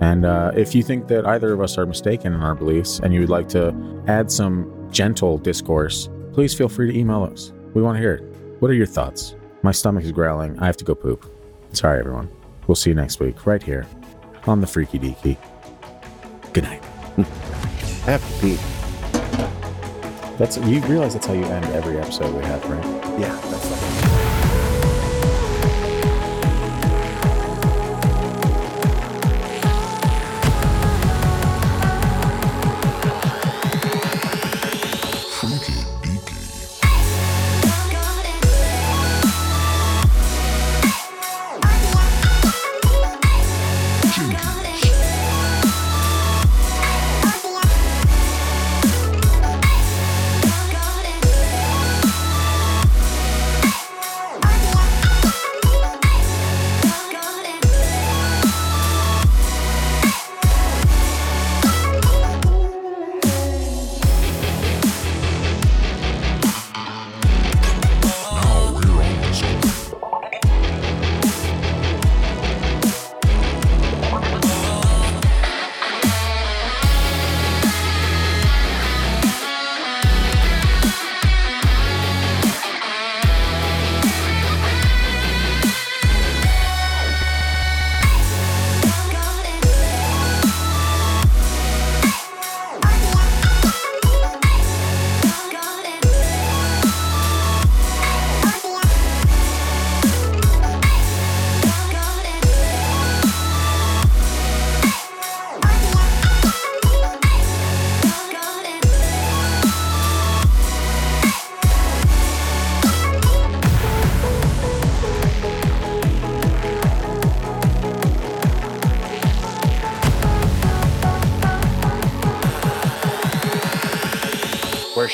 And 0.00 0.24
uh, 0.24 0.52
if 0.54 0.74
you 0.74 0.82
think 0.82 1.08
that 1.08 1.26
either 1.26 1.52
of 1.52 1.60
us 1.60 1.76
are 1.76 1.86
mistaken 1.86 2.32
in 2.32 2.40
our 2.40 2.54
beliefs 2.54 3.00
and 3.00 3.12
you 3.12 3.20
would 3.20 3.30
like 3.30 3.48
to 3.50 3.74
add 4.06 4.30
some 4.30 4.88
gentle 4.90 5.38
discourse, 5.38 6.08
please 6.32 6.54
feel 6.54 6.68
free 6.68 6.92
to 6.92 6.98
email 6.98 7.24
us. 7.24 7.52
We 7.74 7.82
want 7.82 7.96
to 7.96 8.00
hear 8.00 8.14
it. 8.14 8.22
What 8.60 8.70
are 8.70 8.74
your 8.74 8.86
thoughts? 8.86 9.34
My 9.62 9.72
stomach 9.72 10.04
is 10.04 10.12
growling. 10.12 10.58
I 10.60 10.66
have 10.66 10.76
to 10.78 10.84
go 10.84 10.94
poop. 10.94 11.30
Sorry, 11.72 11.98
everyone. 11.98 12.30
We'll 12.66 12.76
see 12.76 12.90
you 12.90 12.96
next 12.96 13.18
week, 13.20 13.46
right 13.46 13.62
here 13.62 13.86
on 14.46 14.60
the 14.60 14.66
Freaky 14.66 14.98
Deaky. 14.98 15.36
Good 16.52 16.64
night. 16.64 16.82
I 17.18 18.12
have 18.12 18.34
to 18.34 18.40
pee. 18.40 18.58
That's 20.36 20.56
you 20.58 20.80
realize 20.82 21.14
that's 21.14 21.26
how 21.26 21.34
you 21.34 21.44
end 21.44 21.64
every 21.66 21.98
episode 21.98 22.34
we 22.34 22.44
have, 22.44 22.64
right? 22.70 22.84
Yeah, 23.20 23.34
that's 23.50 24.02
like. 24.02 24.07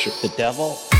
Worship 0.04 0.20
the 0.20 0.36
devil. 0.36 0.93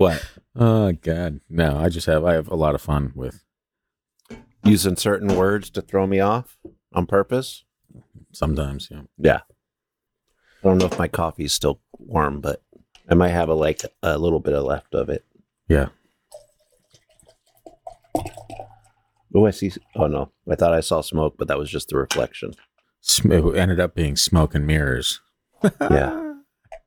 What? 0.00 0.26
Oh 0.56 0.92
God, 0.92 1.40
no! 1.50 1.76
I 1.76 1.90
just 1.90 2.06
have 2.06 2.24
I 2.24 2.32
have 2.32 2.48
a 2.48 2.54
lot 2.54 2.74
of 2.74 2.80
fun 2.80 3.12
with 3.14 3.44
Using 4.64 4.96
certain 4.96 5.36
words 5.36 5.68
to 5.70 5.82
throw 5.82 6.06
me 6.06 6.20
off 6.20 6.56
on 6.94 7.04
purpose? 7.06 7.64
sometimes. 8.32 8.88
Yeah. 8.90 9.02
Yeah. 9.18 9.40
I 10.64 10.68
don't 10.68 10.78
know 10.78 10.86
if 10.86 10.98
my 10.98 11.06
coffee's 11.06 11.52
still 11.52 11.80
warm, 11.98 12.40
but 12.40 12.62
I 13.10 13.14
might 13.14 13.28
have 13.28 13.50
a 13.50 13.54
like 13.54 13.82
a 14.02 14.16
little 14.16 14.40
bit 14.40 14.54
of 14.54 14.64
left 14.64 14.94
of 14.94 15.10
it. 15.10 15.26
Yeah. 15.68 15.88
Oh, 19.34 19.44
I 19.46 19.50
see. 19.50 19.70
Oh 19.96 20.06
no, 20.06 20.32
I 20.50 20.54
thought 20.54 20.72
I 20.72 20.80
saw 20.80 21.02
smoke, 21.02 21.34
but 21.36 21.46
that 21.48 21.58
was 21.58 21.70
just 21.70 21.88
the 21.88 21.98
reflection. 21.98 22.52
Sm- 23.02 23.32
It 23.32 23.54
ended 23.54 23.80
up 23.80 23.94
being 23.94 24.16
smoke 24.16 24.54
and 24.54 24.66
mirrors. 24.66 25.20
Yeah. 25.78 26.36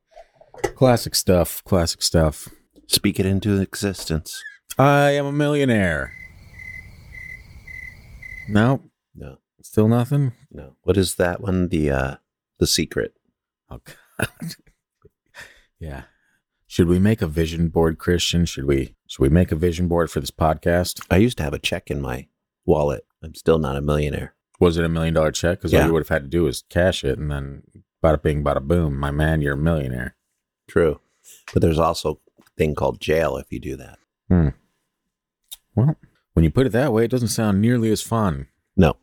Classic 0.75 1.13
stuff. 1.13 1.63
Classic 1.63 2.01
stuff. 2.01 2.49
Speak 2.87 3.19
it 3.19 3.25
into 3.25 3.59
existence. 3.61 4.41
I 4.77 5.11
am 5.11 5.25
a 5.25 5.31
millionaire. 5.31 6.13
No, 8.49 8.81
No, 9.15 9.37
still 9.61 9.87
nothing. 9.87 10.33
no. 10.51 10.75
What 10.83 10.97
is 10.97 11.15
that 11.15 11.41
one? 11.41 11.69
The 11.69 11.89
uh, 11.91 12.15
the 12.59 12.67
secret. 12.67 13.13
Oh 13.69 13.79
God. 14.19 14.27
yeah. 15.79 16.03
Should 16.67 16.87
we 16.87 16.99
make 16.99 17.21
a 17.21 17.27
vision 17.27 17.69
board, 17.69 17.99
Christian? 17.99 18.45
Should 18.45 18.65
we? 18.65 18.95
Should 19.07 19.21
we 19.21 19.29
make 19.29 19.51
a 19.51 19.55
vision 19.55 19.87
board 19.87 20.11
for 20.11 20.19
this 20.19 20.31
podcast? 20.31 21.05
I 21.09 21.17
used 21.17 21.37
to 21.37 21.43
have 21.43 21.53
a 21.53 21.59
check 21.59 21.89
in 21.91 22.01
my 22.01 22.27
wallet. 22.65 23.05
I'm 23.23 23.35
still 23.35 23.59
not 23.59 23.77
a 23.77 23.81
millionaire. 23.81 24.33
Was 24.59 24.77
it 24.77 24.83
a 24.85 24.89
million 24.89 25.13
dollar 25.13 25.31
check? 25.31 25.59
Because 25.59 25.73
all 25.73 25.79
Yeah. 25.81 25.85
you 25.87 25.93
would 25.93 26.01
have 26.03 26.09
had 26.09 26.23
to 26.23 26.29
do 26.29 26.43
was 26.43 26.63
cash 26.69 27.03
it, 27.03 27.17
and 27.17 27.31
then 27.31 27.63
bada 28.03 28.21
bing, 28.21 28.43
bada 28.43 28.61
boom. 28.61 28.97
My 28.99 29.11
man, 29.11 29.41
you're 29.41 29.53
a 29.53 29.57
millionaire. 29.57 30.15
True, 30.67 30.99
but 31.53 31.61
there's 31.61 31.79
also 31.79 32.19
thing 32.57 32.75
called 32.75 32.99
jail 32.99 33.37
if 33.37 33.51
you 33.51 33.59
do 33.59 33.75
that. 33.77 33.99
Hmm. 34.27 34.49
Well, 35.75 35.95
when 36.33 36.43
you 36.43 36.51
put 36.51 36.67
it 36.67 36.71
that 36.71 36.93
way, 36.93 37.05
it 37.05 37.11
doesn't 37.11 37.29
sound 37.29 37.61
nearly 37.61 37.91
as 37.91 38.01
fun. 38.01 38.47
No, 38.75 38.95